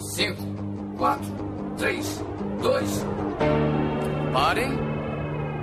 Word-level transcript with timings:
5, 0.00 0.42
4, 0.96 1.24
3, 1.76 2.24
2. 2.62 3.06
Parem. 4.32 4.78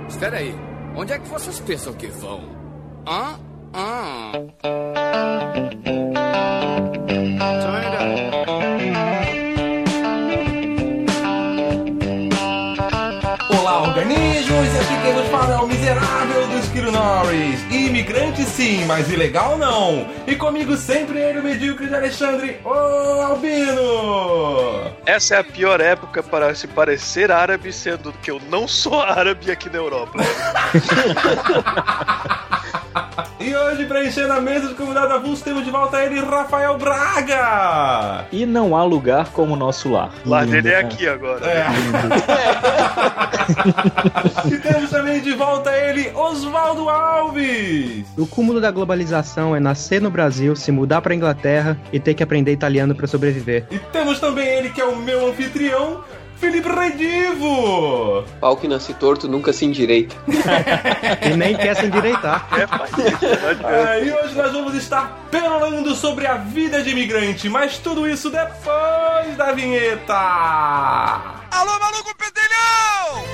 Espera 0.08 0.36
aí. 0.38 0.54
Onde 0.96 1.12
é 1.12 1.18
que 1.18 1.28
vocês 1.28 1.58
pensam 1.60 1.92
que 1.92 2.06
vão? 2.06 2.40
Hã? 3.06 3.38
Ah. 3.72 4.32
Olá, 13.50 13.82
organismos! 13.82 14.76
Aqui 14.76 15.02
quem 15.02 15.14
nos 15.14 15.28
fala 15.28 15.54
é 15.54 15.58
o 15.58 15.66
miserável 15.66 16.37
Esquilo 16.78 16.92
Norris. 16.92 17.60
Imigrante 17.72 18.44
sim, 18.44 18.84
mas 18.84 19.10
ilegal 19.10 19.58
não. 19.58 20.06
E 20.28 20.36
comigo 20.36 20.76
sempre 20.76 21.18
ele, 21.18 21.40
o 21.40 21.42
medíocre 21.42 21.88
de 21.88 21.94
Alexandre, 21.94 22.60
o 22.64 23.20
Albino! 23.20 24.92
Essa 25.04 25.34
é 25.34 25.38
a 25.40 25.44
pior 25.44 25.80
época 25.80 26.22
para 26.22 26.54
se 26.54 26.68
parecer 26.68 27.32
árabe, 27.32 27.72
sendo 27.72 28.12
que 28.22 28.30
eu 28.30 28.40
não 28.48 28.68
sou 28.68 29.02
árabe 29.02 29.50
aqui 29.50 29.68
na 29.68 29.78
Europa. 29.78 30.18
E 33.40 33.54
hoje, 33.54 33.86
preenchendo 33.86 34.32
a 34.32 34.40
mesa 34.40 34.66
de 34.68 34.74
convidado 34.74 35.14
avulso, 35.14 35.44
temos 35.44 35.64
de 35.64 35.70
volta 35.70 36.04
ele, 36.04 36.20
Rafael 36.20 36.76
Braga! 36.76 38.26
E 38.32 38.44
não 38.44 38.76
há 38.76 38.84
lugar 38.84 39.28
como 39.30 39.54
o 39.54 39.56
nosso 39.56 39.90
lar. 39.90 40.10
Lá 40.26 40.44
dele 40.44 40.68
é 40.68 40.72
né? 40.72 40.78
aqui 40.80 41.08
agora. 41.08 41.46
É. 41.46 41.66
e 44.50 44.58
temos 44.58 44.90
também 44.90 45.20
de 45.20 45.32
volta 45.34 45.70
ele, 45.76 46.10
Oswaldo 46.14 46.88
Alves! 46.88 48.06
O 48.16 48.26
cúmulo 48.26 48.60
da 48.60 48.70
globalização 48.70 49.54
é 49.54 49.60
nascer 49.60 50.00
no 50.00 50.10
Brasil, 50.10 50.54
se 50.54 50.70
mudar 50.70 51.00
pra 51.00 51.14
Inglaterra 51.14 51.78
e 51.92 51.98
ter 52.00 52.14
que 52.14 52.22
aprender 52.22 52.52
italiano 52.52 52.94
pra 52.94 53.06
sobreviver. 53.06 53.66
E 53.70 53.78
temos 53.78 54.18
também 54.20 54.46
ele, 54.46 54.70
que 54.70 54.80
é 54.80 54.84
o 54.84 54.96
meu 54.96 55.28
anfitrião, 55.28 56.02
Felipe 56.36 56.68
Redivo! 56.68 58.24
Pau 58.40 58.56
que 58.56 58.68
nasce 58.68 58.94
torto 58.94 59.26
nunca 59.26 59.52
se 59.52 59.64
endireita. 59.64 60.14
E 61.20 61.36
nem 61.36 61.56
quer 61.56 61.74
se 61.74 61.86
endireitar. 61.86 62.48
É, 62.52 62.66
faz 62.66 62.90
isso. 62.90 63.26
Ah, 63.64 63.98
e 63.98 64.12
hoje 64.12 64.34
nós 64.34 64.52
vamos 64.52 64.74
estar 64.74 65.26
perolando 65.30 65.94
sobre 65.94 66.26
a 66.26 66.34
vida 66.34 66.82
de 66.82 66.90
imigrante, 66.90 67.48
mas 67.48 67.78
tudo 67.78 68.08
isso 68.08 68.30
depois 68.30 69.36
da 69.36 69.52
vinheta! 69.52 71.37
Alô, 71.50 71.78
maluco 71.78 72.14
pedelhão! 72.16 73.24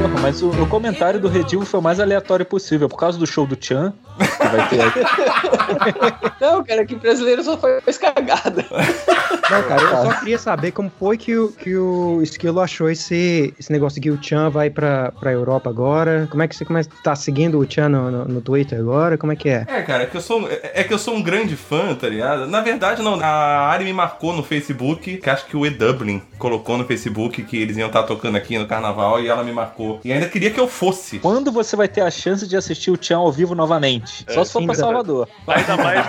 Porra, 0.00 0.20
mas 0.20 0.42
o, 0.42 0.50
o 0.50 0.66
comentário 0.68 1.20
do 1.20 1.28
Redivo 1.28 1.64
foi 1.64 1.80
o 1.80 1.82
mais 1.82 2.00
aleatório 2.00 2.44
possível. 2.46 2.88
Por 2.88 2.96
causa 2.96 3.18
do 3.18 3.26
show 3.26 3.46
do 3.46 3.56
Chan, 3.60 3.92
que 4.36 4.46
vai 4.46 4.68
ter 4.68 4.80
aqui. 4.80 5.00
Não, 6.40 6.64
cara, 6.64 6.84
que 6.84 6.94
brasileiro 6.96 7.42
só 7.42 7.56
faz 7.56 7.98
cagada. 7.98 8.64
Não, 9.50 9.62
cara, 9.62 9.82
eu 9.82 9.88
só 9.88 10.18
queria 10.18 10.38
saber 10.38 10.72
como 10.72 10.90
foi 10.98 11.16
que 11.16 11.36
o, 11.36 11.52
que 11.52 11.76
o 11.76 12.20
Esquilo 12.22 12.60
achou 12.60 12.90
esse, 12.90 13.54
esse 13.58 13.70
negócio 13.70 14.00
de 14.00 14.08
que 14.08 14.10
o 14.10 14.22
Chan 14.22 14.50
vai 14.50 14.70
pra, 14.70 15.12
pra 15.12 15.32
Europa 15.32 15.70
agora. 15.70 16.26
Como 16.30 16.42
é 16.42 16.48
que 16.48 16.56
você 16.56 16.64
começa, 16.64 16.90
tá 17.02 17.14
seguindo 17.14 17.58
o 17.58 17.70
Chan 17.70 17.88
no, 17.88 18.10
no, 18.10 18.24
no 18.26 18.40
Twitter 18.40 18.78
agora? 18.78 19.16
Como 19.16 19.32
é 19.32 19.36
que 19.36 19.48
é? 19.48 19.64
É, 19.68 19.82
cara, 19.82 20.04
é 20.04 20.06
que, 20.06 20.16
eu 20.16 20.20
sou, 20.20 20.48
é 20.50 20.82
é 20.82 20.84
que 20.84 20.92
eu 20.92 20.98
sou 20.98 21.14
um 21.14 21.22
grande 21.22 21.56
fã, 21.56 21.94
tá 21.94 22.08
ligado? 22.08 22.46
Na 22.46 22.60
verdade, 22.60 23.02
não. 23.02 23.20
A 23.20 23.68
Ari 23.68 23.84
me 23.84 23.92
marcou 23.92 24.32
no 24.32 24.42
Facebook, 24.42 25.18
que 25.18 25.30
acho 25.30 25.46
que 25.46 25.56
o 25.56 25.64
E 25.64 25.70
Dublin 25.70 26.22
colocou 26.38 26.76
no 26.76 26.84
Facebook 26.84 27.42
que 27.42 27.56
eles 27.56 27.76
iam 27.76 27.86
estar 27.86 28.02
tocando 28.02 28.36
aqui 28.36 28.58
no 28.58 28.66
carnaval 28.66 29.20
e 29.20 29.28
ela 29.28 29.44
me 29.44 29.52
marcou. 29.52 30.00
E 30.04 30.12
ainda 30.12 30.28
queria 30.28 30.50
que 30.50 30.58
eu 30.58 30.66
fosse. 30.66 31.18
Quando 31.20 31.52
você 31.52 31.76
vai 31.76 31.88
ter 31.88 32.00
a 32.00 32.10
chance 32.10 32.46
de 32.46 32.56
assistir 32.56 32.90
o 32.90 32.98
Chan 33.00 33.18
ao 33.18 33.30
vivo 33.30 33.54
novamente? 33.54 34.21
Só 34.28 34.44
se 34.44 34.52
for 34.52 34.60
sim, 34.60 34.66
pra. 34.66 34.74
Salvador. 34.74 35.28
Ainda 35.46 35.76
mais, 35.76 36.06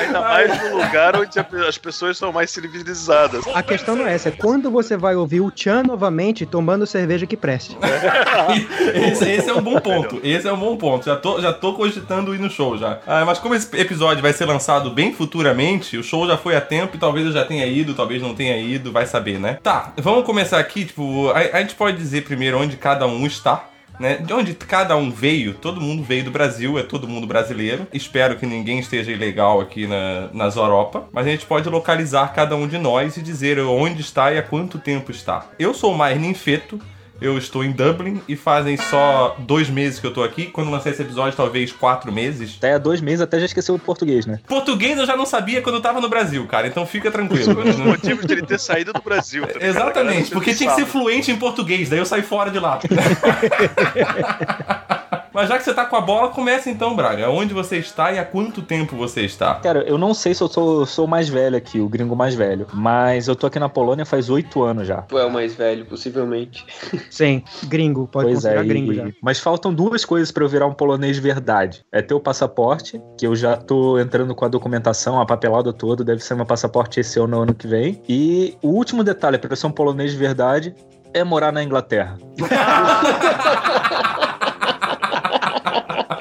ainda 0.00 0.20
mais 0.20 0.62
no 0.62 0.76
lugar 0.76 1.16
onde 1.16 1.38
as 1.66 1.78
pessoas 1.78 2.18
são 2.18 2.32
mais 2.32 2.50
civilizadas. 2.50 3.44
A 3.54 3.62
questão 3.62 3.96
não 3.96 4.06
é 4.06 4.14
essa, 4.14 4.28
é 4.28 4.32
quando 4.32 4.70
você 4.70 4.96
vai 4.96 5.14
ouvir 5.14 5.40
o 5.40 5.52
Chan 5.54 5.82
novamente 5.84 6.44
tomando 6.44 6.86
cerveja 6.86 7.26
que 7.26 7.36
preste. 7.36 7.76
esse, 8.94 9.30
esse 9.30 9.50
é 9.50 9.54
um 9.54 9.62
bom 9.62 9.80
ponto. 9.80 10.20
Esse 10.22 10.48
é 10.48 10.52
um 10.52 10.58
bom 10.58 10.76
ponto. 10.76 11.06
Já 11.06 11.16
tô, 11.16 11.40
já 11.40 11.52
tô 11.52 11.74
cogitando 11.74 12.34
ir 12.34 12.38
no 12.38 12.50
show 12.50 12.76
já. 12.76 13.00
Ah, 13.06 13.24
mas 13.24 13.38
como 13.38 13.54
esse 13.54 13.74
episódio 13.78 14.22
vai 14.22 14.32
ser 14.32 14.44
lançado 14.44 14.90
bem 14.90 15.12
futuramente, 15.12 15.96
o 15.96 16.02
show 16.02 16.26
já 16.26 16.36
foi 16.36 16.56
a 16.56 16.60
tempo 16.60 16.96
e 16.96 16.98
talvez 16.98 17.26
eu 17.26 17.32
já 17.32 17.44
tenha 17.44 17.66
ido, 17.66 17.94
talvez 17.94 18.22
não 18.22 18.34
tenha 18.34 18.56
ido, 18.56 18.92
vai 18.92 19.06
saber, 19.06 19.38
né? 19.38 19.58
Tá, 19.62 19.92
vamos 19.96 20.24
começar 20.24 20.58
aqui, 20.58 20.84
tipo, 20.84 21.30
a, 21.30 21.38
a 21.38 21.60
gente 21.60 21.74
pode 21.74 21.96
dizer 21.96 22.24
primeiro 22.24 22.58
onde 22.58 22.76
cada 22.76 23.06
um 23.06 23.26
está. 23.26 23.71
Né? 23.98 24.16
De 24.16 24.32
onde 24.32 24.54
cada 24.54 24.96
um 24.96 25.10
veio, 25.10 25.54
todo 25.54 25.80
mundo 25.80 26.02
veio 26.02 26.24
do 26.24 26.30
Brasil, 26.30 26.78
é 26.78 26.82
todo 26.82 27.08
mundo 27.08 27.26
brasileiro. 27.26 27.86
Espero 27.92 28.36
que 28.36 28.46
ninguém 28.46 28.78
esteja 28.78 29.12
ilegal 29.12 29.60
aqui 29.60 29.86
na, 29.86 30.28
nas 30.32 30.56
Europa. 30.56 31.08
Mas 31.12 31.26
a 31.26 31.30
gente 31.30 31.46
pode 31.46 31.68
localizar 31.68 32.32
cada 32.32 32.56
um 32.56 32.66
de 32.66 32.78
nós 32.78 33.16
e 33.16 33.22
dizer 33.22 33.58
onde 33.60 34.00
está 34.00 34.32
e 34.32 34.38
há 34.38 34.42
quanto 34.42 34.78
tempo 34.78 35.10
está. 35.10 35.46
Eu 35.58 35.74
sou 35.74 35.94
mais 35.94 36.20
ninfeto, 36.20 36.80
eu 37.22 37.38
estou 37.38 37.64
em 37.64 37.72
Dublin 37.72 38.20
e 38.28 38.36
fazem 38.36 38.76
só 38.76 39.36
dois 39.38 39.70
meses 39.70 39.98
que 39.98 40.06
eu 40.06 40.12
tô 40.12 40.22
aqui. 40.22 40.46
Quando 40.46 40.70
lancei 40.70 40.92
esse 40.92 41.02
episódio, 41.02 41.36
talvez 41.36 41.72
quatro 41.72 42.12
meses. 42.12 42.56
Até 42.58 42.74
há 42.74 42.78
dois 42.78 43.00
meses 43.00 43.20
até 43.20 43.38
já 43.38 43.46
esqueceu 43.46 43.74
o 43.74 43.78
português, 43.78 44.26
né? 44.26 44.40
Português 44.46 44.98
eu 44.98 45.06
já 45.06 45.16
não 45.16 45.26
sabia 45.26 45.62
quando 45.62 45.76
eu 45.76 45.82
tava 45.82 46.00
no 46.00 46.08
Brasil, 46.08 46.46
cara, 46.46 46.66
então 46.66 46.86
fica 46.86 47.10
tranquilo. 47.10 47.60
Um 47.60 47.64
dos 47.64 47.76
motivos 47.76 48.26
de 48.26 48.32
ele 48.32 48.42
ter 48.42 48.58
saído 48.58 48.92
do 48.92 49.02
Brasil. 49.02 49.42
tá? 49.42 49.50
A 49.50 49.52
galera 49.52 49.68
Exatamente, 49.68 50.30
porque 50.30 50.54
tinha 50.54 50.70
que 50.70 50.76
ser 50.76 50.86
fluente 50.86 51.30
em 51.30 51.36
português, 51.36 51.88
daí 51.88 51.98
eu 51.98 52.06
saí 52.06 52.22
fora 52.22 52.50
de 52.50 52.58
lá. 52.58 52.78
Mas 55.32 55.48
já 55.48 55.56
que 55.58 55.64
você 55.64 55.72
tá 55.72 55.84
com 55.86 55.96
a 55.96 56.00
bola, 56.00 56.28
começa 56.28 56.68
então, 56.70 56.94
Braga. 56.94 57.30
Onde 57.30 57.54
você 57.54 57.78
está 57.78 58.12
e 58.12 58.18
há 58.18 58.24
quanto 58.24 58.60
tempo 58.62 58.94
você 58.96 59.22
está? 59.22 59.54
Cara, 59.56 59.82
eu 59.84 59.96
não 59.96 60.12
sei 60.12 60.34
se 60.34 60.42
eu 60.42 60.48
sou, 60.48 60.84
sou 60.84 61.06
o 61.06 61.08
mais 61.08 61.28
velho 61.28 61.56
aqui, 61.56 61.80
o 61.80 61.88
gringo 61.88 62.14
mais 62.14 62.34
velho. 62.34 62.66
Mas 62.72 63.28
eu 63.28 63.34
tô 63.36 63.46
aqui 63.46 63.58
na 63.58 63.68
Polônia 63.68 64.04
faz 64.04 64.28
oito 64.28 64.62
anos 64.62 64.86
já. 64.86 65.02
Tu 65.02 65.18
é 65.18 65.24
o 65.24 65.30
mais 65.30 65.54
velho, 65.54 65.86
possivelmente. 65.86 66.64
Sim, 67.10 67.42
gringo, 67.64 68.06
pode 68.06 68.26
pois 68.26 68.44
é, 68.44 68.48
considerar 68.56 68.64
e- 68.64 68.68
gringo 68.68 68.94
já. 68.94 69.08
mas 69.22 69.38
faltam 69.38 69.72
duas 69.72 70.04
coisas 70.04 70.30
pra 70.30 70.44
eu 70.44 70.48
virar 70.48 70.66
um 70.66 70.74
polonês 70.74 71.16
de 71.16 71.22
verdade. 71.22 71.84
É 71.90 72.02
ter 72.02 72.14
o 72.14 72.20
passaporte, 72.20 73.00
que 73.18 73.26
eu 73.26 73.34
já 73.34 73.56
tô 73.56 73.98
entrando 73.98 74.34
com 74.34 74.44
a 74.44 74.48
documentação, 74.48 75.20
a 75.20 75.26
papelada 75.26 75.72
toda, 75.72 76.04
deve 76.04 76.22
ser 76.22 76.34
meu 76.34 76.44
passaporte 76.46 77.00
esse 77.00 77.18
ano 77.18 77.36
ou 77.36 77.42
ano 77.44 77.54
que 77.54 77.66
vem. 77.66 78.02
E 78.08 78.56
o 78.62 78.68
último 78.68 79.02
detalhe 79.02 79.38
pra 79.38 79.52
eu 79.52 79.56
ser 79.56 79.66
um 79.66 79.72
polonês 79.72 80.10
de 80.12 80.16
verdade 80.18 80.74
é 81.14 81.22
morar 81.24 81.52
na 81.52 81.62
Inglaterra. 81.62 82.16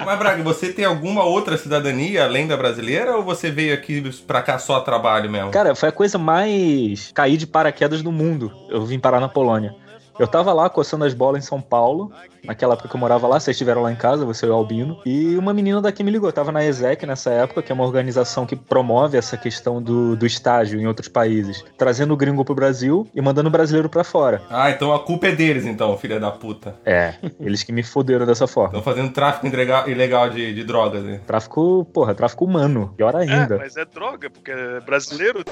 Mas, 0.05 0.19
Braga, 0.19 0.43
você 0.43 0.71
tem 0.71 0.85
alguma 0.85 1.23
outra 1.23 1.57
cidadania 1.57 2.23
além 2.23 2.47
da 2.47 2.57
brasileira 2.57 3.15
ou 3.15 3.23
você 3.23 3.49
veio 3.49 3.73
aqui 3.73 4.01
pra 4.25 4.41
cá 4.41 4.57
só 4.57 4.77
a 4.77 4.81
trabalho 4.81 5.29
mesmo? 5.29 5.51
Cara, 5.51 5.75
foi 5.75 5.89
a 5.89 5.91
coisa 5.91 6.17
mais 6.17 7.11
cair 7.13 7.37
de 7.37 7.47
paraquedas 7.47 8.01
do 8.01 8.11
mundo. 8.11 8.51
Eu 8.69 8.85
vim 8.85 8.99
parar 8.99 9.19
na 9.19 9.29
Polônia. 9.29 9.75
Eu 10.21 10.27
tava 10.27 10.53
lá 10.53 10.69
coçando 10.69 11.03
as 11.03 11.15
bolas 11.15 11.43
em 11.43 11.47
São 11.47 11.59
Paulo, 11.59 12.11
naquela 12.43 12.75
época 12.75 12.87
que 12.87 12.95
eu 12.95 12.99
morava 12.99 13.27
lá, 13.27 13.39
vocês 13.39 13.55
estiveram 13.55 13.81
lá 13.81 13.91
em 13.91 13.95
casa, 13.95 14.23
você 14.23 14.45
e 14.45 14.49
o 14.49 14.53
Albino, 14.53 15.01
e 15.03 15.35
uma 15.35 15.51
menina 15.51 15.81
daqui 15.81 16.03
me 16.03 16.11
ligou. 16.11 16.29
Eu 16.29 16.33
tava 16.33 16.51
na 16.51 16.63
ESEC 16.63 17.07
nessa 17.07 17.31
época, 17.31 17.63
que 17.63 17.71
é 17.71 17.73
uma 17.75 17.83
organização 17.83 18.45
que 18.45 18.55
promove 18.55 19.17
essa 19.17 19.35
questão 19.35 19.81
do, 19.81 20.15
do 20.15 20.23
estágio 20.23 20.79
em 20.79 20.85
outros 20.85 21.07
países, 21.07 21.65
trazendo 21.75 22.13
o 22.13 22.17
gringo 22.17 22.45
pro 22.45 22.53
Brasil 22.53 23.07
e 23.15 23.19
mandando 23.19 23.49
o 23.49 23.51
brasileiro 23.51 23.89
pra 23.89 24.03
fora. 24.03 24.43
Ah, 24.47 24.69
então 24.69 24.93
a 24.93 24.99
culpa 24.99 25.25
é 25.25 25.31
deles, 25.31 25.65
então, 25.65 25.97
filha 25.97 26.19
da 26.19 26.29
puta. 26.29 26.75
É, 26.85 27.15
eles 27.39 27.63
que 27.63 27.71
me 27.71 27.81
foderam 27.81 28.23
dessa 28.27 28.45
forma. 28.45 28.77
Estão 28.77 28.83
fazendo 28.93 29.11
tráfico 29.11 29.47
ilegal, 29.87 30.29
de, 30.29 30.53
de 30.53 30.63
drogas, 30.63 31.01
né? 31.03 31.19
Tráfico, 31.25 31.83
porra, 31.91 32.13
tráfico 32.13 32.45
humano, 32.45 32.93
pior 32.95 33.15
É, 33.15 33.23
ainda. 33.23 33.57
mas 33.57 33.75
é 33.75 33.85
droga, 33.85 34.29
porque 34.29 34.51
é 34.51 34.79
brasileiro. 34.81 35.43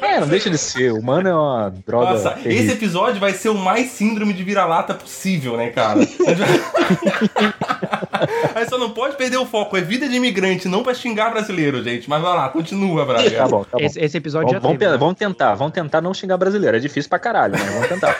É, 0.00 0.20
não 0.20 0.28
deixa 0.28 0.48
de 0.48 0.58
ser. 0.58 0.92
Humano 0.92 1.28
é 1.28 1.34
uma 1.34 1.72
droga. 1.84 2.12
Nossa, 2.12 2.30
terrível. 2.30 2.52
esse 2.52 2.72
episódio 2.72 3.18
vai 3.18 3.32
ser 3.32 3.48
o 3.48 3.54
mais 3.58 3.90
síndrome 4.12 4.34
de 4.34 4.44
vira-lata 4.44 4.92
possível, 4.94 5.56
né, 5.56 5.70
cara? 5.70 6.00
Aí 8.54 8.68
só 8.68 8.78
não 8.78 8.90
pode 8.90 9.16
perder 9.16 9.38
o 9.38 9.46
foco. 9.46 9.76
É 9.76 9.80
vida 9.80 10.08
de 10.08 10.14
imigrante, 10.14 10.68
não 10.68 10.82
pra 10.82 10.94
xingar 10.94 11.30
brasileiro, 11.30 11.82
gente. 11.82 12.08
Mas 12.08 12.20
vai 12.22 12.36
lá, 12.36 12.48
continua, 12.50 13.06
Tá 13.06 13.12
Braga. 13.14 13.48
bom, 13.48 13.64
tá 13.64 13.78
bom. 13.78 13.84
Esse, 13.84 13.98
esse 13.98 14.16
episódio 14.18 14.48
Vamos, 14.48 14.52
já 14.54 14.60
vamos, 14.60 14.78
teve. 14.78 14.90
né? 14.92 14.98
vamos 14.98 15.14
tentar, 15.16 15.54
vamos 15.54 15.72
tentar 15.72 16.00
não 16.00 16.12
xingar 16.14 16.36
brasileiro. 16.36 16.76
É 16.76 16.80
difícil 16.80 17.08
pra 17.08 17.18
caralho, 17.18 17.54
mas 17.58 17.72
vamos 17.72 17.88
tentar. 17.88 18.16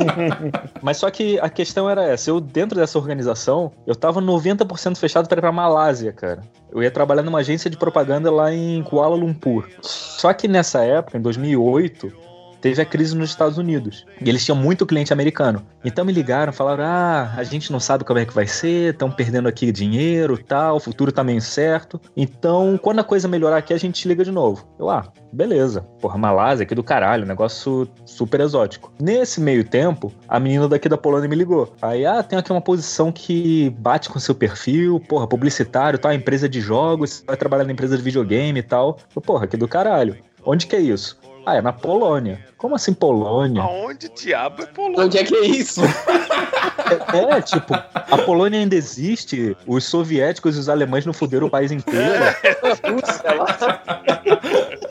mas 0.82 0.96
só 0.96 1.10
que 1.10 1.38
a 1.40 1.48
questão 1.48 1.88
era 1.88 2.02
essa: 2.04 2.30
eu, 2.30 2.40
dentro 2.40 2.78
dessa 2.78 2.98
organização, 2.98 3.70
eu 3.86 3.94
tava 3.94 4.20
90% 4.20 4.96
fechado 4.96 5.28
pra 5.28 5.38
ir 5.38 5.40
pra 5.42 5.52
Malásia, 5.52 6.12
cara. 6.12 6.42
Eu 6.72 6.82
ia 6.82 6.90
trabalhar 6.90 7.22
numa 7.22 7.40
agência 7.40 7.68
de 7.70 7.76
propaganda 7.76 8.30
lá 8.30 8.52
em 8.52 8.82
Kuala 8.82 9.14
Lumpur. 9.14 9.68
Só 9.82 10.32
que 10.32 10.48
nessa 10.48 10.82
época, 10.82 11.18
em 11.18 11.20
2008, 11.20 12.12
teve 12.62 12.80
a 12.80 12.86
crise 12.86 13.14
nos 13.14 13.30
Estados 13.30 13.58
Unidos. 13.58 14.06
E 14.24 14.28
eles 14.28 14.44
tinham 14.44 14.56
muito 14.56 14.86
cliente 14.86 15.12
americano. 15.12 15.66
Então 15.84 16.04
me 16.04 16.12
ligaram, 16.12 16.52
falaram: 16.52 16.84
ah, 16.84 17.34
a 17.36 17.42
gente 17.42 17.70
não 17.70 17.80
sabe 17.80 18.04
como 18.04 18.20
é 18.20 18.24
que 18.24 18.32
vai 18.32 18.46
ser, 18.46 18.92
estão 18.92 19.10
perdendo 19.10 19.48
aqui 19.48 19.70
dinheiro 19.72 20.38
tal, 20.52 20.76
o 20.76 20.80
futuro 20.80 21.10
tá 21.10 21.24
meio 21.24 21.38
incerto. 21.38 22.00
Então, 22.16 22.78
quando 22.80 23.00
a 23.00 23.04
coisa 23.04 23.26
melhorar 23.26 23.56
aqui, 23.56 23.72
a 23.72 23.78
gente 23.78 24.02
te 24.02 24.08
liga 24.08 24.24
de 24.24 24.30
novo. 24.30 24.66
Eu, 24.78 24.88
ah, 24.88 25.04
beleza. 25.32 25.80
Porra, 26.00 26.18
Malásia 26.18 26.62
aqui 26.62 26.74
do 26.74 26.84
caralho, 26.84 27.26
negócio 27.26 27.88
super 28.04 28.40
exótico. 28.40 28.92
Nesse 29.00 29.40
meio 29.40 29.64
tempo, 29.64 30.12
a 30.28 30.38
menina 30.38 30.68
daqui 30.68 30.88
da 30.88 30.98
Polônia 30.98 31.28
me 31.28 31.34
ligou. 31.34 31.74
Aí, 31.82 32.06
ah, 32.06 32.22
tem 32.22 32.38
aqui 32.38 32.52
uma 32.52 32.60
posição 32.60 33.10
que 33.10 33.70
bate 33.78 34.08
com 34.08 34.20
seu 34.20 34.34
perfil, 34.34 35.00
porra, 35.00 35.26
publicitário, 35.26 35.98
tá? 35.98 36.14
Empresa 36.14 36.48
de 36.48 36.60
jogos, 36.60 37.24
vai 37.26 37.36
trabalhar 37.36 37.64
na 37.64 37.72
empresa 37.72 37.96
de 37.96 38.02
videogame 38.02 38.60
e 38.60 38.62
tal. 38.62 38.98
Eu, 39.14 39.22
porra, 39.22 39.44
aqui 39.44 39.56
do 39.56 39.66
caralho. 39.66 40.16
Onde 40.44 40.66
que 40.66 40.76
é 40.76 40.80
isso? 40.80 41.18
Ah, 41.44 41.56
é 41.56 41.62
na 41.62 41.72
Polônia. 41.72 42.44
Como 42.56 42.74
assim 42.74 42.94
Polônia? 42.94 43.62
Aonde 43.62 44.08
diabo 44.10 44.62
é 44.62 44.66
Polônia? 44.66 45.04
Onde 45.04 45.18
é 45.18 45.24
que 45.24 45.34
é 45.34 45.46
isso? 45.46 45.80
É, 47.12 47.36
é, 47.36 47.40
tipo, 47.40 47.74
a 47.74 48.18
Polônia 48.18 48.60
ainda 48.60 48.74
existe, 48.74 49.56
os 49.66 49.84
soviéticos 49.84 50.56
e 50.56 50.60
os 50.60 50.68
alemães 50.68 51.06
não 51.06 51.12
fuderam 51.12 51.46
o 51.46 51.50
país 51.50 51.72
inteiro. 51.72 52.24
Lá. 53.36 53.52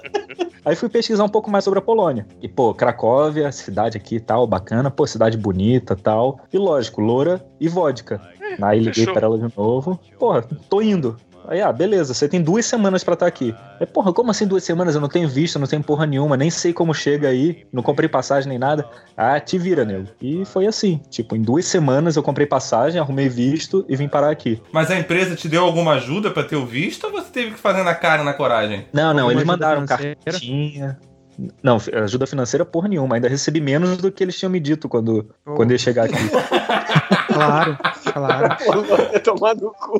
Aí 0.64 0.76
fui 0.76 0.90
pesquisar 0.90 1.24
um 1.24 1.30
pouco 1.30 1.50
mais 1.50 1.64
sobre 1.64 1.80
a 1.80 1.82
Polônia. 1.82 2.28
E, 2.42 2.48
pô, 2.48 2.74
Cracóvia, 2.74 3.52
cidade 3.52 3.98
aqui 3.98 4.16
e 4.16 4.20
tal, 4.20 4.46
bacana, 4.46 4.92
pô, 4.92 5.08
cidade 5.08 5.36
bonita 5.36 5.96
tal. 5.96 6.40
E 6.54 6.58
lógico, 6.58 7.02
loura 7.02 7.44
e 7.60 7.68
vodka. 7.68 8.22
Aí 8.62 8.80
liguei 8.80 9.06
fechou. 9.06 9.14
pra 9.14 9.26
ela 9.26 9.38
de 9.40 9.58
novo. 9.58 10.00
Porra, 10.20 10.44
tô 10.70 10.82
indo. 10.82 11.18
Aí, 11.48 11.62
ah, 11.62 11.72
beleza, 11.72 12.14
você 12.14 12.28
tem 12.28 12.42
duas 12.42 12.66
semanas 12.66 13.04
pra 13.04 13.14
estar 13.14 13.26
aqui. 13.26 13.54
Aí, 13.80 13.86
porra, 13.86 14.14
como 14.14 14.32
assim 14.32 14.48
duas 14.48 14.64
semanas? 14.64 14.96
Eu 14.96 15.02
não 15.02 15.10
tenho 15.10 15.28
visto, 15.28 15.60
não 15.60 15.68
tenho 15.68 15.84
porra 15.84 16.06
nenhuma, 16.06 16.38
nem 16.38 16.50
sei 16.50 16.74
como 16.74 16.94
chega 16.94 17.30
aí, 17.30 17.66
não 17.72 17.84
comprei 17.84 18.08
passagem 18.08 18.50
nem 18.50 18.60
nada. 18.60 18.88
Ah, 19.16 19.40
te 19.40 19.58
vira, 19.58 19.84
nego. 19.84 20.08
E 20.22 20.46
foi 20.46 20.68
assim. 20.68 21.02
Tipo, 21.10 21.36
em 21.36 21.42
duas 21.42 21.66
semanas 21.66 22.16
eu 22.16 22.24
comprei 22.24 22.46
passagem, 22.48 23.00
arrumei 23.00 23.30
visto 23.30 23.86
e 23.88 23.96
vim 23.96 24.08
parar 24.08 24.30
aqui. 24.30 24.62
Mas 24.72 24.90
a 24.92 24.98
empresa 24.98 25.36
te 25.36 25.48
deu 25.50 25.64
alguma 25.64 25.94
ajuda 25.94 26.32
pra 26.32 26.44
ter 26.44 26.56
o 26.56 26.66
visto 26.66 27.06
ou 27.06 27.12
você 27.12 27.32
teve 27.32 27.52
que 27.52 27.60
fazer 27.60 27.84
na 27.84 27.96
cara 27.96 28.22
e 28.22 28.26
na 28.26 28.34
coragem? 28.34 28.88
Não, 28.94 29.14
não, 29.14 29.24
Alguma 29.24 29.34
eles 29.34 29.44
mandaram 29.44 29.86
cartinha. 29.86 30.98
Não, 31.64 31.78
ajuda 32.04 32.28
financeira 32.28 32.66
porra 32.66 32.88
nenhuma. 32.88 33.16
Ainda 33.16 33.28
recebi 33.28 33.62
menos 33.62 33.98
do 33.98 34.12
que 34.12 34.24
eles 34.24 34.38
tinham 34.38 34.52
me 34.52 34.60
dito 34.60 34.88
quando, 34.88 35.34
quando 35.44 35.72
eu 35.72 35.76
ia 35.76 35.80
chegar 35.80 36.06
aqui. 36.06 36.30
Claro, 37.34 37.78
claro. 38.12 38.56
Tomar 39.24 39.56
no 39.56 39.72
cu. 39.74 40.00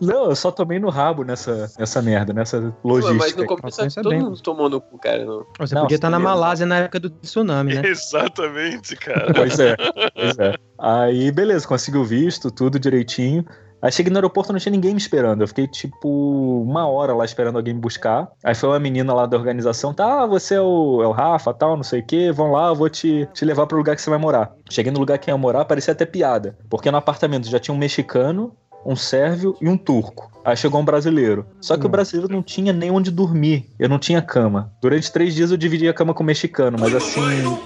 Não, 0.00 0.26
eu 0.30 0.36
só 0.36 0.50
tomei 0.50 0.78
no 0.78 0.88
rabo 0.90 1.24
nessa, 1.24 1.70
nessa 1.78 2.00
merda, 2.02 2.32
nessa 2.32 2.60
Mas 2.60 2.74
logística. 2.84 3.42
no 3.42 3.46
começo 3.48 3.94
todo 3.94 4.08
bem. 4.10 4.20
mundo 4.20 4.40
tomou 4.40 4.68
no 4.68 4.80
cu, 4.80 4.98
cara. 4.98 5.24
Não. 5.24 5.46
Você 5.58 5.74
Não, 5.74 5.82
podia 5.82 5.96
estar 5.96 6.10
na 6.10 6.18
beleza. 6.18 6.34
Malásia 6.34 6.66
na 6.66 6.78
época 6.78 7.00
do 7.00 7.10
tsunami, 7.10 7.74
né? 7.74 7.82
Exatamente, 7.84 8.96
cara. 8.96 9.32
Pois 9.34 9.58
é, 9.58 9.76
pois 10.14 10.38
é. 10.38 10.54
Aí, 10.78 11.32
beleza, 11.32 11.66
consegui 11.66 11.98
o 11.98 12.04
visto, 12.04 12.50
tudo 12.50 12.78
direitinho. 12.78 13.44
Aí 13.80 13.92
cheguei 13.92 14.10
no 14.10 14.18
aeroporto, 14.18 14.52
não 14.52 14.58
tinha 14.58 14.72
ninguém 14.72 14.92
me 14.92 15.00
esperando. 15.00 15.42
Eu 15.42 15.48
fiquei, 15.48 15.66
tipo, 15.68 16.62
uma 16.62 16.88
hora 16.88 17.14
lá 17.14 17.24
esperando 17.24 17.56
alguém 17.56 17.74
me 17.74 17.80
buscar. 17.80 18.28
Aí 18.42 18.54
foi 18.54 18.68
uma 18.68 18.78
menina 18.78 19.14
lá 19.14 19.26
da 19.26 19.36
organização, 19.36 19.94
tá, 19.94 20.26
você 20.26 20.56
é 20.56 20.60
o, 20.60 21.02
é 21.02 21.06
o 21.06 21.12
Rafa, 21.12 21.54
tal, 21.54 21.76
não 21.76 21.84
sei 21.84 22.00
o 22.00 22.06
quê, 22.06 22.32
vão 22.32 22.52
lá, 22.52 22.68
eu 22.68 22.74
vou 22.74 22.88
te, 22.88 23.28
te 23.32 23.44
levar 23.44 23.66
pro 23.66 23.78
lugar 23.78 23.94
que 23.94 24.02
você 24.02 24.10
vai 24.10 24.18
morar. 24.18 24.52
Cheguei 24.68 24.92
no 24.92 24.98
lugar 24.98 25.18
que 25.18 25.30
ia 25.30 25.36
morar, 25.36 25.64
parecia 25.64 25.92
até 25.92 26.04
piada. 26.04 26.56
Porque 26.68 26.90
no 26.90 26.96
apartamento 26.96 27.48
já 27.48 27.58
tinha 27.58 27.74
um 27.74 27.78
mexicano, 27.78 28.52
um 28.84 28.96
sérvio 28.96 29.56
e 29.60 29.68
um 29.68 29.76
turco. 29.76 30.28
Aí 30.44 30.56
chegou 30.56 30.80
um 30.80 30.84
brasileiro. 30.84 31.44
Só 31.60 31.76
que 31.76 31.84
o 31.84 31.88
Hum. 31.88 31.90
brasileiro 31.90 32.32
não 32.32 32.42
tinha 32.42 32.72
nem 32.72 32.90
onde 32.90 33.10
dormir. 33.10 33.68
Eu 33.78 33.86
não 33.86 33.98
tinha 33.98 34.22
cama. 34.22 34.72
Durante 34.80 35.12
três 35.12 35.34
dias 35.34 35.50
eu 35.50 35.58
dividi 35.58 35.86
a 35.86 35.92
cama 35.92 36.14
com 36.14 36.22
o 36.22 36.26
mexicano, 36.26 36.78
mas 36.80 36.94
assim, 36.94 37.20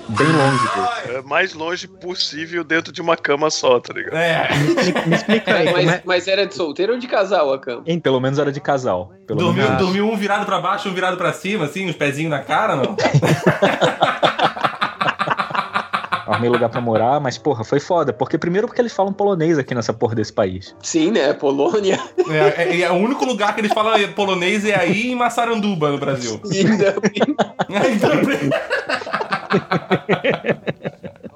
bem 0.09 0.27
longe 0.27 1.05
dele. 1.07 1.19
É 1.19 1.23
mais 1.23 1.55
longe 1.55 1.87
possível 1.87 2.65
dentro 2.65 2.93
de 2.93 3.01
uma 3.01 3.17
cama 3.17 3.51
só, 3.51 3.79
tá 3.79 3.93
ligado? 3.95 4.17
É, 4.17 4.49
Me, 4.59 5.07
me 5.11 5.15
explica 5.15 5.55
aí, 5.55 5.67
como 5.67 5.77
Mas, 5.77 5.93
é... 5.93 6.03
mas 6.05 6.27
era 6.29 6.45
de 6.45 6.55
solteiro 6.57 6.95
ou 6.95 6.99
de 6.99 7.07
casal 7.07 7.53
a 7.53 7.59
cama? 7.61 7.85
Pelo 8.03 8.19
menos 8.19 8.39
era 8.41 8.51
de 8.51 8.61
casal. 8.61 9.13
Pelo 9.29 9.39
dormiu, 9.39 9.63
menos. 9.63 9.79
dormiu 9.79 10.09
um 10.11 10.17
virado 10.17 10.45
pra 10.45 10.61
baixo, 10.61 10.89
um 10.89 10.95
virado 10.95 11.17
pra 11.17 11.33
cima, 11.33 11.67
assim, 11.67 11.89
os 11.89 11.95
pezinhos 11.95 12.31
na 12.33 12.41
cara, 12.41 12.75
não? 12.75 12.97
Arrumei 16.33 16.51
lugar 16.51 16.69
pra 16.71 16.81
morar, 16.81 17.21
mas 17.21 17.37
porra, 17.39 17.63
foi 17.65 17.79
foda. 17.79 18.13
Porque 18.13 18.39
primeiro 18.39 18.67
porque 18.67 18.81
eles 18.81 18.93
falam 18.93 19.13
polonês 19.13 19.59
aqui 19.59 19.75
nessa 19.75 19.93
porra 19.93 20.15
desse 20.15 20.33
país. 20.33 20.75
Sim, 20.83 21.11
né? 21.11 21.33
Polônia. 21.35 21.99
É, 22.31 22.63
é- 22.63 22.81
é 22.83 22.91
o 22.91 22.95
único 22.95 23.25
lugar 23.25 23.55
que 23.55 23.61
eles 23.61 23.73
falam 23.73 23.93
polonês 24.13 24.65
é 24.65 24.75
aí 24.79 25.13
em 25.13 25.15
Massaranduba, 25.15 25.91
no 25.91 25.99
Brasil. 25.99 26.41
E 26.51 26.65
Dublin. 26.65 27.37
Aí 27.69 27.99
também. 27.99 28.51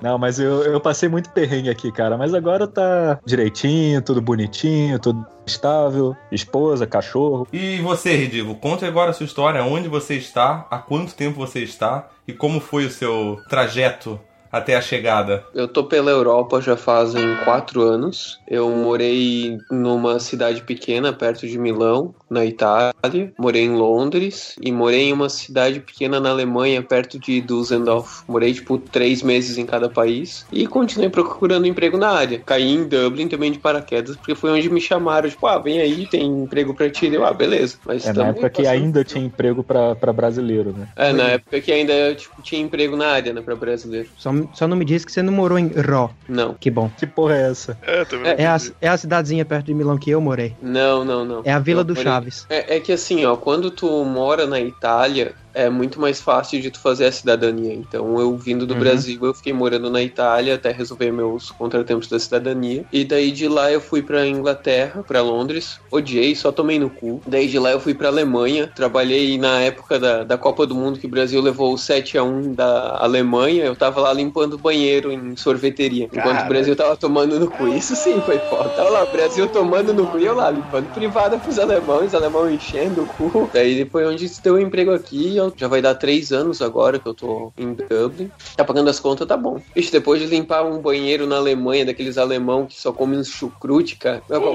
Não, 0.03 0.19
mas 0.19 0.39
eu, 0.39 0.63
eu 0.63 0.81
passei 0.81 1.09
muito 1.09 1.31
perrengue 1.31 1.69
aqui, 1.71 1.91
cara. 1.91 2.17
Mas 2.17 2.33
agora 2.35 2.67
tá 2.67 3.19
direitinho, 3.25 4.01
tudo 4.03 4.21
bonitinho, 4.21 4.99
tudo 4.99 5.25
estável. 5.47 6.15
Esposa, 6.31 6.87
cachorro. 6.87 7.47
E 7.53 7.79
você, 7.81 8.15
Ridivo, 8.15 8.55
conte 8.55 8.85
agora 8.85 9.11
a 9.11 9.13
sua 9.13 9.27
história, 9.27 9.63
onde 9.65 9.89
você 9.89 10.15
está, 10.15 10.67
há 10.71 10.79
quanto 10.79 11.15
tempo 11.15 11.39
você 11.39 11.61
está 11.61 12.09
e 12.29 12.33
como 12.33 12.61
foi 12.61 12.85
o 12.85 12.91
seu 12.91 13.39
trajeto 13.49 14.21
até 14.57 14.77
a 14.77 14.81
chegada. 14.81 15.45
Eu 15.55 15.69
tô 15.69 15.85
pela 15.85 16.11
Europa 16.11 16.61
já 16.61 16.77
fazem 16.77 17.37
quatro 17.45 17.83
anos. 17.83 18.39
Eu 18.49 18.71
morei 18.71 19.59
numa 19.71 20.19
cidade 20.19 20.63
pequena 20.63 21.13
perto 21.13 21.47
de 21.47 21.59
Milão, 21.59 22.15
na 22.29 22.45
Itália. 22.45 22.93
Morei 23.39 23.63
em 23.65 23.75
Londres 23.75 24.57
e 24.61 24.73
morei 24.73 25.05
em 25.09 25.13
uma 25.13 25.29
cidade 25.29 25.81
pequena 25.81 26.19
na 26.21 26.31
Alemanha, 26.31 26.83
perto 26.83 27.19
de 27.19 27.41
Düsseldorf. 27.41 28.23
Morei 28.29 28.53
tipo 28.53 28.79
três 28.79 29.23
meses 29.23 29.59
em 29.59 29.67
cada 29.67 29.89
país 29.89 30.47
e 30.53 30.67
continuei 30.67 31.09
procurando 31.09 31.67
emprego 31.67 31.97
na 31.97 32.11
área. 32.11 32.41
Caí 32.45 32.73
em 32.73 32.85
Dublin 32.85 33.29
também 33.29 33.53
de 33.53 33.59
paraquedas, 33.59 34.17
porque 34.17 34.35
foi 34.35 34.51
onde 34.51 34.69
me 34.71 34.81
chamaram. 34.81 35.29
Tipo, 35.29 35.47
ah, 35.47 35.59
vem 35.59 35.81
aí, 35.81 36.07
tem 36.07 36.25
emprego 36.27 36.75
pra 36.75 36.91
ti. 36.91 37.07
Eu, 37.13 37.25
ah, 37.25 37.33
beleza. 37.33 37.77
Mas 37.87 38.07
É 38.07 38.13
na 38.13 38.27
época 38.29 38.51
que 38.51 38.67
ainda 38.67 39.05
tinha 39.05 39.25
emprego 39.25 39.63
pra, 39.63 39.95
pra 39.95 40.13
brasileiro, 40.13 40.73
né? 40.77 40.89
É, 40.97 41.13
na 41.13 41.25
época 41.25 41.61
que 41.61 41.71
ainda 41.73 42.15
tipo, 42.15 42.43
tinha 42.43 42.61
emprego 42.61 42.97
na 42.97 43.07
área, 43.09 43.33
né, 43.33 43.41
pra 43.41 43.55
brasileiro. 43.57 44.09
Só, 44.17 44.31
só 44.53 44.67
não 44.67 44.77
me 44.77 44.85
diz 44.85 45.05
que 45.05 45.13
você 45.13 45.23
não 45.23 45.33
morou 45.33 45.59
em 45.59 45.69
Ró. 45.69 46.11
Não, 46.29 46.55
Que 46.55 46.71
bom. 46.71 46.91
Que 46.99 47.07
porra 47.07 47.37
é 47.37 47.51
essa? 47.51 47.79
É, 47.83 48.05
também. 48.05 48.35
É 48.37 48.47
a, 48.47 48.57
é 48.81 48.89
a 48.89 48.97
cidadezinha 48.97 49.45
perto 49.45 49.67
de 49.67 49.75
Milão 49.75 49.97
que 49.97 50.11
eu 50.11 50.21
morei. 50.21 50.55
não, 50.61 51.05
não, 51.05 51.25
não. 51.25 51.43
É 51.45 51.53
a 51.53 51.59
Vila 51.59 51.81
Eu 51.81 51.85
do 51.85 51.95
morei- 51.95 52.13
É, 52.49 52.77
é 52.77 52.81
que 52.81 52.93
assim, 52.93 53.25
ó, 53.25 53.37
quando 53.37 53.71
tu 53.71 54.05
mora 54.05 54.47
na 54.47 54.61
Itália, 54.61 55.35
é 55.57 55.71
muito 55.71 56.01
mais 56.01 56.21
fácil 56.21 56.61
de 56.61 56.71
tu 56.71 56.81
fazer 56.81 57.07
a 57.07 57.13
cidadania. 57.13 57.73
Então, 57.75 58.19
eu 58.21 58.37
vindo 58.37 58.67
do 58.67 58.75
Uhum. 58.75 58.81
Brasil, 58.81 59.19
eu 59.23 59.35
fiquei 59.35 59.53
morando 59.53 59.91
na 59.91 60.03
Itália 60.03 60.55
até 60.55 60.71
resolver 60.71 61.11
meus 61.11 61.51
contratempos 61.51 62.09
da 62.09 62.19
cidadania. 62.19 62.85
E 62.93 63.05
daí 63.05 63.31
de 63.33 63.49
lá 63.49 63.71
eu 63.73 63.81
fui 63.81 64.03
pra 64.03 64.27
Inglaterra, 64.27 65.03
pra 65.03 65.23
Londres. 65.23 65.79
Odiei, 65.91 66.35
só 66.35 66.53
tomei 66.53 66.79
no 66.79 66.91
cu. 66.91 67.23
Daí 67.27 67.49
de 67.49 67.59
lá 67.59 67.71
eu 67.73 67.81
fui 67.81 67.95
pra 67.95 68.09
Alemanha. 68.09 68.71
Trabalhei 68.75 69.39
na 69.39 69.61
época 69.63 69.99
da, 69.99 70.25
da 70.25 70.37
Copa 70.39 70.67
do 70.67 70.75
Mundo 70.75 70.99
que 70.99 71.07
o 71.07 71.11
Brasil 71.11 71.41
levou 71.41 71.73
o 71.73 71.79
7 71.79 72.19
a 72.19 72.23
1 72.23 72.55
da 72.55 72.99
Alemanha. 73.01 73.65
Eu 73.65 73.75
tava 73.77 74.01
lá 74.01 74.13
limpando 74.13 74.59
banheiro 74.59 75.11
em 75.11 75.35
sorveteria. 75.37 76.05
Enquanto 76.05 76.35
Cara. 76.37 76.45
o 76.45 76.49
Brasil 76.49 76.77
tava 76.77 76.97
tomando 76.97 77.41
no 77.41 77.51
cu. 77.51 77.67
Isso 77.69 77.97
sim 77.97 78.21
foi 78.21 78.39
foda. 78.39 78.69
Tava 78.71 78.91
lá, 78.91 79.05
o 79.05 79.13
Brasil 79.13 79.49
tomando 79.49 79.95
no 79.95 80.07
cu 80.07 80.19
e 80.19 80.27
eu 80.27 80.35
lá 80.35 80.51
limpando 80.51 80.91
privada 80.91 81.39
pros 81.39 81.59
alemães, 81.59 82.15
alemão 82.15 82.51
enchendo 82.51 83.03
o 83.05 83.07
cu. 83.07 83.51
Daí 83.53 83.75
depois 83.75 84.07
onde 84.07 84.27
deu 84.43 84.55
um 84.55 84.59
emprego 84.59 84.93
aqui, 84.93 85.39
eu- 85.47 85.55
já 85.57 85.69
vai 85.69 85.81
dar 85.83 85.95
três 85.95 86.33
anos 86.33 86.61
agora 86.63 86.99
que 86.99 87.07
eu 87.07 87.15
tô 87.15 87.53
em 87.57 87.75
Dublin. 87.75 88.31
Tá 88.57 88.65
pagando 88.65 88.89
as 88.91 88.99
contas, 89.01 89.27
tá 89.27 89.37
bom. 89.37 89.61
Ixi, 89.75 89.91
depois 89.93 90.21
de 90.21 90.27
limpar 90.27 90.65
um 90.65 90.79
banheiro 90.79 91.27
na 91.27 91.37
Alemanha, 91.37 91.85
daqueles 91.87 92.19
alemão 92.19 92.67
que 92.67 92.81
só 92.81 92.93
comem 92.93 93.23
chucrute, 93.25 93.97
cara. 93.97 94.23
Eu- 94.29 94.55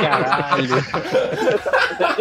Caralho. 0.00 0.84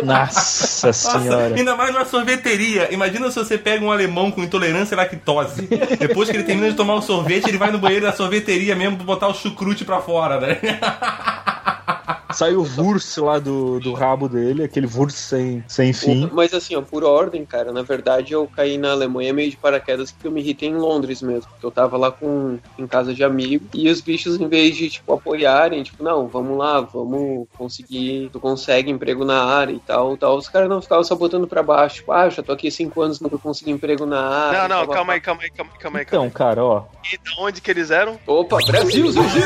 Nossa 0.03 0.87
Nossa, 0.87 0.93
senhora. 0.93 1.55
ainda 1.55 1.75
mais 1.75 1.93
numa 1.93 2.05
sorveteria. 2.05 2.93
Imagina 2.93 3.29
se 3.31 3.37
você 3.39 3.57
pega 3.57 3.83
um 3.83 3.91
alemão 3.91 4.31
com 4.31 4.43
intolerância 4.43 4.95
à 4.95 4.97
lactose. 4.97 5.67
Depois 5.99 6.29
que 6.29 6.35
ele 6.37 6.43
termina 6.43 6.69
de 6.69 6.75
tomar 6.75 6.95
o 6.95 7.01
sorvete, 7.01 7.47
ele 7.47 7.57
vai 7.57 7.71
no 7.71 7.77
banheiro 7.79 8.05
da 8.05 8.13
sorveteria 8.13 8.75
mesmo 8.75 8.97
pra 8.97 9.05
botar 9.05 9.27
o 9.27 9.33
chucrute 9.33 9.85
pra 9.85 9.99
fora, 10.01 10.39
né? 10.39 10.57
Saiu 12.31 12.61
o 12.61 12.81
Wurst 12.81 13.17
lá 13.17 13.39
do, 13.39 13.79
do 13.79 13.93
rabo 13.93 14.29
dele, 14.29 14.63
aquele 14.63 14.87
Wurst 14.87 15.17
sem, 15.17 15.63
sem 15.67 15.91
fim. 15.93 16.29
Mas 16.31 16.53
assim, 16.53 16.75
ó, 16.75 16.81
por 16.81 17.03
ordem, 17.03 17.43
cara, 17.45 17.71
na 17.71 17.81
verdade 17.81 18.33
eu 18.33 18.47
caí 18.47 18.77
na 18.77 18.91
Alemanha 18.91 19.33
meio 19.33 19.49
de 19.49 19.57
paraquedas 19.57 20.11
porque 20.11 20.27
eu 20.27 20.31
me 20.31 20.39
irritei 20.41 20.69
em 20.69 20.75
Londres 20.75 21.21
mesmo. 21.21 21.49
Porque 21.49 21.65
eu 21.65 21.71
tava 21.71 21.97
lá 21.97 22.11
com, 22.11 22.59
em 22.77 22.85
casa 22.85 23.13
de 23.13 23.23
amigo 23.23 23.65
e 23.73 23.89
os 23.89 23.99
bichos, 24.01 24.39
em 24.39 24.47
vez 24.47 24.75
de, 24.75 24.89
tipo, 24.89 25.11
apoiarem, 25.11 25.81
tipo, 25.81 26.03
não, 26.03 26.27
vamos 26.27 26.57
lá, 26.57 26.81
vamos 26.81 27.47
conseguir, 27.57 28.29
tu 28.31 28.39
consegue 28.39 28.91
emprego 28.91 29.25
na 29.25 29.43
área 29.43 29.73
e 29.73 29.79
tal, 29.79 30.15
tal. 30.15 30.37
Os 30.37 30.47
caras 30.47 30.69
não 30.69 30.81
ficavam 30.81 31.03
só 31.03 31.15
botando 31.15 31.47
pra 31.47 31.63
baixo, 31.63 31.95
tipo, 31.95 32.11
ah, 32.11 32.25
eu 32.25 32.31
já 32.31 32.43
tô 32.43 32.51
aqui 32.51 32.67
há 32.67 32.71
cinco 32.71 33.01
anos, 33.01 33.19
nunca 33.19 33.37
consegui 33.37 33.71
emprego 33.71 34.05
na 34.05 34.21
área. 34.21 34.61
Não, 34.61 34.67
não, 34.67 34.85
tal, 34.85 34.95
calma 34.95 35.13
aí, 35.13 35.21
calma 35.21 35.41
aí, 35.41 35.49
calma 35.49 35.71
aí, 35.73 35.79
calma 35.79 35.99
aí. 35.99 36.05
Calma 36.05 36.25
Então, 36.27 36.37
cara, 36.37 36.63
ó. 36.63 36.77
aí. 37.03 37.13
E 37.13 37.17
de 37.17 37.41
onde 37.41 37.61
que 37.61 37.71
eles 37.71 37.89
eram? 37.91 38.19
Opa, 38.27 38.57
Brasil, 38.67 39.11
Brasil! 39.11 39.41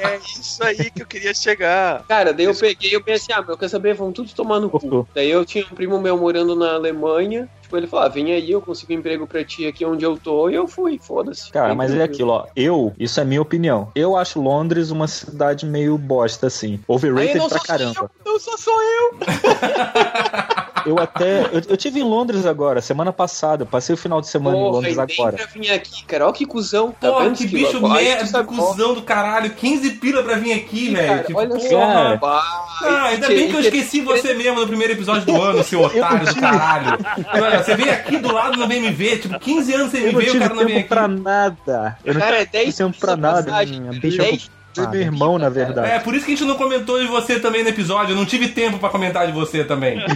É 0.00 0.16
isso 0.18 0.62
aí 0.64 0.90
que 0.90 1.02
eu 1.02 1.06
queria 1.06 1.34
chegar. 1.34 2.04
Cara, 2.06 2.32
daí 2.32 2.46
eu 2.46 2.54
peguei 2.54 2.90
e 2.90 2.94
eu 2.94 3.02
pensei, 3.02 3.34
ah, 3.34 3.42
meu, 3.42 3.56
quer 3.56 3.68
saber? 3.68 3.94
Vamos 3.94 4.14
tudo 4.14 4.32
tomar 4.32 4.60
no 4.60 4.70
cu. 4.70 5.06
Daí 5.14 5.30
eu 5.30 5.44
tinha 5.44 5.64
um 5.64 5.74
primo 5.74 6.00
meu 6.00 6.16
morando 6.16 6.56
na 6.56 6.74
Alemanha. 6.74 7.48
Tipo, 7.62 7.76
ele 7.76 7.86
falou, 7.86 8.06
ah, 8.06 8.08
vem 8.08 8.32
aí, 8.32 8.50
eu 8.50 8.60
consigo 8.60 8.92
um 8.92 8.96
emprego 8.96 9.26
pra 9.26 9.44
ti 9.44 9.66
aqui 9.66 9.84
onde 9.84 10.04
eu 10.04 10.16
tô. 10.16 10.48
E 10.50 10.54
eu 10.54 10.66
fui, 10.66 10.98
foda-se. 10.98 11.52
Cara, 11.52 11.74
mas 11.74 11.94
é 11.94 12.02
aquilo, 12.02 12.32
ó. 12.32 12.46
Eu, 12.56 12.92
isso 12.98 13.20
é 13.20 13.24
minha 13.24 13.42
opinião. 13.42 13.92
Eu 13.94 14.16
acho 14.16 14.40
Londres 14.40 14.90
uma 14.90 15.06
cidade 15.06 15.66
meio 15.66 15.96
bosta, 15.96 16.46
assim. 16.46 16.80
Overrated 16.88 17.48
pra 17.48 17.60
caramba. 17.60 18.10
eu, 18.24 18.32
não 18.32 18.40
sou 18.40 18.58
só 18.58 18.72
eu. 18.82 19.18
Eu 20.86 20.98
até. 20.98 21.42
Eu, 21.52 21.62
eu 21.68 21.76
tive 21.76 22.00
em 22.00 22.02
Londres 22.04 22.46
agora, 22.46 22.80
semana 22.80 23.12
passada. 23.12 23.62
Eu 23.62 23.66
passei 23.66 23.94
o 23.94 23.98
final 23.98 24.20
de 24.20 24.28
semana 24.28 24.56
em 24.56 24.60
Porra, 24.60 24.72
Londres 24.76 24.94
e 24.94 24.96
nem 24.96 25.14
agora. 25.16 25.36
pra 25.36 25.46
vir 25.46 25.70
aqui, 25.70 26.04
cara. 26.04 26.28
Ó 26.28 26.32
que 26.32 26.46
cuzão. 26.46 26.92
Tá 27.00 27.10
Porra, 27.10 27.24
vendo, 27.24 27.36
que 27.38 27.46
bicho 27.46 27.72
tu 27.80 27.88
merda, 27.88 28.44
cuzão 28.44 28.94
do 28.94 29.02
caralho. 29.02 29.50
15 29.50 29.90
pila 29.92 30.22
pra 30.22 30.36
vir 30.36 30.52
aqui, 30.52 30.90
velho. 30.90 31.08
Cara, 31.08 31.22
Tipo, 31.24 31.38
olha 31.38 31.48
porra. 31.48 31.60
só. 31.68 31.78
Cara. 31.78 32.20
Ah, 32.82 33.04
ainda 33.08 33.28
bem 33.28 33.48
que 33.48 33.56
eu 33.56 33.60
esqueci 33.60 34.00
você 34.00 34.34
mesmo 34.34 34.60
no 34.60 34.66
primeiro 34.66 34.92
episódio 34.94 35.26
do 35.26 35.40
ano, 35.42 35.62
seu 35.62 35.82
otário 35.82 36.26
do 36.26 36.34
caralho. 36.40 36.98
Olha, 37.32 37.62
você 37.62 37.76
vem 37.76 37.90
aqui 37.90 38.16
do 38.18 38.32
lado 38.32 38.56
não 38.58 38.66
vem 38.68 38.80
me 38.80 38.90
ver. 38.90 39.20
Tipo, 39.20 39.38
15 39.38 39.74
anos 39.74 39.90
sem 39.90 40.00
me 40.00 40.06
Eu 40.08 40.12
não 40.12 40.20
ver, 40.20 40.26
o 40.28 40.32
tive 40.32 40.38
cara 40.44 40.54
não 40.54 40.64
vem 40.64 40.66
tempo 40.68 40.78
aqui. 40.80 40.88
pra 40.88 41.08
nada. 41.08 41.98
Eu 42.04 42.14
não 42.14 42.20
Cara, 42.20 42.36
é 42.36 42.46
tive 42.46 42.52
10 42.64 42.76
tempo 42.76 42.98
pra 42.98 43.16
nada. 43.16 43.50
cara, 43.50 43.64
bicho 43.66 44.18
10 44.18 44.50
Foi 44.74 44.86
meu 44.86 45.00
irmão, 45.00 45.38
na 45.38 45.48
verdade. 45.48 45.90
É, 45.90 45.98
por 45.98 46.14
isso 46.14 46.24
que 46.24 46.32
a 46.32 46.36
gente 46.36 46.46
não 46.46 46.56
comentou 46.56 47.00
de 47.00 47.06
você 47.06 47.40
também 47.40 47.62
no 47.62 47.68
episódio. 47.70 48.12
Eu 48.12 48.16
não 48.16 48.24
tive 48.24 48.48
tempo 48.48 48.78
pra 48.78 48.88
comentar 48.88 49.26
de 49.26 49.32
você 49.32 49.64
também. 49.64 50.00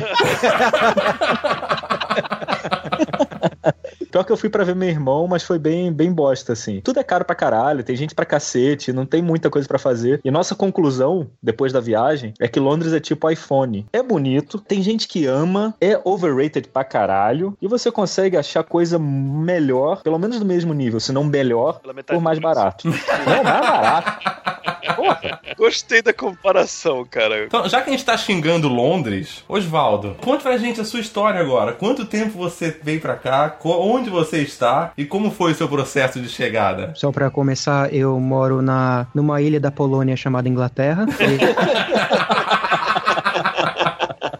Pior 4.14 4.23
que 4.23 4.30
eu 4.30 4.37
fui 4.37 4.49
pra 4.49 4.62
ver 4.62 4.76
meu 4.76 4.88
irmão, 4.88 5.26
mas 5.26 5.42
foi 5.42 5.59
bem, 5.59 5.92
bem 5.92 6.12
bosta, 6.12 6.52
assim. 6.52 6.80
Tudo 6.80 7.00
é 7.00 7.02
caro 7.02 7.25
pra 7.25 7.35
caralho, 7.35 7.83
tem 7.83 7.97
gente 7.97 8.14
pra 8.14 8.25
cacete, 8.25 8.92
não 8.92 9.04
tem 9.04 9.21
muita 9.21 9.50
coisa 9.50 9.66
pra 9.66 9.76
fazer. 9.76 10.21
E 10.25 10.30
nossa 10.30 10.54
conclusão, 10.54 11.28
depois 11.42 11.73
da 11.73 11.80
viagem, 11.80 12.33
é 12.38 12.47
que 12.47 12.61
Londres 12.61 12.92
é 12.92 13.00
tipo 13.00 13.28
iPhone. 13.28 13.85
É 13.92 14.00
bonito, 14.00 14.61
tem 14.61 14.80
gente 14.85 15.09
que 15.09 15.26
ama, 15.26 15.75
é 15.80 16.00
overrated 16.04 16.68
pra 16.68 16.85
caralho, 16.85 17.59
e 17.61 17.66
você 17.66 17.90
consegue 17.90 18.37
achar 18.37 18.62
coisa 18.62 19.00
melhor, 19.00 20.00
pelo 20.04 20.16
menos 20.21 20.38
do 20.38 20.47
mesmo 20.47 20.73
nível, 20.73 21.00
se 21.00 21.11
não 21.11 21.25
melhor, 21.25 21.80
por 22.06 22.21
mais 22.21 22.38
barato. 22.38 22.87
não, 22.87 23.42
mais 23.42 23.66
barato. 23.66 24.64
Porra. 24.94 25.40
Gostei 25.56 26.02
da 26.02 26.12
comparação, 26.12 27.04
cara. 27.08 27.44
Então, 27.44 27.68
já 27.68 27.80
que 27.80 27.90
a 27.90 27.92
gente 27.92 28.04
tá 28.04 28.16
xingando 28.16 28.68
Londres, 28.68 29.44
Osvaldo, 29.48 30.16
conte 30.20 30.42
pra 30.42 30.56
gente 30.56 30.80
a 30.80 30.84
sua 30.84 31.00
história 31.00 31.40
agora. 31.40 31.72
Quanto 31.72 32.04
tempo 32.04 32.38
você 32.38 32.76
veio 32.82 33.00
pra 33.00 33.16
cá? 33.16 33.56
Onde 33.64 34.10
você 34.10 34.38
está? 34.38 34.92
E 34.96 35.04
como 35.04 35.30
foi 35.30 35.52
o 35.52 35.54
seu 35.54 35.68
processo 35.68 36.20
de 36.20 36.28
chegada? 36.28 36.92
Só 36.94 37.10
pra 37.10 37.30
começar, 37.30 37.92
eu 37.92 38.18
moro 38.20 38.60
na, 38.62 39.06
numa 39.14 39.40
ilha 39.40 39.60
da 39.60 39.70
Polônia 39.70 40.16
chamada 40.16 40.48
Inglaterra. 40.48 41.06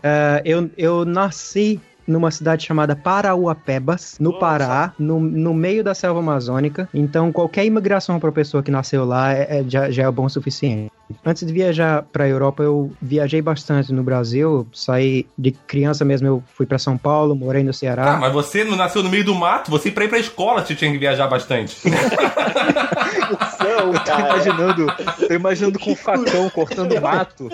É, 0.06 0.42
eu, 0.44 0.70
eu 0.76 1.06
nasci 1.06 1.80
numa 2.06 2.30
cidade 2.30 2.64
chamada 2.66 2.94
Parauapebas, 2.96 4.16
no 4.20 4.30
Nossa. 4.30 4.40
Pará, 4.40 4.92
no, 4.99 5.18
no 5.20 5.52
meio 5.54 5.82
da 5.84 5.94
selva 5.94 6.20
amazônica. 6.20 6.88
Então, 6.92 7.32
qualquer 7.32 7.64
imigração 7.64 8.18
para 8.20 8.30
pessoa 8.32 8.62
que 8.62 8.70
nasceu 8.70 9.04
lá 9.04 9.32
é, 9.32 9.61
é- 9.61 9.64
já, 9.66 9.90
já 9.90 10.04
é 10.04 10.11
bom 10.11 10.25
o 10.26 10.30
suficiente. 10.30 10.90
Antes 11.25 11.46
de 11.46 11.52
viajar 11.52 12.02
para 12.12 12.25
a 12.25 12.28
Europa, 12.28 12.62
eu 12.62 12.90
viajei 13.00 13.42
bastante 13.42 13.92
no 13.92 14.02
Brasil. 14.02 14.66
Saí 14.73 15.26
de 15.38 15.50
criança 15.52 16.02
mesmo, 16.04 16.26
eu 16.26 16.42
fui 16.54 16.64
para 16.64 16.78
São 16.78 16.96
Paulo, 16.96 17.34
morei 17.37 17.62
no 17.62 17.70
Ah, 17.70 17.75
Ceará. 17.75 18.16
mas 18.16 18.32
você 18.32 18.64
não 18.64 18.75
nasceu 18.76 19.02
no 19.02 19.11
meio 19.11 19.25
do 19.25 19.34
mato? 19.34 19.70
Você 19.70 19.90
pra 19.90 20.04
ir 20.04 20.08
pra 20.08 20.18
escola 20.18 20.64
você 20.64 20.75
tinha 20.75 20.90
que 20.90 20.96
viajar 20.99 21.26
bastante. 21.28 21.76
Céu, 23.64 23.92
tô 24.04 24.21
imaginando, 24.21 24.87
tô 25.26 25.35
imaginando 25.35 25.78
com 25.78 25.92
um 25.92 25.97
facão 25.97 26.50
cortando 26.50 27.00
mato, 27.00 27.49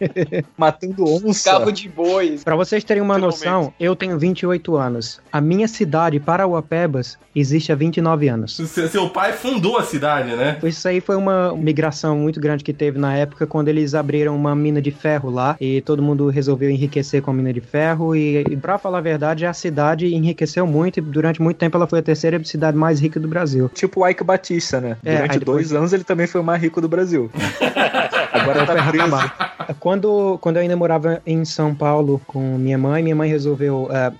matando 0.58 1.04
onça. 1.04 1.50
Carro 1.50 1.70
de 1.70 1.88
bois. 1.88 2.42
Para 2.42 2.56
vocês 2.56 2.82
terem 2.82 3.02
uma 3.02 3.18
noção, 3.18 3.72
eu 3.78 3.94
tenho 3.94 4.18
28 4.18 4.76
anos. 4.76 5.20
A 5.30 5.40
minha 5.40 5.68
cidade, 5.68 6.18
Parauapebas, 6.18 7.16
existe 7.34 7.72
há 7.72 7.74
29 7.74 8.28
anos. 8.28 8.56
seu, 8.56 8.88
seu 8.88 9.08
pai 9.08 9.32
fundou 9.32 9.78
a 9.78 9.84
cidade, 9.84 10.34
né? 10.34 10.58
Isso 10.62 10.86
aí 10.86 11.00
foi 11.00 11.16
uma 11.16 11.54
migração 11.54 12.16
muito 12.18 12.40
grande 12.40 12.64
que 12.64 12.72
teve 12.72 12.98
na 12.98 13.14
época 13.16 13.46
quando 13.46 13.68
eles 13.68 13.94
abriram 13.94 14.34
uma 14.34 14.54
mina 14.54 14.80
de 14.80 14.90
ferro 14.90 15.30
lá 15.30 15.56
e 15.60 15.80
todo 15.80 16.02
mundo 16.02 16.28
resolveu 16.28 16.70
enriquecer 16.70 17.22
com 17.22 17.30
a 17.30 17.34
mina 17.34 17.52
de 17.52 17.60
ferro 17.60 18.14
e, 18.14 18.40
e 18.40 18.56
para 18.56 18.78
falar 18.78 18.98
a 18.98 19.02
verdade, 19.02 19.46
a 19.46 19.52
cidade 19.52 20.14
enriqueceu 20.14 20.66
muito 20.66 20.98
e 20.98 21.00
durante 21.00 21.40
muito 21.40 21.56
tempo 21.56 21.76
ela 21.76 21.86
foi 21.86 22.00
a 22.00 22.02
terceira 22.02 22.42
cidade 22.44 22.76
mais 22.76 23.00
rica 23.00 23.18
do 23.18 23.28
Brasil. 23.28 23.70
Tipo 23.74 24.00
o 24.00 24.08
Ike 24.08 24.24
Batista, 24.24 24.80
né? 24.80 24.96
É, 25.04 25.16
Durante 25.16 25.38
dois 25.52 25.72
anos 25.72 25.92
ele 25.92 26.04
também 26.04 26.26
foi 26.26 26.40
o 26.40 26.44
mais 26.44 26.60
rico 26.60 26.80
do 26.80 26.88
Brasil. 26.88 27.30
Agora 28.32 28.66
tá 28.66 28.74
preso. 28.90 29.76
Quando, 29.78 30.38
quando 30.40 30.56
eu 30.56 30.62
ainda 30.62 30.76
morava 30.76 31.22
em 31.26 31.44
São 31.44 31.74
Paulo 31.74 32.20
com 32.26 32.56
minha 32.58 32.78
mãe, 32.78 33.02
minha 33.02 33.16
mãe 33.16 33.28
resolveu. 33.28 33.88
eh, 33.90 34.12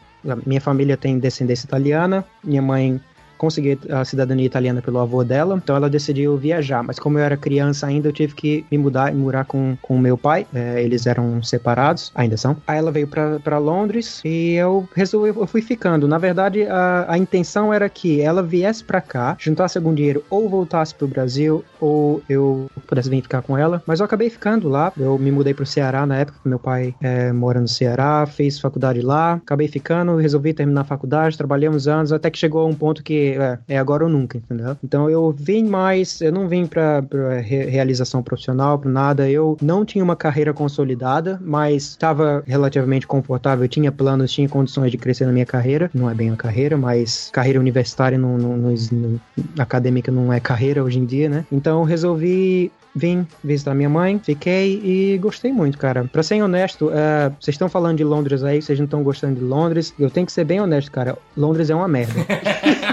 minha 0.47 0.61
família 0.61 0.97
tem 0.97 1.19
descendência 1.19 1.67
italiana, 1.67 2.25
minha 2.45 2.63
mãe 2.63 3.01
conseguiu 3.43 3.77
a 3.91 4.05
cidadania 4.05 4.47
italiana 4.47 4.81
pelo 4.81 5.01
avô 5.01 5.25
dela, 5.25 5.61
então 5.61 5.75
ela 5.75 5.91
decidiu 5.91 6.37
viajar. 6.37 6.81
Mas 6.85 7.01
como 7.01 7.19
eu 7.19 7.25
era 7.25 7.37
criança 7.37 7.89
ainda, 7.89 8.07
eu 8.07 8.13
tive 8.13 8.37
que 8.37 8.65
me 8.71 8.79
mudar 8.79 9.13
e 9.13 9.17
morar 9.17 9.45
com 9.45 9.77
o 9.89 9.99
meu 9.99 10.17
pai. 10.17 10.47
eh, 10.55 10.81
eles 10.85 11.07
eram 11.07 11.43
separados, 11.43 12.13
ainda 12.15 12.37
são. 12.37 12.57
Aí 12.69 12.79
ela 12.79 12.93
veio 12.93 13.09
pra 13.09 13.59
Londres 13.59 14.21
e 14.25 14.55
eu 14.55 14.89
resolvi, 14.95 15.31
eu 15.31 15.47
fui 15.47 15.61
ficando. 15.61 16.07
Na 16.07 16.19
verdade, 16.19 16.63
a, 16.63 17.07
a 17.09 17.19
intenção 17.19 17.75
era 17.75 17.89
que 17.89 18.21
ela 18.21 18.43
viesse 18.45 18.85
pra 18.85 19.01
cá, 19.01 19.37
juntasse 19.41 19.77
algum 19.77 19.93
dinheiro 19.93 20.23
ou 20.31 20.49
voltasse 20.49 20.95
pro 20.95 21.09
Brasil 21.09 21.65
ou 21.81 22.23
eu 22.29 22.71
pudesse 22.87 23.11
vir 23.11 23.23
ficar 23.23 23.43
com 23.43 23.59
ela. 23.59 23.83
Mas 23.87 23.99
eu 23.99 24.07
acabei 24.07 24.31
ficando 24.31 24.69
lá. 24.69 24.93
Eu 24.97 25.19
me 25.19 25.33
mudei 25.33 25.53
pro 25.53 25.67
Ceará 25.67 26.07
na 26.07 26.19
época, 26.19 26.39
meu 26.45 26.61
pai 26.61 26.95
é, 27.01 27.33
mora 27.33 27.61
no 27.61 27.69
Ceará, 27.69 28.25
fez 28.25 28.61
faculdade 28.61 29.01
lá. 29.01 29.35
Acabei 29.35 29.67
ficando, 29.67 30.15
resolvi 30.17 30.55
terminar 30.55 30.83
a 30.83 30.85
faculdade, 30.85 31.37
trabalhei 31.37 31.69
uns 31.69 31.89
anos, 31.89 32.13
até 32.13 32.31
que 32.31 32.39
chegou 32.39 32.63
a 32.63 32.67
um 32.67 32.75
ponto 32.75 33.03
que 33.03 33.32
é, 33.35 33.59
é 33.69 33.79
agora 33.79 34.05
ou 34.05 34.11
nunca, 34.11 34.39
entendeu? 34.39 34.77
Então 34.83 35.09
eu 35.11 35.35
vim 35.37 35.65
mais, 35.65 36.21
eu 36.21 36.33
não 36.33 36.49
vim 36.49 36.67
pra, 36.67 37.03
pra 37.03 37.41
re- 37.41 37.65
realização 37.67 38.23
profissional, 38.23 38.79
pra 38.79 38.91
nada. 38.91 39.29
Eu 39.31 39.57
não 39.61 39.85
tinha 39.85 40.03
uma 40.05 40.17
carreira 40.17 40.53
consolidada, 40.53 41.41
mas 41.43 41.85
estava 41.91 42.43
relativamente 42.47 43.07
confortável, 43.07 43.67
tinha 43.69 43.91
planos, 43.93 44.33
tinha 44.33 44.49
condições 44.49 44.91
de 44.91 44.99
crescer 44.99 45.27
na 45.27 45.33
minha 45.33 45.47
carreira. 45.47 45.91
Não 45.95 46.09
é 46.11 46.15
bem 46.15 46.31
uma 46.31 46.37
carreira, 46.37 46.77
mas 46.77 47.31
carreira 47.33 47.59
universitária 47.61 48.19
não, 48.19 48.37
não, 48.39 48.57
não, 48.57 48.75
não- 48.93 49.21
acadêmica 49.59 50.11
não 50.13 50.33
é 50.33 50.41
carreira 50.41 50.83
hoje 50.83 50.99
em 50.99 51.05
dia, 51.05 51.29
né? 51.29 51.45
Então 51.51 51.81
eu 51.81 51.85
resolvi 51.85 52.71
Vim 52.95 53.27
visitar 53.43 53.75
minha 53.75 53.89
mãe, 53.89 54.21
fiquei 54.23 54.81
e 54.85 55.19
gostei 55.19 55.51
muito, 55.51 55.79
cara. 55.79 56.05
Pra 56.13 56.23
ser 56.23 56.43
honesto, 56.43 56.91
eh, 56.93 57.33
vocês 57.41 57.55
estão 57.55 57.69
falando 57.69 57.97
de 57.97 58.05
Londres 58.05 58.45
aí, 58.45 58.61
vocês 58.61 58.79
não 58.79 58.85
estão 58.85 59.03
gostando 59.03 59.37
de 59.37 59.45
Londres. 59.45 59.95
Eu 59.99 60.11
tenho 60.11 60.27
que 60.27 60.33
ser 60.33 60.45
bem 60.45 60.61
honesto, 60.61 60.91
cara. 60.91 61.17
Londres 61.35 61.71
é 61.71 61.75
uma 61.75 61.89
merda. 61.89 62.21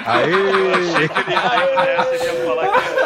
Aê! 0.06 0.32
É, 1.03 2.03
você 2.03 2.25
ia 2.25 2.46
falar 2.46 2.68
que. 2.68 2.99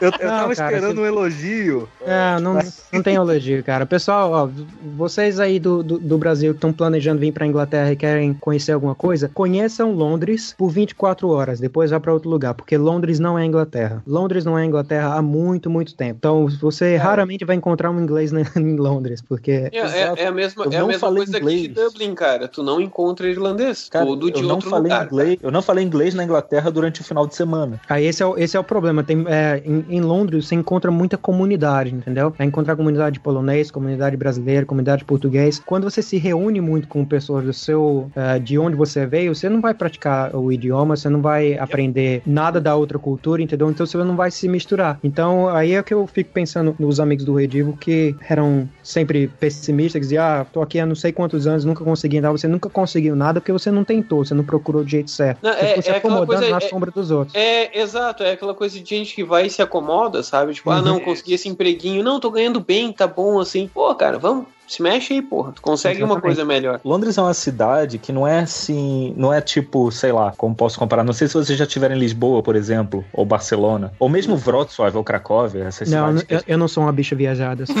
Eu, 0.00 0.10
eu 0.20 0.28
Não, 0.28 0.36
tava 0.38 0.54
cara, 0.54 0.76
esperando 0.76 0.94
você- 0.96 1.00
um 1.02 1.06
elogio. 1.06 1.88
É, 2.04 2.40
não, 2.40 2.58
não 2.92 3.02
tem 3.02 3.14
elogio, 3.16 3.62
cara. 3.64 3.86
Pessoal, 3.86 4.30
ó, 4.32 4.48
vocês 4.96 5.38
aí 5.40 5.58
do, 5.58 5.82
do, 5.82 5.98
do 5.98 6.18
Brasil 6.18 6.52
que 6.52 6.58
estão 6.58 6.72
planejando 6.72 7.20
vir 7.20 7.32
pra 7.32 7.46
Inglaterra 7.46 7.92
e 7.92 7.96
querem 7.96 8.34
conhecer 8.34 8.72
alguma 8.72 8.94
coisa, 8.94 9.30
conheçam 9.32 9.92
Londres 9.92 10.54
por 10.56 10.68
24 10.70 11.28
horas, 11.28 11.60
depois 11.60 11.90
vá 11.90 12.00
pra 12.00 12.12
outro 12.12 12.28
lugar, 12.30 12.54
porque 12.54 12.76
Londres 12.76 13.18
não 13.18 13.38
é 13.38 13.44
Inglaterra. 13.44 14.02
Londres 14.06 14.44
não 14.44 14.58
é 14.58 14.64
Inglaterra 14.64 15.14
há 15.14 15.22
muito, 15.22 15.68
muito 15.70 15.94
tempo. 15.94 16.16
Então, 16.18 16.46
você 16.60 16.96
raramente 16.96 17.44
vai 17.44 17.56
encontrar 17.56 17.90
um 17.90 18.00
inglês 18.00 18.32
na- 18.32 18.40
em 18.56 18.76
Londres, 18.76 19.22
porque 19.22 19.68
É, 19.72 19.78
é- 19.78 20.14
é 20.24 20.26
a 20.26 20.32
mesma, 20.32 20.64
Eu 20.64 20.72
é 20.72 20.76
a 20.78 20.86
mesma 20.86 21.08
coisa 21.12 21.36
aqui 21.36 21.46
de 21.46 21.52
inglês. 21.68 21.74
Dublin, 21.74 22.14
cara. 22.14 22.48
Tu 22.48 22.62
não 22.62 22.80
encontra 22.80 23.28
irlandês. 23.28 23.88
Cara, 23.90 24.04
tudo 24.06 24.30
de 24.30 24.40
eu 24.40 24.46
não 24.48 24.56
outro 24.56 24.70
falei 24.70 24.90
lugar. 24.92 25.06
inglês. 25.06 25.38
Eu 25.42 25.50
não 25.50 25.62
falei 25.62 25.84
inglês 25.84 26.14
na 26.14 26.24
Inglaterra 26.24 26.70
durante 26.70 27.00
o 27.00 27.04
final 27.04 27.26
de 27.26 27.34
semana. 27.34 27.80
Aí 27.88 28.04
esse 28.06 28.22
é 28.22 28.26
o, 28.26 28.36
esse 28.38 28.56
é 28.56 28.60
o 28.60 28.64
problema. 28.64 29.02
Tem, 29.02 29.24
é, 29.28 29.62
em, 29.64 29.84
em 29.88 30.00
Londres 30.00 30.46
você 30.46 30.54
encontra 30.54 30.90
muita 30.90 31.16
comunidade, 31.16 31.94
entendeu? 31.94 32.32
Vai 32.36 32.46
encontrar 32.46 32.76
comunidade 32.76 33.20
polonês, 33.20 33.70
comunidade 33.70 34.16
brasileira, 34.16 34.66
comunidade 34.66 35.04
português. 35.04 35.60
Quando 35.64 35.84
você 35.84 36.02
se 36.02 36.16
reúne 36.18 36.60
muito 36.60 36.88
com 36.88 37.04
pessoas 37.04 37.44
do 37.44 37.52
seu, 37.52 38.10
é, 38.14 38.38
de 38.38 38.58
onde 38.58 38.76
você 38.76 39.06
veio, 39.06 39.34
você 39.34 39.48
não 39.48 39.60
vai 39.60 39.74
praticar 39.74 40.34
o 40.34 40.50
idioma, 40.52 40.96
você 40.96 41.08
não 41.08 41.20
vai 41.22 41.58
aprender 41.58 42.22
nada 42.26 42.60
da 42.60 42.74
outra 42.74 42.98
cultura, 42.98 43.42
entendeu? 43.42 43.70
Então 43.70 43.86
você 43.86 43.96
não 43.98 44.16
vai 44.16 44.30
se 44.30 44.48
misturar. 44.48 44.98
Então 45.02 45.48
aí 45.48 45.72
é 45.74 45.82
que 45.82 45.94
eu 45.94 46.06
fico 46.06 46.30
pensando 46.32 46.74
nos 46.78 47.00
amigos 47.00 47.24
do 47.24 47.34
Redivo 47.34 47.76
que 47.76 48.14
eram 48.28 48.68
sempre 48.82 49.28
pessimistas, 49.40 49.92
que 49.94 50.00
diziam, 50.00 50.24
ah, 50.24 50.46
tô 50.50 50.62
aqui 50.62 50.78
há 50.78 50.86
não 50.86 50.94
sei 50.94 51.12
quantos 51.12 51.46
anos, 51.46 51.64
nunca 51.64 51.84
consegui 51.84 52.20
nada. 52.20 52.36
Você 52.36 52.48
nunca 52.48 52.68
conseguiu 52.68 53.14
nada 53.16 53.40
porque 53.40 53.52
você 53.52 53.70
não 53.70 53.84
tentou, 53.84 54.24
você 54.24 54.34
não 54.34 54.44
procurou 54.44 54.82
do 54.82 54.88
jeito 54.90 55.10
certo. 55.10 55.38
Não, 55.42 55.52
você 55.52 55.58
é- 55.58 55.68
ficou 55.68 55.82
se 55.82 55.88
é 55.90 55.96
aquela 55.96 56.14
acomodando 56.14 56.40
coisa- 56.40 56.50
na 56.60 56.64
é- 56.64 56.68
sombra 56.68 56.90
dos 56.90 57.10
outros. 57.10 57.34
É, 57.36 57.80
exato, 57.80 58.22
é 58.22 58.32
aquela 58.32 58.54
coisa 58.54 58.78
de 58.80 58.88
gente 58.88 59.14
que 59.14 59.24
vai 59.24 59.48
se 59.48 59.60
acomoda, 59.78 60.22
sabe? 60.22 60.52
Tipo, 60.54 60.70
ah, 60.70 60.82
não, 60.82 61.00
consegui 61.00 61.34
esse 61.34 61.48
empreguinho, 61.48 62.02
não, 62.02 62.20
tô 62.20 62.30
ganhando 62.30 62.60
bem, 62.60 62.92
tá 62.92 63.06
bom, 63.06 63.38
assim. 63.40 63.70
Pô, 63.72 63.94
cara, 63.94 64.18
vamos, 64.18 64.46
Se 64.66 64.82
mexe 64.82 65.14
aí, 65.14 65.22
porra. 65.22 65.52
Tu 65.52 65.62
consegue 65.62 65.98
uma 66.02 66.14
Exatamente. 66.14 66.22
coisa 66.22 66.44
melhor. 66.44 66.80
Londres 66.84 67.16
é 67.16 67.22
uma 67.22 67.32
cidade 67.34 67.98
que 67.98 68.10
não 68.12 68.26
é 68.26 68.40
assim, 68.40 69.14
não 69.16 69.32
é 69.32 69.40
tipo, 69.40 69.92
sei 69.92 70.10
lá, 70.10 70.32
como 70.36 70.56
posso 70.56 70.76
comparar? 70.76 71.04
Não 71.04 71.12
sei 71.12 71.28
se 71.28 71.34
vocês 71.34 71.56
já 71.56 71.64
estiveram 71.64 71.94
em 71.94 71.98
Lisboa, 72.00 72.42
por 72.42 72.56
exemplo, 72.56 73.04
ou 73.12 73.24
Barcelona, 73.24 73.92
ou 73.98 74.08
mesmo 74.08 74.34
Wrocław 74.36 74.96
ou 74.96 75.04
Cracóvia, 75.04 75.64
essas 75.64 75.88
Não, 75.88 76.08
cidades. 76.08 76.22
que- 76.24 76.34
eu, 76.34 76.40
eu 76.54 76.58
não 76.58 76.66
sou 76.66 76.82
uma 76.82 76.90
bicha 76.92 77.14
viajada. 77.14 77.64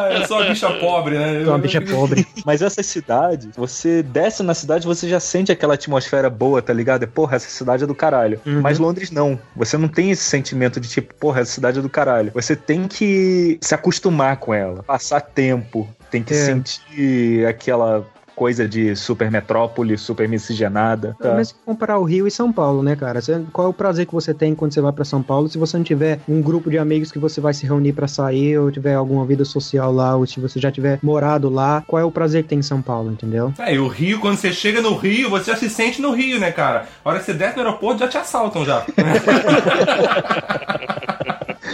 Ah, 0.00 0.12
eu 0.14 0.26
sou 0.26 0.38
uma 0.38 0.48
bicha 0.48 0.70
pobre, 0.74 1.18
né? 1.18 1.42
Sou 1.44 1.52
uma 1.52 1.58
bicha 1.58 1.80
pobre. 1.80 2.26
Mas 2.44 2.62
essas 2.62 2.86
cidades, 2.86 3.48
você 3.56 4.02
desce 4.02 4.42
na 4.42 4.54
cidade, 4.54 4.86
você 4.86 5.08
já 5.08 5.20
sente 5.20 5.50
aquela 5.52 5.74
atmosfera 5.74 6.28
boa, 6.30 6.60
tá 6.62 6.72
ligado? 6.72 7.02
É, 7.02 7.06
porra, 7.06 7.36
essa 7.36 7.48
cidade 7.48 7.84
é 7.84 7.86
do 7.86 7.94
caralho. 7.94 8.40
Uhum. 8.46 8.60
Mas 8.60 8.78
Londres 8.78 9.10
não. 9.10 9.38
Você 9.56 9.76
não 9.76 9.88
tem 9.88 10.10
esse 10.10 10.24
sentimento 10.24 10.80
de 10.80 10.88
tipo, 10.88 11.14
porra, 11.14 11.40
essa 11.40 11.52
cidade 11.52 11.78
é 11.78 11.82
do 11.82 11.88
caralho. 11.88 12.30
Você 12.34 12.54
tem 12.56 12.86
que 12.88 13.58
se 13.60 13.74
acostumar 13.74 14.36
com 14.36 14.52
ela, 14.54 14.82
passar 14.82 15.20
tempo, 15.20 15.88
tem 16.10 16.22
que 16.22 16.34
É. 16.34 16.36
sentir 16.36 17.46
aquela 17.46 18.04
coisa 18.38 18.68
de 18.68 18.94
super 18.94 19.30
metrópole, 19.32 19.98
super 19.98 20.28
miscigenada. 20.28 21.16
tá? 21.20 21.34
Mas 21.34 21.52
comparar 21.66 21.98
o 21.98 22.04
Rio 22.04 22.24
e 22.26 22.30
São 22.30 22.52
Paulo, 22.52 22.82
né, 22.84 22.94
cara? 22.94 23.20
Você- 23.20 23.42
qual 23.52 23.66
é 23.66 23.70
o 23.70 23.72
prazer 23.72 24.06
que 24.06 24.14
você 24.14 24.32
tem 24.32 24.54
quando 24.54 24.72
você 24.72 24.80
vai 24.80 24.92
pra 24.92 25.04
São 25.04 25.20
Paulo 25.22 25.48
se 25.48 25.58
você 25.58 25.76
não 25.76 25.82
tiver 25.84 26.20
um 26.28 26.40
grupo 26.40 26.70
de 26.70 26.78
amigos 26.78 27.10
que 27.10 27.18
você 27.18 27.40
vai 27.40 27.52
se 27.52 27.66
reunir 27.66 27.92
pra 27.94 28.06
sair, 28.06 28.56
ou 28.56 28.70
tiver 28.70 28.94
alguma 28.94 29.26
vida 29.26 29.44
social 29.44 29.92
lá, 29.92 30.14
ou 30.14 30.24
se 30.24 30.38
você 30.38 30.60
já 30.60 30.70
tiver 30.70 31.00
morado 31.02 31.50
lá? 31.50 31.82
Qual 31.86 32.00
é 32.00 32.04
o 32.04 32.12
prazer 32.12 32.44
que 32.44 32.48
tem 32.50 32.60
em 32.60 32.62
São 32.62 32.80
Paulo, 32.80 33.10
entendeu? 33.10 33.52
É, 33.58 33.74
e 33.74 33.78
o 33.80 33.88
Rio, 33.88 34.20
quando 34.20 34.36
você 34.36 34.52
chega 34.52 34.80
no 34.80 34.94
Rio, 34.96 35.28
você 35.30 35.50
já 35.50 35.56
se 35.56 35.68
sente 35.68 36.00
no 36.00 36.12
Rio, 36.12 36.38
né, 36.38 36.52
cara? 36.52 36.86
A 37.04 37.08
hora 37.10 37.18
que 37.18 37.24
você 37.24 37.34
desce 37.34 37.56
no 37.56 37.62
aeroporto, 37.62 37.98
já 38.00 38.08
te 38.08 38.18
assaltam 38.18 38.64
já. 38.64 38.84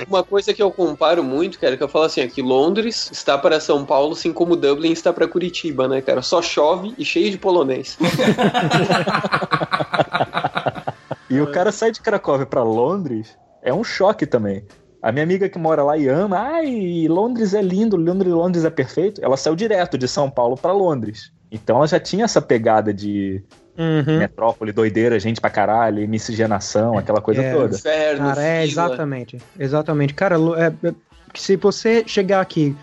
Uma 0.09 0.23
coisa 0.23 0.53
que 0.53 0.63
eu 0.63 0.71
comparo 0.71 1.23
muito, 1.23 1.59
cara, 1.59 1.77
que 1.77 1.83
eu 1.83 1.89
falo 1.89 2.05
assim, 2.05 2.21
é 2.21 2.29
que 2.29 2.43
Londres 2.43 3.11
está 3.13 3.37
para 3.39 3.61
São 3.61 3.85
Paulo, 3.85 4.13
assim 4.13 4.33
como 4.33 4.57
Dublin 4.57 4.93
está 4.93 5.13
para 5.13 5.29
Curitiba, 5.29 5.89
né, 5.89 6.01
cara? 6.01 6.23
Só 6.23 6.41
chove 6.43 6.95
e 6.99 7.05
cheio 7.05 7.31
de 7.31 7.39
polonês. 7.39 7.99
E 11.35 11.41
o 11.41 11.51
cara 11.51 11.73
sai 11.73 11.91
de 11.91 12.01
Cracóvia 12.01 12.47
pra 12.47 12.63
Londres, 12.63 13.37
é 13.61 13.75
um 13.75 13.83
choque 13.83 14.25
também. 14.25 14.65
A 15.03 15.11
minha 15.11 15.25
amiga 15.25 15.49
que 15.49 15.59
mora 15.59 15.83
lá 15.83 15.99
e 15.99 16.07
ama, 16.07 16.39
ai, 16.39 17.07
Londres 17.09 17.55
é 17.55 17.61
lindo, 17.61 17.97
Londres, 17.97 18.33
Londres 18.33 18.65
é 18.65 18.71
perfeito. 18.71 19.21
Ela 19.21 19.37
saiu 19.37 19.57
direto 19.57 19.99
de 19.99 20.07
São 20.07 20.31
Paulo 20.31 20.57
pra 20.57 20.73
Londres. 20.73 21.33
Então 21.51 21.77
ela 21.77 21.89
já 21.89 21.99
tinha 21.99 22.25
essa 22.25 22.41
pegada 22.41 22.95
de 22.95 23.43
Uhum. 23.77 24.19
metrópole, 24.19 24.71
doideira, 24.73 25.19
gente 25.19 25.41
pra 25.41 25.51
caralho, 25.51 26.07
miscigenação, 26.09 26.97
aquela 26.97 27.21
coisa 27.21 27.43
É. 27.43 27.53
toda. 27.53 27.75
Inferno, 27.77 28.29
Cara, 28.29 28.43
é 28.43 28.67
fila. 28.67 28.85
exatamente. 28.85 29.39
Exatamente. 29.59 30.15
Cara, 30.15 30.37
é- 30.59 30.89
é- 30.89 30.95
se 31.35 31.57
você 31.57 32.05
chegar 32.07 32.41
aqui, 32.41 32.77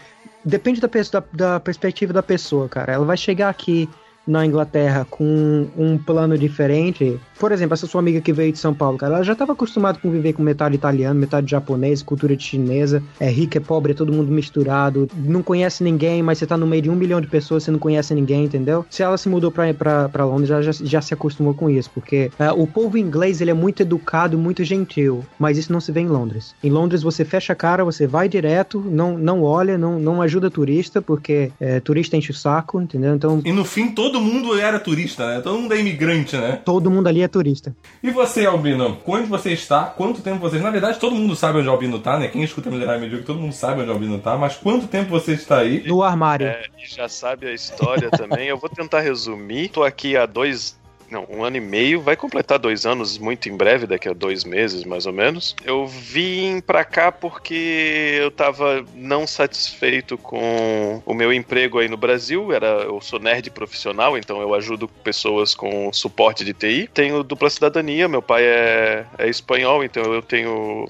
depende 0.44 0.82
da, 0.82 0.88
da, 0.88 1.24
da 1.32 1.60
perspectiva 1.60 2.12
da 2.12 2.22
pessoa, 2.24 2.68
cara. 2.68 2.92
Ela 2.92 3.06
vai 3.06 3.16
chegar 3.18 3.48
aqui 3.50 3.90
na 4.26 4.46
Inglaterra 4.46 5.06
com 5.10 5.68
um 5.78 5.98
plano 5.98 6.38
diferente. 6.38 7.20
Por 7.40 7.52
exemplo, 7.52 7.74
essa 7.74 7.88
sua 7.88 8.00
amiga 8.00 8.22
que 8.22 8.32
veio 8.32 8.52
de 8.52 8.60
São 8.60 8.74
Paulo, 8.74 8.98
cara, 8.98 9.16
ela 9.16 9.24
já 9.24 9.34
estava 9.34 9.54
acostumada 9.54 9.98
com 10.00 10.12
viver 10.12 10.34
com 10.34 10.44
metade 10.44 10.76
italiano, 10.76 11.20
metade 11.20 11.50
japonês, 11.50 12.04
cultura 12.04 12.38
chinesa, 12.38 13.02
é 13.20 13.30
rico, 13.30 13.58
é 13.58 13.60
pobre, 13.60 13.94
é 13.94 13.96
todo 13.96 14.14
mundo 14.14 14.32
misturado, 14.32 15.08
não 15.16 15.42
conhece 15.42 15.84
ninguém, 15.84 16.22
mas 16.22 16.38
você 16.38 16.46
tá 16.46 16.56
no 16.56 16.68
meio 16.68 16.84
de 16.84 16.90
um 16.90 16.96
milhão 16.96 17.20
de 17.20 17.28
pessoas, 17.28 17.64
você 17.64 17.72
não 17.72 17.80
conhece 17.80 18.14
ninguém, 18.14 18.46
entendeu? 18.46 18.86
Se 18.90 19.02
ela 19.02 19.18
se 19.18 19.28
mudou 19.28 19.52
pra 19.52 20.26
Londres, 20.26 20.52
ela 20.52 20.62
já, 20.62 20.72
já 20.72 21.02
se 21.02 21.14
acostumou 21.14 21.54
com 21.54 21.70
isso, 21.70 21.90
porque 21.94 22.32
é, 22.38 22.52
o 22.52 22.68
povo 22.68 22.98
inglês, 22.98 23.42
ele 23.42 23.52
é 23.52 23.56
muito 23.56 23.82
educado, 23.82 24.38
muito 24.38 24.64
gentil, 24.64 25.26
mas 25.40 25.58
isso 25.58 25.74
não 25.74 25.82
se 25.82 25.92
vê 25.92 26.02
em 26.02 26.08
Londres. 26.08 26.56
Em 26.64 26.70
Londres, 26.70 27.02
você 27.02 27.26
fecha 27.26 27.54
a 27.54 27.56
cara, 27.56 27.84
você 27.84 28.06
vai 28.06 28.30
direto, 28.30 28.80
não, 28.80 29.18
não 29.18 29.42
olha, 29.42 29.78
não, 29.78 30.00
não 30.00 30.22
ajuda 30.22 30.52
turista, 30.52 31.02
porque 31.02 31.52
é, 31.60 31.80
turista 31.80 32.16
enche 32.16 32.32
o 32.32 32.36
saco, 32.36 32.80
entendeu? 32.82 33.16
Então, 33.16 33.42
E 33.44 33.52
no 33.52 33.66
fim, 33.66 33.90
todo 33.90 34.11
mundo 34.20 34.60
era 34.60 34.80
turista, 34.80 35.28
né? 35.28 35.42
Todo 35.42 35.60
mundo 35.60 35.74
é 35.74 35.80
imigrante, 35.80 36.36
né? 36.36 36.60
todo 36.64 36.90
mundo 36.90 37.08
ali 37.08 37.22
é 37.22 37.28
turista. 37.28 37.76
E 38.02 38.12
você, 38.12 38.46
Albino? 38.46 38.98
Onde 39.06 39.28
você 39.28 39.52
está? 39.52 39.86
Quanto 39.86 40.22
tempo 40.22 40.40
você... 40.40 40.60
Na 40.60 40.72
verdade, 40.72 41.00
todo 41.00 41.16
mundo 41.16 41.36
sabe 41.36 41.60
onde 41.60 41.68
o 41.68 41.72
Albino 41.72 42.00
tá, 42.00 42.18
né? 42.18 42.28
Quem 42.28 42.44
escuta 42.44 42.70
Milerário 42.70 43.02
Medíocre, 43.02 43.26
todo 43.26 43.40
mundo 43.40 43.54
sabe 43.54 43.82
onde 43.82 43.90
o 43.90 43.94
Albino 43.94 44.20
tá. 44.20 44.38
Mas 44.38 44.56
quanto 44.56 44.88
tempo 44.88 45.10
você 45.10 45.34
está 45.34 45.60
aí? 45.60 45.86
No 45.86 46.02
armário. 46.02 46.48
É, 46.48 46.64
já 46.88 47.08
sabe 47.08 47.48
a 47.48 47.54
história 47.54 48.10
também. 48.10 48.48
Eu 48.48 48.58
vou 48.58 48.70
tentar 48.70 49.02
resumir. 49.02 49.70
Tô 49.70 49.84
aqui 49.84 50.16
há 50.16 50.26
dois. 50.26 50.80
Não, 51.12 51.28
um 51.30 51.44
ano 51.44 51.58
e 51.58 51.60
meio, 51.60 52.00
vai 52.00 52.16
completar 52.16 52.58
dois 52.58 52.86
anos 52.86 53.18
muito 53.18 53.50
em 53.50 53.58
breve, 53.58 53.86
daqui 53.86 54.08
a 54.08 54.14
dois 54.14 54.46
meses 54.46 54.86
mais 54.86 55.06
ou 55.06 55.12
menos. 55.12 55.54
Eu 55.66 55.86
vim 55.86 56.62
pra 56.62 56.86
cá 56.86 57.12
porque 57.12 58.18
eu 58.18 58.32
tava 58.32 58.86
não 58.96 59.28
satisfeito 59.28 60.18
com 60.18 61.04
o 61.06 61.14
meu 61.14 61.34
emprego 61.34 61.80
aí 61.80 61.90
no 61.90 61.98
Brasil. 61.98 62.54
Era, 62.54 62.84
eu 62.84 63.02
sou 63.02 63.20
nerd 63.20 63.50
profissional, 63.52 64.18
então 64.18 64.42
eu 64.42 64.54
ajudo 64.54 64.88
pessoas 64.88 65.54
com 65.54 65.92
suporte 65.92 66.46
de 66.46 66.54
TI. 66.54 66.90
Tenho 66.94 67.24
dupla 67.24 67.50
cidadania, 67.50 68.08
meu 68.08 68.22
pai 68.22 68.46
é, 68.46 69.06
é 69.18 69.28
espanhol, 69.28 69.84
então 69.84 70.14
eu 70.14 70.22
tenho 70.22 70.88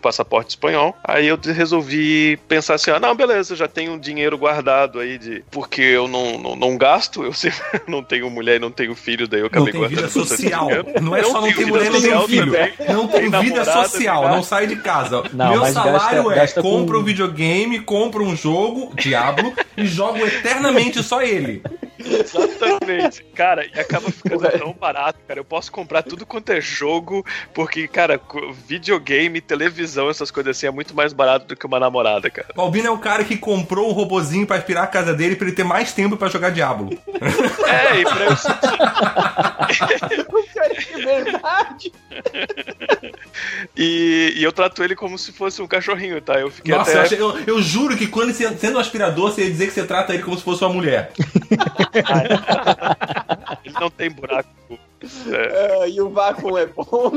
passaporte 0.00 0.50
espanhol. 0.50 0.96
Aí 1.04 1.26
eu 1.28 1.38
resolvi 1.42 2.36
pensar 2.48 2.74
assim: 2.74 2.90
ah, 2.90 2.98
não, 3.00 3.14
beleza, 3.14 3.54
já 3.56 3.68
tenho 3.68 3.92
um 3.92 3.98
dinheiro 3.98 4.36
guardado 4.36 4.98
aí 4.98 5.18
de. 5.18 5.44
Porque 5.50 5.80
eu 5.82 6.08
não, 6.08 6.38
não, 6.38 6.56
não 6.56 6.76
gasto, 6.76 7.22
eu 7.24 7.32
sempre 7.32 7.60
não 7.86 8.02
tenho 8.02 8.28
mulher 8.30 8.56
e 8.56 8.58
não 8.58 8.70
tenho 8.70 8.94
filho, 8.94 9.28
daí 9.28 9.40
eu 9.40 9.44
Não 9.52 9.62
acabei 9.64 9.72
tem 9.72 9.80
vida 9.88 10.02
guardando 10.02 10.18
bastante 10.20 10.40
social. 10.40 10.68
Não 11.00 11.16
é 11.16 11.22
só 11.24 11.40
não 11.40 11.48
ter 11.48 11.54
vida 11.54 11.66
mulher 11.68 11.94
e 11.94 12.08
não 12.10 12.28
filho. 12.28 12.52
também. 12.52 12.72
Não 12.94 13.08
tem 13.08 13.20
Nem 13.30 13.40
vida 13.42 13.64
namorada, 13.64 13.88
social, 13.88 14.22
nem 14.26 14.30
não 14.36 14.42
sai 14.42 14.66
de 14.66 14.76
casa. 14.76 15.22
Não, 15.32 15.50
Meu 15.50 15.66
salário 15.66 16.22
gasta- 16.24 16.32
é 16.32 16.36
gasta 16.36 16.62
com- 16.62 16.70
compra 16.70 16.98
um 16.98 17.02
videogame, 17.04 17.80
compra 17.80 18.22
um 18.22 18.34
jogo, 18.36 18.92
Diablo, 18.96 19.52
e 19.76 19.86
jogo 19.86 20.18
eternamente 20.26 21.02
só 21.02 21.22
ele. 21.22 21.62
Exatamente. 21.98 23.22
Cara, 23.34 23.66
e 23.66 23.78
acaba 23.78 24.10
ficando 24.10 24.48
tão 24.58 24.72
barato, 24.72 25.18
cara. 25.26 25.38
Eu 25.40 25.44
posso 25.44 25.70
comprar 25.70 26.02
tudo 26.02 26.24
quanto 26.24 26.50
é 26.50 26.60
jogo, 26.60 27.24
porque, 27.52 27.86
cara, 27.86 28.20
videogame, 28.66 29.40
televisão, 29.40 29.69
essas 30.10 30.30
coisas 30.30 30.56
assim, 30.56 30.66
é 30.66 30.70
muito 30.70 30.94
mais 30.94 31.12
barato 31.12 31.46
do 31.46 31.56
que 31.56 31.66
uma 31.66 31.78
namorada, 31.80 32.28
cara. 32.30 32.48
O 32.56 32.60
Albino 32.60 32.88
é 32.88 32.90
o 32.90 32.98
cara 32.98 33.24
que 33.24 33.36
comprou 33.36 33.88
um 33.88 33.92
robozinho 33.92 34.46
pra 34.46 34.56
aspirar 34.56 34.84
a 34.84 34.86
casa 34.86 35.12
dele 35.14 35.36
pra 35.36 35.46
ele 35.46 35.56
ter 35.56 35.64
mais 35.64 35.92
tempo 35.92 36.16
pra 36.16 36.28
jogar 36.28 36.50
Diablo. 36.50 36.90
É, 37.70 38.00
e 38.00 38.02
pra 38.04 38.24
eu 38.24 38.36
sentir. 38.36 38.78
Que 40.86 41.02
verdade! 41.06 41.92
E, 43.76 44.32
e 44.36 44.42
eu 44.42 44.50
trato 44.52 44.82
ele 44.82 44.96
como 44.96 45.16
se 45.16 45.30
fosse 45.32 45.62
um 45.62 45.66
cachorrinho, 45.68 46.20
tá? 46.20 46.34
Eu 46.40 46.50
fiquei 46.50 46.74
Nossa, 46.74 46.90
até. 46.90 46.98
eu, 46.98 47.02
achei- 47.04 47.20
eu- 47.20 47.38
eu 47.56 47.62
juro 47.62 47.96
que 47.96 48.06
quando 48.08 48.32
você, 48.32 48.48
sendo 48.56 48.76
um 48.76 48.80
aspirador, 48.80 49.30
você 49.32 49.42
ia 49.44 49.50
dizer 49.50 49.66
que 49.68 49.72
você 49.72 49.86
trata 49.86 50.12
ele 50.14 50.22
como 50.24 50.36
se 50.36 50.42
fosse 50.42 50.64
uma 50.64 50.72
mulher. 50.74 51.12
Ele 53.64 53.74
não 53.80 53.90
tem 53.90 54.10
buraco. 54.10 54.48
É, 55.02 55.82
Ah, 55.82 55.88
e 55.88 56.00
o 56.00 56.10
vácuo 56.10 56.58
é 56.58 56.66
bom. 56.66 57.10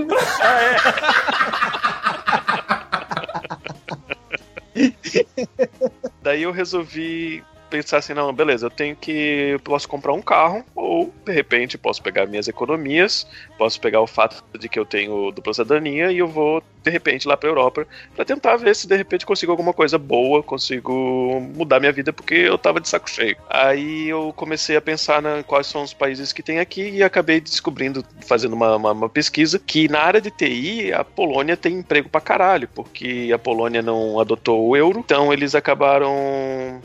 Daí 6.21 6.43
eu 6.43 6.51
resolvi 6.51 7.43
pensar 7.73 7.97
assim, 7.97 8.13
não, 8.13 8.31
beleza, 8.31 8.67
eu 8.67 8.69
tenho 8.69 8.95
que. 8.95 9.11
Eu 9.53 9.59
posso 9.59 9.89
comprar 9.89 10.13
um 10.13 10.21
carro, 10.21 10.63
ou 10.75 11.11
de 11.25 11.33
repente 11.33 11.75
posso 11.75 12.03
pegar 12.03 12.27
minhas 12.27 12.47
economias, 12.47 13.25
posso 13.57 13.81
pegar 13.81 13.99
o 13.99 14.05
fato 14.05 14.43
de 14.59 14.69
que 14.69 14.77
eu 14.77 14.85
tenho 14.85 15.31
dupla 15.31 15.55
cidadania 15.55 16.11
e 16.11 16.19
eu 16.19 16.27
vou, 16.27 16.61
de 16.83 16.91
repente, 16.91 17.27
lá 17.27 17.35
pra 17.35 17.49
Europa 17.49 17.87
pra 18.15 18.23
tentar 18.23 18.57
ver 18.57 18.75
se 18.75 18.87
de 18.87 18.95
repente 18.95 19.25
consigo 19.25 19.51
alguma 19.51 19.73
coisa 19.73 19.97
boa, 19.97 20.43
consigo 20.43 21.41
mudar 21.55 21.79
minha 21.79 21.91
vida, 21.91 22.13
porque 22.13 22.35
eu 22.35 22.59
tava 22.59 22.79
de 22.79 22.87
saco 22.87 23.09
cheio. 23.09 23.35
Aí 23.49 24.07
eu 24.07 24.31
comecei 24.35 24.75
a 24.75 24.81
pensar 24.81 25.19
na 25.19 25.41
quais 25.41 25.65
são 25.65 25.81
os 25.81 25.93
países 25.93 26.31
que 26.31 26.43
tem 26.43 26.59
aqui 26.59 26.89
e 26.89 27.01
acabei 27.01 27.41
descobrindo, 27.41 28.05
fazendo 28.21 28.53
uma, 28.53 28.75
uma, 28.75 28.91
uma 28.91 29.09
pesquisa, 29.09 29.57
que 29.57 29.87
na 29.87 29.99
área 29.99 30.21
de 30.21 30.29
TI 30.29 30.93
a 30.93 31.03
Polônia 31.03 31.57
tem 31.57 31.79
emprego 31.79 32.07
pra 32.07 32.21
caralho, 32.21 32.67
porque 32.67 33.31
a 33.33 33.39
Polônia 33.39 33.81
não 33.81 34.19
adotou 34.19 34.67
o 34.67 34.77
euro, 34.77 34.99
então 34.99 35.33
eles 35.33 35.55
acabaram. 35.55 36.13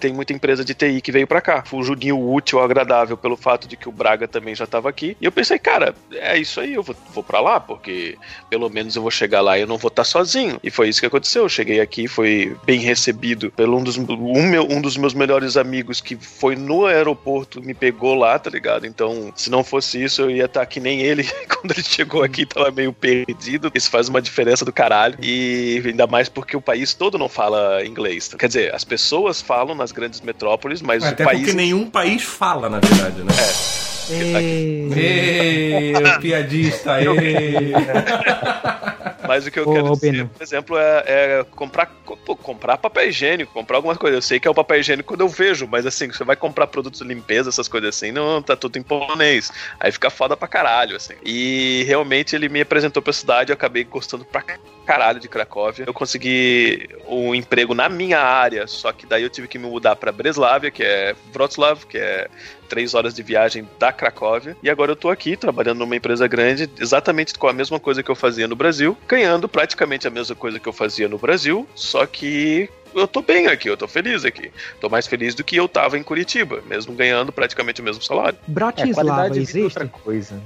Tem 0.01 0.15
muita 0.15 0.33
empresa 0.33 0.65
de 0.65 0.78
TI 0.79 1.01
que 1.01 1.13
veio 1.13 1.27
pra 1.27 1.41
cá. 1.41 1.63
Foi 1.65 1.81
um 1.81 1.85
junho 1.85 2.19
útil, 2.33 2.61
agradável, 2.61 3.17
pelo 3.17 3.37
fato 3.37 3.67
de 3.69 3.77
que 3.77 3.89
o 3.89 3.93
Braga 3.93 4.29
também 4.29 4.55
já 4.55 4.67
tava 4.67 4.89
aqui. 4.89 5.17
E 5.21 5.25
eu 5.25 5.33
pensei, 5.33 5.59
cara, 5.59 5.95
é 6.13 6.39
isso 6.39 6.61
aí, 6.61 6.75
eu 6.75 6.83
vou, 6.83 6.97
vou 7.13 7.25
pra 7.25 7.41
lá, 7.41 7.61
porque 7.61 8.17
pelo 8.49 8.71
menos 8.71 8.97
eu 8.97 9.03
vou 9.03 9.11
chegar 9.11 9.41
lá 9.41 9.59
e 9.59 9.63
eu 9.63 9.67
não 9.67 9.79
vou 9.79 9.89
estar 9.89 10.05
sozinho. 10.05 10.59
E 10.63 10.71
foi 10.71 10.89
isso 10.89 11.01
que 11.01 11.07
aconteceu. 11.07 11.43
Eu 11.43 11.49
cheguei 11.49 11.81
aqui, 11.81 12.07
foi 12.07 12.57
bem 12.65 12.81
recebido 12.81 13.51
pelo 13.51 13.77
um 13.77 13.83
dos, 13.83 13.99
um, 13.99 14.43
meu, 14.49 14.67
um 14.71 14.81
dos 14.81 14.97
meus 14.97 15.15
melhores 15.15 15.57
amigos 15.57 16.01
que 16.01 16.17
foi 16.17 16.57
no 16.57 16.87
aeroporto, 16.87 17.63
me 17.63 17.75
pegou 17.75 18.15
lá, 18.15 18.39
tá 18.39 18.51
ligado? 18.51 18.87
Então, 18.87 19.33
se 19.35 19.51
não 19.51 19.65
fosse 19.65 20.03
isso, 20.03 20.23
eu 20.23 20.31
ia 20.31 20.45
estar 20.45 20.65
que 20.67 20.81
nem 20.81 21.01
ele. 21.01 21.25
Quando 21.49 21.73
ele 21.73 21.83
chegou 21.83 22.23
aqui, 22.23 22.47
tava 22.47 22.71
meio 22.71 22.93
perdido. 22.93 23.71
Isso 23.75 23.91
faz 23.91 24.09
uma 24.09 24.23
diferença 24.23 24.65
do 24.65 24.73
caralho. 24.73 25.19
E 25.23 25.83
ainda 25.85 26.07
mais 26.07 26.29
porque 26.29 26.57
o 26.57 26.61
país 26.61 26.95
todo 26.95 27.19
não 27.19 27.29
fala 27.29 27.85
inglês. 27.85 28.29
Quer 28.39 28.47
dizer, 28.47 28.75
as 28.75 28.85
pessoas 28.85 29.41
falam 29.41 29.75
nas 29.75 29.93
grandes 29.93 30.21
metrópoles, 30.21 30.68
mas 30.83 31.03
Até 31.03 31.25
o 31.25 31.27
país. 31.27 31.41
porque 31.41 31.55
nenhum 31.55 31.89
país 31.89 32.23
fala, 32.23 32.69
na 32.69 32.79
verdade, 32.79 33.23
né? 33.23 33.33
E... 33.85 33.88
Ei, 34.11 35.93
piadista, 36.21 37.01
ei. 37.01 37.73
Mas 39.27 39.47
o 39.47 39.51
que 39.51 39.61
eu 39.61 39.69
Ô, 39.69 39.73
quero 39.75 39.91
dizer, 39.93 40.13
Bino. 40.13 40.29
por 40.29 40.43
exemplo, 40.43 40.79
é, 40.79 41.05
é 41.07 41.47
comprar, 41.55 41.87
pô, 42.25 42.35
comprar 42.35 42.79
papel 42.79 43.09
higiênico, 43.11 43.53
comprar 43.53 43.77
alguma 43.77 43.95
coisa. 43.95 44.17
Eu 44.17 44.23
sei 44.23 44.41
que 44.41 44.49
é 44.49 44.51
o 44.51 44.55
papel 44.55 44.81
higiênico 44.81 45.09
quando 45.09 45.21
eu 45.21 45.29
vejo, 45.29 45.69
mas 45.71 45.85
assim, 45.85 46.11
você 46.11 46.25
vai 46.25 46.35
comprar 46.35 46.67
produtos 46.67 47.01
de 47.01 47.07
limpeza, 47.07 47.51
essas 47.51 47.69
coisas 47.69 47.95
assim, 47.95 48.11
não, 48.11 48.41
tá 48.41 48.57
tudo 48.57 48.79
em 48.79 48.83
polonês. 48.83 49.53
Aí 49.79 49.93
fica 49.93 50.09
foda 50.09 50.35
pra 50.35 50.49
caralho, 50.49 50.97
assim. 50.97 51.13
E 51.23 51.85
realmente 51.87 52.35
ele 52.35 52.49
me 52.49 52.63
apresentou 52.63 53.03
pra 53.03 53.13
cidade, 53.13 53.51
eu 53.51 53.55
acabei 53.55 53.85
gostando 53.85 54.25
pra 54.25 54.43
caralho 54.87 55.21
de 55.21 55.29
Cracóvia. 55.29 55.85
Eu 55.87 55.93
consegui 55.93 56.89
um 57.07 57.35
emprego 57.35 57.75
na 57.75 57.91
minha 57.91 58.21
área, 58.21 58.67
só 58.67 58.91
que 58.93 59.05
daí 59.05 59.23
eu 59.23 59.29
tive 59.29 59.47
que 59.47 59.59
me 59.59 59.67
mudar 59.67 59.95
pra 59.97 60.11
Breslávia, 60.11 60.71
que 60.71 60.83
é 60.83 61.15
Wrocław, 61.35 61.77
que 61.87 61.99
é 61.99 62.29
três 62.69 62.95
horas 62.95 63.15
de 63.15 63.23
viagem 63.23 63.69
da 63.79 63.93
Cracóvia. 63.93 64.57
E 64.63 64.71
agora 64.71 64.93
eu 64.93 64.97
tô 64.97 65.09
aqui 65.09 65.37
trabalhando 65.37 65.79
numa 65.79 65.97
empresa 65.97 66.27
grande, 66.27 66.71
exatamente 66.79 67.37
com 67.39 67.49
a 67.49 67.53
mesma 67.53 67.81
coisa 67.81 68.03
que 68.03 68.11
eu 68.11 68.15
fazia 68.15 68.47
no 68.47 68.55
Brasil, 68.55 68.97
ganhando 69.09 69.49
praticamente 69.49 70.07
a 70.07 70.11
mesma 70.11 70.37
coisa 70.37 70.59
que 70.59 70.69
eu 70.69 70.73
fazia 70.73 71.09
no 71.09 71.19
Brasil, 71.19 71.67
só 71.75 72.07
que 72.07 72.69
eu 72.95 73.07
tô 73.07 73.23
bem 73.23 73.47
aqui, 73.47 73.69
eu 73.69 73.77
tô 73.77 73.87
feliz 73.87 74.25
aqui. 74.25 74.51
Tô 74.81 74.89
mais 74.89 75.07
feliz 75.07 75.35
do 75.35 75.45
que 75.45 75.57
eu 75.57 75.69
tava 75.69 75.99
em 75.99 76.03
Curitiba, 76.03 76.63
mesmo 76.67 76.95
ganhando 76.95 77.33
praticamente 77.33 77.81
o 77.81 77.85
mesmo 77.85 78.03
salário. 78.03 78.39
É, 78.47 78.51
Bratislava 78.51 79.25
vida 79.25 79.39
é 79.39 79.43
existe? 79.43 79.61
outra 79.61 79.87
coisa. 79.87 80.41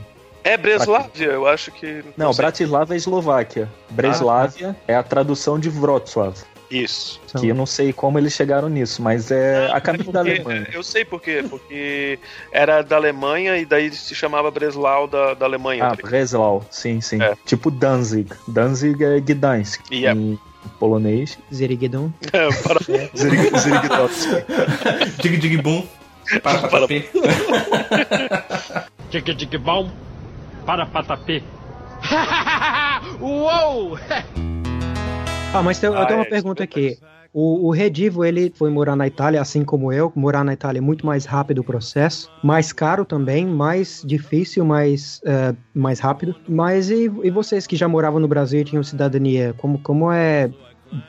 É 0.44 0.56
Breslávia, 0.56 1.26
eu 1.26 1.46
acho 1.46 1.70
que. 1.70 2.04
Não, 2.16 2.32
sei. 2.32 2.42
Bratislava 2.42 2.94
é 2.94 2.96
Eslováquia. 2.96 3.68
Breslávia 3.90 4.76
é 4.88 4.94
a 4.94 5.02
tradução 5.02 5.58
de 5.58 5.68
Wrocław. 5.68 6.34
Isso. 6.72 7.20
Que 7.38 7.48
eu 7.48 7.54
não 7.54 7.66
sei 7.66 7.92
como 7.92 8.18
eles 8.18 8.32
chegaram 8.32 8.68
nisso, 8.68 9.02
mas 9.02 9.30
é 9.30 9.68
a 9.70 9.80
caminho 9.80 10.10
da 10.10 10.20
Porque- 10.24 10.40
Alemanha. 10.40 10.68
Eu 10.72 10.82
sei 10.82 11.04
por 11.04 11.20
quê. 11.20 11.44
Porque 11.48 12.18
era 12.50 12.80
da 12.82 12.96
Alemanha 12.96 13.58
e 13.58 13.64
daí 13.66 13.92
se 13.92 14.14
chamava 14.14 14.50
Breslau 14.50 15.06
da, 15.06 15.34
da 15.34 15.44
Alemanha. 15.44 15.84
Ah, 15.84 15.96
tá? 15.96 16.02
Breslau, 16.08 16.64
sim, 16.70 17.00
sim. 17.00 17.20
É. 17.22 17.34
Tipo 17.44 17.70
Danzig. 17.70 18.28
Danzig 18.48 19.02
é 19.04 19.20
Gdansk. 19.20 19.82
Yep. 19.92 20.18
Em 20.18 20.38
polonês. 20.78 21.38
Zerigedon. 21.52 22.10
Para- 22.30 22.80
Zrig- 23.14 23.56
Zrigdowski. 23.58 24.30
Dig 25.22 25.36
dig 25.38 25.56
boom. 25.60 25.86
Para 26.42 26.58
para 26.60 26.68
Para- 26.70 26.86
P. 26.88 27.04
Tique 29.10 29.34
tique 29.34 29.58
bom 29.58 29.90
para 30.64 30.86
patapê. 30.86 31.42
Uou! 33.20 33.98
Ah, 35.52 35.62
mas 35.62 35.78
tem- 35.78 35.88
eu 35.90 35.96
Ah, 35.96 36.06
tenho 36.06 36.18
uma 36.18 36.26
é, 36.26 36.28
pergunta 36.28 36.62
aqui. 36.62 36.98
O, 37.34 37.68
o 37.68 37.70
Redivo, 37.70 38.24
ele 38.24 38.52
foi 38.54 38.70
morar 38.70 38.94
na 38.94 39.06
Itália, 39.06 39.40
assim 39.40 39.64
como 39.64 39.92
eu. 39.92 40.12
Morar 40.14 40.44
na 40.44 40.52
Itália 40.52 40.78
é 40.78 40.82
muito 40.82 41.04
mais 41.06 41.24
rápido 41.24 41.60
o 41.60 41.64
processo. 41.64 42.30
Mais 42.42 42.72
caro 42.72 43.04
também, 43.04 43.46
mais 43.46 44.02
difícil, 44.04 44.64
mais, 44.64 45.20
eh, 45.24 45.54
mais 45.74 45.98
rápido. 45.98 46.34
Mas 46.46 46.90
e, 46.90 47.04
e 47.22 47.30
vocês 47.30 47.66
que 47.66 47.74
já 47.76 47.88
moravam 47.88 48.20
no 48.20 48.28
Brasil 48.28 48.60
e 48.60 48.64
tinham 48.64 48.82
cidadania? 48.82 49.54
Como, 49.56 49.78
como 49.78 50.12
é... 50.12 50.52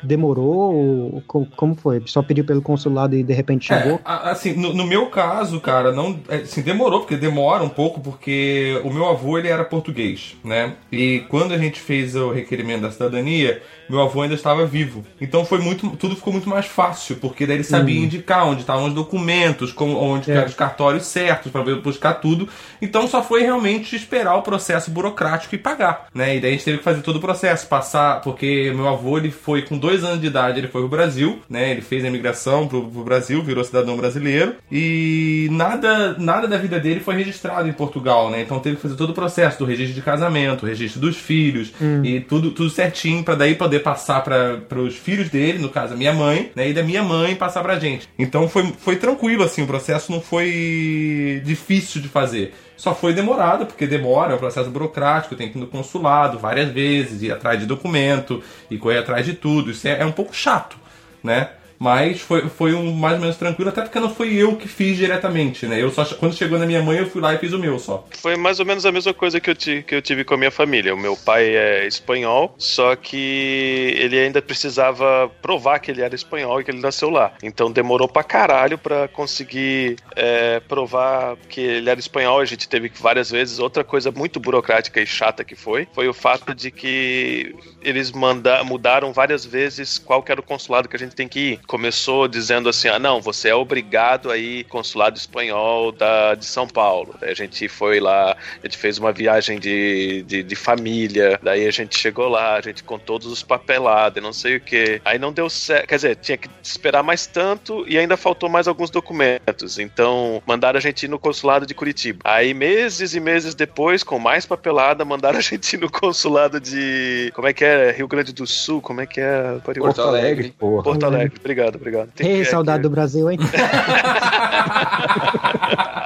Demorou? 0.02 0.74
Ou 1.14 1.24
co- 1.28 1.48
Como 1.56 1.76
foi? 1.76 2.02
Só 2.06 2.22
pediu 2.22 2.44
pelo 2.46 2.62
consulado 2.62 3.16
e 3.16 3.24
de 3.24 3.34
repente 3.34 3.66
chegou? 3.66 3.96
É, 4.06 4.30
assim, 4.30 4.54
no, 4.54 4.74
no 4.74 4.86
meu 4.86 5.08
caso, 5.08 5.60
cara, 5.60 5.92
não, 5.92 6.20
é, 6.30 6.38
assim, 6.38 6.62
demorou, 6.62 7.00
porque 7.02 7.16
demora 7.18 7.64
um 7.64 7.70
pouco, 7.70 8.00
porque 8.02 8.80
o 8.84 8.90
meu 8.92 9.08
avô, 9.10 9.38
ele 9.38 9.48
era 9.48 9.64
português, 9.64 10.36
né? 10.44 10.74
E 10.92 11.24
quando 11.30 11.54
a 11.54 11.58
gente 11.58 11.80
fez 11.80 12.16
o 12.16 12.32
requerimento 12.32 12.82
da 12.82 12.92
cidadania, 12.92 13.62
meu 13.90 14.02
avô 14.02 14.22
ainda 14.22 14.36
estava 14.36 14.66
vivo. 14.66 15.04
Então 15.20 15.44
foi 15.46 15.60
muito, 15.60 15.90
tudo 15.98 16.16
ficou 16.16 16.32
muito 16.34 16.50
mais 16.50 16.66
fácil, 16.66 17.18
porque 17.18 17.46
daí 17.46 17.58
ele 17.58 17.64
sabia 17.64 18.00
indicar 18.00 18.48
onde 18.48 18.62
estavam 18.62 18.86
os 18.88 18.94
documentos, 18.94 19.72
como, 19.72 19.98
onde 19.98 20.32
É. 20.32 20.36
eram 20.36 20.48
os 20.48 20.54
cartórios 20.56 21.06
certos 21.06 21.52
para 21.52 21.64
buscar 21.76 22.14
tudo. 22.16 22.48
Então 22.82 23.08
só 23.08 23.22
foi 23.22 23.42
realmente 23.44 23.96
esperar 23.96 24.36
o 24.36 24.42
processo 24.42 24.90
burocrático 24.92 25.54
e 25.56 25.58
pagar, 25.58 26.08
né? 26.14 26.38
E 26.38 26.40
daí 26.40 26.52
a 26.52 26.54
gente 26.54 26.66
teve 26.66 26.78
que 26.78 26.84
fazer 26.84 27.02
todo 27.02 27.18
o 27.18 27.22
processo, 27.22 27.68
passar, 27.68 28.22
porque 28.22 28.72
meu 28.76 28.88
avô, 28.88 29.18
ele 29.18 29.32
foi 29.32 29.62
com 29.64 29.73
dois 29.78 30.04
anos 30.04 30.20
de 30.20 30.28
idade, 30.28 30.60
ele 30.60 30.68
foi 30.68 30.82
pro 30.82 30.90
Brasil, 30.90 31.40
né? 31.50 31.72
Ele 31.72 31.82
fez 31.82 32.04
a 32.04 32.08
imigração 32.08 32.68
pro, 32.68 32.84
pro 32.84 33.04
Brasil, 33.04 33.42
virou 33.44 33.64
cidadão 33.64 33.98
brasileiro 33.98 34.56
e 34.72 35.48
nada, 35.52 36.16
nada 36.18 36.48
da 36.48 36.58
vida 36.58 36.80
dele 36.80 37.00
foi 37.00 37.16
registrado 37.16 37.68
em 37.68 37.74
Portugal, 37.74 38.30
né? 38.30 38.42
Então 38.42 38.60
teve 38.60 38.76
que 38.76 38.82
fazer 38.82 38.96
todo 38.96 39.12
o 39.12 39.14
processo 39.14 39.60
do 39.60 39.66
registro 39.66 39.96
de 39.96 40.02
casamento, 40.02 40.66
registro 40.66 41.00
dos 41.00 41.18
filhos 41.18 41.72
e 42.04 42.20
tudo, 42.20 42.52
tudo 42.52 42.70
certinho 42.70 43.24
para 43.24 43.36
daí 43.36 43.56
poder 43.56 43.80
passar 43.80 44.22
para 44.22 44.80
os 44.80 44.96
filhos 44.96 45.30
dele, 45.30 45.60
no 45.60 45.70
caso 45.70 45.94
a 45.94 45.98
minha 45.98 46.14
mãe, 46.14 46.52
né? 46.56 46.70
E 46.70 46.74
da 46.74 46.84
minha 46.84 47.04
mãe 47.04 47.36
passar 47.36 47.62
pra 47.62 47.80
gente. 47.80 48.08
Então 48.18 48.48
foi, 48.48 48.74
foi 48.80 48.96
tranquilo 48.96 49.44
assim, 49.44 49.64
o 49.64 49.68
processo 49.68 50.12
não 50.12 50.22
foi 50.22 51.42
difícil 51.44 52.02
de 52.02 52.08
fazer. 52.08 52.54
Só 52.76 52.94
foi 52.94 53.14
demorado, 53.14 53.66
porque 53.66 53.86
demora, 53.86 54.34
é 54.34 54.36
um 54.36 54.40
processo 54.40 54.70
burocrático, 54.70 55.36
tem 55.36 55.52
que 55.52 55.58
ir 55.58 55.62
no 55.62 55.68
consulado 55.68 56.40
várias 56.40 56.70
vezes, 56.70 57.22
ir 57.22 57.32
atrás 57.32 57.60
de 57.60 57.66
documento 57.66 58.44
e 58.70 58.78
correr 58.78 59.00
atrás 59.00 59.26
de 59.26 59.34
tudo. 59.34 59.72
Isso 59.72 59.88
é, 59.88 60.00
é 60.02 60.06
um 60.06 60.12
pouco 60.12 60.36
chato, 60.36 60.78
né? 61.24 61.50
Mas 61.84 62.22
foi, 62.22 62.48
foi 62.48 62.74
um 62.74 62.94
mais 62.94 63.16
ou 63.16 63.20
menos 63.20 63.36
tranquilo, 63.36 63.70
até 63.70 63.82
porque 63.82 64.00
não 64.00 64.10
foi 64.10 64.34
eu 64.34 64.56
que 64.56 64.70
fiz 64.70 64.96
diretamente, 64.96 65.66
né? 65.66 65.82
Eu 65.82 65.92
só 65.92 66.06
quando 66.06 66.34
chegou 66.34 66.58
na 66.58 66.66
minha 66.66 66.82
mãe, 66.82 66.98
eu 66.98 67.10
fui 67.10 67.22
lá 67.22 67.34
e 67.34 67.38
fiz 67.38 67.52
o 67.52 67.60
meu 67.60 67.78
só. 67.78 68.08
Foi 68.12 68.38
mais 68.38 68.62
ou 68.62 68.66
menos 68.66 68.86
a 68.86 68.92
mesma 68.92 69.14
coisa 69.14 69.40
que 69.42 69.50
eu, 69.50 69.56
ti- 69.56 69.84
que 69.86 69.94
eu 69.94 70.02
tive 70.02 70.24
com 70.24 70.34
a 70.34 70.38
minha 70.38 70.50
família. 70.52 70.96
O 70.96 70.98
meu 70.98 71.18
pai 71.18 71.44
é 71.56 71.86
espanhol, 71.86 72.56
só 72.58 72.96
que 72.96 73.96
ele 74.00 74.18
ainda 74.18 74.42
precisava 74.42 75.30
provar 75.42 75.80
que 75.80 75.92
ele 75.92 76.02
era 76.02 76.16
espanhol 76.16 76.62
e 76.62 76.64
que 76.64 76.72
ele 76.72 76.80
nasceu 76.80 77.10
lá. 77.10 77.34
Então 77.44 77.70
demorou 77.70 78.08
pra 78.08 78.24
caralho 78.24 78.78
pra 78.78 79.10
conseguir 79.10 79.98
é, 80.16 80.62
provar 80.62 81.36
que 81.50 81.60
ele 81.60 81.90
era 81.90 82.00
espanhol. 82.00 82.40
A 82.40 82.46
gente 82.46 82.70
teve 82.70 82.90
várias 83.02 83.30
vezes. 83.30 83.60
Outra 83.60 83.84
coisa 83.84 84.10
muito 84.10 84.40
burocrática 84.40 85.02
e 85.02 85.06
chata 85.06 85.44
que 85.44 85.56
foi, 85.56 85.86
foi 85.94 86.08
o 86.08 86.14
fato 86.14 86.54
de 86.56 86.72
que 86.72 87.54
eles 87.82 88.12
manda, 88.12 88.64
mudaram 88.64 89.12
várias 89.12 89.46
vezes 89.46 89.98
qual 89.98 90.24
que 90.24 90.32
era 90.32 90.40
o 90.40 90.44
consulado 90.44 90.88
que 90.88 90.96
a 90.96 91.00
gente 91.00 91.16
tem 91.16 91.28
que 91.28 91.40
ir. 91.40 91.60
Começou 91.74 92.28
dizendo 92.28 92.70
assim, 92.70 92.88
ah 92.88 93.00
não, 93.00 93.20
você 93.20 93.50
é 93.50 93.56
obrigado 93.56 94.30
a 94.30 94.38
ir 94.38 94.64
consulado 94.66 95.18
espanhol 95.18 95.92
da, 95.92 96.36
de 96.36 96.46
São 96.46 96.68
Paulo. 96.68 97.16
Daí 97.20 97.32
a 97.32 97.34
gente 97.34 97.68
foi 97.68 98.00
lá, 98.00 98.38
a 98.62 98.68
gente 98.68 98.78
fez 98.78 99.00
uma 99.00 99.12
viagem 99.12 99.58
de, 99.58 100.22
de, 100.22 100.44
de 100.44 100.56
família, 100.56 101.40
daí 101.42 101.66
a 101.66 101.72
gente 101.72 101.98
chegou 101.98 102.28
lá, 102.30 102.58
a 102.58 102.62
gente 102.62 102.84
com 102.84 103.00
todos 103.00 103.26
os 103.26 103.42
papelados 103.42 104.20
e 104.20 104.22
não 104.22 104.32
sei 104.32 104.58
o 104.58 104.62
que. 104.62 105.02
Aí 105.04 105.18
não 105.18 105.34
deu 105.34 105.50
certo, 105.50 105.88
quer 105.88 105.96
dizer, 105.96 106.16
tinha 106.18 106.38
que 106.38 106.48
esperar 106.62 107.02
mais 107.02 107.26
tanto 107.26 107.84
e 107.88 107.98
ainda 107.98 108.16
faltou 108.16 108.48
mais 108.50 108.68
alguns 108.68 108.92
documentos. 108.92 109.80
Então 109.80 110.44
mandaram 110.46 110.78
a 110.78 110.82
gente 110.82 111.08
ir 111.08 111.10
no 111.10 111.18
consulado 111.18 111.66
de 111.66 111.74
Curitiba. 111.74 112.20
Aí 112.24 112.54
meses 112.54 113.16
e 113.16 113.20
meses 113.20 113.56
depois, 113.56 114.04
com 114.04 114.20
mais 114.20 114.46
papelada, 114.46 115.04
mandaram 115.04 115.40
a 115.40 115.42
gente 115.42 115.74
ir 115.74 115.80
no 115.80 115.90
consulado 115.90 116.60
de. 116.60 117.32
Como 117.34 117.48
é 117.48 117.54
que 117.54 117.66
é? 117.66 117.92
Rio 117.94 118.08
Grande 118.08 118.32
do 118.32 118.46
Sul? 118.46 118.80
Como 118.80 119.02
é 119.02 119.08
que 119.08 119.20
é? 119.20 119.58
Porto 119.64 119.80
Porto 119.80 120.02
Alegre, 120.02 120.28
Alegre. 120.28 120.56
porra. 120.60 120.84
Porto 120.84 121.04
Alegre, 121.04 121.38
obrigado, 121.40 121.63
obrigado. 121.70 122.10
Tem 122.16 122.32
Ei, 122.38 122.46
saudade 122.46 122.84
do 122.84 122.90
Brasil, 122.90 123.30
hein? 123.32 123.38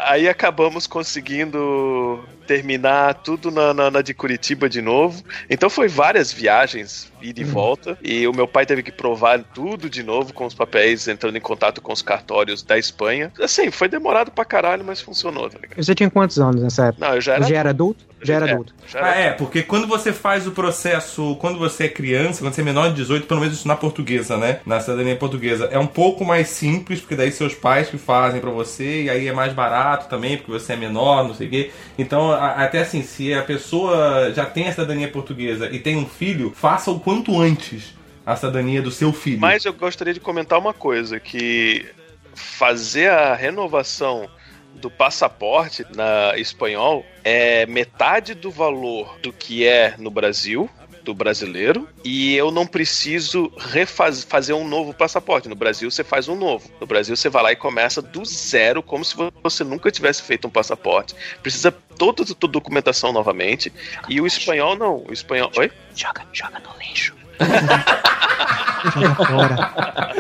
Aí 0.06 0.28
acabamos 0.30 0.88
conseguindo 0.88 2.24
terminar 2.48 3.14
tudo 3.16 3.52
na, 3.52 3.74
na- 3.74 3.92
na 3.92 4.02
de 4.02 4.14
Curitiba 4.14 4.70
de 4.70 4.82
novo. 4.82 5.22
Então 5.50 5.70
foi 5.70 5.90
várias 5.90 6.32
viagens, 6.32 7.12
ida 7.22 7.42
e 7.42 7.44
volta. 7.44 7.98
E 8.02 8.26
o 8.26 8.32
meu 8.34 8.48
pai 8.48 8.66
teve 8.66 8.82
que 8.82 8.92
provar 8.92 9.44
tudo 9.54 9.90
de 9.90 10.02
novo 10.02 10.32
com 10.34 10.46
os 10.46 10.54
papéis, 10.54 11.10
entrando 11.10 11.38
em 11.38 11.42
contato 11.42 11.82
com 11.82 11.92
os 11.92 12.02
cartórios 12.02 12.64
da 12.64 12.78
Espanha. 12.78 13.34
Assim, 13.42 13.70
foi 13.70 13.90
demorado 13.90 14.32
pra 14.32 14.46
caralho, 14.46 14.84
mas 14.86 15.02
funcionou, 15.02 15.50
tá 15.50 15.58
ligado? 15.62 15.84
Você 15.84 15.94
tinha 15.94 16.10
quantos 16.10 16.40
anos 16.40 16.62
nessa 16.64 16.86
época? 16.88 17.06
Não, 17.06 17.16
eu 17.16 17.22
já 17.22 17.34
era. 17.34 17.44
Já 17.44 17.58
era 17.58 17.70
adulto? 17.72 18.06
Já 18.22 18.36
era 18.36 18.48
É, 18.48 18.52
adulto. 18.54 18.74
já 18.88 19.00
era 19.00 19.08
Ah, 19.12 19.16
é, 19.16 19.32
porque 19.34 19.62
quando 19.62 19.86
você 19.86 20.12
faz 20.14 20.48
o 20.48 20.52
processo, 20.52 21.36
quando 21.40 21.60
você 21.60 21.84
é 21.84 21.90
criança, 21.90 22.40
quando 22.42 22.54
você 22.54 22.62
é 22.62 22.64
menor 22.64 22.90
de 22.90 22.96
18, 22.96 23.28
pelo 23.28 23.42
menos 23.42 23.56
isso 23.58 23.68
na 23.68 23.76
portuguesa, 23.76 24.38
né? 24.38 24.60
Na 24.66 24.80
cidadania 24.80 25.16
portuguesa, 25.18 25.37
é 25.72 25.80
um 25.80 25.88
pouco 25.88 26.26
mais 26.26 26.50
simples, 26.50 27.00
porque 27.00 27.16
daí 27.16 27.32
seus 27.32 27.54
pais 27.54 27.90
que 27.90 27.98
fazem 27.98 28.42
pra 28.42 28.50
você, 28.50 29.04
e 29.04 29.10
aí 29.10 29.28
é 29.28 29.34
mais 29.34 29.54
barato 29.54 30.08
também, 30.10 30.38
porque 30.38 30.52
você 30.52 30.74
é 30.74 30.76
menor, 30.76 31.28
não 31.28 31.34
sei 31.34 31.48
o 31.48 31.50
quê. 31.50 31.72
Então, 31.98 32.32
a- 32.32 32.64
até 32.64 32.80
assim, 32.80 33.04
se 33.04 33.34
a 33.34 33.42
pessoa 33.44 34.32
já 34.34 34.46
tem 34.46 34.68
a 34.68 34.72
cidadania 34.72 35.08
portuguesa 35.08 35.70
e 35.72 35.80
tem 35.80 35.96
um 35.96 36.06
filho, 36.06 36.52
faça 36.56 36.92
o 36.92 37.00
quanto 37.00 37.40
antes 37.40 37.96
a 38.26 38.36
cidadania 38.36 38.82
do 38.82 38.92
seu 38.92 39.14
filho. 39.14 39.40
Mas 39.40 39.66
eu 39.66 39.74
gostaria 39.74 40.14
de 40.14 40.20
comentar 40.20 40.60
uma 40.60 40.74
coisa, 40.74 41.20
que 41.20 41.86
fazer 42.34 43.10
a 43.10 43.34
renovação 43.34 44.30
do 44.76 44.92
passaporte 44.92 45.86
na 45.96 46.38
espanhol 46.38 47.04
é 47.24 47.66
metade 47.66 48.34
do 48.36 48.52
valor 48.52 49.18
do 49.24 49.34
que 49.34 49.66
é 49.66 49.96
no 49.98 50.12
Brasil, 50.12 50.70
do 51.08 51.14
brasileiro, 51.14 51.88
e 52.04 52.36
eu 52.36 52.52
não 52.52 52.68
preciso 52.68 53.50
refaz- 53.58 54.26
fazer 54.26 54.52
um 54.52 54.68
novo 54.68 54.94
passaporte. 54.94 55.48
No 55.48 55.56
Brasil 55.56 55.90
você 55.90 56.04
faz 56.04 56.28
um 56.28 56.36
novo. 56.36 56.70
No 56.82 56.86
Brasil 56.86 57.16
você 57.16 57.30
vai 57.30 57.44
lá 57.44 57.52
e 57.54 57.56
começa 57.56 58.02
do 58.02 58.26
zero, 58.26 58.84
como 58.84 59.06
se 59.06 59.16
você 59.42 59.64
nunca 59.64 59.90
tivesse 59.90 60.22
feito 60.22 60.48
um 60.48 60.52
passaporte. 60.52 61.16
Precisa 61.42 61.72
toda 61.72 62.24
a 62.24 62.48
documentação 62.48 63.14
novamente. 63.14 63.72
E 64.10 64.20
o 64.20 64.28
espanhol 64.28 64.76
não. 64.76 65.06
O 65.08 65.14
espanhol. 65.14 65.50
Oi? 65.56 65.72
Joga, 65.96 66.26
joga 66.34 66.60
no 66.60 66.78
lixo. 66.78 67.16
joga 68.94 69.16
fora. 69.16 70.14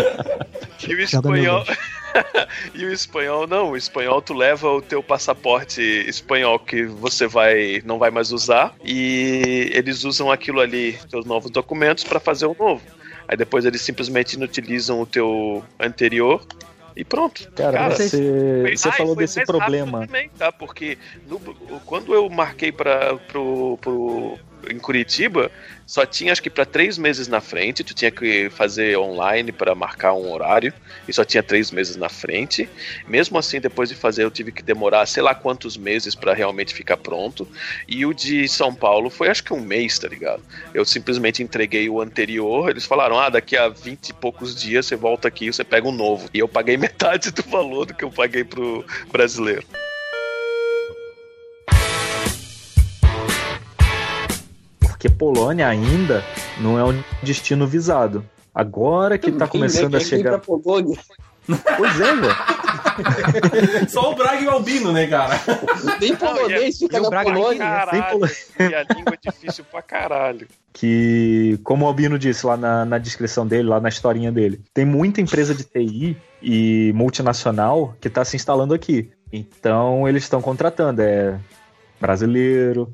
E 0.87 0.93
o 0.95 1.05
Joga 1.05 1.29
no 1.29 1.35
espanhol. 1.35 1.65
e 2.73 2.85
o 2.85 2.91
espanhol 2.91 3.47
não, 3.47 3.71
o 3.71 3.77
espanhol 3.77 4.21
tu 4.21 4.33
leva 4.33 4.69
o 4.69 4.81
teu 4.81 5.01
passaporte 5.03 5.81
espanhol 5.81 6.59
que 6.59 6.83
você 6.85 7.27
vai 7.27 7.81
não 7.85 7.97
vai 7.97 8.09
mais 8.11 8.31
usar 8.31 8.73
e 8.83 9.69
eles 9.73 10.03
usam 10.03 10.31
aquilo 10.31 10.59
ali, 10.59 10.97
teus 11.09 11.25
novos 11.25 11.51
documentos 11.51 12.03
para 12.03 12.19
fazer 12.19 12.45
um 12.45 12.55
novo. 12.57 12.81
Aí 13.27 13.35
depois 13.35 13.65
eles 13.65 13.81
simplesmente 13.81 14.33
inutilizam 14.33 15.01
o 15.01 15.05
teu 15.05 15.63
anterior 15.79 16.45
e 16.95 17.03
pronto. 17.03 17.51
Cara, 17.55 17.77
Cara, 17.77 17.95
você, 17.95 18.09
Foi- 18.63 18.77
você 18.77 18.89
ah, 18.89 18.91
falou 18.93 19.15
desse 19.15 19.45
problema. 19.45 20.05
Também, 20.07 20.29
tá? 20.29 20.51
Porque 20.51 20.97
no- 21.29 21.39
quando 21.85 22.13
eu 22.13 22.27
marquei 22.29 22.71
para 22.71 23.17
pro, 23.17 23.77
pro 23.81 24.39
em 24.71 24.79
Curitiba, 24.79 25.51
só 25.85 26.05
tinha 26.05 26.31
acho 26.31 26.43
que 26.43 26.49
para 26.49 26.65
três 26.65 26.97
meses 26.97 27.27
na 27.27 27.39
frente. 27.39 27.83
Tu 27.83 27.93
tinha 27.93 28.11
que 28.11 28.49
fazer 28.49 28.97
online 28.97 29.51
para 29.51 29.73
marcar 29.73 30.13
um 30.13 30.31
horário 30.31 30.73
e 31.07 31.13
só 31.13 31.23
tinha 31.23 31.41
três 31.41 31.71
meses 31.71 31.95
na 31.95 32.09
frente. 32.09 32.69
Mesmo 33.07 33.37
assim, 33.37 33.59
depois 33.59 33.89
de 33.89 33.95
fazer, 33.95 34.23
eu 34.23 34.31
tive 34.31 34.51
que 34.51 34.61
demorar 34.61 35.05
sei 35.05 35.23
lá 35.23 35.33
quantos 35.33 35.77
meses 35.77 36.13
para 36.13 36.33
realmente 36.33 36.73
ficar 36.73 36.97
pronto. 36.97 37.47
E 37.87 38.05
o 38.05 38.13
de 38.13 38.47
São 38.47 38.75
Paulo 38.75 39.09
foi 39.09 39.29
acho 39.29 39.43
que 39.43 39.53
um 39.53 39.61
mês, 39.61 39.97
tá 39.97 40.07
ligado? 40.07 40.43
Eu 40.73 40.83
simplesmente 40.83 41.41
entreguei 41.41 41.89
o 41.89 42.01
anterior. 42.01 42.69
Eles 42.69 42.85
falaram: 42.85 43.17
ah, 43.17 43.29
daqui 43.29 43.55
a 43.55 43.69
20 43.69 44.09
e 44.09 44.13
poucos 44.13 44.55
dias 44.55 44.85
você 44.85 44.95
volta 44.95 45.27
aqui 45.27 45.45
e 45.45 45.53
você 45.53 45.63
pega 45.63 45.87
um 45.87 45.91
novo. 45.93 46.29
E 46.33 46.39
eu 46.39 46.47
paguei 46.47 46.75
metade 46.77 47.31
do 47.31 47.43
valor 47.43 47.85
do 47.85 47.93
que 47.93 48.03
eu 48.03 48.11
paguei 48.11 48.43
pro 48.43 48.85
brasileiro. 49.11 49.65
Porque 54.97 55.09
Polônia 55.09 55.67
ainda 55.67 56.23
não 56.59 56.77
é 56.77 56.83
um 56.83 57.03
destino 57.21 57.67
visado. 57.67 58.25
Agora 58.53 59.15
que 59.19 59.31
tá 59.31 59.47
começando 59.47 59.93
a 59.93 59.99
chegar. 59.99 60.31
pra 60.31 60.39
Polônia. 60.39 60.97
Pois 61.77 62.01
é, 62.01 62.15
velho. 62.15 62.35
Só 63.87 64.11
o 64.11 64.15
Braga 64.15 64.41
e 64.41 64.47
o 64.47 64.49
Albino, 64.49 64.91
né, 64.91 65.05
cara? 65.05 65.39
Nem 66.01 66.15
polonês 66.15 66.79
fica 66.79 66.97
e 66.97 66.99
o 66.99 67.03
na 67.03 67.09
Braga 67.11 67.31
Polônia. 67.31 67.59
Caralho, 67.59 68.25
e 68.59 68.63
a 68.73 68.83
língua 68.95 69.13
é 69.13 69.31
difícil 69.31 69.63
pra 69.65 69.83
caralho. 69.83 70.47
que, 70.73 71.59
como 71.63 71.85
o 71.85 71.87
Albino 71.87 72.17
disse 72.17 72.43
lá 72.47 72.57
na, 72.57 72.83
na 72.83 72.97
descrição 72.97 73.45
dele, 73.45 73.69
lá 73.69 73.79
na 73.79 73.89
historinha 73.89 74.31
dele, 74.31 74.59
tem 74.73 74.83
muita 74.83 75.21
empresa 75.21 75.53
de 75.53 75.63
TI 75.63 76.17
e 76.41 76.91
multinacional 76.95 77.95
que 78.01 78.07
está 78.07 78.25
se 78.25 78.35
instalando 78.35 78.73
aqui. 78.73 79.11
Então 79.31 80.07
eles 80.07 80.23
estão 80.23 80.41
contratando, 80.41 81.03
é 81.03 81.39
brasileiro 82.01 82.91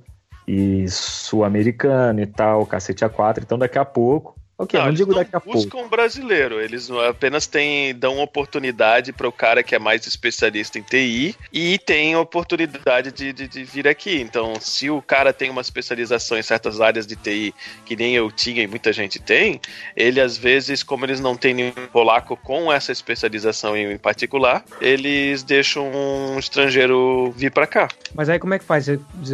e 0.48 0.86
sul-americano 0.90 2.22
e 2.22 2.26
tal, 2.26 2.66
cacete 2.66 3.06
A4. 3.06 3.40
Então 3.44 3.58
daqui 3.58 3.78
a 3.78 3.86
pouco. 3.86 4.36
Ok, 4.56 4.80
não, 4.80 4.86
eles 4.86 5.00
digo 5.00 5.16
daqui 5.16 5.36
a 5.36 5.40
pouco. 5.40 5.58
buscam 5.58 5.80
um 5.80 5.90
brasileiro, 5.90 6.62
eles 6.62 6.88
não- 6.88 7.00
apenas 7.00 7.48
têm, 7.48 7.94
dão 7.96 8.20
oportunidade 8.20 9.12
para 9.12 9.28
o 9.28 9.32
cara 9.32 9.64
que 9.64 9.74
é 9.74 9.80
mais 9.80 10.06
especialista 10.06 10.78
em 10.78 10.84
TI 10.84 11.36
e 11.52 11.80
tem 11.80 12.16
oportunidade 12.16 13.12
de, 13.12 13.34
de, 13.34 13.48
de 13.48 13.64
vir 13.64 13.88
aqui. 13.88 14.22
Então, 14.22 14.54
se 14.62 14.92
o 14.92 15.02
cara 15.02 15.34
tem 15.34 15.50
uma 15.50 15.60
especialização 15.62 16.38
em 16.38 16.44
certas 16.44 16.80
áreas 16.80 17.08
de 17.08 17.16
TI 17.16 17.54
que 17.84 17.96
nem 17.96 18.14
eu 18.14 18.32
tinha 18.32 18.62
e 18.62 18.68
muita 18.68 18.94
gente 18.94 19.20
tem, 19.20 19.60
ele 19.98 20.22
às 20.22 20.38
vezes, 20.38 20.84
como 20.84 21.04
eles 21.04 21.20
não 21.20 21.36
têm 21.36 21.56
nenhum 21.56 21.72
polaco 21.92 22.38
com 22.38 22.72
essa 22.72 22.92
especialização 22.92 23.76
em 23.76 23.98
particular, 23.98 24.64
eles 24.80 25.42
deixam 25.42 25.92
um 25.92 26.38
estrangeiro 26.38 27.32
vir 27.36 27.52
para 27.52 27.66
cá. 27.66 27.88
Mas 28.14 28.30
aí 28.30 28.38
como 28.38 28.54
é 28.54 28.60
que 28.60 28.66
faz? 28.66 28.86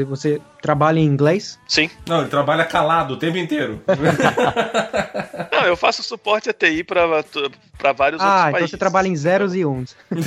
Você 0.08 0.39
trabalha 0.62 1.00
em 1.00 1.06
inglês? 1.06 1.60
Sim. 1.67 1.89
Não, 2.08 2.22
ele 2.22 2.30
trabalha 2.30 2.65
calado 2.65 3.13
o 3.13 3.17
tempo 3.17 3.38
inteiro. 3.38 3.82
Não, 5.52 5.65
eu 5.65 5.76
faço 5.76 6.02
suporte 6.04 6.50
a 6.50 6.54
TI 6.54 6.84
para 6.84 7.06
vários 7.06 8.22
Ah, 8.22 8.26
outros 8.26 8.39
então 8.39 8.52
países. 8.52 8.69
você 8.72 8.78
trabalha 8.78 9.08
em 9.08 9.15
zeros 9.15 9.56
e 9.56 9.65
uns. 9.65 9.95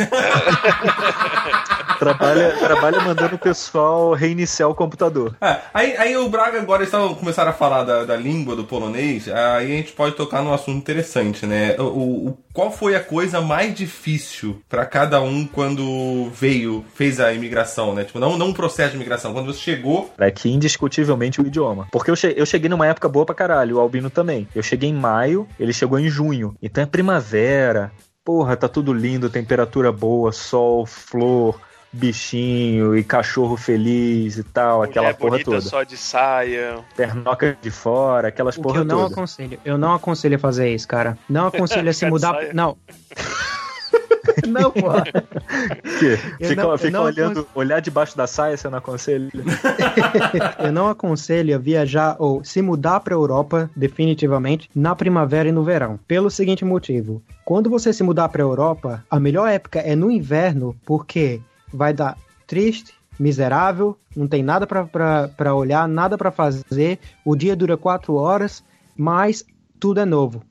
Trabalha, 1.98 2.56
trabalha 2.58 3.00
mandando 3.00 3.36
o 3.36 3.38
pessoal 3.38 4.12
reiniciar 4.12 4.68
o 4.68 4.74
computador. 4.74 5.36
É, 5.40 5.58
aí, 5.72 5.96
aí 5.96 6.16
o 6.16 6.28
Braga 6.28 6.58
agora 6.60 6.82
eles 6.82 6.92
começaram 7.18 7.50
a 7.50 7.54
falar 7.54 7.84
da, 7.84 8.04
da 8.04 8.16
língua 8.16 8.56
do 8.56 8.64
polonês, 8.64 9.28
aí 9.28 9.72
a 9.72 9.76
gente 9.76 9.92
pode 9.92 10.16
tocar 10.16 10.42
num 10.42 10.52
assunto 10.52 10.78
interessante, 10.78 11.46
né? 11.46 11.76
O, 11.78 11.82
o- 12.30 12.38
qual 12.52 12.70
foi 12.72 12.94
a 12.96 13.00
coisa 13.00 13.40
mais 13.40 13.72
difícil 13.74 14.60
pra 14.68 14.84
cada 14.84 15.20
um 15.22 15.46
quando 15.46 16.28
veio, 16.34 16.84
fez 16.94 17.18
a 17.20 17.32
imigração, 17.32 17.94
né? 17.94 18.04
Tipo, 18.04 18.18
não, 18.18 18.36
não 18.36 18.48
um 18.48 18.52
processo 18.52 18.90
de 18.90 18.96
imigração, 18.96 19.32
quando 19.32 19.46
você 19.52 19.60
chegou. 19.60 20.12
É 20.26 20.30
que 20.30 20.50
indiscutivelmente 20.50 21.40
o 21.40 21.46
idioma. 21.46 21.86
Porque 21.92 22.10
eu, 22.10 22.16
che- 22.16 22.34
eu 22.36 22.46
cheguei 22.46 22.68
numa 22.68 22.86
época 22.86 23.08
boa 23.08 23.24
pra 23.26 23.34
caralho, 23.34 23.76
o 23.76 23.80
Albino 23.80 24.10
também. 24.10 24.46
Eu 24.54 24.62
cheguei 24.62 24.88
em 24.90 24.94
maio, 24.94 25.46
ele 25.58 25.72
chegou 25.72 25.98
em 25.98 26.08
junho. 26.08 26.54
Então 26.62 26.82
é 26.82 26.86
primavera. 26.86 27.90
Porra, 28.24 28.56
tá 28.56 28.68
tudo 28.68 28.92
lindo, 28.92 29.28
temperatura 29.28 29.90
boa, 29.90 30.30
sol, 30.30 30.86
flor, 30.86 31.58
bichinho 31.92 32.96
e 32.96 33.02
cachorro 33.02 33.56
feliz 33.56 34.38
e 34.38 34.44
tal, 34.44 34.82
aquela 34.82 35.06
Mulher 35.08 35.16
porra 35.18 35.30
bonita 35.32 35.50
toda. 35.50 35.60
só 35.60 35.82
de 35.82 35.96
saia. 35.96 36.78
Pernoca 36.96 37.56
de 37.60 37.70
fora, 37.70 38.28
aquelas 38.28 38.54
O 38.56 38.58
que 38.58 38.62
porra 38.62 38.80
eu 38.80 38.84
não 38.84 39.00
toda. 39.02 39.12
aconselho. 39.12 39.58
Eu 39.64 39.76
não 39.76 39.92
aconselho 39.94 40.36
a 40.36 40.38
fazer 40.38 40.72
isso, 40.72 40.86
cara. 40.86 41.18
Não 41.28 41.48
aconselho 41.48 41.90
a 41.90 41.92
se 41.92 42.06
mudar. 42.10 42.54
Não. 42.54 42.76
não, 44.48 44.70
porra. 44.70 45.04
Que? 45.98 46.16
Fica, 46.46 46.62
não- 46.62 46.78
fica 46.78 47.00
olhando, 47.00 47.46
olhar 47.54 47.80
debaixo 47.80 48.16
da 48.16 48.26
saia, 48.26 48.56
você 48.56 48.68
não 48.68 48.78
aconselha? 48.78 49.30
Eu 50.58 50.72
não 50.72 50.88
aconselho 50.88 51.54
a 51.54 51.58
viajar 51.58 52.16
ou 52.18 52.42
se 52.44 52.60
mudar 52.62 53.00
para 53.00 53.14
Europa 53.14 53.70
definitivamente 53.76 54.68
na 54.74 54.94
primavera 54.94 55.48
e 55.48 55.52
no 55.52 55.62
verão. 55.64 55.98
Pelo 56.06 56.30
seguinte 56.30 56.64
motivo: 56.64 57.22
quando 57.44 57.68
você 57.70 57.92
se 57.92 58.02
mudar 58.02 58.28
para 58.28 58.42
Europa, 58.42 59.04
a 59.10 59.18
melhor 59.20 59.48
época 59.48 59.78
é 59.80 59.94
no 59.94 60.10
inverno, 60.10 60.76
porque 60.84 61.40
vai 61.72 61.92
dar 61.92 62.16
triste, 62.46 62.92
miserável, 63.18 63.96
não 64.16 64.26
tem 64.26 64.42
nada 64.42 64.66
para 64.66 65.54
olhar, 65.54 65.86
nada 65.88 66.18
para 66.18 66.30
fazer. 66.30 66.98
O 67.24 67.34
dia 67.36 67.56
dura 67.56 67.76
quatro 67.76 68.14
horas, 68.14 68.62
mas 68.96 69.44
tudo 69.78 70.00
é 70.00 70.04
novo, 70.04 70.42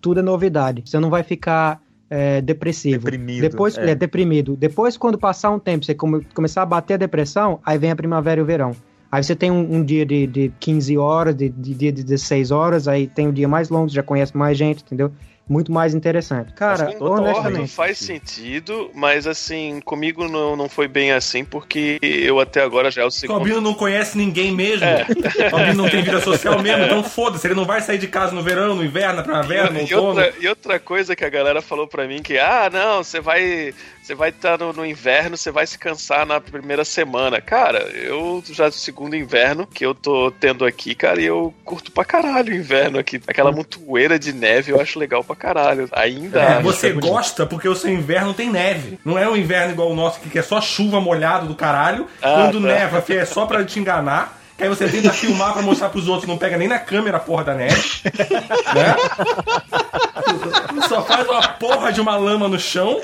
tudo 0.00 0.20
é 0.20 0.22
novidade. 0.22 0.82
Você 0.86 0.98
não 0.98 1.10
vai 1.10 1.22
ficar 1.22 1.80
é, 2.10 2.40
depressivo. 2.40 2.98
Deprimido, 2.98 3.40
Depois 3.40 3.78
é. 3.78 3.90
é. 3.92 3.94
deprimido. 3.94 4.56
Depois, 4.56 4.96
quando 4.96 5.16
passar 5.16 5.50
um 5.50 5.58
tempo, 5.58 5.84
você 5.84 5.94
come- 5.94 6.26
começar 6.34 6.62
a 6.62 6.66
bater 6.66 6.94
a 6.94 6.96
depressão, 6.96 7.60
aí 7.64 7.78
vem 7.78 7.90
a 7.92 7.96
primavera 7.96 8.40
e 8.40 8.42
o 8.42 8.46
verão. 8.46 8.72
Aí 9.12 9.22
você 9.24 9.34
tem 9.34 9.50
um, 9.50 9.76
um 9.76 9.84
dia 9.84 10.04
de, 10.06 10.26
de 10.26 10.52
15 10.60 10.96
horas, 10.98 11.34
de, 11.34 11.48
de 11.48 11.74
dia 11.74 11.90
de 11.92 12.02
16 12.04 12.50
horas, 12.50 12.86
aí 12.86 13.06
tem 13.06 13.26
o 13.28 13.32
dia 13.32 13.48
mais 13.48 13.68
longo, 13.68 13.88
você 13.88 13.96
já 13.96 14.02
conhece 14.02 14.36
mais 14.36 14.56
gente, 14.58 14.82
entendeu? 14.84 15.10
Muito 15.50 15.72
mais 15.72 15.92
interessante. 15.96 16.52
Cara, 16.52 16.92
concordo, 16.92 17.24
honestamente. 17.24 17.72
faz 17.72 17.98
sentido, 17.98 18.88
mas 18.94 19.26
assim, 19.26 19.80
comigo 19.84 20.28
não, 20.28 20.54
não 20.54 20.68
foi 20.68 20.86
bem 20.86 21.10
assim, 21.10 21.44
porque 21.44 21.98
eu 22.00 22.38
até 22.38 22.62
agora 22.62 22.88
já 22.88 23.02
é 23.02 23.04
o 23.04 23.08
O 23.08 23.10
segundo. 23.10 23.38
Albino 23.38 23.60
não 23.60 23.74
conhece 23.74 24.16
ninguém 24.16 24.52
mesmo. 24.52 24.86
O 25.52 25.56
Albino 25.56 25.82
não 25.82 25.90
tem 25.90 26.02
vida 26.02 26.20
social 26.20 26.62
mesmo, 26.62 26.84
então 26.84 27.02
foda-se, 27.02 27.46
ele 27.48 27.54
não 27.54 27.64
vai 27.64 27.80
sair 27.80 27.98
de 27.98 28.06
casa 28.06 28.32
no 28.32 28.42
verão, 28.42 28.76
no 28.76 28.84
inverno, 28.84 29.16
na 29.16 29.22
primavera, 29.24 29.70
no 29.70 29.80
E, 29.80 29.86
e 29.86 29.94
outono. 29.94 30.20
outra, 30.20 30.34
e 30.40 30.46
outra 30.48 30.78
coisa 30.78 31.16
que 31.16 31.24
a 31.24 31.28
galera 31.28 31.60
falou 31.60 31.88
pra 31.88 32.06
mim 32.06 32.22
que, 32.22 32.38
ah, 32.38 32.70
não, 32.72 33.02
você 33.02 33.20
vai. 33.20 33.74
Você 34.02 34.14
vai 34.14 34.30
estar 34.30 34.58
no, 34.58 34.72
no 34.72 34.84
inverno, 34.84 35.36
você 35.36 35.50
vai 35.50 35.66
se 35.66 35.78
cansar 35.78 36.26
na 36.26 36.40
primeira 36.40 36.84
semana. 36.84 37.40
Cara, 37.40 37.78
eu 37.94 38.42
já 38.50 38.70
segundo 38.70 39.14
inverno 39.14 39.66
que 39.66 39.84
eu 39.84 39.94
tô 39.94 40.32
tendo 40.32 40.64
aqui, 40.64 40.94
cara, 40.94 41.20
e 41.20 41.26
eu 41.26 41.54
curto 41.64 41.92
pra 41.92 42.04
caralho 42.04 42.52
o 42.52 42.56
inverno 42.56 42.98
aqui. 42.98 43.20
Aquela 43.26 43.52
montoeira 43.52 44.18
de 44.18 44.32
neve 44.32 44.72
eu 44.72 44.80
acho 44.80 44.98
legal 44.98 45.22
pra 45.22 45.36
caralho. 45.36 45.88
Ainda 45.92 46.40
É, 46.40 46.62
você 46.62 46.92
gosta 46.92 47.46
porque 47.46 47.68
o 47.68 47.74
seu 47.74 47.90
inverno 47.90 48.34
tem 48.34 48.50
neve. 48.50 48.98
Não 49.04 49.18
é 49.18 49.28
um 49.28 49.36
inverno 49.36 49.72
igual 49.72 49.90
o 49.90 49.94
nosso 49.94 50.20
que 50.20 50.38
é 50.38 50.42
só 50.42 50.60
chuva 50.60 51.00
molhado 51.00 51.46
do 51.46 51.54
caralho. 51.54 52.06
Ah, 52.22 52.34
Quando 52.34 52.60
tá. 52.60 52.66
neva, 52.66 53.04
é 53.08 53.24
só 53.24 53.46
pra 53.46 53.64
te 53.64 53.78
enganar. 53.78 54.39
Que 54.60 54.64
aí 54.64 54.68
você 54.68 54.86
tenta 54.86 55.10
filmar 55.10 55.54
pra 55.54 55.62
mostrar 55.62 55.88
pros 55.88 56.06
outros, 56.06 56.28
não 56.28 56.36
pega 56.36 56.58
nem 56.58 56.68
na 56.68 56.78
câmera 56.78 57.16
a 57.16 57.20
porra 57.20 57.44
da 57.44 57.54
neve. 57.54 57.80
né? 58.74 58.94
Só 60.86 61.02
faz 61.02 61.26
uma 61.26 61.48
porra 61.54 61.90
de 61.90 61.98
uma 61.98 62.14
lama 62.18 62.46
no 62.46 62.58
chão. 62.60 63.00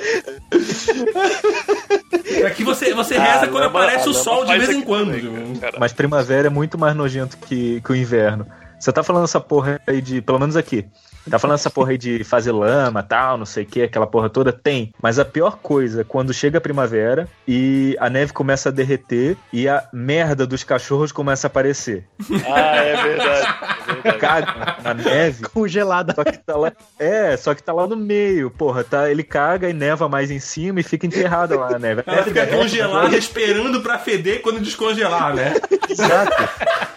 E 2.26 2.42
aqui 2.44 2.62
você, 2.62 2.92
você 2.92 3.16
reza 3.18 3.44
Ah, 3.44 3.48
quando 3.48 3.64
lama- 3.64 3.68
aparece 3.84 4.06
o 4.06 4.12
sol 4.12 4.44
de 4.44 4.58
vez 4.58 4.68
em 4.68 4.82
quando. 4.82 5.58
cara. 5.58 5.78
Mas 5.80 5.94
primavera 5.94 6.48
é 6.48 6.50
muito 6.50 6.76
mais 6.76 6.94
nojento 6.94 7.38
que, 7.38 7.80
que 7.80 7.90
o 7.90 7.96
inverno. 7.96 8.46
Você 8.78 8.92
tá 8.92 9.02
falando 9.02 9.24
essa 9.24 9.40
porra 9.40 9.80
aí 9.86 10.02
de. 10.02 10.20
Pelo 10.20 10.38
menos 10.38 10.56
aqui. 10.56 10.84
Tá 11.30 11.38
falando 11.38 11.56
essa 11.56 11.70
porra 11.70 11.90
aí 11.90 11.98
de 11.98 12.22
fazer 12.24 12.52
lama, 12.52 13.02
tal, 13.02 13.36
não 13.36 13.46
sei 13.46 13.64
o 13.64 13.66
que, 13.66 13.82
aquela 13.82 14.06
porra 14.06 14.28
toda? 14.30 14.52
Tem. 14.52 14.92
Mas 15.02 15.18
a 15.18 15.24
pior 15.24 15.58
coisa 15.58 16.02
é 16.02 16.04
quando 16.04 16.32
chega 16.32 16.58
a 16.58 16.60
primavera 16.60 17.28
e 17.46 17.96
a 18.00 18.08
neve 18.08 18.32
começa 18.32 18.68
a 18.68 18.72
derreter 18.72 19.36
e 19.52 19.68
a 19.68 19.84
merda 19.92 20.46
dos 20.46 20.62
cachorros 20.62 21.12
começa 21.12 21.46
a 21.46 21.48
aparecer. 21.48 22.04
Ah, 22.48 22.76
é 22.76 23.02
verdade. 23.02 23.46
É 23.88 23.92
verdade. 23.94 24.18
Caga 24.18 24.76
na 24.82 24.94
neve. 24.94 25.42
Congelada. 25.44 26.14
Só 26.14 26.24
que 26.24 26.38
tá 26.38 26.56
lá. 26.56 26.72
É, 26.98 27.36
só 27.36 27.54
que 27.54 27.62
tá 27.62 27.72
lá 27.72 27.86
no 27.86 27.96
meio. 27.96 28.50
Porra, 28.50 28.84
tá, 28.84 29.10
ele 29.10 29.22
caga 29.22 29.68
e 29.68 29.72
neva 29.72 30.08
mais 30.08 30.30
em 30.30 30.38
cima 30.38 30.80
e 30.80 30.82
fica 30.82 31.06
enterrada 31.06 31.58
lá 31.58 31.70
na 31.70 31.78
neve. 31.78 32.02
Ela 32.06 32.22
fica 32.22 32.44
derrete, 32.44 32.56
congelada 32.56 33.16
esperando 33.16 33.80
pra 33.80 33.98
feder 33.98 34.42
quando 34.42 34.60
descongelar, 34.60 35.34
né? 35.34 35.54
Exato. 35.88 36.95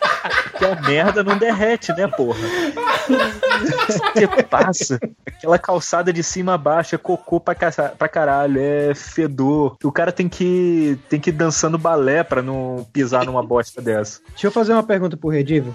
Que 0.59 0.65
a 0.65 0.75
merda 0.81 1.23
não 1.23 1.37
derrete, 1.37 1.91
né, 1.93 2.05
porra? 2.07 2.37
Você 4.13 4.43
passa, 4.43 4.99
aquela 5.25 5.57
calçada 5.57 6.11
de 6.13 6.21
cima 6.21 6.53
a 6.53 6.57
baixo, 6.57 6.95
é 6.95 6.97
cocô 6.97 7.39
pra, 7.39 7.55
caça- 7.55 7.93
pra 7.97 8.07
caralho, 8.07 8.59
é 8.61 8.93
fedor. 8.93 9.77
O 9.83 9.91
cara 9.91 10.11
tem 10.11 10.27
que, 10.29 10.99
tem 11.09 11.19
que 11.19 11.29
ir 11.29 11.33
dançando 11.33 11.77
balé 11.77 12.23
pra 12.23 12.41
não 12.41 12.85
pisar 12.93 13.25
numa 13.25 13.41
bosta 13.43 13.81
dessa. 13.81 14.19
Deixa 14.29 14.47
eu 14.47 14.51
fazer 14.51 14.73
uma 14.73 14.83
pergunta 14.83 15.17
pro 15.17 15.29
Redivo. 15.29 15.73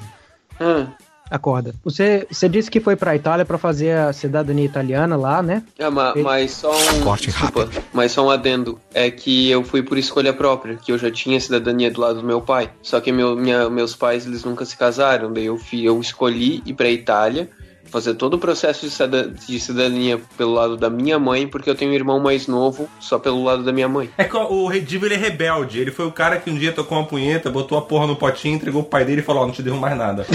Ah, 0.61 0.87
Acorda. 1.35 1.75
Você, 1.83 2.27
você 2.31 2.49
disse 2.49 2.71
que 2.71 2.79
foi 2.79 2.95
pra 2.95 3.17
Itália 3.17 3.45
pra 3.45 3.59
fazer 3.59 3.91
a 3.97 4.13
cidadania 4.13 4.65
italiana 4.65 5.17
lá, 5.17 5.43
né? 5.43 5.65
é, 5.77 5.91
ma- 5.91 6.15
mas 6.17 6.53
só 6.53 6.71
um. 6.73 7.17
Desculpa, 7.17 7.69
mas 7.93 8.13
só 8.13 8.25
um 8.25 8.31
adendo. 8.31 8.79
É 8.95 9.11
que 9.11 9.51
eu 9.51 9.65
fui 9.65 9.83
por 9.83 9.99
escolha 9.99 10.33
própria, 10.33 10.77
que 10.77 10.93
eu 10.93 10.99
já 10.99 11.11
tinha 11.11 11.41
cidadania 11.41 11.91
do 11.91 12.01
lado 12.01 12.21
do 12.21 12.27
meu 12.27 12.41
pai. 12.41 12.71
Só 12.83 13.01
que 13.01 13.11
meu, 13.11 13.35
minha- 13.35 13.69
meus 13.69 13.97
pais 13.97 14.27
eles 14.27 14.45
nunca 14.45 14.65
se 14.65 14.77
casaram. 14.77 15.33
Daí 15.33 15.47
eu, 15.47 15.59
fui, 15.59 15.83
eu 15.83 16.01
escolhi 16.01 16.63
ir 16.65 16.75
pra 16.75 16.89
Itália, 16.89 17.51
fazer 17.95 18.15
todo 18.15 18.35
o 18.35 18.39
processo 18.39 18.81
de 18.85 18.91
cida- 18.91 19.29
de 19.29 19.61
cidadania 19.61 20.21
pelo 20.37 20.53
lado 20.53 20.77
da 20.77 20.91
minha 20.91 21.17
mãe, 21.17 21.47
porque 21.47 21.71
eu 21.71 21.77
tenho 21.77 21.93
um 21.93 21.95
irmão 21.95 22.19
mais 22.19 22.49
novo 22.49 22.89
só 22.99 23.21
pelo 23.21 23.45
lado 23.45 23.63
da 23.63 23.73
minha 23.73 23.89
mãe. 23.89 24.11
É 24.19 24.25
que 24.25 24.37
o 24.37 24.67
Redivo 24.67 25.07
ele 25.07 25.15
é 25.15 25.17
rebelde. 25.17 25.79
Ele 25.79 25.93
foi 25.93 26.05
o 26.05 26.11
cara 26.11 26.39
que 26.39 26.51
um 26.51 26.57
dia 26.57 26.73
tocou 26.73 26.99
uma 26.99 27.07
punheta, 27.07 27.53
botou 27.53 27.79
a 27.79 27.83
porra 27.83 28.09
no 28.09 28.17
potinho, 28.17 28.57
entregou 28.57 28.83
pro 28.83 28.91
pai 28.91 29.05
dele 29.05 29.21
e 29.21 29.25
falou: 29.25 29.45
Ó, 29.45 29.47
não 29.47 29.53
te 29.53 29.63
devo 29.63 29.77
mais 29.77 29.97
nada. 29.97 30.27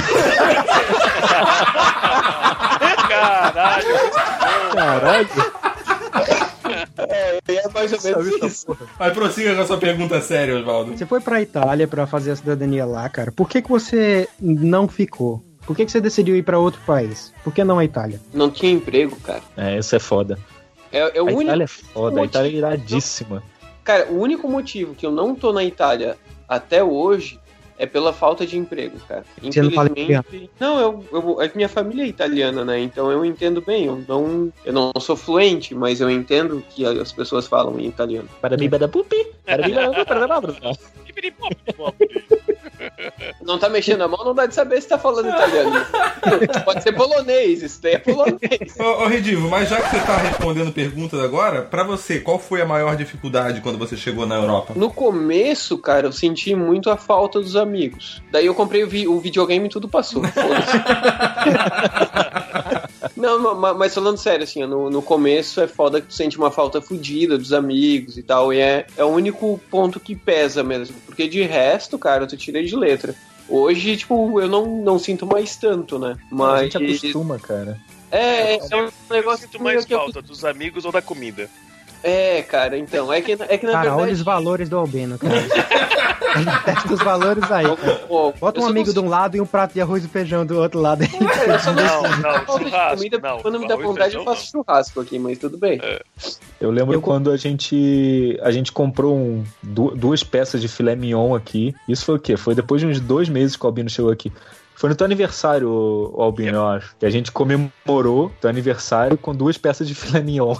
Caralho. 3.09 3.87
Caralho. 4.73 5.29
É 7.47 7.69
mais 7.73 7.91
ou 7.93 8.01
menos 8.01 8.27
isso. 8.43 8.77
Mas 8.97 9.13
prossiga 9.13 9.55
com 9.55 9.61
a 9.61 9.65
sua 9.67 9.77
pergunta 9.77 10.21
séria, 10.21 10.57
Oswaldo. 10.57 10.97
Você 10.97 11.05
foi 11.05 11.19
pra 11.19 11.41
Itália 11.41 11.87
pra 11.87 12.07
fazer 12.07 12.31
a 12.31 12.35
cidadania 12.35 12.85
lá, 12.85 13.09
cara. 13.09 13.31
Por 13.31 13.49
que, 13.49 13.61
que 13.61 13.69
você 13.69 14.27
não 14.39 14.87
ficou? 14.87 15.43
Por 15.69 15.75
que, 15.75 15.85
que 15.85 15.91
você 15.91 16.01
decidiu 16.01 16.35
ir 16.35 16.41
pra 16.41 16.57
outro 16.57 16.81
país? 16.81 17.31
Por 17.43 17.53
que 17.53 17.63
não 17.63 17.77
a 17.77 17.85
Itália? 17.85 18.19
Não 18.33 18.49
tinha 18.49 18.71
emprego, 18.71 19.15
cara. 19.17 19.43
É, 19.55 19.77
isso 19.77 19.95
é 19.95 19.99
foda. 19.99 20.35
É, 20.91 21.15
é 21.15 21.21
o 21.21 21.27
A 21.27 21.31
único. 21.31 21.43
Itália 21.43 21.63
é 21.65 21.67
foda, 21.67 22.21
a 22.21 22.25
Itália 22.25 22.49
é 22.49 22.53
iradíssima. 22.53 23.43
Cara, 23.83 24.07
o 24.09 24.19
único 24.19 24.49
motivo 24.49 24.95
que 24.95 25.05
eu 25.05 25.11
não 25.11 25.35
tô 25.35 25.53
na 25.53 25.63
Itália 25.63 26.17
até 26.47 26.83
hoje 26.83 27.39
é 27.77 27.85
pela 27.85 28.11
falta 28.11 28.47
de 28.47 28.57
emprego, 28.57 28.97
cara. 29.07 29.23
Você 29.39 29.61
não 29.61 29.69
fala 29.69 29.91
Infelizmente. 29.91 30.49
Não, 30.59 30.79
eu, 30.79 31.05
eu, 31.11 31.39
a 31.39 31.47
minha 31.53 31.69
família 31.69 32.03
é 32.03 32.07
italiana, 32.07 32.65
né? 32.65 32.79
Então 32.79 33.11
eu 33.11 33.23
entendo 33.23 33.61
bem. 33.61 33.85
Eu 33.85 34.03
não, 34.07 34.51
eu 34.65 34.73
não 34.73 34.91
sou 34.99 35.15
fluente, 35.15 35.75
mas 35.75 36.01
eu 36.01 36.09
entendo 36.09 36.63
que 36.71 36.83
as 36.83 37.11
pessoas 37.11 37.45
falam 37.45 37.79
em 37.79 37.85
italiano. 37.85 38.27
Para 38.41 38.57
mim, 38.57 38.71
para 38.71 38.87
pupi. 38.87 39.27
Para 42.99 43.11
para 43.11 43.33
para 43.33 43.35
Não 43.45 43.57
tá 43.57 43.69
mexendo 43.69 44.01
a 44.01 44.07
mão, 44.07 44.23
não 44.25 44.35
dá 44.35 44.45
de 44.45 44.53
saber 44.53 44.81
se 44.81 44.87
tá 44.89 44.97
falando 44.97 45.29
italiano. 45.29 45.71
Pode 46.65 46.83
ser 46.83 46.91
polonês, 46.93 47.63
isso 47.63 47.81
daí 47.81 47.93
é 47.93 47.99
polonês. 47.99 48.75
Ô, 48.77 49.03
ô 49.03 49.07
Redivo, 49.07 49.49
mas 49.49 49.69
já 49.69 49.81
que 49.81 49.89
você 49.89 49.99
tá 50.05 50.17
respondendo 50.17 50.71
perguntas 50.73 51.19
agora, 51.21 51.61
pra 51.61 51.83
você, 51.83 52.19
qual 52.19 52.37
foi 52.37 52.61
a 52.61 52.65
maior 52.65 52.95
dificuldade 52.97 53.61
quando 53.61 53.77
você 53.77 53.95
chegou 53.95 54.25
na 54.25 54.35
Europa? 54.35 54.73
No 54.75 54.91
começo, 54.91 55.77
cara, 55.77 56.07
eu 56.07 56.11
senti 56.11 56.53
muito 56.55 56.89
a 56.89 56.97
falta 56.97 57.39
dos 57.39 57.55
amigos. 57.55 58.21
Daí 58.31 58.45
eu 58.45 58.53
comprei 58.55 58.83
o, 58.83 58.87
vi- 58.89 59.07
o 59.07 59.19
videogame 59.19 59.67
e 59.67 59.69
tudo 59.69 59.87
passou. 59.87 60.21
Não, 63.15 63.39
ma- 63.41 63.53
ma- 63.55 63.73
mas 63.73 63.93
falando 63.93 64.17
sério, 64.17 64.43
assim, 64.43 64.65
no, 64.65 64.89
no 64.89 65.01
começo 65.01 65.61
é 65.61 65.67
foda 65.67 65.99
que 66.01 66.07
tu 66.07 66.13
sente 66.13 66.37
uma 66.37 66.51
falta 66.51 66.81
fodida 66.81 67.37
dos 67.37 67.51
amigos 67.53 68.17
e 68.17 68.23
tal, 68.23 68.53
e 68.53 68.59
é, 68.59 68.85
é 68.97 69.03
o 69.03 69.07
único 69.07 69.59
ponto 69.69 69.99
que 69.99 70.15
pesa 70.15 70.63
mesmo. 70.63 70.95
Porque 71.05 71.27
de 71.27 71.41
resto, 71.43 71.97
cara, 71.97 72.25
tu 72.27 72.37
tirei 72.37 72.65
de 72.65 72.75
letra. 72.89 73.15
Hoje, 73.47 73.97
tipo, 73.97 74.39
eu 74.39 74.47
não, 74.47 74.65
não 74.83 74.99
sinto 74.99 75.25
mais 75.25 75.55
tanto, 75.55 75.97
né? 75.97 76.15
A 76.31 76.35
Mas. 76.35 76.61
gente 76.73 76.77
acostuma, 76.77 77.39
cara. 77.39 77.79
É, 78.11 78.55
é 78.55 78.75
um 78.75 78.85
Eu 78.85 78.93
negócio 79.09 79.47
sinto 79.47 79.61
mais 79.63 79.85
que 79.85 79.93
eu- 79.93 79.99
falta 79.99 80.21
dos 80.21 80.43
amigos 80.45 80.85
ou 80.85 80.91
da 80.91 81.01
comida. 81.01 81.49
É, 82.03 82.41
cara, 82.43 82.77
então. 82.77 83.11
É 83.11 83.21
que, 83.21 83.33
é 83.33 83.57
que 83.57 83.65
na 83.65 83.71
Cara, 83.73 83.87
olha 83.89 83.95
verdade. 83.97 84.13
os 84.13 84.21
valores 84.21 84.69
do 84.69 84.77
Albino, 84.77 85.17
cara. 85.19 85.35
Testa 86.63 86.93
os 86.93 86.99
valores 87.01 87.43
aí, 87.51 87.65
cara. 87.75 88.01
Bota 88.39 88.61
um 88.61 88.65
amigo 88.67 88.89
de 88.89 88.95
não- 88.95 89.05
um 89.05 89.09
lado 89.09 89.35
e 89.35 89.41
um 89.41 89.45
prato 89.45 89.73
de 89.73 89.81
arroz 89.81 90.05
e 90.05 90.07
feijão 90.07 90.45
do 90.45 90.57
outro 90.59 90.79
lado. 90.79 91.01
aí. 91.03 91.09
Não, 91.69 92.03
não, 92.03 92.57
de 92.59 92.63
churrasco. 92.65 92.95
comida, 92.97 93.19
Não, 93.21 93.39
quando 93.39 93.59
me 93.59 93.67
dá 93.67 93.75
vontade, 93.75 94.15
eu 94.15 94.23
faço 94.23 94.51
churrasco 94.51 95.01
aqui, 95.01 95.17
mas 95.19 95.37
tudo 95.37 95.57
bem. 95.57 95.81
Eu 96.61 96.71
lembro 96.71 96.93
Eu- 96.95 97.01
quando 97.01 97.31
a 97.31 97.37
gente 97.37 98.37
a 98.41 98.51
gente 98.51 98.71
comprou 98.71 99.15
um, 99.15 99.43
du- 99.61 99.95
duas 99.95 100.23
peças 100.23 100.61
de 100.61 100.67
filé 100.67 100.95
mignon 100.95 101.33
aqui. 101.35 101.73
Isso 101.87 102.05
foi 102.05 102.15
o 102.15 102.19
quê? 102.19 102.37
Foi 102.37 102.53
depois 102.55 102.79
de 102.81 102.87
uns 102.87 102.99
dois 102.99 103.27
meses 103.27 103.55
que 103.55 103.63
o 103.65 103.67
Albino 103.67 103.89
chegou 103.89 104.11
aqui. 104.11 104.31
Foi 104.75 104.89
no 104.89 104.95
teu 104.95 105.03
aniversário, 105.05 105.69
Albino, 106.17 106.57
eu 106.57 106.67
acho. 106.67 106.95
Que 106.97 107.05
a 107.05 107.09
gente 107.09 107.31
comemorou 107.31 108.31
teu 108.39 108.49
aniversário 108.49 109.17
com 109.17 109.35
duas 109.35 109.57
peças 109.57 109.87
de 109.87 109.95
filé 109.95 110.21
mignon. 110.21 110.55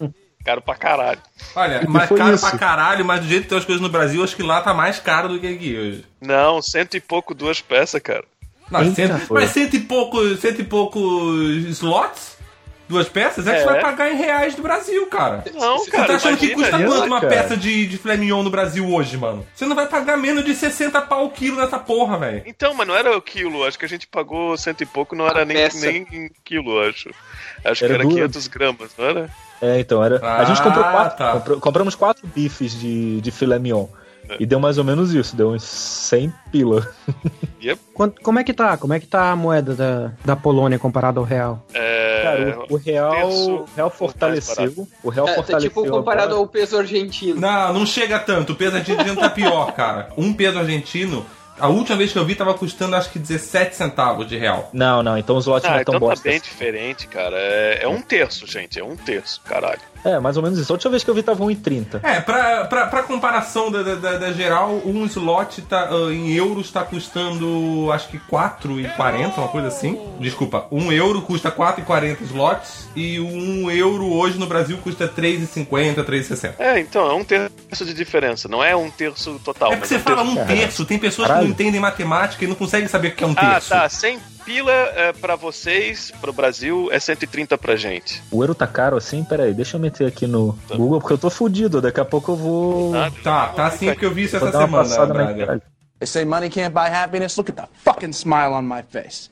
não. 0.00 0.14
Caro 0.46 0.62
pra 0.62 0.76
caralho. 0.76 1.18
Olha, 1.56 1.84
mais 1.88 2.08
caro 2.08 2.36
isso? 2.36 2.48
pra 2.48 2.56
caralho, 2.56 3.04
mas 3.04 3.20
do 3.20 3.26
jeito 3.26 3.42
que 3.42 3.48
tem 3.48 3.58
as 3.58 3.64
coisas 3.64 3.82
no 3.82 3.88
Brasil, 3.88 4.22
acho 4.22 4.36
que 4.36 4.44
lá 4.44 4.60
tá 4.60 4.72
mais 4.72 5.00
caro 5.00 5.28
do 5.28 5.40
que 5.40 5.46
aqui 5.48 5.76
hoje. 5.76 6.04
Não, 6.20 6.62
cento 6.62 6.96
e 6.96 7.00
pouco 7.00 7.34
duas 7.34 7.60
peças, 7.60 8.00
cara. 8.00 8.22
Não, 8.70 8.94
cento, 8.94 9.26
mas 9.34 9.50
cento 9.50 9.74
e 9.74 9.80
pouco, 9.80 10.36
cento 10.36 10.60
e 10.60 10.64
poucos 10.64 11.66
slots? 11.66 12.35
Duas 12.88 13.08
peças? 13.08 13.46
É 13.46 13.50
que 13.50 13.56
É. 13.56 13.60
você 13.60 13.66
vai 13.66 13.80
pagar 13.80 14.12
em 14.12 14.16
reais 14.16 14.54
do 14.54 14.62
Brasil, 14.62 15.06
cara. 15.08 15.42
Não, 15.54 15.78
Você 15.78 15.90
cara, 15.90 16.06
tá 16.06 16.14
achando 16.16 16.36
que 16.36 16.50
custa 16.50 16.76
eu- 16.80 16.88
quanto 16.88 17.06
uma 17.06 17.20
cara. 17.20 17.32
peça 17.34 17.56
de, 17.56 17.86
de 17.86 17.98
filé 17.98 18.16
mignon 18.16 18.42
no 18.44 18.50
Brasil 18.50 18.88
hoje, 18.88 19.16
mano? 19.16 19.44
Você 19.54 19.66
não 19.66 19.74
vai 19.74 19.86
pagar 19.86 20.16
menos 20.16 20.44
de 20.44 20.54
60 20.54 21.00
pau 21.02 21.26
o 21.26 21.30
quilo 21.30 21.56
nessa 21.56 21.78
porra, 21.80 22.16
velho. 22.18 22.42
Então, 22.46 22.72
mas 22.74 22.86
não 22.86 22.94
era 22.94 23.16
o 23.16 23.20
quilo, 23.20 23.64
acho 23.64 23.76
que 23.78 23.84
a 23.84 23.88
gente 23.88 24.06
pagou 24.06 24.56
cento 24.56 24.82
e 24.82 24.86
pouco, 24.86 25.16
não 25.16 25.26
era 25.26 25.42
A 25.42 25.44
nem, 25.44 25.68
nem 25.74 26.06
em 26.12 26.30
quilo, 26.44 26.80
acho. 26.80 27.10
Acho 27.64 27.84
Era 27.84 27.94
que 27.94 28.00
era 28.00 28.02
duas. 28.04 28.14
500 28.14 28.46
gramas, 28.46 28.90
não 28.96 29.04
era? 29.04 29.30
É, 29.60 29.80
então, 29.80 30.04
era. 30.04 30.24
a 30.24 30.42
Ah, 30.42 30.44
gente 30.44 30.62
comprou 30.62 30.84
quatro. 30.84 31.18
tá. 31.18 31.32
comprou- 31.32 31.60
compramos 31.60 31.94
quatro 31.94 32.26
bifes 32.28 32.78
de, 32.78 33.20
de 33.20 33.30
filé 33.32 33.58
mignon. 33.58 33.86
É. 34.28 34.36
E 34.40 34.46
deu 34.46 34.58
mais 34.60 34.78
ou 34.78 34.84
menos 34.84 35.14
isso, 35.14 35.36
deu 35.36 35.50
uns 35.50 35.62
100 35.62 36.32
pila. 36.50 36.86
Quanto- 37.94 38.20
Como 38.22 38.38
é 38.38 38.44
que 38.44 38.52
tá? 38.52 38.76
Como 38.76 38.92
é 38.94 39.00
que 39.00 39.06
tá 39.06 39.30
a 39.30 39.36
moeda 39.36 39.74
da, 39.74 40.12
da 40.24 40.36
Polônia 40.36 40.78
comparada 40.78 41.18
ao 41.18 41.24
real? 41.24 41.64
É, 41.74 42.22
Cara, 42.22 42.58
o, 42.68 42.74
o 42.74 42.76
real, 42.76 43.28
o 43.30 43.64
real 43.74 43.90
fortaleceu. 43.90 44.86
O 45.02 45.08
real 45.10 45.26
É, 45.26 45.30
tá 45.30 45.36
fortaleceu. 45.36 45.68
tipo 45.70 45.86
comparado 45.88 46.28
agora. 46.28 46.40
ao 46.40 46.46
peso 46.48 46.76
argentino. 46.78 47.40
Não, 47.40 47.72
não 47.72 47.86
chega 47.86 48.18
tanto. 48.18 48.52
O 48.52 48.56
peso 48.56 48.76
argentino 48.76 49.16
tá 49.16 49.28
pior, 49.30 49.72
cara. 49.74 50.08
Um 50.16 50.32
peso 50.32 50.58
argentino, 50.58 51.24
a 51.58 51.68
última 51.68 51.96
vez 51.96 52.12
que 52.12 52.18
eu 52.18 52.24
vi 52.24 52.34
tava 52.34 52.54
custando 52.54 52.94
acho 52.96 53.10
que 53.10 53.18
17 53.18 53.74
centavos 53.74 54.26
de 54.28 54.36
real. 54.36 54.70
Não, 54.72 55.02
não, 55.02 55.16
então 55.18 55.36
os 55.36 55.46
lotes 55.46 55.68
Ah, 55.68 55.72
não 55.74 55.78
estão 55.80 55.94
então 55.96 56.08
tá 56.08 56.12
bosta. 56.14 56.28
bem 56.28 56.40
diferente, 56.40 57.06
cara. 57.08 57.36
É, 57.36 57.84
é 57.84 57.88
um 57.88 58.00
terço, 58.02 58.46
gente. 58.46 58.78
É 58.78 58.84
um 58.84 58.96
terço, 58.96 59.40
caralho. 59.44 59.80
É, 60.08 60.20
mais 60.20 60.36
ou 60.36 60.42
menos 60.42 60.58
isso. 60.58 60.72
A 60.72 60.74
última 60.74 60.90
vez 60.92 61.02
que 61.02 61.10
eu 61.10 61.14
vi 61.14 61.22
tava 61.22 61.44
1,30. 61.44 62.00
É, 62.02 62.20
pra, 62.20 62.64
pra, 62.66 62.86
pra 62.86 63.02
comparação 63.02 63.70
da, 63.70 63.82
da, 63.82 63.94
da- 64.18 64.32
geral, 64.32 64.80
um 64.84 65.04
slot 65.06 65.62
tá, 65.62 65.88
ah, 65.90 66.12
em 66.12 66.32
euros 66.32 66.70
tá 66.70 66.82
custando 66.82 67.90
acho 67.92 68.08
que 68.08 68.18
4,40, 68.18 69.36
uma 69.38 69.48
coisa 69.48 69.68
assim. 69.68 69.98
Desculpa, 70.20 70.66
um 70.70 70.92
euro 70.92 71.22
custa 71.22 71.50
4,40 71.50 72.22
slots 72.22 72.88
e 72.94 73.18
um 73.20 73.70
euro 73.70 74.12
hoje 74.12 74.38
no 74.38 74.46
Brasil 74.46 74.76
custa 74.78 75.08
3,50, 75.08 76.04
3,60. 76.04 76.54
É, 76.58 76.78
então, 76.78 77.10
é 77.10 77.14
um 77.14 77.24
terço 77.24 77.84
de 77.84 77.94
diferença. 77.94 78.48
Não 78.48 78.62
é 78.62 78.74
um 78.76 78.90
terço 78.90 79.40
total. 79.44 79.72
É 79.72 79.76
porque 79.76 79.94
mas 79.94 80.02
você 80.02 80.10
um 80.10 80.14
fala 80.16 80.24
terço. 80.24 80.40
um 80.40 80.46
terço, 80.46 80.84
tem 80.84 80.98
pessoas 80.98 81.26
que 81.26 81.32
Caralho. 81.32 81.48
não 81.48 81.52
entendem 81.54 81.80
matemática 81.80 82.44
e 82.44 82.48
não 82.48 82.54
conseguem 82.54 82.88
saber 82.88 83.08
o 83.08 83.12
que 83.12 83.24
é 83.24 83.26
um 83.26 83.34
Ah, 83.36 83.52
terço. 83.54 83.68
tá. 83.70 83.88
100 83.88 84.18
pila 84.46 84.72
é, 84.72 85.12
pra 85.12 85.34
vocês, 85.34 86.12
pro 86.20 86.32
Brasil, 86.32 86.88
é 86.92 87.00
130 87.00 87.58
pra 87.58 87.74
gente. 87.74 88.22
O 88.30 88.42
euro 88.42 88.54
tá 88.54 88.66
caro 88.66 88.96
assim? 88.96 89.24
Pera 89.24 89.42
aí, 89.42 89.52
deixa 89.52 89.76
eu 89.76 89.80
meter 89.80 90.06
aqui 90.06 90.26
no 90.26 90.56
Google, 90.68 91.00
porque 91.00 91.12
eu 91.14 91.18
tô 91.18 91.28
fudido. 91.28 91.82
Daqui 91.82 92.00
a 92.00 92.04
pouco 92.04 92.32
eu 92.32 92.36
vou. 92.36 92.92
Tá, 92.92 93.10
Tá, 93.22 93.46
tá 93.48 93.66
assim 93.66 93.86
porque 93.86 94.06
eu 94.06 94.14
vi 94.14 94.22
isso 94.22 94.36
essa 94.36 94.52
semana, 94.52 95.06
Braga. 95.06 95.62
They 95.98 96.06
say 96.06 96.24
money 96.24 96.48
can't 96.48 96.72
buy 96.72 96.88
happiness. 96.88 97.36
Look 97.36 97.50
at 97.50 97.56
the 97.56 97.68
fucking 97.82 98.12
smile 98.12 98.52
on 98.52 98.62
my 98.62 98.82
face. 98.82 99.30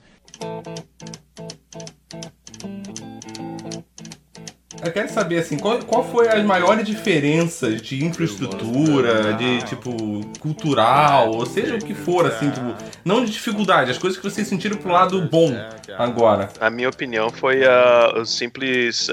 Eu 4.83 4.93
quero 4.93 5.09
saber, 5.11 5.39
assim, 5.39 5.59
qual, 5.59 5.79
qual 5.81 6.05
foi 6.05 6.29
as 6.29 6.43
maiores 6.45 6.87
diferenças 6.87 7.81
de 7.81 8.05
infraestrutura, 8.05 9.33
de, 9.35 9.63
tipo, 9.65 10.21
cultural, 10.41 11.31
ou 11.31 11.47
seja 11.47 11.75
o 11.75 11.79
que 11.79 11.95
for, 11.95 12.27
assim, 12.27 12.51
tipo, 12.51 12.75
não 13.05 13.25
de 13.25 13.31
dificuldade, 13.33 13.91
as 13.91 13.99
coisas 13.99 14.19
que 14.19 14.25
vocês 14.29 14.47
sentiram 14.47 14.77
pro 14.77 14.91
lado 14.93 15.21
bom 15.23 15.53
agora. 15.99 16.49
A 16.61 16.69
minha 16.71 16.89
opinião 16.89 17.31
foi 17.31 17.65
ah, 17.65 18.13
o 18.21 18.25
simples 18.27 19.09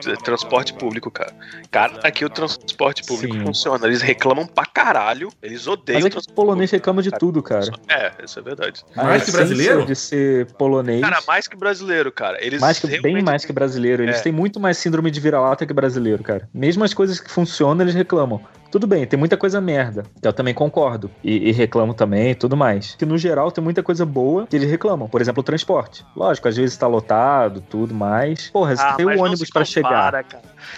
t- 0.00 0.16
transporte 0.24 0.72
público, 0.74 1.10
cara. 1.10 1.32
Cara, 1.70 2.00
aqui 2.02 2.24
o 2.24 2.30
transporte 2.30 3.04
público 3.04 3.34
Sim. 3.34 3.44
funciona. 3.44 3.86
Eles 3.86 4.02
reclamam 4.02 4.46
pra 4.46 4.64
caralho. 4.66 5.30
Eles 5.42 5.66
odeiam 5.66 5.98
Mas 6.00 6.06
é 6.06 6.10
que 6.10 6.16
o 6.16 6.20
transporte 6.20 6.34
polonês 6.34 6.70
público. 6.70 6.76
reclama 6.90 7.02
de 7.02 7.10
tudo, 7.12 7.42
cara. 7.42 7.66
É, 7.88 8.12
isso 8.24 8.38
é 8.38 8.42
verdade. 8.42 8.82
Mais 8.96 9.24
que 9.24 9.30
brasileiro? 9.32 9.84
De 9.86 9.94
ser 9.94 10.46
polonês. 10.54 11.00
Cara, 11.00 11.18
mais 11.26 11.46
que 11.46 11.56
brasileiro, 11.56 12.10
cara. 12.10 12.38
Eles 12.44 12.60
mais 12.60 12.78
que, 12.78 13.00
bem 13.00 13.22
mais 13.22 13.44
que 13.44 13.52
brasileiro. 13.52 14.02
Eles 14.02 14.16
É. 14.18 14.22
têm 14.22 14.32
muito 14.32 14.58
mais 14.58 14.76
síndrome 14.78 14.99
de 15.08 15.20
vira-lata 15.20 15.64
que 15.64 15.72
brasileiro, 15.72 16.24
cara. 16.24 16.48
Mesmo 16.52 16.82
as 16.82 16.92
coisas 16.92 17.20
que 17.20 17.30
funcionam, 17.30 17.84
eles 17.84 17.94
reclamam. 17.94 18.40
Tudo 18.70 18.86
bem, 18.86 19.06
tem 19.06 19.18
muita 19.18 19.36
coisa 19.36 19.60
merda, 19.60 20.04
eu 20.22 20.32
também 20.32 20.54
concordo. 20.54 21.10
E, 21.22 21.48
e 21.48 21.52
reclamo 21.52 21.94
também 21.94 22.30
e 22.30 22.34
tudo 22.34 22.56
mais. 22.56 22.94
Que 22.94 23.04
no 23.04 23.18
geral 23.18 23.50
tem 23.50 23.62
muita 23.62 23.82
coisa 23.82 24.06
boa 24.06 24.46
que 24.46 24.56
eles 24.56 24.70
reclamam. 24.70 25.08
Por 25.08 25.20
exemplo, 25.20 25.40
o 25.40 25.44
transporte. 25.44 26.04
Lógico, 26.14 26.48
às 26.48 26.56
vezes 26.56 26.76
tá 26.76 26.86
lotado, 26.86 27.60
tudo 27.60 27.94
mais. 27.94 28.48
Porra, 28.50 28.74
Ah, 28.78 28.94
tem 28.94 29.06
mas 29.06 29.16
um 29.16 29.18
não 29.18 29.26
ônibus 29.26 29.48
compara, 29.48 29.64
chegar. 29.64 30.12
Cara, 30.12 30.24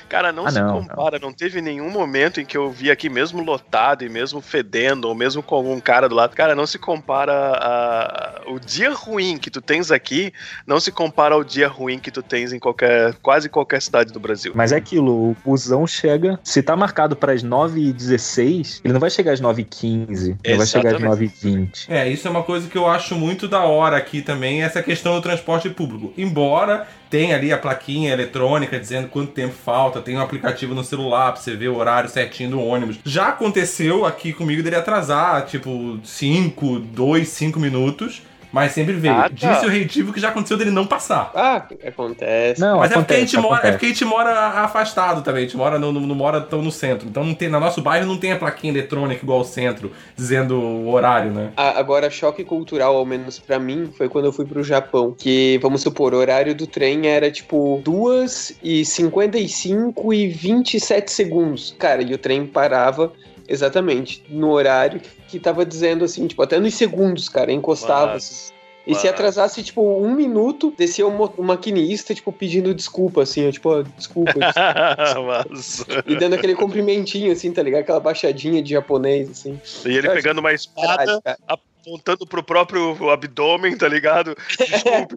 Cara, 0.08 0.32
não 0.32 0.46
Ah, 0.46 0.50
se 0.50 0.60
não, 0.60 0.80
compara. 0.80 1.18
Não. 1.18 1.32
teve 1.32 1.60
nenhum 1.60 1.90
momento 1.90 2.40
em 2.40 2.44
que 2.44 2.56
eu 2.56 2.70
vi 2.70 2.90
aqui, 2.90 3.08
mesmo 3.08 3.42
lotado 3.42 4.04
e 4.04 4.08
mesmo 4.08 4.40
fedendo, 4.40 5.08
ou 5.08 5.14
mesmo 5.14 5.42
com 5.42 5.54
algum 5.54 5.78
cara 5.80 6.08
do 6.08 6.14
lado. 6.14 6.34
Cara, 6.34 6.54
não 6.54 6.66
se 6.66 6.78
compara 6.78 7.32
a... 7.32 8.42
o 8.48 8.58
dia 8.58 8.92
ruim 8.92 9.36
que 9.36 9.50
tu 9.50 9.60
tens 9.60 9.90
aqui, 9.90 10.32
não 10.66 10.80
se 10.80 10.92
compara 10.92 11.34
ao 11.34 11.44
dia 11.44 11.68
ruim 11.68 11.98
que 11.98 12.10
tu 12.10 12.22
tens 12.22 12.52
em 12.52 12.58
qualquer, 12.58 13.14
quase 13.22 13.48
qualquer 13.48 13.80
cidade 13.82 14.12
do 14.12 14.20
Brasil. 14.20 14.52
Mas 14.54 14.72
é 14.72 14.76
aquilo, 14.76 15.30
o 15.30 15.36
busão 15.44 15.86
chega. 15.86 16.38
Se 16.42 16.62
tá 16.62 16.76
marcado 16.76 17.16
pras 17.16 17.42
9h16, 17.90 18.80
ele 18.84 18.92
não 18.92 19.00
vai 19.00 19.10
chegar 19.10 19.32
às 19.32 19.40
9h15, 19.40 20.36
ele 20.44 20.56
vai 20.56 20.66
chegar 20.66 20.94
às 20.94 21.00
Exatamente. 21.00 21.34
9h20. 21.44 21.86
É, 21.88 22.08
isso 22.08 22.28
é 22.28 22.30
uma 22.30 22.42
coisa 22.42 22.68
que 22.68 22.76
eu 22.76 22.86
acho 22.86 23.14
muito 23.14 23.48
da 23.48 23.62
hora 23.62 23.96
aqui 23.96 24.22
também, 24.22 24.62
essa 24.62 24.82
questão 24.82 25.14
do 25.14 25.22
transporte 25.22 25.68
público. 25.70 26.12
Embora 26.16 26.86
tenha 27.10 27.36
ali 27.36 27.52
a 27.52 27.58
plaquinha 27.58 28.12
eletrônica 28.12 28.78
dizendo 28.78 29.08
quanto 29.08 29.32
tempo 29.32 29.54
falta, 29.54 30.00
tem 30.00 30.16
um 30.16 30.20
aplicativo 30.20 30.74
no 30.74 30.82
celular 30.82 31.32
pra 31.32 31.42
você 31.42 31.54
ver 31.54 31.68
o 31.68 31.76
horário 31.76 32.08
certinho 32.08 32.50
do 32.50 32.60
ônibus. 32.60 32.98
Já 33.04 33.28
aconteceu 33.28 34.06
aqui 34.06 34.32
comigo 34.32 34.62
dele 34.62 34.76
atrasar, 34.76 35.44
tipo, 35.44 35.98
5, 36.02 36.78
2, 36.78 37.28
5 37.28 37.60
minutos. 37.60 38.22
Mas 38.52 38.72
sempre 38.72 38.92
veio. 38.94 39.14
Ah, 39.14 39.22
tá. 39.22 39.30
Disse 39.32 39.64
o 39.66 39.68
reitivo 39.68 40.12
que 40.12 40.20
já 40.20 40.28
aconteceu 40.28 40.56
dele 40.58 40.70
não 40.70 40.86
passar. 40.86 41.30
Ah, 41.34 41.66
acontece. 41.86 42.60
Não, 42.60 42.78
Mas 42.78 42.90
é 42.90 42.94
porque, 42.94 43.14
a 43.14 43.16
acontece, 43.16 43.20
gente 43.32 43.36
mora, 43.40 43.54
é 43.54 43.56
acontece. 43.56 43.72
porque 43.72 43.86
a 43.86 43.88
gente 43.88 44.04
mora 44.04 44.30
afastado 44.62 45.22
também. 45.22 45.44
A 45.44 45.46
gente 45.46 45.56
mora 45.56 45.78
no, 45.78 45.90
no- 45.92 46.00
não 46.06 46.14
mora 46.14 46.40
tão 46.40 46.60
no 46.60 46.70
centro. 46.70 47.08
Então 47.08 47.24
não 47.24 47.34
tem, 47.34 47.48
no 47.48 47.58
nosso 47.58 47.80
bairro 47.80 48.06
não 48.06 48.18
tem 48.18 48.32
a 48.32 48.36
plaquinha 48.36 48.72
eletrônica 48.72 49.22
igual 49.24 49.40
o 49.40 49.44
centro, 49.44 49.90
dizendo 50.14 50.60
o 50.60 50.92
horário, 50.92 51.30
né? 51.32 51.50
A- 51.56 51.78
Agora, 51.78 52.10
choque 52.10 52.44
cultural, 52.44 52.96
ao 52.96 53.06
menos 53.06 53.38
pra 53.38 53.58
mim, 53.58 53.90
foi 53.96 54.08
quando 54.08 54.26
eu 54.26 54.32
fui 54.32 54.44
pro 54.44 54.62
Japão. 54.62 55.14
Que, 55.18 55.58
vamos 55.62 55.80
supor, 55.82 56.12
o 56.12 56.18
horário 56.18 56.54
do 56.54 56.66
trem 56.66 57.06
era 57.06 57.30
tipo 57.30 57.80
2 57.84 58.56
e 58.62 58.84
55 58.84 60.12
e 60.12 60.28
27 60.28 61.10
segundos. 61.10 61.74
Cara, 61.78 62.02
e 62.02 62.12
o 62.12 62.18
trem 62.18 62.46
parava 62.46 63.12
exatamente 63.48 64.22
no 64.28 64.50
horário 64.50 65.00
que, 65.28 65.38
tava 65.38 65.64
dizendo 65.64 66.04
assim, 66.04 66.26
tipo, 66.26 66.42
até 66.42 66.58
nos 66.58 66.74
segundos, 66.74 67.28
cara, 67.28 67.52
encostava. 67.52 68.12
Mas- 68.14 68.52
E 68.84 68.96
se 68.96 69.06
atrasasse, 69.06 69.62
tipo, 69.62 69.80
um 69.80 70.12
minuto, 70.12 70.74
descia 70.76 71.06
um 71.06 71.28
maquinista, 71.38 72.12
tipo, 72.12 72.32
pedindo 72.32 72.74
desculpa, 72.74 73.22
assim, 73.22 73.46
ó, 73.46 73.52
tipo, 73.52 73.68
ó, 73.70 73.82
desculpa. 73.96 74.32
Mas- 74.36 75.84
e 76.04 76.16
dando 76.16 76.34
aquele 76.34 76.56
cumprimentinho, 76.56 77.30
assim, 77.30 77.52
tá 77.52 77.62
ligado? 77.62 77.82
Aquela 77.82 78.00
baixadinha 78.00 78.60
de 78.60 78.72
japonês, 78.72 79.30
assim. 79.30 79.60
E 79.86 79.96
ele 79.96 80.08
Eu 80.08 80.12
pegando 80.14 80.38
uma 80.40 80.52
espada, 80.52 80.96
Caralho, 80.96 81.22
cara. 81.22 81.38
Apontando 81.82 82.24
pro 82.24 82.42
próprio 82.44 83.10
abdômen, 83.10 83.76
tá 83.76 83.88
ligado? 83.88 84.36
Desculpe. 84.56 85.16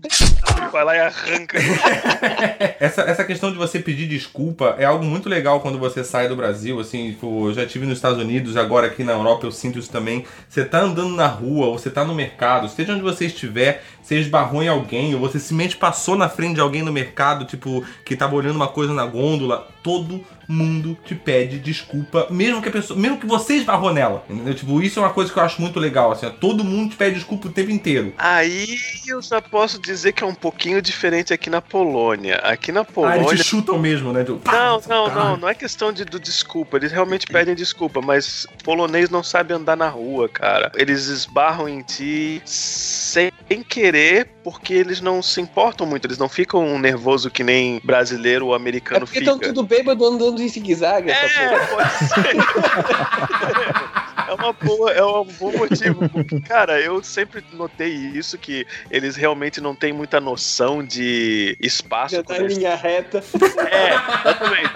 ele 0.58 0.68
vai 0.74 0.84
lá 0.84 0.96
e 0.96 1.00
arranca. 1.00 1.60
Essa, 2.80 3.04
essa 3.04 3.24
questão 3.24 3.52
de 3.52 3.58
você 3.58 3.80
pedir 3.80 4.08
desculpa 4.08 4.76
é 4.78 4.86
algo 4.86 5.06
muito 5.06 5.30
legal 5.30 5.60
quando 5.60 5.78
você 5.78 6.04
sai 6.04 6.28
do 6.28 6.36
Brasil, 6.36 6.80
assim, 6.80 7.12
tipo, 7.12 7.48
eu 7.50 7.54
já 7.54 7.66
tive 7.66 7.86
nos 7.86 7.98
Estados 7.98 8.20
Unidos, 8.20 8.58
agora 8.58 8.88
aqui 8.88 9.04
na 9.04 9.14
Europa 9.14 9.46
eu 9.46 9.52
sinto 9.52 9.80
isso 9.80 9.92
também. 9.92 10.26
Você 10.50 10.66
tá 10.66 10.82
andando 10.82 11.16
na 11.16 11.28
rua, 11.28 11.68
ou 11.68 11.80
você 11.80 11.90
tá 11.90 12.04
no 12.04 12.14
mercado, 12.14 12.68
seja 12.68 12.94
onde 12.94 13.02
você 13.02 13.26
estiver, 13.26 13.84
você 14.02 14.20
esbarrou 14.20 14.62
em 14.64 14.68
alguém, 14.68 15.14
ou 15.14 15.22
você 15.22 15.40
simplesmente 15.40 15.78
passou 15.78 16.16
na 16.16 16.30
frente 16.30 16.56
de 16.56 16.62
alguém 16.62 16.84
no 16.84 16.92
mercado, 16.92 17.46
tipo, 17.46 17.86
que 18.04 18.16
tava 18.16 18.36
olhando 18.36 18.56
uma 18.56 18.68
coisa 18.68 18.94
na 18.94 19.06
gôndola, 19.06 19.68
todo 19.84 20.24
mundo 20.48 20.98
te 21.06 21.16
pede 21.16 21.60
desculpa, 21.60 22.28
mesmo 22.30 22.62
que 22.62 22.70
a 22.70 22.72
pessoa, 22.72 23.00
mesmo 23.00 23.18
que 23.20 23.26
você 23.26 23.56
esbarrou 23.56 23.94
nela, 23.94 24.24
entendeu? 24.30 24.54
Tipo, 24.54 24.82
isso 24.82 25.00
é 25.00 25.04
uma 25.04 25.14
coisa 25.14 25.32
que 25.32 25.40
eu 25.40 25.44
acho 25.44 25.62
muito 25.62 25.80
legal, 25.80 26.12
assim, 26.12 26.26
ó, 26.26 26.30
todo 26.30 26.64
mundo 26.64 26.92
te 26.92 26.96
pede 26.96 27.16
desculpa 27.16 27.48
o 27.48 27.52
tempo 27.52 27.72
inteiro. 27.72 28.14
Aí 28.18 28.78
eu 29.08 29.22
já 29.22 29.42
posso 29.42 29.80
dizer 29.80 30.14
que 30.14 30.24
é 30.24 30.28
um 30.28 30.36
pouquinho 30.36 30.82
diferente 30.82 31.34
aqui 31.34 31.50
na 31.50 31.62
Polônia. 31.62 32.36
Aqui 32.38 32.72
na 32.72 32.82
Ah, 32.82 32.86
Polônia. 32.86 33.28
eles 33.30 33.42
te 33.42 33.48
chutam 33.48 33.78
mesmo, 33.80 34.12
né? 34.14 34.24
Tipo, 34.24 34.38
pá, 34.40 34.52
Não, 34.52 34.82
não, 34.88 35.16
não, 35.16 35.38
não 35.38 35.50
é 35.50 35.54
questão 35.56 35.92
de 35.92 36.06
do 36.06 36.20
desculpa. 36.20 36.78
Eles 36.78 36.92
realmente 36.92 37.26
pedem 37.28 37.56
desculpa, 37.56 38.02
mas 38.02 38.46
polonês 38.64 39.10
não 39.10 39.24
sabe 39.24 39.54
andar 39.54 39.76
na 39.76 39.90
rua, 39.90 40.30
cara. 40.30 40.72
Eles 40.76 41.08
esbarram 41.08 41.68
em 41.68 41.82
ti 41.82 42.42
sem 42.46 43.32
querer, 43.68 44.28
porque 44.44 44.74
eles 44.74 45.02
não 45.02 45.22
se 45.22 45.40
importam 45.42 45.86
muito. 45.88 46.06
Eles 46.06 46.18
não 46.18 46.30
ficam 46.30 46.78
nervoso 46.80 47.30
que 47.32 47.44
nem 47.44 47.80
brasileiro 47.84 48.48
ou 48.48 48.54
É 48.54 48.58
americano 48.58 49.02
porque 49.06 49.20
fica. 49.20 49.32
estão 49.32 49.40
tudo 49.48 49.64
bêbado 49.64 50.06
andando 50.06 50.35
em 50.42 50.48
zigue-zague. 50.48 51.12
É, 51.12 51.68
pode 51.68 51.92
ser. 51.98 52.36
É 54.28 54.34
uma 54.34 54.54
boa, 54.54 54.92
é 54.92 55.04
um 55.04 55.26
bom 55.26 55.52
motivo. 55.52 56.10
Porque, 56.10 56.40
cara, 56.42 56.80
eu 56.80 57.04
sempre 57.04 57.44
notei 57.54 57.92
isso, 57.92 58.38
que 58.38 58.66
eles 58.90 59.16
realmente 59.16 59.62
não 59.62 59.76
têm 59.76 59.94
muita 59.94 60.20
noção 60.20 60.84
de 60.84 61.56
espaço. 61.62 62.16
Já 62.16 62.24
tá 62.24 62.38
em 62.38 62.48
linha 62.48 62.76
reta. 62.76 63.24
É, 63.72 63.94
exatamente. 64.22 64.74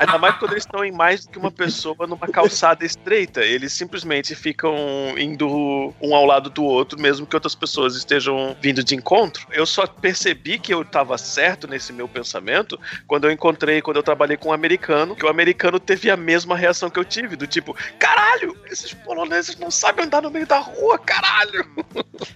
Ainda 0.00 0.16
mais 0.16 0.34
quando 0.38 0.52
eles 0.52 0.64
estão 0.64 0.82
em 0.82 0.90
mais 0.90 1.26
do 1.26 1.30
que 1.30 1.38
uma 1.38 1.50
pessoa 1.50 2.06
numa 2.06 2.26
calçada 2.26 2.86
estreita. 2.86 3.42
Eles 3.42 3.70
simplesmente 3.74 4.34
ficam 4.34 4.74
indo 5.18 5.92
um 6.00 6.14
ao 6.14 6.24
lado 6.24 6.48
do 6.48 6.64
outro, 6.64 6.98
mesmo 6.98 7.26
que 7.26 7.36
outras 7.36 7.54
pessoas 7.54 7.94
estejam 7.94 8.56
vindo 8.62 8.82
de 8.82 8.94
encontro. 8.94 9.46
Eu 9.52 9.66
só 9.66 9.86
percebi 9.86 10.58
que 10.58 10.72
eu 10.72 10.80
estava 10.80 11.18
certo 11.18 11.68
nesse 11.68 11.92
meu 11.92 12.08
pensamento 12.08 12.80
quando 13.06 13.24
eu 13.24 13.30
encontrei, 13.30 13.82
quando 13.82 13.98
eu 13.98 14.02
trabalhei 14.02 14.38
com 14.38 14.48
um 14.48 14.52
americano, 14.54 15.14
que 15.14 15.26
o 15.26 15.28
americano 15.28 15.78
teve 15.78 16.10
a 16.10 16.16
mesma 16.16 16.56
reação 16.56 16.88
que 16.88 16.98
eu 16.98 17.04
tive, 17.04 17.36
do 17.36 17.46
tipo, 17.46 17.76
caralho, 17.98 18.56
esses 18.70 18.92
poloneses 18.94 19.58
não 19.58 19.70
sabem 19.70 20.04
andar 20.06 20.22
no 20.22 20.30
meio 20.30 20.46
da 20.46 20.58
rua, 20.58 20.98
caralho! 20.98 21.64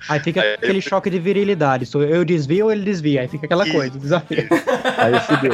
Aí 0.08 0.20
fica 0.20 0.40
Aí- 0.40 0.54
aquele 0.54 0.80
choque 0.80 1.08
de 1.10 1.18
virilidade. 1.18 1.86
Sou 1.86 2.02
eu 2.02 2.24
desvio 2.24 2.66
ou 2.66 2.72
ele 2.72 2.84
desvia. 2.84 3.20
Aí 3.22 3.28
fica 3.28 3.46
aquela 3.46 3.64
Isso. 3.64 3.72
coisa, 3.76 3.98
desafio. 3.98 4.46
Aí 4.98 5.18
fudeu. 5.20 5.52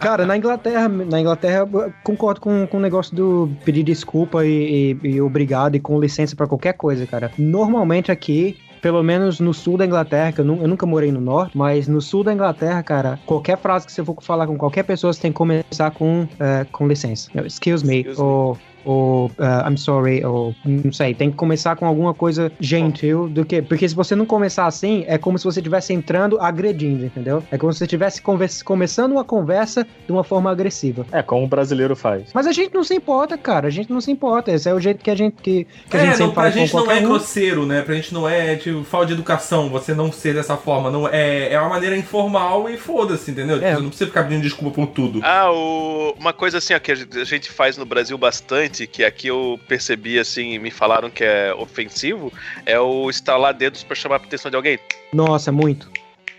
Cara, 0.00 0.24
na 0.24 0.36
Inglaterra, 0.36 0.88
na 0.88 1.20
Inglaterra, 1.20 1.68
eu 1.72 1.92
concordo 2.02 2.40
com, 2.40 2.66
com 2.66 2.76
o 2.78 2.80
negócio 2.80 3.14
do 3.14 3.50
pedir 3.64 3.82
desculpa 3.82 4.44
e, 4.44 4.96
e- 5.02 5.08
e 5.08 5.20
obrigado 5.20 5.74
e 5.76 5.80
com 5.80 5.98
licença 6.00 6.34
pra 6.34 6.46
qualquer 6.46 6.72
coisa, 6.74 7.06
cara. 7.06 7.30
Normalmente 7.38 8.10
aqui. 8.10 8.58
Pelo 8.80 9.02
menos 9.02 9.38
no 9.40 9.52
sul 9.52 9.76
da 9.76 9.84
Inglaterra, 9.84 10.32
que 10.32 10.40
eu, 10.40 10.44
nu- 10.46 10.62
eu 10.62 10.66
nunca 10.66 10.86
morei 10.86 11.12
no 11.12 11.20
norte, 11.20 11.54
mas 11.54 11.86
no 11.86 12.00
sul 12.00 12.24
da 12.24 12.32
Inglaterra, 12.32 12.82
cara, 12.82 13.20
qualquer 13.26 13.58
frase 13.58 13.84
que 13.84 13.92
você 13.92 14.02
for 14.02 14.16
falar 14.22 14.46
com 14.46 14.56
qualquer 14.56 14.84
pessoa, 14.84 15.12
você 15.12 15.20
tem 15.20 15.30
que 15.30 15.36
começar 15.36 15.90
com, 15.90 16.26
eh, 16.40 16.64
com 16.72 16.88
licença. 16.88 17.28
Excuse 17.44 17.86
me, 17.86 17.98
Excuse 18.00 18.18
me. 18.22 18.56
Ou, 18.84 19.00
ou 19.20 19.30
eh, 19.38 19.68
I'm 19.68 19.76
sorry, 19.76 20.24
ou 20.24 20.54
não 20.64 20.92
sei, 20.92 21.14
tem 21.14 21.30
que 21.30 21.36
começar 21.36 21.76
com 21.76 21.86
alguma 21.86 22.14
coisa 22.14 22.50
gentil 22.60 23.28
do 23.28 23.44
que. 23.44 23.62
Porque 23.62 23.88
se 23.88 23.94
você 23.94 24.14
não 24.14 24.26
começar 24.26 24.66
assim, 24.66 25.04
é 25.06 25.18
como 25.18 25.38
se 25.38 25.44
você 25.44 25.60
estivesse 25.60 25.92
entrando 25.92 26.40
agredindo, 26.40 27.04
entendeu? 27.04 27.42
É 27.50 27.58
como 27.58 27.72
se 27.72 27.78
você 27.78 27.84
estivesse 27.84 28.22
convers- 28.22 28.62
começando 28.62 29.12
uma 29.12 29.24
conversa 29.24 29.86
de 30.06 30.12
uma 30.12 30.24
forma 30.24 30.50
agressiva. 30.50 31.06
É, 31.12 31.22
como 31.22 31.44
o 31.44 31.48
brasileiro 31.48 31.94
faz. 31.96 32.30
Mas 32.32 32.46
a 32.46 32.52
gente 32.52 32.72
não 32.74 32.84
se 32.84 32.94
importa, 32.94 33.36
cara. 33.36 33.68
A 33.68 33.70
gente 33.70 33.90
não 33.92 34.00
se 34.00 34.10
importa. 34.10 34.50
Esse 34.52 34.68
é 34.68 34.74
o 34.74 34.80
jeito 34.80 35.02
que 35.02 35.10
a 35.10 35.14
gente 35.14 35.36
que, 35.42 35.66
que 35.88 35.96
a 35.96 36.00
é, 36.00 36.06
gente 36.06 36.10
não, 36.10 36.16
sempre 36.18 36.34
pra 36.34 36.50
gente 36.50 36.72
com 36.72 36.78
não 36.78 36.90
é 36.90 37.00
um. 37.00 37.04
grosseiro, 37.04 37.66
né? 37.66 37.82
Pra 37.82 37.94
gente 37.94 38.12
não 38.14 38.28
é, 38.28 38.56
tipo, 38.56 38.84
falta 38.84 39.06
de 39.08 39.12
educação, 39.14 39.68
você 39.68 39.94
não 39.94 40.10
ser 40.12 40.34
dessa 40.34 40.56
forma. 40.56 40.90
Não, 40.90 41.08
é, 41.08 41.52
é 41.52 41.60
uma 41.60 41.70
maneira 41.70 41.96
informal 41.96 42.68
e 42.68 42.76
foda-se, 42.76 43.30
entendeu? 43.30 43.56
É. 43.62 43.74
Você 43.74 43.80
não 43.80 43.88
precisa 43.88 44.06
ficar 44.08 44.24
pedindo 44.24 44.42
desculpa 44.42 44.74
por 44.74 44.86
tudo. 44.88 45.20
Ah, 45.22 45.50
o... 45.52 46.14
uma 46.18 46.32
coisa 46.32 46.58
assim 46.58 46.74
ó, 46.74 46.78
que 46.78 46.92
a 46.92 46.96
a 47.20 47.24
gente 47.24 47.50
faz 47.50 47.76
no 47.76 47.84
Brasil 47.84 48.16
bastante, 48.16 48.79
que 48.86 49.04
aqui 49.04 49.28
eu 49.28 49.58
percebi 49.68 50.18
assim, 50.18 50.58
me 50.58 50.70
falaram 50.70 51.10
que 51.10 51.24
é 51.24 51.52
ofensivo, 51.54 52.32
é 52.66 52.78
o 52.78 53.08
estalar 53.10 53.52
dedos 53.54 53.82
pra 53.82 53.94
chamar 53.94 54.16
a 54.16 54.24
atenção 54.24 54.50
de 54.50 54.56
alguém. 54.56 54.78
Nossa, 55.12 55.50
muito. 55.52 55.90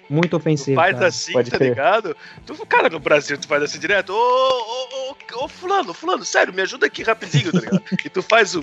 Muito 0.10 0.32
Tu 0.32 0.36
ofensivo. 0.38 0.76
faz 0.76 0.94
cara. 0.96 1.08
assim, 1.08 1.32
Pode 1.32 1.50
tá 1.52 1.58
crer. 1.58 1.70
ligado? 1.70 2.18
Tu, 2.46 2.54
cara, 2.66 2.90
no 2.90 3.00
Brasil 3.00 3.38
tu 3.38 3.48
faz 3.48 3.64
assim 3.64 3.80
direto, 3.80 4.10
ô, 4.12 4.16
ô, 4.16 5.12
ô, 5.40 5.46
ô, 5.46 5.48
fulano, 5.48 5.94
fulano, 5.94 6.26
sério, 6.26 6.54
me 6.54 6.62
ajuda 6.62 6.86
aqui 6.88 7.02
rapidinho, 7.02 7.52
tá 7.52 7.60
ligado? 7.60 7.82
e 8.06 8.10
tu 8.10 8.22
faz 8.22 8.54
o. 8.56 8.60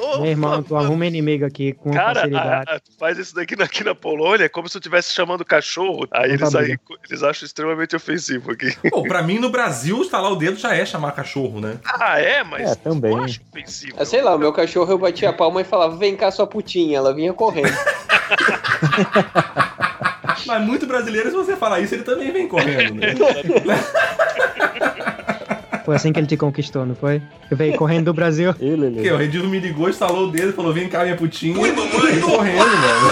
Ô, 0.00 0.18
Meu 0.20 0.30
irmão, 0.30 0.62
tu 0.62 0.74
arruma 0.76 1.06
inimigo 1.06 1.44
aqui 1.44 1.74
com 1.74 1.90
Cara, 1.92 2.20
facilidade. 2.20 2.70
a- 2.70 2.74
a- 2.76 2.80
tu 2.80 2.90
faz 2.98 3.18
isso 3.18 3.34
daqui 3.34 3.54
na- 3.54 3.64
aqui 3.64 3.84
na 3.84 3.94
Polônia, 3.94 4.44
é 4.44 4.48
como 4.48 4.66
se 4.68 4.72
tu 4.72 4.78
estivesse 4.78 5.12
chamando 5.12 5.44
cachorro. 5.44 6.06
Aí 6.10 6.32
eles, 6.32 6.54
aí, 6.54 6.78
eles 7.08 7.22
acham 7.22 7.44
extremamente 7.46 7.94
ofensivo 7.94 8.52
aqui. 8.52 8.74
Pô, 8.90 9.02
pra 9.02 9.22
mim 9.22 9.38
no 9.38 9.50
Brasil, 9.50 10.00
estalar 10.02 10.32
o 10.32 10.36
dedo 10.36 10.58
já 10.58 10.74
é 10.74 10.84
chamar 10.86 11.12
cachorro, 11.12 11.60
né? 11.60 11.76
Ah, 11.84 12.18
é? 12.18 12.42
Mas 12.42 12.72
É, 12.72 12.74
também. 12.76 13.12
eu 13.12 13.22
acho 13.22 13.40
ofensivo. 13.52 13.94
Ah, 13.98 14.04
sei 14.04 14.22
lá, 14.22 14.34
o 14.34 14.38
meu 14.38 14.52
cachorro 14.52 14.90
eu 14.90 14.98
batia 14.98 15.30
a 15.30 15.32
palma 15.32 15.60
e 15.60 15.64
falava, 15.64 15.96
vem 15.96 16.16
cá 16.16 16.30
sua 16.30 16.46
putinha. 16.46 16.96
Ela 16.98 17.14
vinha 17.14 17.32
correndo. 17.32 17.68
Mas 20.46 20.62
muito 20.64 20.86
brasileiro, 20.86 21.30
se 21.30 21.36
você 21.36 21.56
falar 21.56 21.80
isso, 21.80 21.94
ele 21.94 22.02
também 22.02 22.32
vem 22.32 22.48
correndo, 22.48 22.94
né? 22.94 23.14
Foi 25.90 25.96
assim 25.96 26.12
que 26.12 26.20
ele 26.20 26.28
te 26.28 26.36
conquistou, 26.36 26.86
não 26.86 26.94
foi? 26.94 27.20
Eu 27.50 27.56
veio 27.56 27.74
correndo 27.74 28.04
do 28.04 28.14
Brasil. 28.14 28.54
Ele, 28.60 28.86
ele. 28.86 28.94
Porque 28.94 29.10
o 29.10 29.16
Redivo 29.16 29.48
me 29.48 29.58
ligou, 29.58 29.88
estalou 29.88 30.28
o 30.28 30.30
dedo, 30.30 30.52
falou: 30.52 30.72
vem 30.72 30.88
cá, 30.88 31.02
minha 31.02 31.16
putinha. 31.16 31.66
e 31.66 31.72
veio 31.72 32.20
correndo, 32.20 32.58
mano. 32.58 33.10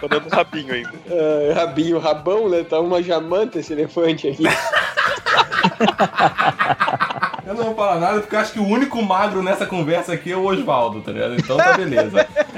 Tá 0.00 0.06
dando 0.08 0.28
rabinho 0.28 0.72
ainda. 0.72 0.92
Ah, 1.10 1.54
rabinho, 1.54 1.98
rabão, 1.98 2.48
né? 2.48 2.62
Tá 2.62 2.78
uma 2.78 3.02
jamanta 3.02 3.58
esse 3.58 3.72
elefante 3.72 4.28
aqui. 4.28 4.44
Eu 7.44 7.54
não 7.54 7.64
vou 7.64 7.74
falar 7.74 7.98
nada 7.98 8.20
porque 8.20 8.34
eu 8.36 8.40
acho 8.40 8.52
que 8.52 8.58
o 8.60 8.66
único 8.66 9.02
magro 9.02 9.42
nessa 9.42 9.66
conversa 9.66 10.12
aqui 10.12 10.30
é 10.32 10.36
o 10.36 10.44
Oswaldo, 10.44 11.00
tá 11.00 11.10
ligado? 11.12 11.34
Então 11.34 11.56
tá 11.56 11.72
beleza. 11.76 12.26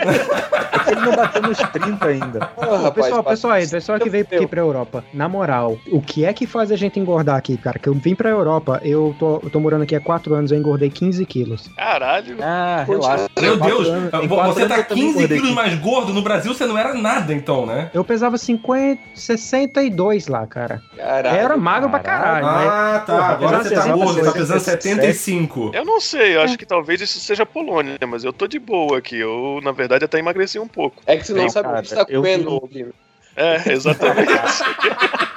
Ele 0.86 1.00
não 1.00 1.16
bateu 1.16 1.40
nos 1.42 1.56
30 1.58 2.06
ainda. 2.06 2.50
Ô, 2.56 2.92
pessoal, 2.92 3.24
pessoal 3.24 3.52
aí, 3.54 3.66
pessoal 3.66 3.98
que 3.98 4.10
veio 4.10 4.24
aqui 4.30 4.46
pra 4.46 4.60
Europa, 4.60 5.02
na 5.14 5.28
moral, 5.28 5.78
o 5.90 6.02
que 6.02 6.26
é 6.26 6.32
que 6.34 6.46
faz 6.46 6.70
a 6.70 6.76
gente 6.76 7.00
engordar 7.00 7.36
aqui, 7.36 7.56
cara? 7.56 7.78
Que 7.78 7.88
eu 7.88 7.94
vim 7.94 8.14
pra 8.14 8.28
Europa, 8.28 8.80
eu 8.84 9.16
tô, 9.18 9.40
eu 9.42 9.48
tô 9.50 9.58
morando 9.60 9.82
aqui 9.82 9.96
há 9.96 10.00
4 10.00 10.34
anos, 10.34 10.52
eu 10.52 10.58
engordei 10.58 10.90
15 10.90 11.24
quilos. 11.24 11.68
Caralho. 11.76 12.36
Ah, 12.42 12.84
relaxa. 12.86 13.28
Meu 13.40 13.56
Deus, 13.56 13.88
anos- 13.88 14.10
você 14.28 14.66
tá 14.68 14.76
eu 14.78 14.84
também 14.84 15.04
15 15.04 15.08
engordei 15.18 15.38
quilos 15.38 15.54
mais 15.54 15.74
gordo. 15.78 16.12
No 16.12 16.20
Brasil 16.22 16.52
você 16.52 16.66
não 16.66 16.76
era 16.76 16.92
nada, 16.92 17.32
então, 17.32 17.64
né? 17.64 17.88
Eu 17.94 18.04
pesava 18.04 18.36
50, 18.36 19.00
62 19.14 20.28
lá, 20.28 20.46
cara. 20.46 20.82
Caralho. 20.96 21.36
Era 21.36 21.56
magro 21.56 21.88
pra 21.88 21.98
caralho, 22.00 22.44
né? 22.46 22.52
Ah, 22.68 23.02
tá. 23.06 23.26
Agora 23.28 23.62
você 23.62 23.74
tá 23.74 23.82
60, 23.82 23.96
gordo, 23.96 24.22
tá 24.24 24.32
pesando 24.32 24.60
77. 24.60 24.73
75. 24.82 25.70
Eu 25.74 25.84
não 25.84 26.00
sei, 26.00 26.36
eu 26.36 26.40
acho 26.42 26.58
que 26.58 26.66
talvez 26.66 27.00
isso 27.00 27.18
seja 27.20 27.46
Polônia, 27.46 27.98
mas 28.06 28.24
eu 28.24 28.32
tô 28.32 28.46
de 28.46 28.58
boa 28.58 28.98
aqui. 28.98 29.16
Eu, 29.18 29.60
na 29.62 29.72
verdade, 29.72 30.04
até 30.04 30.18
emagreci 30.18 30.58
um 30.58 30.68
pouco. 30.68 31.02
É 31.06 31.16
que 31.16 31.26
você 31.26 31.32
não 31.32 31.42
Não, 31.42 31.48
sabe 31.48 31.68
o 31.68 31.70
cara, 31.70 31.82
que 31.82 31.88
você 31.88 31.94
tá 31.96 32.06
eu 32.08 32.22
comendo, 32.22 32.50
Albino. 32.50 32.92
É, 33.36 33.72
exatamente. 33.72 34.32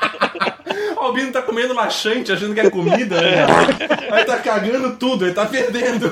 O 0.97 0.99
Albino 0.99 1.31
tá 1.31 1.43
comendo 1.43 1.75
laxante, 1.75 2.31
achando 2.31 2.55
que 2.55 2.59
é 2.59 2.69
comida, 2.71 3.21
né? 3.21 3.45
Aí 4.11 4.25
tá 4.25 4.37
cagando 4.39 4.95
tudo, 4.95 5.25
ele 5.25 5.33
tá 5.33 5.45
perdendo. 5.45 6.11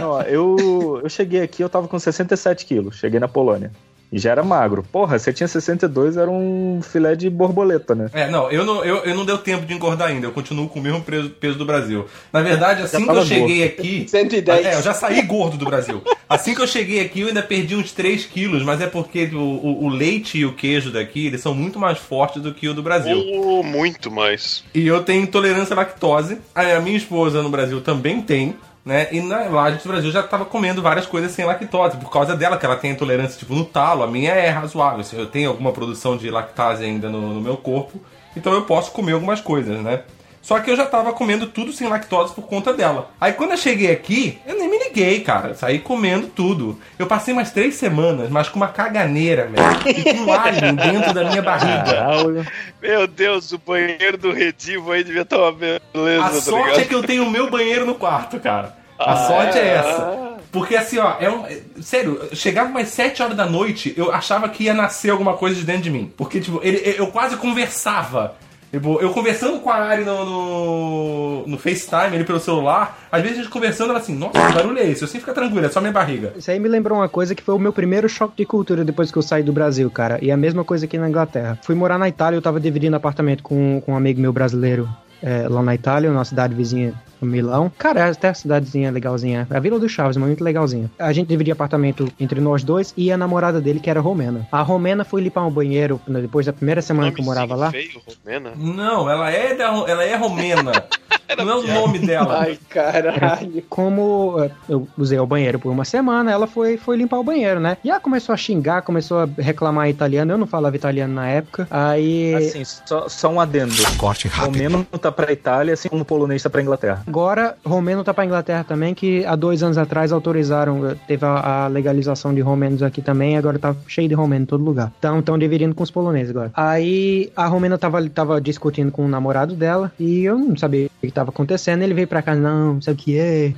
Ó, 0.00 0.22
eu, 0.22 1.00
eu 1.02 1.08
cheguei 1.08 1.42
aqui, 1.42 1.62
eu 1.62 1.68
tava 1.68 1.88
com 1.88 1.98
67 1.98 2.64
quilos. 2.64 2.96
Cheguei 2.96 3.18
na 3.18 3.26
Polônia. 3.26 3.72
E 4.12 4.18
já 4.18 4.30
era 4.30 4.42
magro. 4.44 4.84
Porra, 4.92 5.18
você 5.18 5.32
tinha 5.32 5.48
62, 5.48 6.16
era 6.16 6.30
um 6.30 6.80
filé 6.82 7.14
de 7.16 7.28
borboleta, 7.28 7.94
né? 7.94 8.08
É, 8.12 8.28
não, 8.28 8.50
eu 8.50 8.64
não, 8.64 8.84
eu, 8.84 8.98
eu 8.98 9.14
não 9.14 9.24
deu 9.24 9.36
tempo 9.38 9.66
de 9.66 9.74
engordar 9.74 10.08
ainda, 10.08 10.26
eu 10.26 10.32
continuo 10.32 10.68
com 10.68 10.78
o 10.78 10.82
mesmo 10.82 11.02
peso, 11.02 11.30
peso 11.30 11.58
do 11.58 11.66
Brasil. 11.66 12.06
Na 12.32 12.40
verdade, 12.40 12.82
assim 12.82 12.98
que 13.04 13.10
eu 13.10 13.14
cheguei 13.26 13.64
aqui. 13.64 14.06
110. 14.08 14.66
É, 14.66 14.74
eu 14.76 14.82
já 14.82 14.94
saí 14.94 15.22
gordo 15.22 15.56
do 15.56 15.64
Brasil. 15.64 16.02
Assim 16.28 16.54
que 16.54 16.60
eu 16.62 16.66
cheguei 16.66 17.00
aqui, 17.00 17.20
eu 17.22 17.28
ainda 17.28 17.42
perdi 17.42 17.74
uns 17.74 17.92
3 17.92 18.24
quilos, 18.26 18.62
mas 18.62 18.80
é 18.80 18.86
porque 18.86 19.24
o, 19.32 19.38
o- 19.38 19.84
o 19.84 19.88
leite 19.88 20.38
e 20.38 20.44
o 20.44 20.52
queijo 20.52 20.90
daqui, 20.90 21.26
eles 21.26 21.40
são 21.40 21.54
muito 21.54 21.78
mais 21.78 21.98
fortes 21.98 22.40
do 22.42 22.54
que 22.54 22.68
o 22.68 22.74
do 22.74 22.82
Brasil. 22.82 23.16
Ou 23.18 23.62
muito 23.64 24.10
mais. 24.10 24.62
E 24.74 24.86
eu 24.86 25.02
tenho 25.02 25.22
intolerância 25.24 25.74
à 25.74 25.76
lactose. 25.76 26.38
A 26.54 26.80
minha 26.80 26.96
esposa 26.96 27.42
no 27.42 27.48
Brasil 27.48 27.80
também 27.80 28.20
tem. 28.20 28.54
Né? 28.86 29.08
E 29.10 29.20
na, 29.20 29.48
lá 29.48 29.64
a 29.64 29.72
gente 29.72 29.84
no 29.84 29.92
Brasil 29.92 30.12
já 30.12 30.22
tava 30.22 30.44
comendo 30.44 30.80
várias 30.80 31.06
coisas 31.06 31.32
sem 31.32 31.44
lactose, 31.44 31.96
por 31.96 32.08
causa 32.08 32.36
dela, 32.36 32.56
que 32.56 32.64
ela 32.64 32.76
tem 32.76 32.92
intolerância, 32.92 33.36
tipo, 33.36 33.52
no 33.52 33.64
talo. 33.64 34.04
A 34.04 34.06
minha 34.06 34.30
é 34.30 34.48
razoável. 34.48 35.04
Eu 35.12 35.26
tenho 35.26 35.50
alguma 35.50 35.72
produção 35.72 36.16
de 36.16 36.30
lactase 36.30 36.84
ainda 36.84 37.10
no, 37.10 37.34
no 37.34 37.40
meu 37.40 37.56
corpo, 37.56 38.00
então 38.36 38.52
eu 38.52 38.62
posso 38.62 38.92
comer 38.92 39.12
algumas 39.12 39.40
coisas, 39.40 39.82
né? 39.82 40.04
Só 40.46 40.60
que 40.60 40.70
eu 40.70 40.76
já 40.76 40.86
tava 40.86 41.12
comendo 41.12 41.48
tudo 41.48 41.72
sem 41.72 41.88
lactose 41.88 42.32
por 42.32 42.42
conta 42.46 42.72
dela. 42.72 43.10
Aí 43.20 43.32
quando 43.32 43.50
eu 43.50 43.56
cheguei 43.56 43.90
aqui, 43.90 44.38
eu 44.46 44.56
nem 44.56 44.70
me 44.70 44.78
liguei, 44.78 45.18
cara. 45.18 45.54
Saí 45.56 45.80
comendo 45.80 46.28
tudo. 46.28 46.78
Eu 46.96 47.08
passei 47.08 47.34
umas 47.34 47.50
três 47.50 47.74
semanas, 47.74 48.30
mas 48.30 48.48
com 48.48 48.54
uma 48.60 48.68
caganeira, 48.68 49.48
velho. 49.48 49.66
E 49.98 50.14
com 50.14 50.20
um 50.20 50.32
alien 50.32 50.76
dentro 50.76 51.12
da 51.12 51.24
minha 51.24 51.42
barriga. 51.42 51.82
Caralho. 51.92 52.46
Meu 52.80 53.08
Deus, 53.08 53.50
o 53.50 53.58
banheiro 53.58 54.16
do 54.16 54.30
Redivo 54.30 54.92
aí 54.92 55.02
devia 55.02 55.22
estar 55.22 55.36
uma 55.36 55.50
beleza, 55.50 56.24
A 56.24 56.30
tá 56.30 56.40
sorte 56.40 56.64
ligado? 56.66 56.80
é 56.80 56.84
que 56.84 56.94
eu 56.94 57.02
tenho 57.02 57.24
o 57.24 57.30
meu 57.30 57.50
banheiro 57.50 57.84
no 57.84 57.96
quarto, 57.96 58.38
cara. 58.38 58.76
A 58.96 59.14
Ah, 59.14 59.16
sorte 59.26 59.58
é 59.58 59.62
é? 59.62 59.66
essa. 59.74 60.36
Porque 60.52 60.76
assim, 60.76 60.98
ó, 60.98 61.14
é 61.18 61.28
um. 61.28 61.44
Sério, 61.82 62.20
eu 62.30 62.36
chegava 62.36 62.70
umas 62.70 62.86
7 62.86 63.20
horas 63.20 63.36
da 63.36 63.46
noite, 63.46 63.92
eu 63.96 64.12
achava 64.12 64.48
que 64.48 64.62
ia 64.62 64.72
nascer 64.74 65.10
alguma 65.10 65.34
coisa 65.34 65.56
de 65.56 65.64
dentro 65.64 65.82
de 65.82 65.90
mim. 65.90 66.12
Porque, 66.16 66.38
tipo, 66.40 66.60
ele, 66.62 66.94
eu 66.96 67.08
quase 67.08 67.36
conversava. 67.36 68.36
Tipo, 68.70 69.00
eu 69.00 69.10
conversando 69.10 69.60
com 69.60 69.70
a 69.70 69.76
Ari 69.76 70.04
no, 70.04 70.24
no, 70.24 71.46
no 71.46 71.58
FaceTime, 71.58 72.14
ele 72.14 72.24
pelo 72.24 72.40
celular, 72.40 72.98
às 73.10 73.22
vezes 73.22 73.38
a 73.38 73.42
gente 73.42 73.50
conversando, 73.50 73.90
ela 73.90 73.98
assim, 73.98 74.14
nossa, 74.14 74.32
que 74.32 74.54
barulho 74.54 74.78
é 74.78 74.88
esse? 74.88 75.02
Eu 75.02 75.06
assim 75.06 75.18
fica 75.18 75.32
tranquilo, 75.32 75.64
é 75.64 75.68
só 75.68 75.80
minha 75.80 75.92
barriga. 75.92 76.32
Isso 76.36 76.50
aí 76.50 76.58
me 76.58 76.68
lembrou 76.68 76.98
uma 76.98 77.08
coisa 77.08 77.34
que 77.34 77.42
foi 77.42 77.54
o 77.54 77.58
meu 77.58 77.72
primeiro 77.72 78.08
choque 78.08 78.36
de 78.36 78.44
cultura 78.44 78.84
depois 78.84 79.10
que 79.10 79.16
eu 79.16 79.22
saí 79.22 79.42
do 79.42 79.52
Brasil, 79.52 79.90
cara. 79.90 80.18
E 80.20 80.30
a 80.30 80.36
mesma 80.36 80.64
coisa 80.64 80.84
aqui 80.84 80.98
na 80.98 81.08
Inglaterra. 81.08 81.58
Fui 81.62 81.74
morar 81.74 81.98
na 81.98 82.08
Itália, 82.08 82.36
eu 82.36 82.42
tava 82.42 82.60
dividindo 82.60 82.96
apartamento 82.96 83.42
com, 83.42 83.80
com 83.80 83.92
um 83.92 83.96
amigo 83.96 84.20
meu 84.20 84.32
brasileiro 84.32 84.88
é, 85.22 85.48
lá 85.48 85.62
na 85.62 85.74
Itália, 85.74 86.10
numa 86.10 86.24
cidade 86.24 86.54
vizinha 86.54 86.92
Milão. 87.20 87.70
Cara, 87.78 88.00
é 88.00 88.10
até 88.10 88.28
a 88.28 88.34
cidadezinha 88.34 88.90
legalzinha. 88.90 89.46
A 89.50 89.60
Vila 89.60 89.78
do 89.78 89.88
Chaves, 89.88 90.16
mas 90.16 90.26
muito 90.26 90.44
legalzinha. 90.44 90.90
A 90.98 91.12
gente 91.12 91.28
dividia 91.28 91.52
apartamento 91.52 92.10
entre 92.18 92.40
nós 92.40 92.62
dois 92.62 92.92
e 92.96 93.10
a 93.10 93.16
namorada 93.16 93.60
dele, 93.60 93.80
que 93.80 93.90
era 93.90 94.00
romena. 94.00 94.46
A 94.50 94.62
romena 94.62 95.04
foi 95.04 95.22
limpar 95.22 95.46
um 95.46 95.50
banheiro 95.50 96.00
né, 96.06 96.20
depois 96.20 96.46
da 96.46 96.52
primeira 96.52 96.82
semana 96.82 97.12
que 97.12 97.20
eu 97.20 97.24
morava 97.24 97.54
lá. 97.54 97.70
Feio, 97.70 98.00
Romena. 98.24 98.52
Não, 98.56 99.08
ela 99.08 99.30
é, 99.30 99.54
da, 99.54 99.64
ela 99.64 100.04
é 100.04 100.16
romena. 100.16 100.72
Não 101.36 101.50
é 101.50 101.56
o 101.56 101.66
nome 101.66 101.98
dela. 101.98 102.40
Ai, 102.40 102.58
caralho. 102.68 103.62
Como 103.68 104.36
eh, 104.42 104.50
eu 104.68 104.86
usei 104.96 105.18
o 105.18 105.26
banheiro 105.26 105.58
por 105.58 105.70
uma 105.70 105.84
semana, 105.84 106.30
ela 106.30 106.46
foi, 106.46 106.76
foi 106.76 106.96
limpar 106.96 107.18
o 107.18 107.24
banheiro, 107.24 107.58
né? 107.58 107.76
E 107.82 107.90
ela 107.90 108.00
começou 108.00 108.32
a 108.32 108.36
xingar, 108.36 108.82
começou 108.82 109.18
a 109.18 109.28
reclamar 109.38 109.88
italiano. 109.88 110.32
Eu 110.32 110.38
não 110.38 110.46
falava 110.46 110.76
italiano 110.76 111.12
na 111.12 111.28
época. 111.28 111.66
Aí. 111.70 112.34
Assim, 112.34 112.64
só, 112.64 113.08
só 113.08 113.28
um 113.28 113.40
adendo. 113.40 113.74
Corte 113.98 114.28
rápido. 114.28 114.54
Romeno 114.54 114.84
tá 114.84 115.10
pra 115.10 115.32
Itália, 115.32 115.74
assim 115.74 115.88
como 115.88 116.02
o 116.02 116.04
polonês 116.04 116.42
tá 116.42 116.48
pra 116.48 116.62
Inglaterra. 116.62 117.02
Agora, 117.06 117.56
romeno 117.64 118.02
tá 118.02 118.12
pra 118.12 118.24
Inglaterra 118.24 118.64
também, 118.64 118.92
que 118.92 119.24
há 119.24 119.36
dois 119.36 119.62
anos 119.62 119.78
atrás 119.78 120.10
autorizaram, 120.10 120.96
teve 121.06 121.24
a, 121.24 121.64
a 121.64 121.68
legalização 121.68 122.34
de 122.34 122.40
romenos 122.40 122.82
aqui 122.82 123.00
também, 123.00 123.36
agora 123.36 123.58
tá 123.58 123.74
cheio 123.86 124.08
de 124.08 124.14
romeno 124.14 124.42
em 124.42 124.46
todo 124.46 124.64
lugar. 124.64 124.92
Então, 124.98 125.20
estão 125.20 125.38
dividindo 125.38 125.74
com 125.74 125.84
os 125.84 125.90
poloneses 125.90 126.30
agora. 126.30 126.50
Aí, 126.54 127.30
a 127.36 127.46
romena 127.46 127.78
tava, 127.78 128.06
tava 128.10 128.40
discutindo 128.40 128.90
com 128.90 129.04
o 129.04 129.08
namorado 129.08 129.54
dela, 129.54 129.92
e 130.00 130.24
eu 130.24 130.36
não 130.36 130.56
sabia 130.56 130.86
o 130.86 131.06
que 131.06 131.12
tava 131.12 131.30
acontecendo, 131.30 131.82
ele 131.82 131.94
veio 131.94 132.08
pra 132.08 132.22
cá, 132.22 132.34
não, 132.34 132.82
sabe 132.82 133.00
o 133.00 133.04
que 133.04 133.18
é? 133.18 133.54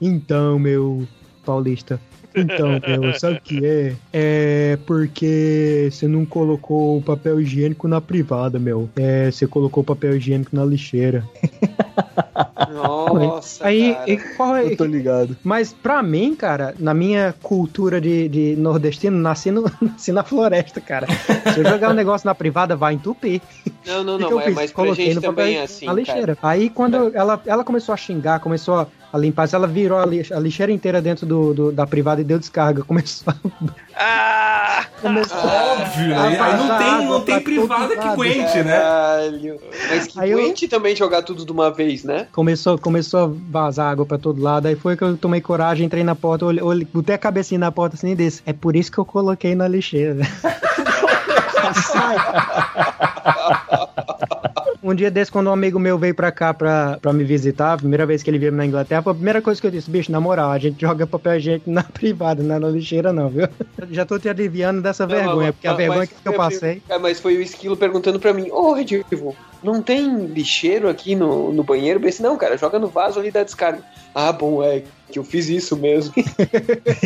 Então, 0.00 0.58
meu 0.58 1.06
paulista... 1.44 1.98
Então, 2.38 2.68
meu, 2.86 3.18
sabe 3.18 3.36
o 3.36 3.40
que 3.40 3.64
é? 3.64 3.94
É 4.12 4.78
porque 4.84 5.88
você 5.90 6.06
não 6.06 6.26
colocou 6.26 6.98
o 6.98 7.02
papel 7.02 7.40
higiênico 7.40 7.88
na 7.88 7.98
privada, 7.98 8.58
meu. 8.58 8.90
É, 8.94 9.30
você 9.30 9.46
colocou 9.46 9.82
o 9.82 9.86
papel 9.86 10.16
higiênico 10.16 10.54
na 10.54 10.62
lixeira. 10.62 11.26
Nossa, 12.72 13.66
Aí, 13.66 13.94
cara. 13.94 14.10
e 14.10 14.16
qual 14.36 14.56
é? 14.56 14.64
Eu 14.64 14.76
tô 14.76 14.84
ligado. 14.84 15.36
Mas 15.44 15.72
pra 15.72 16.02
mim, 16.02 16.34
cara, 16.34 16.74
na 16.78 16.94
minha 16.94 17.34
cultura 17.42 18.00
de, 18.00 18.28
de 18.28 18.56
nordestino, 18.56 19.16
nasci, 19.16 19.50
no, 19.50 19.70
nasci 19.80 20.12
na 20.12 20.22
floresta, 20.22 20.80
cara. 20.80 21.06
Se 21.52 21.60
eu 21.60 21.64
jogar 21.64 21.90
um 21.90 21.94
negócio 21.94 22.26
na 22.26 22.34
privada, 22.34 22.74
vai 22.74 22.94
entupir. 22.94 23.40
Não, 23.86 24.02
não, 24.04 24.18
não, 24.18 24.40
é, 24.40 24.44
fiz? 24.46 24.54
mas 24.54 24.72
pra 24.72 24.82
Coloquei 24.84 25.04
gente 25.06 25.14
no 25.16 25.20
também 25.22 25.56
é 25.56 25.62
assim, 25.62 25.86
na 25.86 25.92
lixeira. 25.92 26.36
cara. 26.36 26.38
Aí 26.54 26.68
quando 26.70 27.10
ela, 27.14 27.40
ela 27.46 27.64
começou 27.64 27.92
a 27.92 27.96
xingar, 27.96 28.40
começou 28.40 28.74
a, 28.80 28.86
a 29.12 29.18
limpar, 29.18 29.48
ela 29.52 29.66
virou 29.66 29.98
a, 29.98 30.04
lix- 30.06 30.32
a 30.32 30.38
lixeira 30.40 30.72
inteira 30.72 31.00
dentro 31.00 31.24
do, 31.26 31.54
do- 31.54 31.72
da 31.72 31.86
privada 31.86 32.20
e 32.20 32.24
deu 32.24 32.38
descarga. 32.38 32.82
Começou 32.86 33.32
a, 33.32 33.36
Ah! 33.98 34.86
começou 35.00 35.38
Óbvio, 35.38 36.14
Ah, 36.16 36.30
né? 36.30 36.38
Aí 36.40 36.56
não 36.56 36.78
tem, 36.78 37.06
não 37.08 37.20
tem 37.20 37.40
privada 37.40 37.96
que 37.96 38.06
aguente, 38.08 38.58
né? 38.62 38.78
Caralho. 38.80 39.60
Mas 39.90 40.06
que 40.06 40.20
Aí 40.20 40.30
eu- 40.30 40.54
também 40.68 40.96
jogar 40.96 41.22
tudo 41.22 41.44
de 41.46 41.52
uma 41.52 41.70
vez, 41.70 42.02
né? 42.04 42.26
Começou, 42.32 42.78
começou 42.78 43.20
a 43.24 43.30
vazar 43.50 43.90
água 43.92 44.04
pra 44.06 44.18
todo 44.18 44.42
lado. 44.42 44.66
Aí 44.66 44.74
foi 44.74 44.96
que 44.96 45.04
eu 45.04 45.16
tomei 45.16 45.40
coragem, 45.40 45.86
entrei 45.86 46.02
na 46.02 46.14
porta, 46.14 46.44
olhei, 46.46 46.62
olhei, 46.62 46.86
botei 46.92 47.14
a 47.14 47.18
cabecinha 47.18 47.58
na 47.60 47.70
porta 47.72 47.94
assim 47.96 48.10
e 48.10 48.14
disse: 48.16 48.42
É 48.46 48.52
por 48.52 48.74
isso 48.74 48.90
que 48.90 48.98
eu 48.98 49.04
coloquei 49.04 49.54
na 49.54 49.68
lixeira. 49.68 50.16
Sai. 51.74 52.16
Um 54.82 54.94
dia 54.94 55.10
desse, 55.10 55.32
quando 55.32 55.48
um 55.48 55.52
amigo 55.52 55.80
meu 55.80 55.98
veio 55.98 56.14
pra 56.14 56.30
cá 56.30 56.54
pra, 56.54 56.96
pra 57.02 57.12
me 57.12 57.24
visitar, 57.24 57.72
a 57.72 57.76
primeira 57.76 58.06
vez 58.06 58.22
que 58.22 58.30
ele 58.30 58.38
veio 58.38 58.52
na 58.52 58.64
Inglaterra, 58.64 59.02
foi 59.02 59.10
a 59.12 59.14
primeira 59.16 59.42
coisa 59.42 59.60
que 59.60 59.66
eu 59.66 59.70
disse, 59.70 59.90
bicho, 59.90 60.12
na 60.12 60.20
moral, 60.20 60.52
a 60.52 60.58
gente 60.58 60.80
joga 60.80 61.04
papel 61.06 61.36
higiênico 61.38 61.68
na 61.68 61.82
privada, 61.92 62.40
não 62.40 62.54
é 62.54 62.58
na 62.60 62.68
lixeira 62.68 63.12
não, 63.12 63.28
viu? 63.28 63.48
Já 63.90 64.06
tô 64.06 64.16
te 64.16 64.28
aliviando 64.28 64.80
dessa 64.80 65.04
Não, 65.04 65.16
vergonha, 65.16 65.36
mas- 65.46 65.54
porque 65.56 65.66
a 65.66 65.70
mas- 65.70 65.78
vergonha 65.78 65.98
mas 66.00 66.08
que 66.10 66.28
eu 66.28 66.32
passei... 66.34 66.82
É, 66.88 66.98
mas 66.98 67.18
foi 67.18 67.36
o 67.36 67.42
esquilo 67.42 67.76
perguntando 67.76 68.20
pra 68.20 68.32
mim, 68.32 68.48
ô 68.52 68.74
Redivo, 68.74 69.34
não 69.60 69.82
tem 69.82 70.26
lixeiro 70.26 70.88
aqui 70.88 71.16
no, 71.16 71.52
no 71.52 71.64
banheiro? 71.64 71.98
Eu 71.98 72.02
pensei, 72.02 72.24
não, 72.24 72.36
cara, 72.36 72.56
joga 72.56 72.78
no 72.78 72.86
vaso 72.86 73.18
ali 73.18 73.32
da 73.32 73.42
descarga. 73.42 73.82
Ah, 74.14 74.30
bom, 74.30 74.62
é 74.62 74.84
que 75.10 75.18
eu 75.18 75.24
fiz 75.24 75.48
isso 75.48 75.76
mesmo. 75.76 76.14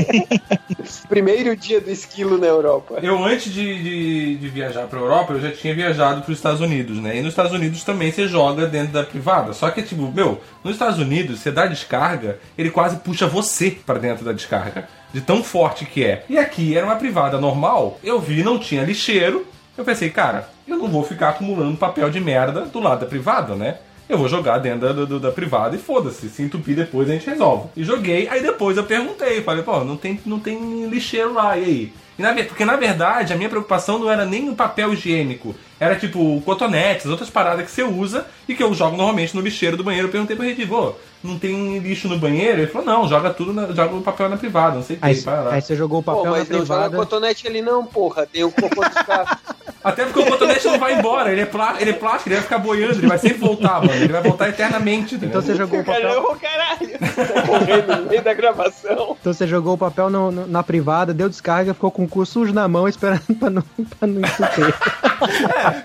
Primeiro 1.09 1.55
dia 1.57 1.81
do 1.81 1.91
esquilo 1.91 2.39
na 2.39 2.47
Europa. 2.47 2.99
Eu, 3.03 3.23
antes 3.25 3.53
de, 3.53 3.83
de, 3.83 4.37
de 4.37 4.49
viajar 4.49 4.87
pra 4.87 4.99
Europa, 4.99 5.35
eu 5.35 5.41
já 5.41 5.51
tinha 5.51 5.75
viajado 5.75 6.23
pros 6.23 6.39
Estados 6.39 6.61
Unidos, 6.61 6.99
né? 6.99 7.19
E 7.19 7.21
nos 7.21 7.31
Estados 7.31 7.53
Unidos 7.53 7.85
também 7.85 8.11
você 8.11 8.27
joga 8.27 8.67
dentro 8.67 8.93
da 8.93 9.03
privada. 9.03 9.53
Só 9.53 9.71
que, 9.71 9.83
tipo, 9.83 10.11
meu, 10.11 10.41
nos 10.65 10.75
Estados 10.75 10.99
Unidos, 10.99 11.41
você 11.41 11.51
dá 11.51 11.67
descarga, 11.67 12.39
ele 12.57 12.71
quase 12.71 12.97
puxa 12.97 13.27
você 13.27 13.71
pra 13.71 13.99
dentro 13.99 14.25
da 14.25 14.33
descarga. 14.33 14.89
De 15.13 15.21
tão 15.21 15.43
forte 15.43 15.85
que 15.85 16.05
é. 16.05 16.25
E 16.29 16.39
aqui 16.39 16.77
era 16.77 16.87
uma 16.87 16.97
privada 16.97 17.39
normal, 17.39 17.99
eu 18.03 18.21
vi, 18.21 18.43
não 18.43 18.59
tinha 18.59 18.85
lixeiro. 18.85 19.47
Eu 19.77 19.85
pensei, 19.85 20.11
cara, 20.11 20.49
eu 20.67 20.77
não 20.77 20.89
vou 20.89 21.03
ficar 21.03 21.31
acumulando 21.31 21.77
papel 21.77 22.11
de 22.11 22.21
merda 22.21 22.63
do 22.63 22.81
lado 22.81 23.01
da 23.01 23.07
privada, 23.07 23.55
né? 23.55 23.79
Eu 24.13 24.19
vou 24.19 24.29
jogar 24.29 24.59
dentro 24.59 24.81
da, 24.81 25.05
do- 25.05 25.21
da 25.21 25.31
privada 25.33 25.75
e 25.77 25.79
foda-se. 25.79 26.29
Se 26.29 26.43
entupir 26.43 26.77
depois 26.77 27.09
a 27.09 27.13
gente 27.13 27.29
resolve. 27.29 27.69
E 27.77 27.85
joguei, 27.85 28.29
aí 28.29 28.43
depois 28.43 28.77
eu 28.77 28.85
perguntei, 28.85 29.43
falei, 29.43 29.63
pô, 29.63 29.83
não 29.85 29.97
tem, 29.97 30.21
não 30.27 30.39
tem 30.39 30.87
lixeiro 30.89 31.33
lá, 31.33 31.57
e 31.57 31.65
aí? 31.65 31.93
E 32.19 32.23
na 32.23 32.35
porque 32.35 32.67
na 32.67 32.77
verdade 32.77 33.33
a 33.33 33.37
minha 33.37 33.49
preocupação 33.49 33.99
não 33.99 34.11
era 34.11 34.27
nem 34.27 34.51
o 34.51 34.55
papel 34.55 34.93
higiênico, 34.93 35.55
era 35.79 35.97
tipo 35.97 36.39
cotonetes, 36.43 37.07
outras 37.07 37.31
paradas 37.31 37.65
que 37.65 37.71
você 37.71 37.83
usa 37.83 38.27
e 38.47 38.55
que 38.55 38.63
eu 38.63 38.75
jogo 38.75 38.95
normalmente 38.95 39.35
no 39.35 39.41
lixeiro 39.41 39.75
do 39.75 39.83
banheiro. 39.85 40.09
Eu 40.09 40.13
perguntei 40.13 40.37
pro 40.37 40.45
Redivo, 40.45 40.77
"Ô, 40.77 40.93
não 41.25 41.39
tem 41.39 41.79
lixo 41.79 42.09
no 42.09 42.19
banheiro? 42.19 42.59
Ele 42.61 42.67
falou, 42.67 42.87
não, 42.87 43.09
joga 43.09 43.31
tudo, 43.31 43.55
na- 43.55 43.69
joga 43.69 43.95
o 43.97 44.03
papel 44.03 44.29
na 44.29 44.37
privada, 44.37 44.77
não 44.77 44.83
sei 44.83 44.97
o 44.97 44.99
que, 44.99 45.07
aí 45.07 45.63
você 45.63 45.75
jogou 45.75 46.01
o 46.01 46.03
Pô, 46.03 46.17
papel 46.17 46.31
na 46.33 46.39
mas 46.39 46.49
não 46.51 46.59
joga 46.59 46.67
privada. 46.91 46.97
cotonete 46.99 47.47
ali 47.49 47.63
não, 47.63 47.87
porra. 47.87 48.27
Tem 48.27 48.45
o 48.45 48.51
cocô 48.53 48.83
dos. 48.83 48.95
Até 49.83 50.05
porque 50.05 50.21
o 50.21 50.27
cotonete 50.27 50.67
não 50.67 50.79
vai 50.79 50.95
embora, 50.99 51.33
ele 51.33 51.41
é, 51.41 51.47
plá- 51.47 51.77
ele 51.81 51.91
é 51.91 51.95
plástico, 51.95 52.29
ele 52.29 52.35
vai 52.37 52.43
ficar 52.45 52.59
boiando, 52.59 52.95
ele 52.99 53.07
vai 53.07 53.19
sempre 53.19 53.39
voltar, 53.39 53.81
mano. 53.81 53.95
Ele 53.95 54.13
vai 54.13 54.23
voltar 54.23 54.49
eternamente. 54.49 55.17
tá 55.19 55.27
Então 55.27 55.41
você 55.41 55.55
jogou 55.55 55.81
o 55.81 55.85
papel. 55.85 56.03
Caramba, 56.03 56.37
caralho. 56.37 56.99
Tô 57.35 57.43
correndo 57.47 57.97
no 58.03 58.09
meio 58.11 58.23
da 58.23 58.35
gravação. 58.35 59.17
Então 59.21 59.33
você 59.33 59.47
jogou 59.47 59.75
o 59.75 59.79
papel 59.79 60.11
no- 60.11 60.31
no- 60.31 60.47
na 60.47 60.63
privada, 60.63 61.15
deu 61.15 61.29
descarga, 61.29 61.73
ficou 61.75 61.91
com 61.91 62.05
o 62.05 62.09
cu 62.09 62.27
sujo 62.27 62.53
na 62.53 62.69
mão 62.69 62.87
esperando 62.87 63.23
pra 63.39 63.49
não, 63.51 63.63
pra 63.63 64.07
não 64.07 64.21
entupir. 64.21 64.75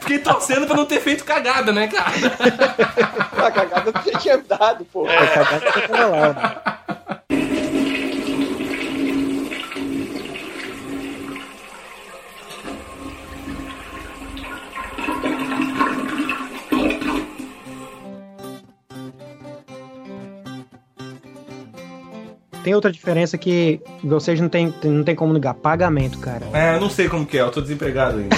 Fiquei 0.02 0.20
torcendo 0.20 0.68
pra 0.68 0.76
não 0.76 0.86
ter 0.86 1.00
feito 1.00 1.24
cagada, 1.24 1.72
né, 1.72 1.88
cara? 1.88 2.12
A 3.46 3.52
cagada 3.52 3.94
já 4.06 4.20
tinha 4.20 4.38
dado, 4.38 4.86
porra. 4.86 5.14
A 5.14 5.28
cagada 5.28 5.72
você 5.72 5.88
tava 5.88 6.08
lá? 6.08 6.75
Tem 22.66 22.74
outra 22.74 22.92
diferença 22.92 23.38
que 23.38 23.80
vocês 24.04 24.42
não 24.42 24.50
tem, 24.50 24.74
não 24.84 25.04
tem 25.04 25.14
como 25.14 25.32
negar. 25.32 25.54
Pagamento, 25.54 26.18
cara. 26.18 26.48
É, 26.52 26.76
eu 26.76 26.82
não 26.82 26.90
sei 26.90 27.08
como 27.08 27.24
que 27.24 27.38
é, 27.38 27.42
eu 27.42 27.52
tô 27.52 27.62
desempregado 27.62 28.18
ainda. 28.18 28.36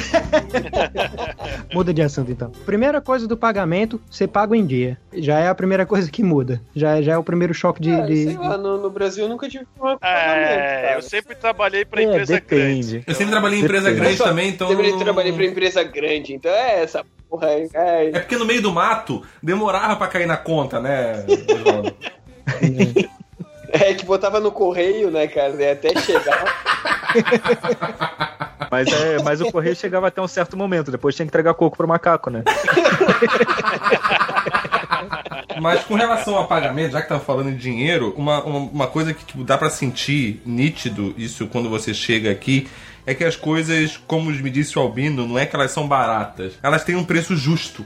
Muda 1.74 1.94
de 1.94 2.02
assunto 2.02 2.30
então. 2.30 2.52
Primeira 2.66 3.00
coisa 3.00 3.26
do 3.26 3.38
pagamento, 3.38 4.02
você 4.12 4.28
paga 4.28 4.54
em 4.54 4.66
dia. 4.66 4.98
Já 5.14 5.40
é 5.40 5.48
a 5.48 5.56
primeira 5.56 5.86
coisa 5.86 6.12
que 6.12 6.22
muda. 6.22 6.62
Já, 6.76 7.02
já 7.02 7.14
é 7.14 7.18
o 7.18 7.24
primeiro 7.24 7.54
choque 7.54 7.82
de. 7.82 7.94
Ah, 7.94 8.02
de- 8.02 8.26
sei 8.26 8.38
lá, 8.38 8.58
no, 8.58 8.78
no 8.82 8.90
Brasil 8.90 9.24
eu 9.24 9.30
nunca 9.30 9.48
tive 9.48 9.64
um 9.64 9.80
pagamento, 9.80 10.04
É, 10.04 10.82
cara. 10.82 10.96
eu 10.96 11.02
sempre 11.02 11.34
trabalhei 11.34 11.86
pra 11.86 12.02
É, 12.02 12.04
empresa 12.04 12.40
grande. 12.42 12.86
depende. 12.92 13.04
Eu 13.08 13.16
sempre 13.16 13.32
trabalhei 13.32 13.60
em 13.60 13.64
empresa 13.64 13.86
Depende. 13.86 14.02
grande 14.06 14.18
também, 14.18 14.50
então. 14.50 14.68
Sempre 14.68 14.92
não- 14.92 15.00
trabalhei 15.00 15.32
pra 15.32 15.46
empresa 15.46 15.84
grande, 15.86 16.34
então 16.34 16.52
é 16.52 16.84
essa 16.84 17.06
porra 17.30 17.48
aí. 17.48 17.70
É, 17.74 18.08
É 18.10 18.20
porque 18.20 18.36
no 18.36 18.44
meio 18.44 18.62
do 18.62 18.74
mato 18.74 19.24
demorava 19.42 19.96
pra 19.96 20.08
cair 20.08 20.28
na 20.28 20.36
conta, 20.36 20.82
né, 20.82 21.26
Oswaldo? 21.50 21.96
É 23.70 23.94
que 23.94 24.06
botava 24.06 24.40
no 24.40 24.52
correio, 24.52 25.12
né, 25.12 25.28
cara? 25.28 25.54
E 25.56 25.72
até 25.72 26.00
chegar. 26.00 26.46
Mas, 28.70 28.88
é, 28.92 29.24
mas 29.24 29.40
o 29.40 29.50
correio 29.50 29.78
chegava 29.78 30.08
até 30.10 30.22
um 30.22 30.28
certo 30.28 30.58
momento, 30.58 30.92
depois 30.92 31.16
tinha 31.16 31.26
que 31.26 31.30
entregar 31.30 31.54
coco 31.54 31.78
pro 31.78 31.88
macaco, 31.88 32.30
né? 32.30 32.44
Mas 35.62 35.86
com 35.86 35.96
relação 35.96 36.38
a 36.38 36.44
pagamento, 36.46 36.92
já 36.92 37.02
que 37.02 37.08
tava 37.08 37.22
falando 37.22 37.52
de 37.52 37.58
dinheiro, 37.58 38.14
uma, 38.18 38.44
uma, 38.44 38.60
uma 38.60 38.88
coisa 38.88 39.14
que 39.14 39.24
tipo, 39.24 39.44
dá 39.44 39.58
pra 39.58 39.70
sentir 39.70 40.42
nítido 40.46 41.16
isso 41.18 41.48
quando 41.48 41.70
você 41.70 41.94
chega 41.94 42.30
aqui 42.30 42.68
é 43.06 43.14
que 43.14 43.24
as 43.24 43.38
coisas, 43.38 43.96
como 44.06 44.30
me 44.30 44.50
disse 44.50 44.78
o 44.78 44.82
Albino, 44.82 45.26
não 45.26 45.40
é 45.40 45.46
que 45.46 45.56
elas 45.56 45.72
são 45.72 45.88
baratas, 45.88 46.60
elas 46.62 46.84
têm 46.84 46.96
um 46.96 47.06
preço 47.06 47.38
justo 47.38 47.86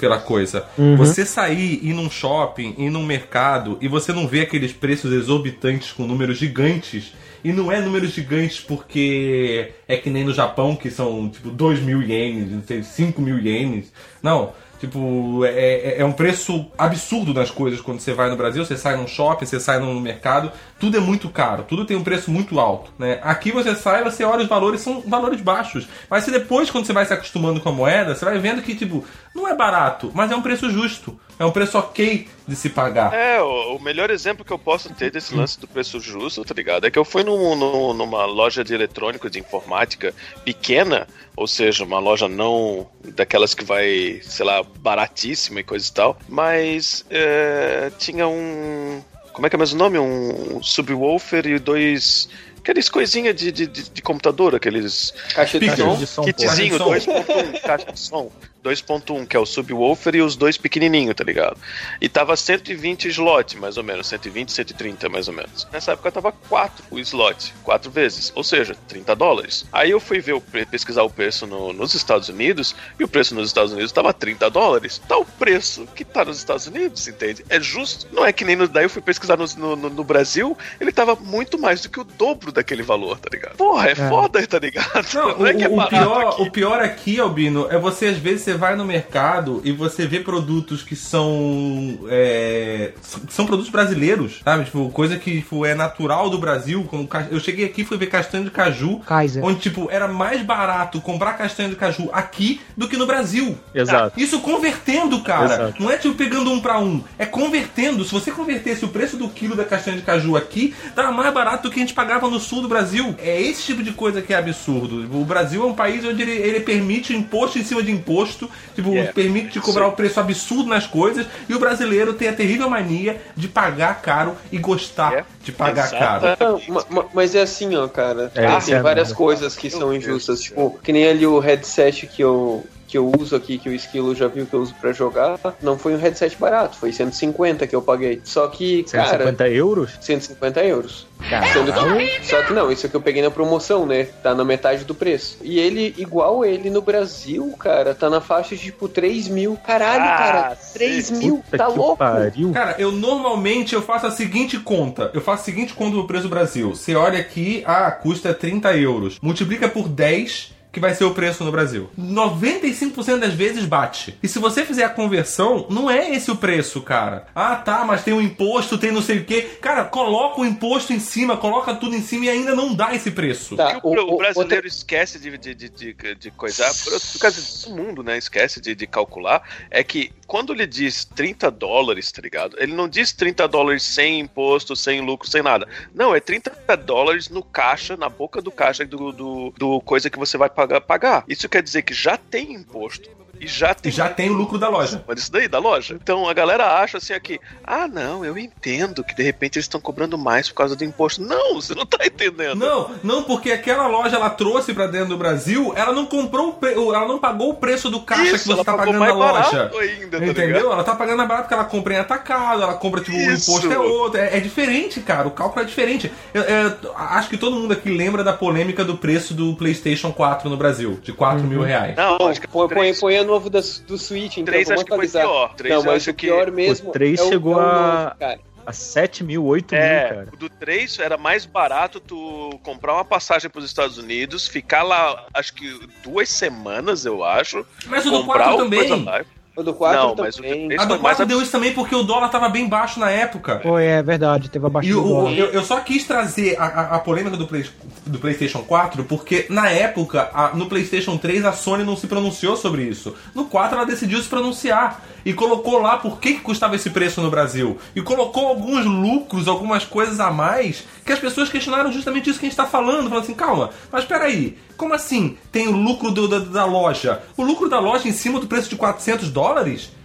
pela 0.00 0.18
coisa. 0.18 0.64
Você 0.96 1.24
sair, 1.26 1.78
ir 1.82 1.92
num 1.92 2.10
shopping, 2.10 2.74
ir 2.78 2.90
num 2.90 3.04
mercado 3.04 3.78
e 3.80 3.86
você 3.86 4.12
não 4.12 4.26
vê 4.26 4.40
aqueles 4.40 4.72
preços 4.72 5.12
exorbitantes 5.12 5.92
com 5.92 6.04
números 6.06 6.38
gigantes. 6.38 7.12
E 7.44 7.52
não 7.52 7.70
é 7.70 7.80
números 7.80 8.10
gigantes 8.12 8.60
porque 8.60 9.70
é 9.88 9.96
que 9.96 10.10
nem 10.10 10.24
no 10.24 10.34
Japão, 10.34 10.74
que 10.76 10.90
são 10.90 11.28
tipo 11.28 11.50
2 11.50 11.80
mil 11.80 12.02
ienes, 12.02 12.50
não 12.50 12.62
sei, 12.62 12.82
5 12.82 13.20
mil 13.22 13.38
ienes. 13.38 13.92
Não. 14.22 14.52
Tipo, 14.78 15.44
é, 15.44 15.50
é- 15.50 15.96
é 16.00 16.04
um 16.06 16.12
preço 16.12 16.66
absurdo 16.78 17.34
nas 17.34 17.50
coisas 17.50 17.82
quando 17.82 18.00
você 18.00 18.14
vai 18.14 18.30
no 18.30 18.36
Brasil, 18.36 18.64
você 18.64 18.78
sai 18.78 18.96
num 18.96 19.06
shopping, 19.06 19.44
você 19.44 19.60
sai 19.60 19.78
num 19.78 20.00
mercado, 20.00 20.50
tudo 20.80 20.96
é 20.96 21.00
muito 21.00 21.28
caro, 21.28 21.62
tudo 21.62 21.84
tem 21.84 21.96
um 21.96 22.02
preço 22.02 22.30
muito 22.30 22.58
alto, 22.58 22.90
né? 22.98 23.20
Aqui 23.22 23.52
você 23.52 23.74
sai, 23.76 24.02
você 24.02 24.24
olha 24.24 24.42
os 24.42 24.48
valores, 24.48 24.80
são 24.80 25.02
valores 25.02 25.40
baixos. 25.42 25.86
Mas 26.08 26.24
se 26.24 26.30
depois, 26.30 26.70
quando 26.70 26.86
você 26.86 26.92
vai 26.92 27.04
se 27.04 27.12
acostumando 27.12 27.60
com 27.60 27.68
a 27.68 27.72
moeda, 27.72 28.14
você 28.14 28.24
vai 28.24 28.38
vendo 28.38 28.62
que, 28.62 28.74
tipo, 28.74 29.04
não 29.34 29.46
é 29.46 29.54
barato, 29.54 30.10
mas 30.14 30.30
é 30.32 30.36
um 30.36 30.42
preço 30.42 30.70
justo. 30.70 31.20
É 31.38 31.44
um 31.44 31.50
preço 31.52 31.78
ok 31.78 32.28
de 32.46 32.54
se 32.54 32.68
pagar. 32.68 33.14
É, 33.14 33.40
o, 33.40 33.78
melhor 33.78 34.10
exemplo 34.10 34.44
que 34.44 34.52
eu 34.52 34.58
posso 34.58 34.92
ter 34.92 35.10
desse 35.10 35.34
lance 35.34 35.58
do 35.58 35.66
preço 35.66 35.98
justo, 35.98 36.44
tá 36.44 36.52
ligado? 36.54 36.86
É 36.86 36.90
que 36.90 36.98
eu 36.98 37.04
fui 37.04 37.24
num- 37.24 37.56
num- 37.56 37.94
numa 37.94 38.26
loja 38.26 38.62
de 38.62 38.74
eletrônicos 38.74 39.30
de 39.30 39.38
informática 39.38 40.12
pequena, 40.44 41.06
ou 41.34 41.46
seja, 41.46 41.82
uma 41.82 41.98
loja 41.98 42.28
não 42.28 42.86
daquelas 43.16 43.54
que 43.54 43.64
vai, 43.64 44.20
sei 44.22 44.44
lá, 44.44 44.62
baratíssima 44.80 45.60
e 45.60 45.64
coisa 45.64 45.88
e 45.88 45.92
tal, 45.94 46.18
mas 46.28 47.06
é, 47.08 47.90
tinha 47.98 48.28
um. 48.28 49.00
Como 49.32 49.46
é 49.46 49.50
que 49.50 49.56
é 49.56 49.58
mesmo 49.58 49.76
o 49.76 49.78
nome? 49.78 49.98
Um 49.98 50.62
subwoofer 50.62 51.46
e 51.46 51.58
dois. 51.58 52.28
Aqueles 52.58 52.90
coisinha 52.90 53.32
de, 53.32 53.50
de, 53.50 53.66
de- 53.66 53.88
de 53.90 54.02
computador, 54.02 54.54
aqueles 54.54 55.14
Caixa 55.34 55.58
de 55.58 55.74
som. 55.74 55.96
De 55.96 56.06
som, 56.06 56.24
kitzinho 56.24 56.78
Caixa 56.78 56.98
de 56.98 57.04
som. 57.04 57.24
2.1, 57.54 57.60
caixa 57.62 57.92
de 57.92 57.98
som. 58.00 58.30
2.1, 58.64 59.26
que 59.26 59.36
é 59.36 59.40
o 59.40 59.46
subwoofer 59.46 60.14
e 60.16 60.22
os 60.22 60.36
dois 60.36 60.56
pequenininho, 60.56 61.14
tá 61.14 61.24
ligado? 61.24 61.56
E 62.00 62.08
tava 62.08 62.36
120 62.36 63.08
slot, 63.08 63.56
mais 63.56 63.76
ou 63.76 63.82
menos, 63.84 64.06
120, 64.08 64.52
130, 64.52 65.08
mais 65.08 65.28
ou 65.28 65.34
menos. 65.34 65.66
Nessa 65.72 65.92
época 65.92 66.12
tava 66.12 66.30
4 66.32 66.84
o 66.90 66.98
slot, 66.98 67.54
4 67.62 67.90
vezes, 67.90 68.32
ou 68.34 68.44
seja, 68.44 68.76
30 68.88 69.16
dólares. 69.16 69.64
Aí 69.72 69.90
eu 69.90 70.00
fui 70.00 70.20
ver 70.20 70.34
o 70.34 70.40
pesquisar 70.40 71.02
o 71.02 71.10
preço 71.10 71.46
no- 71.46 71.72
nos 71.72 71.94
Estados 71.94 72.28
Unidos 72.28 72.74
e 72.98 73.04
o 73.04 73.08
preço 73.08 73.34
nos 73.34 73.48
Estados 73.48 73.72
Unidos 73.72 73.92
tava 73.92 74.12
30 74.12 74.50
dólares. 74.50 75.00
Tá 75.08 75.16
o 75.16 75.24
preço 75.24 75.86
que 75.94 76.04
tá 76.04 76.24
nos 76.24 76.38
Estados 76.38 76.66
Unidos, 76.66 77.08
entende? 77.08 77.44
É 77.48 77.58
justo. 77.60 78.06
Não 78.12 78.24
é 78.24 78.32
que 78.32 78.44
nem 78.44 78.56
no, 78.56 78.68
daí 78.68 78.84
eu 78.84 78.90
fui 78.90 79.02
pesquisar 79.02 79.36
no, 79.36 79.46
no, 79.56 79.76
no- 79.90 80.04
Brasil, 80.10 80.56
ele 80.80 80.90
tava 80.90 81.14
muito 81.14 81.56
mais 81.58 81.82
do 81.82 81.88
que 81.88 82.00
o 82.00 82.04
dobro 82.04 82.50
daquele 82.50 82.82
valor, 82.82 83.16
tá 83.18 83.28
ligado? 83.32 83.56
Porra, 83.56 83.90
é, 83.90 83.94
foda, 83.94 84.44
tá 84.46 84.58
ligado? 84.58 85.06
Não, 85.14 85.30
é 85.46 85.54
que 85.54 85.62
é 85.62 85.68
o, 85.68 85.74
o 85.74 85.76
barato 85.76 85.90
pior, 85.96 86.26
aqui. 86.26 86.42
o 86.42 86.50
pior 86.50 86.80
aqui, 86.82 87.20
Albino, 87.20 87.68
é 87.70 87.78
você 87.78 88.06
às 88.06 88.16
vezes 88.16 88.42
você 88.50 88.56
vai 88.58 88.74
no 88.76 88.84
mercado 88.84 89.60
e 89.64 89.70
você 89.72 90.06
vê 90.06 90.20
produtos 90.20 90.82
que 90.82 90.96
são 90.96 91.98
é, 92.08 92.92
são 93.28 93.46
produtos 93.46 93.70
brasileiros, 93.70 94.40
sabe? 94.44 94.64
Tipo, 94.64 94.90
coisa 94.90 95.16
que 95.16 95.36
tipo, 95.40 95.64
é 95.64 95.74
natural 95.74 96.28
do 96.30 96.38
Brasil. 96.38 96.84
Como 96.90 97.06
ca- 97.06 97.28
eu 97.30 97.38
cheguei 97.38 97.64
aqui 97.64 97.82
e 97.82 97.84
fui 97.84 97.96
ver 97.96 98.06
castanha 98.06 98.44
de 98.44 98.50
caju, 98.50 98.98
Kaiser. 99.06 99.44
onde 99.44 99.60
tipo 99.60 99.88
era 99.90 100.08
mais 100.08 100.42
barato 100.42 101.00
comprar 101.00 101.34
castanha 101.34 101.68
de 101.68 101.76
caju 101.76 102.08
aqui 102.12 102.60
do 102.76 102.88
que 102.88 102.96
no 102.96 103.06
Brasil. 103.06 103.56
Exato. 103.74 104.18
Isso 104.20 104.40
convertendo, 104.40 105.20
cara. 105.22 105.44
Exato. 105.54 105.82
Não 105.82 105.90
é 105.90 105.96
tipo 105.96 106.14
pegando 106.14 106.50
um 106.50 106.60
pra 106.60 106.78
um. 106.80 107.02
É 107.18 107.26
convertendo. 107.26 108.04
Se 108.04 108.12
você 108.12 108.30
convertesse 108.30 108.84
o 108.84 108.88
preço 108.88 109.16
do 109.16 109.28
quilo 109.28 109.54
da 109.54 109.64
castanha 109.64 109.96
de 109.96 110.02
caju 110.02 110.36
aqui, 110.36 110.74
tava 110.94 111.12
mais 111.12 111.32
barato 111.32 111.68
do 111.68 111.70
que 111.72 111.78
a 111.78 111.82
gente 111.82 111.94
pagava 111.94 112.28
no 112.28 112.40
sul 112.40 112.62
do 112.62 112.68
Brasil. 112.68 113.14
É 113.18 113.40
esse 113.40 113.62
tipo 113.62 113.82
de 113.82 113.92
coisa 113.92 114.20
que 114.22 114.32
é 114.32 114.36
absurdo. 114.36 115.06
O 115.16 115.24
Brasil 115.24 115.62
é 115.62 115.66
um 115.66 115.74
país 115.74 116.04
onde 116.04 116.22
ele, 116.22 116.32
ele 116.32 116.60
permite 116.60 117.14
imposto 117.14 117.58
em 117.58 117.64
cima 117.64 117.82
de 117.82 117.90
imposto. 117.90 118.39
Tipo, 118.74 118.90
Yeah. 118.90 119.12
permite 119.12 119.48
te 119.50 119.60
cobrar 119.60 119.86
o 119.88 119.92
preço 119.92 120.20
absurdo 120.20 120.68
nas 120.68 120.86
coisas. 120.86 121.26
E 121.48 121.54
o 121.54 121.58
brasileiro 121.58 122.14
tem 122.14 122.28
a 122.28 122.32
terrível 122.32 122.68
mania 122.70 123.20
de 123.36 123.48
pagar 123.48 124.00
caro 124.00 124.36
e 124.52 124.58
gostar 124.58 125.10
Yeah. 125.10 125.28
de 125.42 125.52
pagar 125.52 125.90
caro. 125.90 126.26
Não, 126.68 126.84
ma- 126.88 127.06
mas 127.12 127.34
é 127.34 127.42
assim, 127.42 127.74
ó, 127.76 127.88
cara. 127.88 128.30
É, 128.34 128.56
tem 128.60 128.74
é 128.74 128.80
várias 128.82 129.12
coisas 129.12 129.56
que 129.56 129.68
são 129.70 129.92
injustas. 129.94 130.40
Tipo, 130.42 130.78
que 130.82 130.92
nem 130.92 131.08
ali 131.08 131.26
o 131.26 131.38
headset 131.38 132.06
que 132.06 132.22
eu, 132.22 132.64
que 132.90 132.98
eu 132.98 133.10
uso 133.18 133.36
aqui, 133.36 133.56
que 133.58 133.68
o 133.68 133.72
Esquilo 133.74 134.14
já 134.14 134.26
viu 134.26 134.44
que 134.46 134.54
eu 134.54 134.60
uso 134.60 134.74
pra 134.80 134.92
jogar. 134.92 135.38
Não 135.62 135.78
foi 135.78 135.94
um 135.94 135.98
headset 135.98 136.36
barato, 136.36 136.76
foi 136.76 136.92
150 136.92 137.66
que 137.66 137.74
eu 137.74 137.80
paguei. 137.82 138.20
Só 138.24 138.48
que, 138.48 138.82
cara. 138.84 139.08
150 139.24 139.48
euros? 139.48 139.90
150 140.00 140.64
euros. 140.64 141.06
Sendo 141.52 141.70
que, 141.72 142.24
só 142.26 142.42
que 142.42 142.52
não, 142.54 142.72
isso 142.72 142.86
aqui 142.86 142.94
eu 142.96 143.00
peguei 143.00 143.20
na 143.22 143.30
promoção, 143.30 143.84
né? 143.84 144.04
Tá 144.22 144.34
na 144.34 144.42
metade 144.44 144.84
do 144.84 144.94
preço. 144.94 145.36
E 145.42 145.58
ele, 145.60 145.94
igual 145.98 146.44
ele 146.46 146.70
no 146.70 146.80
Brasil, 146.80 147.54
cara, 147.58 147.94
tá 147.94 148.08
na 148.08 148.20
faixa 148.22 148.56
de 148.56 148.62
tipo 148.62 148.88
3 148.88 149.28
mil. 149.28 149.56
Caralho, 149.64 150.02
Ah, 150.02 150.16
cara, 150.16 150.56
sim. 150.56 150.72
3 150.78 151.10
mil, 151.10 151.44
tá 151.50 151.66
que 151.66 151.76
louco? 151.78 151.98
pariu. 151.98 152.50
Cara, 152.52 152.74
eu 152.78 152.90
normalmente 152.90 153.74
eu 153.74 153.82
faço 153.82 154.06
a 154.06 154.10
seguinte 154.10 154.58
conta. 154.58 155.10
Eu 155.12 155.20
faço 155.20 155.42
a 155.42 155.44
seguinte 155.44 155.74
conta 155.74 155.96
do 155.96 156.06
preço 156.06 156.22
do 156.24 156.30
Brasil. 156.30 156.74
Você 156.74 156.94
olha 156.96 157.18
aqui, 157.20 157.62
ah, 157.66 157.90
custa 157.90 158.32
30 158.32 158.74
euros. 158.78 159.18
Multiplica 159.20 159.68
por 159.68 159.88
10, 159.88 160.52
que 160.72 160.80
vai 160.80 160.94
ser 160.94 161.04
o 161.04 161.12
preço 161.14 161.42
no 161.44 161.50
Brasil. 161.50 161.90
95% 161.98 163.18
das 163.18 163.34
vezes 163.34 163.64
bate. 163.64 164.16
E 164.22 164.28
se 164.28 164.38
você 164.38 164.64
fizer 164.64 164.84
a 164.84 164.88
conversão, 164.90 165.66
não 165.70 165.90
é 165.90 166.10
esse 166.10 166.30
o 166.30 166.36
preço, 166.36 166.80
cara. 166.82 167.26
Ah, 167.34 167.56
tá, 167.56 167.84
mas 167.84 168.04
tem 168.04 168.14
um 168.14 168.20
imposto, 168.20 168.78
tem 168.78 168.92
não 168.92 169.02
sei 169.02 169.18
o 169.18 169.24
quê. 169.24 169.58
Cara, 169.60 169.84
coloca 169.84 170.40
o 170.40 170.44
imposto 170.46 170.92
em 170.92 171.00
cima, 171.00 171.36
coloca 171.36 171.74
tudo 171.74 171.94
em 171.96 172.02
cima 172.02 172.26
e 172.26 172.28
ainda 172.30 172.54
não 172.54 172.74
dá 172.74 172.94
esse 172.94 173.10
preço. 173.10 173.56
Tá, 173.56 173.80
O, 173.82 173.88
o 173.88 173.94
o- 173.94 174.14
o- 174.14 174.18
brasileiro 174.18 174.66
esquece 174.66 175.18
de, 175.18 175.36
de, 175.36 175.54
de, 175.54 175.68
de, 175.68 176.14
de 176.14 176.30
coisar, 176.30 176.72
por, 176.84 177.00
por 177.00 177.18
causa 177.20 177.68
do 177.68 177.76
mundo, 177.76 178.02
né? 178.02 178.16
Esquece 178.18 178.60
de, 178.60 178.74
de 178.74 178.86
calcular. 178.86 179.42
É 179.70 179.82
que 179.82 180.12
quando 180.30 180.52
ele 180.52 180.64
diz 180.64 181.04
30 181.04 181.50
dólares, 181.50 182.12
tá 182.12 182.22
ligado? 182.22 182.56
Ele 182.60 182.72
não 182.72 182.88
diz 182.88 183.12
30 183.12 183.48
dólares 183.48 183.82
sem 183.82 184.20
imposto, 184.20 184.76
sem 184.76 185.00
lucro, 185.00 185.28
sem 185.28 185.42
nada. 185.42 185.66
Não, 185.92 186.14
é 186.14 186.20
30 186.20 186.76
dólares 186.76 187.28
no 187.28 187.42
caixa, 187.42 187.96
na 187.96 188.08
boca 188.08 188.40
do 188.40 188.52
caixa 188.52 188.86
do, 188.86 189.10
do, 189.10 189.52
do 189.58 189.80
coisa 189.80 190.08
que 190.08 190.16
você 190.16 190.38
vai 190.38 190.48
pagar, 190.48 190.82
pagar. 190.82 191.24
Isso 191.26 191.48
quer 191.48 191.64
dizer 191.64 191.82
que 191.82 191.92
já 191.92 192.16
tem 192.16 192.52
imposto. 192.52 193.10
E 193.40 193.46
já 193.46 193.72
tem, 193.74 193.90
Já 193.90 194.08
tem 194.08 194.28
o 194.30 194.34
lucro 194.34 194.58
da 194.58 194.68
loja. 194.68 195.02
mas 195.08 195.20
isso 195.20 195.32
daí, 195.32 195.48
da 195.48 195.58
loja. 195.58 195.94
Então 196.00 196.28
a 196.28 196.34
galera 196.34 196.80
acha 196.80 196.98
assim 196.98 197.12
aqui, 197.14 197.40
ah, 197.64 197.88
não, 197.88 198.24
eu 198.24 198.36
entendo 198.36 199.02
que 199.02 199.14
de 199.14 199.22
repente 199.22 199.56
eles 199.56 199.64
estão 199.64 199.80
cobrando 199.80 200.18
mais 200.18 200.48
por 200.48 200.54
causa 200.56 200.76
do 200.76 200.84
imposto. 200.84 201.22
Não, 201.22 201.54
você 201.54 201.74
não 201.74 201.86
tá 201.86 202.04
entendendo. 202.04 202.54
Não, 202.56 202.90
não, 203.02 203.22
porque 203.22 203.50
aquela 203.50 203.86
loja 203.86 204.16
ela 204.16 204.28
trouxe 204.30 204.74
pra 204.74 204.86
dentro 204.86 205.08
do 205.08 205.16
Brasil, 205.16 205.72
ela 205.76 205.92
não 205.92 206.04
comprou, 206.06 206.50
o 206.50 206.52
pre- 206.52 206.74
ela 206.74 207.06
não 207.08 207.18
pagou 207.18 207.50
o 207.50 207.54
preço 207.54 207.88
do 207.90 208.00
caixa 208.02 208.22
Isso, 208.24 208.38
que 208.38 208.44
você 208.44 208.52
ela 208.52 208.64
tá 208.64 208.76
pagando 208.76 208.98
na 208.98 209.12
loja. 209.12 209.32
barato 209.50 209.78
ainda, 209.78 210.18
tá 210.18 210.24
Entendeu? 210.26 210.46
ligado? 210.46 210.72
Ela 210.72 210.84
tá 210.84 210.94
pagando 210.94 211.16
mais 211.16 211.28
barato 211.28 211.44
porque 211.48 211.54
ela 211.54 211.64
compra 211.64 211.94
em 211.94 211.98
atacado, 211.98 212.62
ela 212.62 212.74
compra, 212.74 213.00
tipo, 213.00 213.16
o 213.16 213.20
Isso. 213.20 213.50
imposto 213.50 213.72
é 213.72 213.78
outro. 213.78 214.20
É, 214.20 214.36
é 214.36 214.40
diferente, 214.40 215.00
cara. 215.00 215.26
O 215.26 215.30
cálculo 215.30 215.62
é 215.62 215.64
diferente. 215.66 216.12
Eu, 216.34 216.42
eu 216.42 216.94
acho 216.96 217.28
que 217.30 217.36
todo 217.38 217.56
mundo 217.56 217.72
aqui 217.72 217.90
lembra 217.90 218.22
da 218.22 218.32
polêmica 218.32 218.84
do 218.84 218.96
preço 218.98 219.32
do 219.32 219.54
PlayStation 219.56 220.12
4 220.12 220.48
no 220.50 220.56
Brasil, 220.56 220.98
de 221.02 221.12
4 221.12 221.42
mil 221.46 221.62
reais. 221.62 221.96
Não, 221.96 222.16
acho 222.28 222.40
que 222.40 222.46
Põe, 222.50 222.68
põe, 222.68 222.94
põe 222.94 223.16
a 223.16 223.24
novo 223.30 223.48
da, 223.50 223.60
do 223.86 223.96
Switch, 223.98 224.32
então 224.38 224.44
Três 224.46 224.68
vamos 224.68 224.80
acho 224.82 224.84
que 224.84 224.90
foi 224.90 224.96
atualizar. 225.06 225.22
pior. 225.22 225.54
Três 225.54 225.74
não, 225.74 225.80
eu 225.80 225.86
mas 225.86 226.02
acho 226.02 226.10
o 226.10 226.14
que- 226.14 226.26
pior 226.26 226.50
mesmo 226.50 226.88
O 226.88 226.92
três 226.92 227.18
é 227.18 227.22
o, 227.22 227.28
chegou 227.28 227.52
é 227.54 227.56
o 227.56 227.60
a- 227.60 228.02
novo, 228.04 228.16
cara. 228.18 228.40
A 228.66 228.72
7 228.74 229.24
mil, 229.24 229.42
8 229.46 229.74
mil, 229.74 229.82
É, 229.82 230.08
cara. 230.08 230.28
o 230.32 230.36
do 230.36 230.48
3 230.50 230.98
era 230.98 231.16
mais 231.16 231.46
barato 231.46 231.98
tu 231.98 232.60
comprar 232.62 232.92
uma 232.92 233.04
passagem 233.04 233.48
pros 233.50 233.64
Estados 233.64 233.96
Unidos, 233.96 234.46
ficar 234.46 234.82
lá, 234.82 235.26
acho 235.32 235.54
que 235.54 235.80
duas 236.02 236.28
semanas, 236.28 237.06
eu 237.06 237.24
acho. 237.24 237.64
Mas 237.86 238.04
o 238.04 238.10
do 238.10 238.18
comprar 238.20 238.44
4 238.50 238.54
o 238.54 238.58
também. 238.64 238.78
Coisa 238.88 238.96
Live. 239.10 239.28
O 239.56 239.62
do 239.62 239.74
4 239.74 239.98
Não, 240.00 240.14
mas 240.16 240.36
o 240.36 240.42
também. 240.42 240.72
A 240.78 240.84
do 240.84 240.94
foi 240.94 241.02
mais 241.02 241.16
4 241.16 241.26
deu 241.26 241.42
isso 241.42 241.50
também 241.52 241.72
porque 241.74 241.94
o 241.94 242.02
dólar 242.04 242.28
tava 242.28 242.48
bem 242.48 242.68
baixo 242.68 243.00
na 243.00 243.10
época. 243.10 243.60
Foi, 243.62 243.84
é 243.84 244.02
verdade, 244.02 244.48
teve 244.48 244.64
abaixo 244.64 244.88
E 244.88 244.92
do 244.92 245.04
o- 245.04 245.08
dólar. 245.08 245.32
eu, 245.32 245.46
eu 245.46 245.64
só 245.64 245.80
quis 245.80 246.04
trazer 246.04 246.56
a, 246.58 246.64
a- 246.64 246.96
a 246.96 246.98
polêmica 247.00 247.36
do, 247.36 247.46
Play- 247.46 247.66
do 248.06 248.18
PlayStation 248.18 248.60
4 248.62 249.04
porque, 249.04 249.46
na 249.50 249.68
época, 249.68 250.30
a- 250.32 250.50
no 250.54 250.66
PlayStation 250.66 251.16
3 251.18 251.44
a 251.44 251.52
Sony 251.52 251.82
não 251.84 251.96
se 251.96 252.06
pronunciou 252.06 252.56
sobre 252.56 252.84
isso. 252.84 253.14
No 253.34 253.44
4 253.46 253.76
ela 253.76 253.84
decidiu 253.84 254.22
se 254.22 254.28
pronunciar 254.28 255.02
e 255.26 255.32
colocou 255.34 255.78
lá 255.82 255.98
por 255.98 256.18
que, 256.20 256.34
que 256.34 256.40
custava 256.40 256.76
esse 256.76 256.88
preço 256.88 257.20
no 257.20 257.28
Brasil. 257.30 257.76
E 257.94 258.00
colocou 258.00 258.46
alguns 258.48 258.86
lucros, 258.86 259.48
algumas 259.48 259.84
coisas 259.84 260.20
a 260.20 260.30
mais 260.30 260.84
que 261.04 261.12
as 261.12 261.18
pessoas 261.18 261.48
questionaram 261.50 261.90
justamente 261.92 262.30
isso 262.30 262.38
que 262.38 262.46
a 262.46 262.48
gente 262.48 262.56
tá 262.56 262.66
falando. 262.66 263.08
Falando 263.08 263.24
assim, 263.24 263.34
calma, 263.34 263.70
mas 263.90 264.04
peraí, 264.04 264.56
como 264.76 264.94
assim 264.94 265.36
tem 265.52 265.66
o 265.68 265.72
lucro 265.76 266.10
do- 266.12 266.28
da, 266.28 266.38
da 266.38 266.64
loja? 266.64 267.20
O 267.36 267.42
lucro 267.42 267.68
da 267.68 267.80
loja 267.80 268.08
em 268.08 268.12
cima 268.12 268.38
do 268.40 268.46
preço 268.46 268.70
de 268.70 268.76
400 268.76 269.28
dólares? 269.28 269.39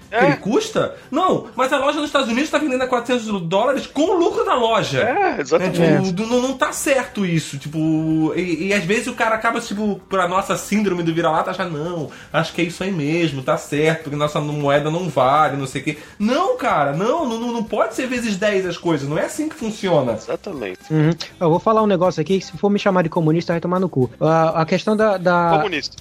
Que 0.08 0.16
É. 0.18 0.26
ele 0.28 0.38
custa? 0.38 0.96
Não, 1.12 1.48
mas 1.56 1.74
a 1.74 1.78
loja 1.78 1.98
nos 1.98 2.06
Estados 2.06 2.28
Unidos 2.28 2.46
está 2.46 2.58
vendendo 2.60 2.82
a 2.84 2.88
400 2.88 3.42
dólares 3.42 3.86
com 3.88 4.04
o 4.04 4.14
lucro 4.14 4.46
da 4.46 4.54
loja. 4.54 5.02
É, 5.02 5.38
É, 5.38 5.42
exatamente. 5.42 6.14
tipo, 6.14 6.26
Não, 6.30 6.42
não 6.42 6.54
tá 6.54 6.72
certo 6.72 7.26
isso, 7.26 7.58
tipo, 7.58 8.32
e, 8.36 8.68
e 8.68 8.74
às 8.74 8.84
vezes 8.86 9.08
o 9.08 9.14
cara 9.14 9.34
acaba, 9.36 9.60
tipo, 9.60 10.00
pra 10.08 10.28
nossa 10.28 10.56
síndrome 10.56 11.02
do 11.04 11.14
vira-lata, 11.14 11.50
achar, 11.52 11.68
não, 11.68 12.12
acho 12.32 12.54
que 12.54 12.62
é 12.62 12.66
isso 12.66 12.84
aí 12.84 12.92
mesmo, 12.92 13.42
tá 13.42 13.58
certo, 13.58 14.04
porque 14.04 14.16
nossa 14.16 14.40
moeda 14.40 14.90
não 14.92 15.10
vale, 15.10 15.58
não 15.58 15.66
sei 15.68 15.82
o 15.82 15.84
quê. 15.84 15.98
Não, 16.20 16.56
cara, 16.56 16.94
não, 16.94 17.28
não, 17.28 17.52
não 17.52 17.64
pode 17.64 17.96
ser 17.96 18.08
vezes 18.08 18.38
10 18.38 18.68
as 18.68 18.78
coisas, 18.78 19.10
não 19.10 19.18
é 19.18 19.26
assim 19.26 19.50
que 19.50 19.56
funciona. 19.56 20.14
Exatamente. 20.14 20.80
Uhum. 20.92 21.10
Eu 21.42 21.50
vou 21.50 21.60
falar 21.60 21.82
um 21.82 21.88
negócio 21.88 22.22
aqui 22.22 22.40
que 22.40 22.46
se 22.46 22.56
for 22.58 22.70
me 22.70 22.78
chamar 22.80 23.02
de 23.02 23.10
comunista, 23.10 23.52
vai 23.54 23.60
tomar 23.60 23.80
no 23.80 23.90
cu. 23.90 24.10
A, 24.22 24.62
a 24.62 24.66
questão 24.66 24.96
da. 24.96 25.18
da- 25.18 25.58
Comunista. 25.58 25.98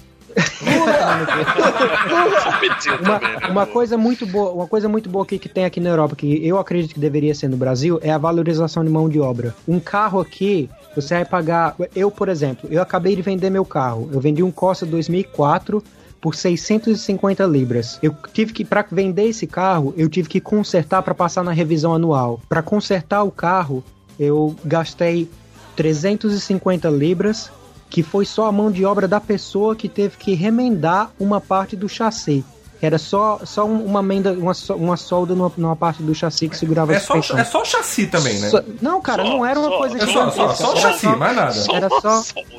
Uma, 3.01 3.19
né? 3.19 3.47
uma 3.49 3.65
coisa 3.65 3.97
muito 3.97 4.25
boa, 4.25 4.51
uma 4.51 4.67
coisa 4.67 4.89
muito 4.89 5.09
boa 5.09 5.25
que, 5.25 5.39
que 5.39 5.49
tem 5.49 5.65
aqui 5.65 5.79
na 5.79 5.89
Europa, 5.89 6.15
que 6.15 6.45
eu 6.45 6.57
acredito 6.57 6.93
que 6.93 6.99
deveria 6.99 7.33
ser 7.33 7.47
no 7.47 7.57
Brasil, 7.57 7.99
é 8.01 8.11
a 8.11 8.17
valorização 8.17 8.83
de 8.83 8.89
mão 8.89 9.07
de 9.07 9.19
obra. 9.19 9.55
Um 9.67 9.79
carro 9.79 10.19
aqui, 10.19 10.69
você 10.95 11.15
vai 11.15 11.25
pagar. 11.25 11.75
Eu, 11.95 12.11
por 12.11 12.29
exemplo, 12.29 12.69
eu 12.71 12.81
acabei 12.81 13.15
de 13.15 13.21
vender 13.21 13.49
meu 13.49 13.65
carro. 13.65 14.09
Eu 14.11 14.19
vendi 14.19 14.43
um 14.43 14.51
Corsa 14.51 14.85
2004 14.85 15.83
por 16.21 16.35
650 16.35 17.45
libras. 17.45 17.99
Eu 18.01 18.15
tive 18.33 18.51
que 18.51 18.65
para 18.65 18.85
vender 18.91 19.25
esse 19.25 19.45
carro, 19.45 19.93
eu 19.95 20.09
tive 20.09 20.27
que 20.27 20.39
consertar 20.39 21.03
para 21.03 21.13
passar 21.13 21.43
na 21.43 21.51
revisão 21.51 21.93
anual. 21.93 22.41
Para 22.49 22.63
consertar 22.63 23.23
o 23.23 23.31
carro, 23.31 23.83
eu 24.19 24.55
gastei 24.65 25.29
350 25.75 26.89
libras, 26.89 27.51
que 27.95 28.03
foi 28.03 28.25
só 28.25 28.47
a 28.47 28.51
mão 28.51 28.69
de 28.69 28.83
obra 28.83 29.07
da 29.07 29.21
pessoa 29.21 29.73
que 29.73 29.87
teve 29.87 30.17
que 30.17 30.33
remendar 30.33 31.11
uma 31.17 31.39
parte 31.39 31.77
do 31.77 31.87
chassi. 31.87 32.43
Era 32.81 32.97
só, 32.97 33.39
só 33.45 33.63
um- 33.65 33.85
uma 33.85 34.03
menda, 34.03 34.33
uma, 34.33 34.53
so- 34.53 34.75
uma 34.75 34.97
solda 34.97 35.33
numa, 35.33 35.49
numa 35.55 35.77
parte 35.77 36.03
do 36.03 36.13
chassi 36.13 36.49
que 36.49 36.57
segurava 36.57 36.91
É 36.91 36.97
a 36.97 36.99
só, 36.99 37.13
suspensão. 37.13 37.39
é 37.39 37.43
só 37.45 37.61
o 37.61 37.65
chassi 37.65 38.05
também, 38.07 38.37
né? 38.37 38.49
Só- 38.49 38.61
não, 38.81 38.99
cara, 39.01 39.23
Só, 39.23 39.29
não 39.29 39.45
era 39.45 39.57
uma 39.57 39.69
só, 39.69 39.77
coisa 39.77 39.95
É 39.95 39.99
só, 40.01 40.07
só, 40.07 40.29
gigantesca. 40.29 40.55
só 40.55 40.73
o 40.73 40.75
chassi, 40.77 40.99
só- 41.05 41.15
mais 41.15 41.35
nada. 41.37 41.51
Só 41.53 41.73
Era 41.73 41.89
só- 41.89 42.01
solda. 42.21 42.49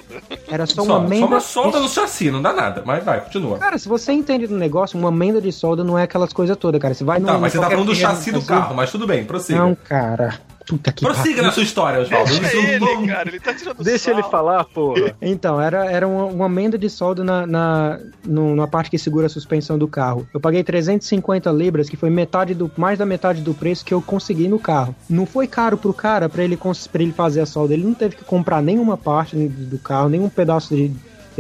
Era 0.49 0.67
só 0.67 0.75
Só, 0.75 0.83
uma 0.85 1.01
menda. 1.07 1.27
só 1.27 1.33
uma 1.35 1.41
solda 1.41 1.81
no 1.81 1.89
chassi, 1.91 2.31
não 2.31 2.41
dá 2.41 2.55
nada. 2.55 2.83
Mas 2.87 3.05
vai, 3.05 3.21
continua. 3.21 3.59
Cara, 3.59 3.77
se 3.77 3.87
você 3.91 4.13
entende 4.13 4.47
do 4.47 4.57
negócio, 4.57 4.99
uma 4.99 5.13
menda 5.13 5.39
de 5.39 5.53
solda 5.53 5.85
não 5.85 5.99
é 5.99 6.05
aquelas 6.05 6.33
coisas 6.33 6.57
todas, 6.57 6.81
cara. 6.81 6.95
Você 6.95 7.05
vai 7.05 7.19
no. 7.19 7.27
Tá, 7.27 7.37
mas 7.37 7.53
você 7.53 7.59
tá 7.61 7.69
falando 7.69 7.85
do 7.89 7.95
chassi 7.95 8.33
do 8.33 8.41
carro, 8.41 8.75
mas 8.75 8.91
tudo 8.91 9.07
bem, 9.07 9.23
prossiga. 9.23 9.59
Não, 9.61 9.75
cara. 9.75 10.41
Puta 10.67 10.91
que 10.93 11.05
prossiga 11.05 11.43
na 11.43 11.53
sua 11.53 11.63
história, 11.63 12.01
Oswaldo. 12.01 12.29
Deixa 12.31 12.47
Isso 12.49 12.57
ele, 12.57 12.79
não- 12.81 13.07
cara, 13.07 13.29
ele 13.29 13.39
tá 13.41 13.55
tirando 13.55 13.85
Deixa 13.85 14.11
ele 14.11 14.23
falar, 14.25 14.65
porra. 14.65 15.15
Então, 15.23 15.61
era, 15.61 15.87
era 15.91 16.09
uma, 16.09 16.25
uma 16.25 16.49
menda 16.49 16.77
de 16.77 16.91
solda 16.91 17.23
na, 17.23 17.47
na, 17.47 18.01
no- 18.25 18.57
na 18.57 18.67
parte 18.67 18.91
que 18.91 18.99
segura 18.99 19.27
a 19.27 19.29
suspensão 19.29 19.79
do 19.79 19.87
carro. 19.87 20.27
Eu 20.35 20.41
paguei 20.41 20.65
350 20.65 21.51
libras, 21.53 21.89
que 21.89 21.97
foi 21.97 22.11
metade 22.11 22.53
do, 22.55 22.71
mais 22.77 22.99
da 22.99 23.07
metade 23.07 23.41
do 23.43 23.55
preço 23.55 23.85
que 23.85 23.95
eu 23.95 24.03
consegui 24.03 24.49
no 24.49 24.59
carro. 24.59 24.95
Não 25.09 25.25
foi 25.25 25.47
caro 25.47 25.77
pro 25.77 25.95
cara 25.95 26.29
pra 26.29 26.43
ele, 26.43 26.57
cons- 26.57 26.87
pra 26.89 27.03
ele 27.03 27.13
fazer 27.13 27.41
a 27.43 27.47
solda. 27.47 27.73
Ele 27.73 27.85
não 27.85 27.95
teve 27.95 28.17
que 28.17 28.25
comprar 28.25 28.61
nenhuma 28.61 28.97
parte 28.97 29.37
do 29.37 29.79
carro, 29.79 30.09
nenhum 30.09 30.29
pedaço 30.29 30.75
de, 30.75 30.91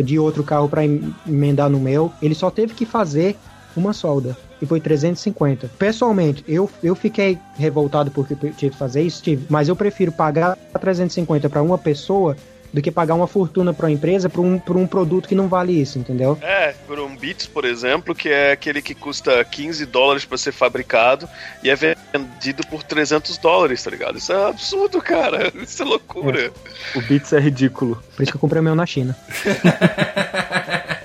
de 0.02 0.18
outro 0.18 0.44
carro 0.44 0.68
pra 0.68 0.84
em- 0.84 1.12
emendar 1.26 1.68
no 1.68 1.80
meu. 1.80 2.12
Ele 2.22 2.34
só 2.34 2.50
teve 2.50 2.74
que 2.74 2.86
fazer 2.86 3.36
uma 3.78 3.92
solda. 3.92 4.36
E 4.60 4.66
foi 4.66 4.80
350. 4.80 5.70
Pessoalmente, 5.78 6.44
eu, 6.48 6.70
eu 6.82 6.94
fiquei 6.94 7.38
revoltado 7.56 8.10
porque 8.10 8.34
eu 8.34 8.52
tive 8.52 8.70
que 8.70 8.76
fazer 8.76 9.02
isso, 9.02 9.22
tive, 9.22 9.46
mas 9.48 9.68
eu 9.68 9.76
prefiro 9.76 10.10
pagar 10.12 10.56
350 10.80 11.48
pra 11.50 11.62
uma 11.62 11.76
pessoa 11.76 12.36
do 12.72 12.82
que 12.82 12.90
pagar 12.90 13.14
uma 13.14 13.26
fortuna 13.26 13.72
pra 13.72 13.86
uma 13.86 13.92
empresa 13.92 14.28
por 14.28 14.42
um, 14.42 14.58
por 14.58 14.76
um 14.76 14.86
produto 14.86 15.28
que 15.28 15.34
não 15.34 15.48
vale 15.48 15.72
isso, 15.80 15.98
entendeu? 15.98 16.38
É, 16.42 16.74
por 16.86 16.98
um 16.98 17.16
Beats, 17.16 17.46
por 17.46 17.64
exemplo, 17.64 18.14
que 18.14 18.28
é 18.28 18.52
aquele 18.52 18.82
que 18.82 18.94
custa 18.94 19.42
15 19.44 19.86
dólares 19.86 20.26
pra 20.26 20.36
ser 20.36 20.52
fabricado 20.52 21.26
e 21.62 21.70
é 21.70 21.74
vendido 21.74 22.66
por 22.66 22.82
300 22.82 23.38
dólares, 23.38 23.82
tá 23.82 23.90
ligado? 23.90 24.18
Isso 24.18 24.32
é 24.32 24.50
absurdo, 24.50 25.00
cara. 25.00 25.50
Isso 25.56 25.82
é 25.82 25.86
loucura. 25.86 26.52
O 26.94 27.00
Beats 27.00 27.32
é 27.32 27.40
ridículo. 27.40 28.02
Por 28.14 28.22
isso 28.22 28.32
que 28.32 28.36
eu 28.36 28.40
comprei 28.40 28.60
o 28.60 28.64
meu 28.64 28.74
na 28.74 28.84
China. 28.84 29.16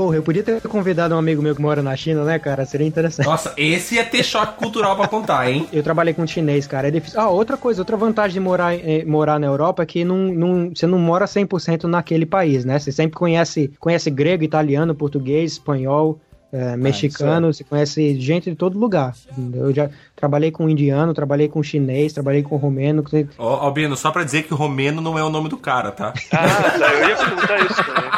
Porra, 0.00 0.16
eu 0.16 0.22
podia 0.22 0.42
ter 0.42 0.62
convidado 0.62 1.14
um 1.14 1.18
amigo 1.18 1.42
meu 1.42 1.54
que 1.54 1.60
mora 1.60 1.82
na 1.82 1.94
China, 1.94 2.24
né, 2.24 2.38
cara? 2.38 2.64
Seria 2.64 2.86
interessante. 2.86 3.26
Nossa, 3.26 3.52
esse 3.54 3.96
ia 3.96 4.04
ter 4.06 4.24
choque 4.24 4.56
cultural 4.56 4.96
pra 4.96 5.06
contar, 5.06 5.50
hein? 5.50 5.68
Eu 5.70 5.82
trabalhei 5.82 6.14
com 6.14 6.26
chinês, 6.26 6.66
cara. 6.66 6.88
É 6.88 6.90
difícil. 6.90 7.20
Ah, 7.20 7.28
outra 7.28 7.54
coisa, 7.58 7.82
outra 7.82 7.98
vantagem 7.98 8.32
de 8.32 8.40
morar, 8.40 8.74
eh, 8.74 9.04
morar 9.04 9.38
na 9.38 9.46
Europa 9.46 9.82
é 9.82 9.86
que 9.86 10.02
não, 10.02 10.16
não, 10.16 10.70
você 10.74 10.86
não 10.86 10.98
mora 10.98 11.26
100% 11.26 11.84
naquele 11.84 12.24
país, 12.24 12.64
né? 12.64 12.78
Você 12.78 12.90
sempre 12.90 13.18
conhece, 13.18 13.74
conhece 13.78 14.08
grego, 14.10 14.42
italiano, 14.42 14.94
português, 14.94 15.52
espanhol, 15.52 16.18
eh, 16.52 16.76
mexicano, 16.76 17.52
você 17.52 17.62
conhece 17.62 18.18
gente 18.20 18.50
de 18.50 18.56
todo 18.56 18.78
lugar. 18.78 19.14
Eu 19.54 19.72
já 19.72 19.88
trabalhei 20.16 20.50
com 20.50 20.68
indiano, 20.68 21.14
trabalhei 21.14 21.48
com 21.48 21.62
chinês, 21.62 22.12
trabalhei 22.12 22.42
com 22.42 22.56
romeno. 22.56 23.04
Ó, 23.38 23.56
Albino, 23.64 23.96
só 23.96 24.10
pra 24.10 24.24
dizer 24.24 24.42
que 24.42 24.52
o 24.52 24.56
Romeno 24.56 25.00
não 25.00 25.18
é 25.18 25.22
o 25.24 25.30
nome 25.30 25.48
do 25.48 25.56
cara, 25.56 25.90
tá? 25.92 26.12
Ah, 26.32 26.78
tá, 26.78 26.92
eu 26.94 27.08
ia 27.08 27.16
perguntar 27.16 27.58
isso 27.64 27.82
também. 27.84 28.10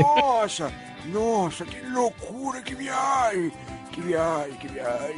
Nossa, 0.02 0.70
nossa, 1.06 1.64
que 1.64 1.80
loucura, 1.90 2.60
que 2.60 2.74
viagem, 2.74 3.50
que 3.92 4.00
viagem, 4.00 4.54
que 4.56 4.68
viagem. 4.68 5.16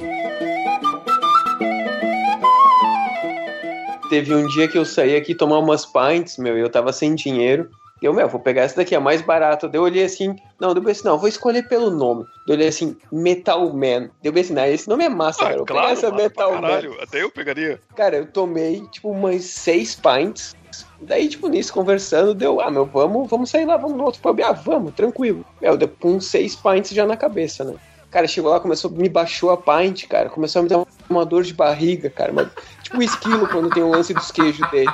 Teve 4.09 4.35
um 4.35 4.47
dia 4.49 4.69
que 4.69 4.79
eu 4.79 4.85
saí 4.85 5.17
aqui 5.17 5.35
tomar 5.35 5.59
umas 5.59 5.85
pints, 5.85 6.39
meu, 6.39 6.57
e 6.57 6.61
eu 6.61 6.71
tava 6.71 6.93
sem 6.93 7.15
dinheiro. 7.15 7.71
Eu, 8.03 8.13
meu, 8.13 8.29
vou 8.29 8.39
pegar 8.41 8.63
essa 8.63 8.77
daqui, 8.77 8.95
é 8.95 8.99
mais 8.99 9.23
barato. 9.23 9.69
Daí 9.69 9.79
eu 9.79 9.85
olhei 9.85 10.05
assim, 10.05 10.37
não, 10.61 10.75
deu 10.75 10.87
assim, 10.91 11.05
não, 11.05 11.19
vou 11.19 11.29
escolher 11.29 11.63
pelo 11.67 11.91
nome. 11.91 12.27
Eu 12.47 12.55
olhei 12.55 12.69
assim, 12.69 12.97
Metal 13.11 13.73
Man. 13.73 14.11
Deu 14.23 14.33
assim, 14.39 14.53
não, 14.53 14.65
esse 14.67 14.89
nome 14.89 15.05
é 15.05 15.09
massa, 15.09 15.43
Ah, 15.43 15.47
cara. 15.47 15.57
Vou 15.57 15.67
claro, 15.67 15.89
essa 15.89 16.11
massa 16.11 16.23
Metal 16.25 16.51
pra 16.51 16.61
Man. 16.61 16.69
caralho. 16.69 16.97
Até 17.03 17.23
eu 17.23 17.31
pegaria. 17.31 17.81
Cara, 17.97 18.17
eu 18.17 18.27
tomei, 18.27 18.83
tipo, 18.89 19.11
umas 19.11 19.45
seis 19.45 19.95
pints. 19.95 20.55
Daí, 21.01 21.29
tipo, 21.29 21.49
nisso, 21.49 21.73
conversando, 21.73 22.35
deu, 22.35 22.61
ah, 22.61 22.71
meu, 22.71 22.85
vamos, 22.85 23.29
vamos 23.31 23.49
sair 23.51 23.65
lá, 23.65 23.77
vamos 23.79 23.97
no 23.97 24.05
outro 24.05 24.21
pub. 24.21 24.41
Ah, 24.43 24.53
vamos, 24.53 24.95
tranquilo. 24.95 25.45
Meu, 25.61 25.77
deu 25.77 25.89
com 25.89 26.21
seis 26.21 26.55
pints 26.55 26.91
já 26.91 27.07
na 27.07 27.17
cabeça, 27.17 27.65
né? 27.65 27.75
Cara, 28.11 28.27
chegou 28.27 28.51
lá, 28.51 28.61
começou, 28.61 28.91
me 28.91 29.09
baixou 29.09 29.51
a 29.51 29.57
pint, 29.57 30.07
cara. 30.07 30.29
Começou 30.31 30.61
a 30.61 30.63
me 30.63 30.69
dar 30.69 30.85
uma 31.11 31.25
dor 31.27 31.43
de 31.43 31.53
barriga, 31.53 32.09
cara. 32.09 32.33
Uma- 32.33 32.51
tipo 32.83 32.99
o 32.99 33.03
esquilo 33.03 33.47
quando 33.49 33.69
tem 33.71 33.83
o 33.83 33.91
lance 33.91 34.15
dos 34.15 34.31
queijos 34.31 34.69
dele. 34.71 34.91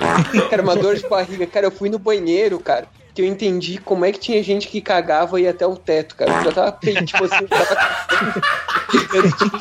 Cara, 0.51 0.63
uma 0.63 0.75
dor 0.75 0.97
de 0.97 1.07
barriga. 1.09 1.47
Cara, 1.47 1.67
eu 1.67 1.71
fui 1.71 1.89
no 1.89 1.99
banheiro, 1.99 2.59
cara. 2.59 2.87
que 3.15 3.21
eu 3.21 3.27
entendi 3.27 3.77
como 3.77 4.07
é 4.07 4.11
que 4.11 4.19
tinha 4.19 4.43
gente 4.43 4.67
que 4.69 4.81
cagava 4.81 5.39
e 5.39 5.45
ia 5.45 5.51
até 5.51 5.67
o 5.67 5.77
teto, 5.77 6.17
cara. 6.17 6.33
Eu 6.33 6.45
já 6.45 6.53
tava 6.53 6.79
feio, 6.83 7.05
tipo 7.05 7.23
assim, 7.25 7.43
eu 7.43 7.49
tava 7.49 7.77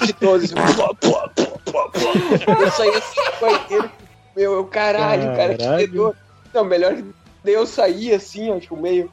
de 0.05 0.13
12. 0.13 0.53
Pô, 0.53 0.95
pô, 0.95 1.29
pô, 1.35 1.59
pô, 1.71 1.89
pô. 1.91 2.51
Eu 2.63 2.71
saí 2.71 2.89
assim 2.89 3.21
do 3.21 3.39
banheiro, 3.41 3.91
meu, 4.35 4.53
eu, 4.53 4.65
caralho, 4.65 5.35
cara, 5.35 5.53
que 5.55 5.63
Caralho. 5.63 5.87
fedor. 5.87 6.15
Não, 6.53 6.63
melhor 6.63 6.95
que 6.95 7.03
eu 7.45 7.65
saí 7.65 8.13
assim, 8.13 8.51
ó, 8.51 8.59
tipo, 8.59 8.77
meio. 8.77 9.11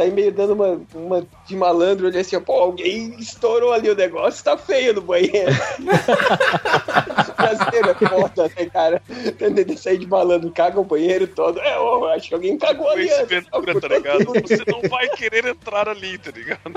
Saí 0.00 0.10
meio 0.10 0.32
dando 0.32 0.54
uma, 0.54 0.80
uma 0.94 1.26
de 1.46 1.54
malandro, 1.54 2.06
olhei 2.06 2.22
assim, 2.22 2.34
ó, 2.34 2.40
pô, 2.40 2.54
alguém 2.54 3.14
estourou 3.18 3.70
ali 3.70 3.90
o 3.90 3.94
negócio, 3.94 4.42
tá 4.42 4.56
feio 4.56 4.94
no 4.94 5.02
banheiro. 5.02 5.52
Brasileiro 7.36 7.90
é 7.90 7.94
foda, 7.94 8.50
né, 8.56 8.64
cara? 8.72 9.02
Tentei 9.36 9.76
sair 9.76 9.98
de 9.98 10.06
malandro, 10.06 10.50
caga 10.52 10.80
o 10.80 10.84
banheiro 10.84 11.26
todo. 11.26 11.60
É, 11.60 12.14
acho 12.14 12.28
que 12.28 12.34
alguém 12.34 12.56
cagou 12.56 12.88
ali. 12.88 13.10
Ventura, 13.26 13.78
tá 13.78 13.88
ligado? 13.88 14.24
Você 14.24 14.62
não 14.66 14.88
vai 14.88 15.06
querer 15.10 15.44
entrar 15.44 15.86
ali, 15.86 16.16
tá 16.16 16.30
ligado? 16.30 16.72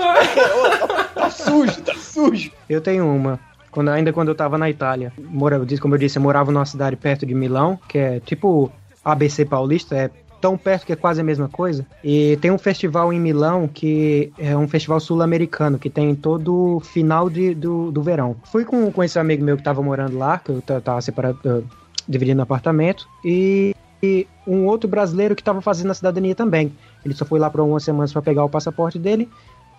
Tá 1.14 1.30
sujo, 1.30 1.80
tá 1.80 1.94
sujo. 1.94 2.52
Eu 2.68 2.82
tenho 2.82 3.06
uma. 3.06 3.40
Quando, 3.70 3.88
ainda 3.88 4.12
quando 4.12 4.28
eu 4.28 4.34
tava 4.34 4.58
na 4.58 4.68
Itália. 4.68 5.14
Mora, 5.18 5.58
como 5.80 5.94
eu 5.94 5.98
disse, 5.98 6.18
eu 6.18 6.22
morava 6.22 6.52
numa 6.52 6.66
cidade 6.66 6.94
perto 6.94 7.24
de 7.24 7.32
Milão, 7.32 7.80
que 7.88 7.96
é 7.96 8.20
tipo 8.20 8.70
ABC 9.02 9.44
Paulista, 9.44 9.96
é 9.96 10.10
tão 10.44 10.58
perto 10.58 10.84
que 10.84 10.92
é 10.92 10.96
quase 10.96 11.22
a 11.22 11.24
mesma 11.24 11.48
coisa. 11.48 11.86
E 12.04 12.36
tem 12.42 12.50
um 12.50 12.58
festival 12.58 13.10
em 13.14 13.18
Milão 13.18 13.66
que 13.66 14.30
é 14.36 14.54
um 14.54 14.68
festival 14.68 15.00
sul-americano, 15.00 15.78
que 15.78 15.88
tem 15.88 16.14
todo 16.14 16.80
final 16.80 17.30
de, 17.30 17.54
do, 17.54 17.90
do 17.90 18.02
verão. 18.02 18.36
Fui 18.44 18.62
com, 18.62 18.92
com 18.92 19.02
esse 19.02 19.18
amigo 19.18 19.42
meu 19.42 19.56
que 19.56 19.62
tava 19.62 19.82
morando 19.82 20.18
lá, 20.18 20.36
que 20.36 20.50
eu 20.50 20.60
tava 20.60 21.00
separado, 21.00 21.38
eh, 21.46 21.62
dividindo 22.06 22.42
apartamento, 22.42 23.08
e, 23.24 23.74
e 24.02 24.26
um 24.46 24.66
outro 24.66 24.86
brasileiro 24.86 25.34
que 25.34 25.42
tava 25.42 25.62
fazendo 25.62 25.92
a 25.92 25.94
cidadania 25.94 26.34
também. 26.34 26.70
Ele 27.02 27.14
só 27.14 27.24
foi 27.24 27.38
lá 27.38 27.48
por 27.48 27.60
algumas 27.60 27.82
semanas 27.82 28.12
para 28.12 28.20
pegar 28.20 28.44
o 28.44 28.48
passaporte 28.50 28.98
dele 28.98 29.30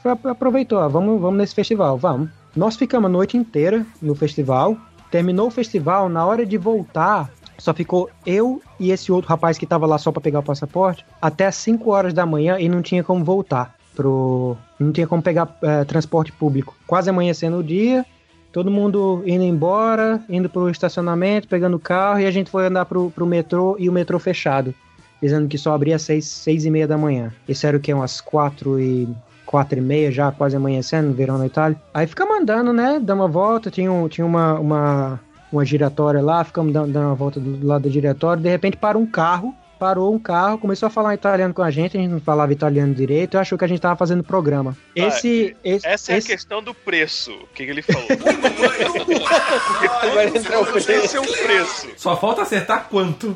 foi- 0.02 0.32
aproveitou, 0.32 0.80
ó, 0.80 0.90
vamos, 0.90 1.22
vamos 1.22 1.38
nesse 1.38 1.54
festival, 1.54 1.96
vamos. 1.96 2.30
Nós 2.56 2.76
ficamos 2.76 3.08
a 3.08 3.12
noite 3.12 3.38
inteira 3.38 3.86
no 4.02 4.16
festival. 4.16 4.76
Terminou 5.12 5.48
o 5.48 5.52
festival, 5.52 6.10
na 6.10 6.26
hora 6.26 6.44
de 6.46 6.58
voltar, 6.58 7.30
só 7.58 7.74
ficou 7.74 8.10
eu 8.26 8.62
e 8.80 8.92
esse 8.92 9.12
outro 9.12 9.30
rapaz 9.30 9.58
que 9.58 9.66
tava 9.66 9.86
lá 9.86 9.98
só 9.98 10.12
pra 10.12 10.22
pegar 10.22 10.40
o 10.40 10.44
passaporte 10.44 11.06
até 11.22 11.46
as 11.46 11.56
5 11.56 11.90
horas 11.90 12.14
da 12.14 12.26
manhã 12.26 12.60
e 12.60 12.68
não 12.68 12.82
tinha 12.82 13.04
como 13.04 13.24
voltar 13.24 13.76
pro. 13.96 14.58
Não 14.80 14.92
tinha 14.92 15.08
como 15.08 15.22
pegar 15.22 15.58
eh, 15.62 15.86
transporte 15.86 16.32
público. 16.32 16.76
Quase 16.86 17.10
amanhecendo 17.10 17.58
o 17.58 17.64
dia, 17.64 18.06
todo 18.52 18.70
mundo 18.70 19.24
indo 19.26 19.44
embora, 19.44 20.22
indo 20.30 20.50
pro 20.50 20.70
estacionamento, 20.70 21.48
pegando 21.48 21.78
o 21.78 21.80
carro 21.80 22.20
e 22.20 22.26
a 22.26 22.32
gente 22.32 22.50
foi 22.50 22.68
andar 22.68 22.86
pro, 22.86 23.10
pro 23.10 23.26
metrô 23.26 23.76
e 23.80 23.90
o 23.90 23.94
metrô 23.94 24.20
fechado. 24.20 24.76
Dizendo 25.22 25.48
que 25.48 25.58
só 25.58 25.74
abria 25.74 25.96
às 25.96 26.02
seis, 26.02 26.26
seis 26.26 26.66
e 26.66 26.70
meia 26.70 26.88
da 26.88 26.98
manhã. 26.98 27.34
Isso 27.48 27.66
era 27.66 27.78
o 27.78 27.80
que? 27.80 27.94
Umas 27.94 28.20
quatro 28.20 28.80
e 28.80 29.08
quatro 29.46 29.78
e 29.78 29.82
meia 29.82 30.12
já, 30.12 30.32
quase 30.32 30.56
amanhecendo, 30.56 31.14
verão 31.14 31.38
na 31.38 31.46
Itália. 31.46 31.80
Aí 31.94 32.06
ficamos 32.06 32.38
andando, 32.38 32.74
né? 32.74 33.00
Dando 33.02 33.20
uma 33.20 33.28
volta, 33.28 33.72
tinha, 33.72 33.92
um, 33.92 34.10
tinha 34.10 34.26
uma, 34.26 34.60
uma, 34.60 35.20
uma 35.52 35.64
giratória 35.66 36.22
lá, 36.22 36.44
ficamos 36.44 36.74
dando, 36.74 36.92
dando 36.92 37.06
uma 37.08 37.16
volta 37.16 37.40
do 37.40 37.66
lado 37.66 37.84
da 37.84 37.90
giratória, 37.90 38.42
de 38.42 38.50
repente 38.50 38.78
para 38.78 38.98
um 38.98 39.06
carro, 39.06 39.56
parou 39.80 40.14
um 40.14 40.20
carro, 40.20 40.58
começou 40.58 40.88
a 40.88 40.90
falar 40.90 41.14
italiano 41.14 41.54
com 41.54 41.62
a 41.62 41.70
gente, 41.70 41.98
a 41.98 42.00
gente 42.02 42.10
não 42.10 42.20
falava 42.22 42.52
italiano 42.54 42.94
direito, 42.94 43.36
e 43.36 43.38
achou 43.38 43.58
que 43.58 43.66
a 43.66 43.68
gente 43.68 43.80
tava 43.82 43.96
fazendo 43.96 44.24
programa. 44.24 44.76
Esse, 44.96 45.56
esse, 45.64 45.86
Essa 45.88 46.14
é 46.14 46.18
esse- 46.18 46.32
a 46.32 46.36
questão 46.36 46.64
do 46.64 46.74
preço. 46.74 47.32
O 47.32 47.48
que, 47.54 47.66
que 47.66 47.72
ele 47.72 47.82
falou? 47.82 48.08
Agora 50.02 50.28
entra 50.30 50.62
o 50.62 50.66
preço. 50.66 50.92
Esse 50.92 51.18
é 51.18 51.20
o 51.20 51.24
preço. 51.24 51.88
Só 51.98 52.16
falta 52.18 52.42
acertar 52.42 52.88
quanto. 52.90 53.36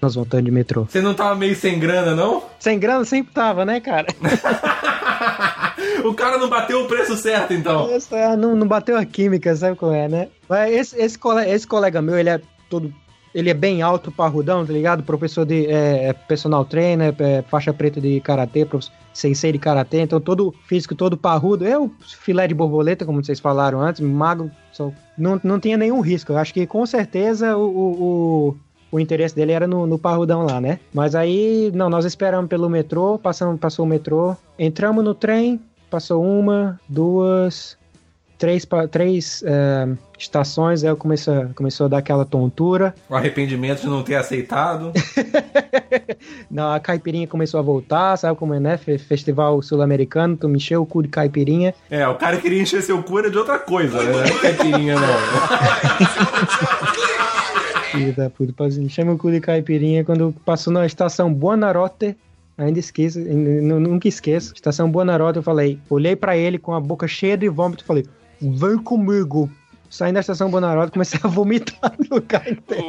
Nós 0.00 0.14
voltando 0.14 0.44
de 0.44 0.50
metrô. 0.50 0.84
Você 0.84 1.00
não 1.00 1.14
tava 1.14 1.34
meio 1.34 1.56
sem 1.56 1.78
grana, 1.78 2.14
não? 2.14 2.44
Sem 2.58 2.78
grana 2.78 3.04
sempre 3.04 3.32
tava, 3.32 3.64
né, 3.64 3.80
cara? 3.80 4.06
o 6.04 6.14
cara 6.14 6.38
não 6.38 6.48
bateu 6.48 6.82
o 6.82 6.86
preço 6.86 7.16
certo, 7.16 7.52
então. 7.52 7.88
É, 8.12 8.36
não, 8.36 8.54
não 8.56 8.66
bateu 8.66 8.96
a 8.96 9.04
química, 9.04 9.54
sabe 9.54 9.76
qual 9.76 9.92
é, 9.92 10.08
né? 10.08 10.28
Mas 10.48 10.72
esse, 10.72 11.00
esse, 11.00 11.18
cole- 11.18 11.48
esse 11.48 11.66
colega 11.66 12.00
meu, 12.02 12.18
ele 12.18 12.30
é 12.30 12.40
todo. 12.68 12.92
Ele 13.32 13.48
é 13.48 13.54
bem 13.54 13.80
alto, 13.80 14.10
parrudão, 14.10 14.66
tá 14.66 14.72
ligado? 14.72 15.04
Professor 15.04 15.46
de 15.46 15.66
é, 15.66 16.08
é 16.08 16.12
personal 16.12 16.64
trainer, 16.64 17.14
é, 17.20 17.42
faixa 17.42 17.72
preta 17.72 18.00
de 18.00 18.20
karatê, 18.20 18.66
sensei 19.12 19.52
de 19.52 19.58
karatê, 19.58 20.00
então 20.00 20.20
todo 20.20 20.52
físico, 20.66 20.96
todo 20.96 21.16
parrudo. 21.16 21.64
Eu, 21.64 21.92
filé 22.00 22.48
de 22.48 22.54
borboleta, 22.54 23.04
como 23.04 23.22
vocês 23.24 23.38
falaram 23.38 23.80
antes, 23.80 24.00
magro, 24.00 24.50
só, 24.72 24.90
não, 25.16 25.40
não 25.44 25.60
tinha 25.60 25.76
nenhum 25.76 26.00
risco. 26.00 26.32
Eu 26.32 26.38
acho 26.38 26.52
que 26.52 26.66
com 26.66 26.84
certeza 26.84 27.56
o, 27.56 27.62
o, 27.68 28.02
o, 28.02 28.56
o 28.96 28.98
interesse 28.98 29.36
dele 29.36 29.52
era 29.52 29.68
no, 29.68 29.86
no 29.86 29.96
parrudão 29.96 30.44
lá, 30.44 30.60
né? 30.60 30.80
Mas 30.92 31.14
aí, 31.14 31.70
não, 31.72 31.88
nós 31.88 32.04
esperamos 32.04 32.48
pelo 32.48 32.68
metrô, 32.68 33.16
passamos, 33.16 33.60
passou 33.60 33.84
o 33.84 33.88
metrô, 33.88 34.36
entramos 34.58 35.04
no 35.04 35.14
trem, 35.14 35.60
passou 35.90 36.24
uma, 36.24 36.80
duas, 36.88 37.76
três, 38.38 38.66
três 38.90 39.42
eh, 39.44 39.88
estações, 40.18 40.82
aí 40.82 40.88
eu 40.90 40.96
comecei, 40.96 41.34
começou 41.54 41.86
a 41.86 41.88
dar 41.90 41.98
aquela 41.98 42.24
tontura. 42.24 42.94
O 43.08 43.14
arrependimento 43.14 43.82
de 43.82 43.88
não 43.88 44.02
ter 44.02 44.14
aceitado. 44.14 44.92
Não, 46.50 46.72
a 46.72 46.80
caipirinha 46.80 47.26
começou 47.26 47.60
a 47.60 47.62
voltar, 47.62 48.16
sabe 48.16 48.36
como 48.38 48.54
é, 48.54 48.60
né? 48.60 48.76
Fe- 48.76 48.98
Festival 48.98 49.60
sul-americano, 49.62 50.36
tu 50.36 50.48
me 50.48 50.56
encheu 50.56 50.82
o 50.82 50.86
cu 50.86 51.02
de 51.02 51.08
caipirinha. 51.08 51.74
É, 51.90 52.06
o 52.08 52.14
cara 52.16 52.36
queria 52.38 52.60
encher 52.60 52.82
seu 52.82 53.02
cura 53.02 53.30
de 53.30 53.38
outra 53.38 53.58
coisa, 53.58 54.02
né? 54.02 54.12
Não 54.12 54.22
é 54.22 54.30
caipirinha, 54.30 54.94
não. 54.96 55.00
Filho 57.90 58.14
da 58.14 58.30
puta, 58.30 58.52
meu 59.04 59.18
cu 59.18 59.30
de 59.30 59.40
caipirinha 59.40 60.04
quando 60.04 60.34
passou 60.44 60.72
na 60.72 60.86
estação 60.86 61.32
Buonarote. 61.32 62.16
Ainda 62.60 62.78
esqueço, 62.78 63.18
ainda- 63.18 63.62
nu- 63.62 63.80
nunca 63.80 64.06
esqueço. 64.06 64.52
Estação 64.54 64.90
Buonarote, 64.90 65.38
eu 65.38 65.42
falei, 65.42 65.78
olhei 65.88 66.14
pra 66.14 66.36
ele 66.36 66.58
com 66.58 66.74
a 66.74 66.80
boca 66.80 67.08
cheia 67.08 67.36
de 67.36 67.48
vômito 67.48 67.82
e 67.82 67.86
falei, 67.86 68.04
vem 68.40 68.76
comigo. 68.78 69.50
Saindo 69.88 70.14
da 70.14 70.20
estação 70.20 70.50
Buonarote, 70.50 70.92
comecei 70.92 71.18
a 71.22 71.26
vomitar 71.28 71.94
no 71.98 72.16
lugar 72.16 72.46
inteiro. 72.50 72.84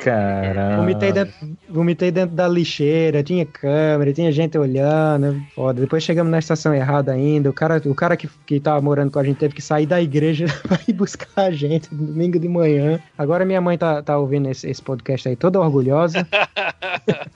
Caramba. 0.00 0.76
Vomitei 0.76 1.12
dentro, 1.12 1.34
vomitei 1.68 2.10
dentro 2.10 2.34
da 2.36 2.48
lixeira, 2.48 3.22
tinha 3.22 3.44
câmera, 3.44 4.12
tinha 4.12 4.30
gente 4.32 4.56
olhando, 4.56 5.40
foda. 5.54 5.80
Depois 5.80 6.02
chegamos 6.02 6.30
na 6.30 6.38
estação 6.38 6.74
errada 6.74 7.12
ainda. 7.12 7.50
O 7.50 7.52
cara, 7.52 7.80
o 7.84 7.94
cara 7.94 8.16
que, 8.16 8.28
que 8.46 8.60
tava 8.60 8.80
morando 8.80 9.10
com 9.10 9.18
a 9.18 9.24
gente 9.24 9.36
teve 9.38 9.54
que 9.54 9.62
sair 9.62 9.86
da 9.86 10.00
igreja 10.00 10.46
pra 10.66 10.78
ir 10.86 10.92
buscar 10.92 11.28
a 11.36 11.50
gente 11.50 11.88
domingo 11.94 12.38
de 12.38 12.48
manhã. 12.48 12.98
Agora 13.16 13.44
minha 13.44 13.60
mãe 13.60 13.76
tá, 13.76 14.02
tá 14.02 14.18
ouvindo 14.18 14.48
esse, 14.50 14.68
esse 14.68 14.82
podcast 14.82 15.28
aí 15.28 15.36
toda 15.36 15.60
orgulhosa. 15.60 16.26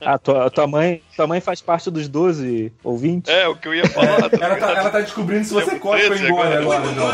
Ah, 0.05 0.19
tua, 0.19 0.51
tua, 0.51 0.67
mãe, 0.67 1.01
tua 1.17 1.27
mãe 1.27 1.41
faz 1.41 1.61
parte 1.63 1.91
dos 1.91 2.09
12 2.09 2.73
ouvintes? 2.83 3.33
É, 3.33 3.47
o 3.49 3.55
que 3.55 3.69
eu 3.69 3.75
ia 3.75 3.87
falar. 3.87 4.29
tá 4.29 4.37
Ela 4.41 4.57
tá, 4.57 4.71
ela 4.73 4.91
tá 4.91 5.01
descobrindo 5.01 5.45
se 5.45 5.55
você 5.55 5.75
ou 5.81 5.97
treze 5.97 6.27
engole 6.27 6.55
agora. 6.55 6.81
agora, 6.81 6.93
não. 6.93 7.13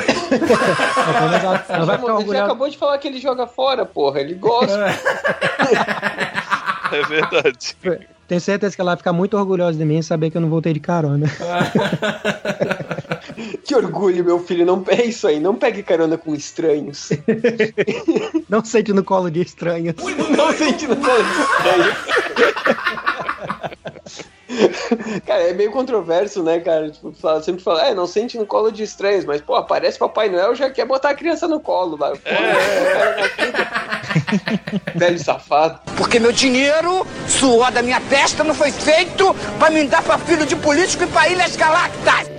Ela, 1.38 1.64
ela 1.68 1.84
vai 1.84 1.98
ficar 1.98 2.06
Ele 2.06 2.06
já 2.06 2.14
orgulhosa. 2.14 2.44
acabou 2.44 2.68
de 2.70 2.76
falar 2.78 2.98
que 2.98 3.08
ele 3.08 3.20
joga 3.20 3.46
fora, 3.46 3.84
porra. 3.84 4.20
Ele 4.20 4.34
gosta. 4.34 4.78
É 6.90 7.02
verdade. 7.02 7.76
Tenho 8.26 8.40
certeza 8.40 8.74
que 8.74 8.80
ela 8.80 8.92
vai 8.92 8.96
ficar 8.98 9.12
muito 9.12 9.36
orgulhosa 9.36 9.78
de 9.78 9.84
mim 9.84 9.98
e 9.98 10.02
saber 10.02 10.30
que 10.30 10.36
eu 10.36 10.40
não 10.40 10.48
voltei 10.48 10.72
de 10.72 10.80
carona. 10.80 11.26
que 13.64 13.74
orgulho, 13.74 14.24
meu 14.24 14.38
filho. 14.40 14.64
Não 14.66 14.84
é 14.88 15.04
isso 15.04 15.26
aí. 15.26 15.40
Não 15.40 15.54
pegue 15.54 15.82
carona 15.82 16.18
com 16.18 16.34
estranhos. 16.34 17.10
Não 18.48 18.64
sente 18.64 18.92
no 18.92 19.04
colo 19.04 19.30
de 19.30 19.42
estranhos. 19.42 19.94
Não 20.36 20.52
sente 20.52 20.86
no 20.86 20.96
colo 20.96 21.22
de 21.22 21.40
estranhos. 21.40 21.96
Cara, 25.26 25.42
é 25.42 25.52
meio 25.52 25.70
controverso, 25.70 26.42
né, 26.42 26.60
cara? 26.60 26.90
Tipo, 26.90 27.12
fala- 27.12 27.42
sempre 27.42 27.62
fala, 27.62 27.86
é, 27.88 27.94
não 27.94 28.06
sente 28.06 28.38
no 28.38 28.46
colo 28.46 28.70
de 28.70 28.82
estranhos, 28.82 29.24
mas, 29.24 29.40
pô, 29.40 29.54
aparece 29.54 29.98
Papai 29.98 30.28
Noel 30.28 30.54
já 30.54 30.70
quer 30.70 30.86
botar 30.86 31.10
a 31.10 31.14
criança 31.14 31.46
no 31.46 31.60
colo 31.60 31.96
lá. 31.98 32.10
Pô, 32.10 32.18
Velho 34.98 35.18
safado. 35.18 35.80
Porque 35.96 36.18
meu 36.18 36.32
dinheiro, 36.32 37.06
suor 37.26 37.70
da 37.70 37.82
minha 37.82 38.00
testa, 38.00 38.42
não 38.44 38.54
foi 38.54 38.70
feito 38.72 39.34
pra 39.58 39.70
me 39.70 39.84
dar 39.84 40.02
pra 40.02 40.18
filho 40.18 40.46
de 40.46 40.56
político 40.56 41.04
e 41.04 41.06
pra 41.06 41.28
Ilhas 41.28 41.56
Galactas. 41.56 42.30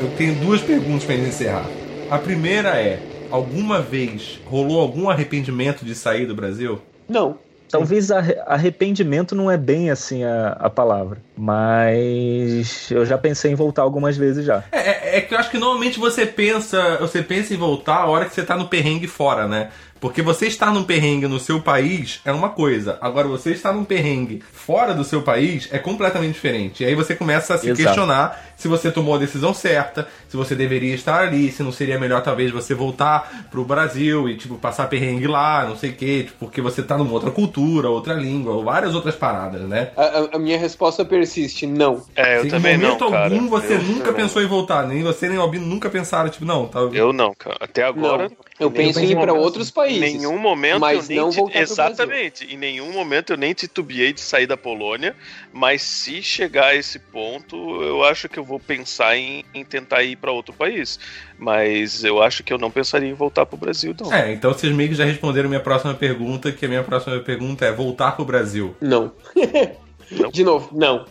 Eu 0.00 0.10
tenho 0.16 0.34
duas 0.36 0.60
perguntas 0.60 1.04
pra 1.04 1.14
gente 1.16 1.28
encerrar. 1.28 1.66
A 2.10 2.18
primeira 2.18 2.70
é: 2.80 3.00
alguma 3.30 3.80
vez 3.80 4.38
rolou 4.46 4.80
algum 4.80 5.08
arrependimento 5.08 5.84
de 5.84 5.94
sair 5.94 6.26
do 6.26 6.34
Brasil? 6.34 6.80
Não. 7.08 7.38
Talvez 7.70 8.10
arre- 8.10 8.38
arrependimento 8.46 9.34
não 9.34 9.50
é 9.50 9.56
bem 9.56 9.90
assim 9.90 10.24
a, 10.24 10.50
a 10.52 10.70
palavra. 10.70 11.25
Mas 11.36 12.90
eu 12.90 13.04
já 13.04 13.16
pensei 13.18 13.52
em 13.52 13.54
voltar 13.54 13.82
algumas 13.82 14.16
vezes 14.16 14.44
já. 14.44 14.64
É, 14.72 14.78
é, 14.78 15.16
é 15.18 15.20
que 15.20 15.34
eu 15.34 15.38
acho 15.38 15.50
que 15.50 15.58
normalmente 15.58 15.98
você 15.98 16.26
pensa, 16.26 16.96
você 17.00 17.22
pensa 17.22 17.54
em 17.54 17.56
voltar 17.56 17.96
a 17.98 18.06
hora 18.06 18.24
que 18.24 18.34
você 18.34 18.42
tá 18.42 18.56
no 18.56 18.68
perrengue 18.68 19.06
fora, 19.06 19.46
né? 19.46 19.70
Porque 19.98 20.20
você 20.20 20.46
estar 20.46 20.72
num 20.74 20.84
perrengue 20.84 21.26
no 21.26 21.40
seu 21.40 21.58
país 21.60 22.20
é 22.24 22.30
uma 22.30 22.50
coisa. 22.50 22.98
Agora, 23.00 23.26
você 23.26 23.52
estar 23.52 23.72
num 23.72 23.82
perrengue 23.82 24.42
fora 24.52 24.92
do 24.92 25.02
seu 25.02 25.22
país 25.22 25.68
é 25.72 25.78
completamente 25.78 26.34
diferente. 26.34 26.82
E 26.82 26.86
aí 26.86 26.94
você 26.94 27.14
começa 27.16 27.54
a 27.54 27.58
se 27.58 27.70
Exato. 27.70 27.82
questionar 27.82 28.44
se 28.58 28.68
você 28.68 28.90
tomou 28.90 29.14
a 29.14 29.18
decisão 29.18 29.52
certa, 29.54 30.06
se 30.28 30.36
você 30.36 30.54
deveria 30.54 30.94
estar 30.94 31.20
ali, 31.22 31.50
se 31.50 31.62
não 31.62 31.72
seria 31.72 31.98
melhor 31.98 32.22
talvez 32.22 32.50
você 32.50 32.74
voltar 32.74 33.46
pro 33.50 33.64
Brasil 33.64 34.28
e, 34.28 34.36
tipo, 34.36 34.56
passar 34.56 34.86
perrengue 34.88 35.26
lá, 35.26 35.64
não 35.66 35.76
sei 35.76 35.90
o 35.90 35.94
quê, 35.94 36.24
tipo, 36.24 36.38
porque 36.40 36.60
você 36.60 36.82
tá 36.82 36.96
numa 36.96 37.12
outra 37.12 37.30
cultura, 37.30 37.88
outra 37.90 38.14
língua, 38.14 38.52
ou 38.52 38.64
várias 38.64 38.94
outras 38.94 39.14
paradas, 39.14 39.62
né? 39.62 39.90
A, 39.96 40.02
a- 40.02 40.28
a 40.34 40.38
minha 40.38 40.58
resposta 40.58 41.04
persiste, 41.26 41.66
não. 41.66 42.02
É, 42.14 42.38
eu 42.38 42.48
também 42.48 42.74
em 42.74 42.78
não, 42.78 42.90
momento 42.90 43.10
cara. 43.10 43.24
algum 43.24 43.48
você 43.48 43.74
Eu 43.74 43.82
nunca 43.82 44.12
pensou 44.12 44.40
em 44.42 44.46
voltar, 44.46 44.86
nem 44.86 45.02
você 45.02 45.28
nem 45.28 45.36
o 45.36 45.40
Albino 45.42 45.66
nunca 45.66 45.90
pensaram, 45.90 46.30
tipo, 46.30 46.44
não, 46.44 46.66
tá. 46.68 46.78
Eu 46.92 47.12
não, 47.12 47.34
cara. 47.34 47.56
Até 47.60 47.82
agora. 47.82 48.28
Não. 48.28 48.36
Eu 48.58 48.70
penso 48.70 49.00
em 49.00 49.10
ir 49.10 49.16
pra 49.16 49.26
momento- 49.26 49.44
outros 49.44 49.70
países. 49.70 50.14
Em 50.14 50.18
nenhum 50.18 50.38
momento 50.38 50.80
mas 50.80 51.10
eu 51.10 51.16
nem 51.16 51.16
não 51.18 51.30
voltar 51.30 51.58
Exatamente. 51.60 52.46
Em 52.46 52.56
nenhum 52.56 52.90
momento 52.92 53.32
eu 53.32 53.36
nem 53.36 53.52
titubeei 53.52 54.12
de 54.14 54.20
sair 54.20 54.46
da 54.46 54.56
Polônia. 54.56 55.14
Mas 55.52 55.82
se 55.82 56.22
chegar 56.22 56.68
a 56.68 56.74
esse 56.74 56.98
ponto, 56.98 57.56
eu 57.82 58.02
acho 58.04 58.28
que 58.28 58.38
eu 58.38 58.44
vou 58.44 58.58
pensar 58.58 59.16
em, 59.16 59.44
em 59.52 59.62
tentar 59.64 60.02
ir 60.04 60.16
pra 60.16 60.32
outro 60.32 60.54
país. 60.54 60.98
Mas 61.38 62.02
eu 62.02 62.22
acho 62.22 62.42
que 62.42 62.52
eu 62.52 62.56
não 62.58 62.70
pensaria 62.70 63.08
em 63.10 63.14
voltar 63.14 63.44
pro 63.44 63.58
Brasil, 63.58 63.94
não. 64.00 64.12
É, 64.12 64.32
então 64.32 64.52
vocês 64.52 64.72
meio 64.72 64.88
que 64.88 64.94
já 64.94 65.04
responderam 65.04 65.48
minha 65.50 65.60
próxima 65.60 65.92
pergunta, 65.92 66.50
que 66.50 66.64
a 66.64 66.68
minha 66.68 66.82
próxima 66.82 67.18
pergunta 67.20 67.66
é 67.66 67.72
voltar 67.72 68.12
pro 68.12 68.24
Brasil. 68.24 68.74
Não. 68.80 69.12
De 70.32 70.44
novo, 70.44 70.70
não. 70.72 71.04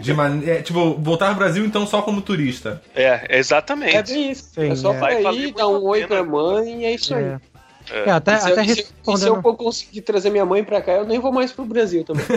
De 0.00 0.12
mane... 0.14 0.48
é, 0.48 0.62
tipo, 0.62 0.94
voltar 0.94 1.26
pro 1.28 1.36
Brasil 1.36 1.64
então 1.64 1.86
só 1.86 2.02
como 2.02 2.20
turista. 2.20 2.82
É, 2.94 3.38
exatamente. 3.38 3.96
É 3.96 4.02
bem 4.02 4.30
isso. 4.30 4.50
Sim, 4.54 4.70
é 4.70 4.76
só 4.76 4.94
é. 4.94 4.98
pra 4.98 5.32
ir, 5.32 5.52
dar 5.52 5.68
um 5.68 5.82
oi 5.84 6.06
pena. 6.06 6.08
pra 6.08 6.24
mãe 6.24 6.82
e 6.82 6.84
é 6.84 6.94
isso 6.94 7.14
aí. 7.14 7.36
É. 7.92 8.08
É, 8.08 8.10
até, 8.12 8.36
se, 8.38 8.48
eu, 8.48 8.52
até 8.52 8.62
e 8.64 8.68
se- 8.68 8.72
e 8.72 8.74
se 8.76 8.82
eu 8.82 9.12
respondendo. 9.12 9.42
for 9.42 9.56
conseguir 9.56 10.00
trazer 10.02 10.30
minha 10.30 10.44
mãe 10.46 10.64
pra 10.64 10.80
cá, 10.80 10.92
eu 10.92 11.04
nem 11.06 11.18
vou 11.18 11.32
mais 11.32 11.52
pro 11.52 11.64
Brasil 11.64 12.04
também. 12.04 12.24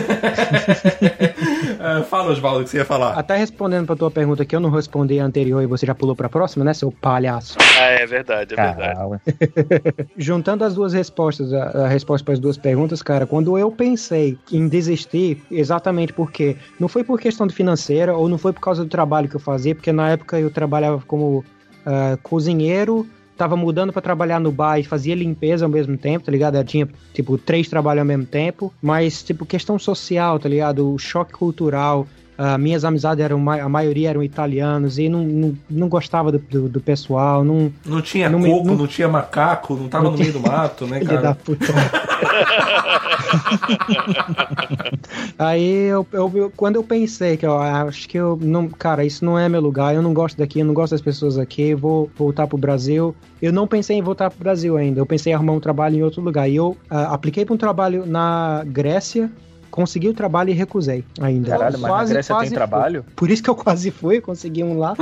É, 1.80 2.02
fala, 2.02 2.32
Osvaldo, 2.32 2.60
o 2.60 2.64
que 2.64 2.70
você 2.70 2.78
ia 2.78 2.84
falar. 2.84 3.12
Até 3.16 3.36
respondendo 3.36 3.86
pra 3.86 3.94
tua 3.94 4.10
pergunta 4.10 4.44
que 4.44 4.54
eu 4.54 4.58
não 4.60 4.68
respondi 4.70 5.18
a 5.20 5.24
anterior 5.24 5.62
e 5.62 5.66
você 5.66 5.86
já 5.86 5.94
pulou 5.94 6.16
pra 6.16 6.28
próxima, 6.28 6.64
né, 6.64 6.74
seu 6.74 6.90
palhaço? 6.90 7.56
Ah, 7.78 7.84
é 7.84 8.04
verdade, 8.06 8.54
é 8.54 8.56
verdade. 8.56 9.20
Juntando 10.16 10.64
as 10.64 10.74
duas 10.74 10.92
respostas, 10.92 11.52
a, 11.52 11.84
a 11.84 11.88
resposta 11.88 12.24
para 12.24 12.34
as 12.34 12.40
duas 12.40 12.56
perguntas, 12.56 13.00
cara, 13.02 13.26
quando 13.26 13.56
eu 13.56 13.70
pensei 13.70 14.36
em 14.50 14.66
desistir, 14.66 15.40
exatamente 15.50 16.12
porque 16.12 16.56
não 16.80 16.88
foi 16.88 17.04
por 17.04 17.20
questão 17.20 17.46
de 17.46 17.54
financeira 17.54 18.14
ou 18.16 18.28
não 18.28 18.38
foi 18.38 18.52
por 18.52 18.60
causa 18.60 18.82
do 18.82 18.90
trabalho 18.90 19.28
que 19.28 19.36
eu 19.36 19.40
fazia, 19.40 19.74
porque 19.74 19.92
na 19.92 20.10
época 20.10 20.38
eu 20.40 20.50
trabalhava 20.50 21.00
como 21.06 21.44
ah, 21.86 22.18
cozinheiro, 22.22 23.06
tava 23.38 23.56
mudando 23.56 23.92
para 23.92 24.02
trabalhar 24.02 24.40
no 24.40 24.50
bar 24.50 24.78
e 24.78 24.82
fazia 24.84 25.14
limpeza 25.14 25.64
ao 25.64 25.70
mesmo 25.70 25.96
tempo, 25.96 26.26
tá 26.26 26.32
ligado? 26.32 26.62
Tinha, 26.64 26.88
tipo, 27.14 27.38
três 27.38 27.68
trabalhos 27.68 28.00
ao 28.00 28.06
mesmo 28.06 28.26
tempo, 28.26 28.74
mas, 28.82 29.22
tipo, 29.22 29.46
questão 29.46 29.78
social, 29.78 30.38
tá 30.40 30.48
ligado? 30.48 30.92
O 30.92 30.98
choque 30.98 31.32
cultural. 31.32 32.06
Ah, 32.38 32.56
minhas 32.56 32.84
amizades 32.84 33.22
eram, 33.24 33.50
a 33.50 33.68
maioria 33.68 34.10
eram 34.10 34.22
italianos 34.22 34.96
e 34.98 35.08
não, 35.08 35.22
não, 35.24 35.54
não 35.68 35.88
gostava 35.88 36.30
do, 36.32 36.38
do, 36.38 36.68
do 36.68 36.80
pessoal, 36.80 37.42
não, 37.44 37.70
Não 37.84 38.00
tinha 38.00 38.30
Não 38.30 38.40
coco, 38.40 38.66
não- 38.68 38.76
não... 38.76 38.86
tinha 38.86 39.08
macaco, 39.08 39.74
não 39.74 39.88
tava 39.88 40.04
Não 40.04 40.12
no 40.12 40.18
meio 40.18 40.32
do 40.32 40.40
mato, 40.40 40.86
né, 40.86 41.00
Filho 41.00 41.16
da 41.16 41.22
cara? 41.22 41.34
puta. 41.34 41.66
Aí 45.38 45.86
eu, 45.88 46.06
eu- 46.12 46.32
eu- 46.34 46.52
quando 46.56 46.76
eu 46.76 46.82
pensei 46.84 47.36
que 47.36 47.46
eu 47.46 47.56
acho 47.58 48.08
que 48.08 48.18
eu 48.18 48.38
não, 48.40 48.68
cara, 48.68 49.04
isso 49.04 49.24
não 49.24 49.38
é 49.38 49.48
meu 49.48 49.60
lugar, 49.60 49.94
eu 49.94 50.02
não 50.02 50.12
gosto 50.14 50.36
daqui, 50.38 50.60
eu 50.60 50.66
não 50.66 50.74
gosto 50.74 50.92
das 50.92 51.00
pessoas 51.00 51.38
aqui, 51.38 51.74
vou 51.74 52.10
voltar 52.16 52.46
pro 52.46 52.58
Brasil. 52.58 53.14
Eu 53.40 53.52
não 53.52 53.66
pensei 53.66 53.96
em 53.96 54.02
voltar 54.02 54.30
pro 54.30 54.38
Brasil 54.40 54.76
ainda, 54.76 55.00
eu 55.00 55.06
pensei 55.06 55.32
em 55.32 55.36
arrumar 55.36 55.52
um 55.52 55.60
trabalho 55.60 55.96
em 55.96 56.02
outro 56.02 56.20
lugar. 56.20 56.48
E 56.48 56.56
eu 56.56 56.76
ah, 56.90 57.14
apliquei 57.14 57.44
para 57.44 57.54
um 57.54 57.58
trabalho 57.58 58.04
na 58.06 58.62
Grécia, 58.66 59.30
consegui 59.70 60.08
o 60.08 60.14
trabalho 60.14 60.50
e 60.50 60.52
recusei 60.52 61.04
ainda. 61.20 61.50
Caralho, 61.50 61.78
mas 61.78 61.90
na 61.90 62.04
Grécia 62.04 62.36
tem 62.36 62.48
fui. 62.48 62.54
trabalho? 62.54 63.04
Por 63.14 63.30
isso 63.30 63.42
que 63.42 63.50
eu 63.50 63.54
quase 63.54 63.90
fui, 63.90 64.20
consegui 64.20 64.62
um 64.62 64.78
lá. 64.78 64.94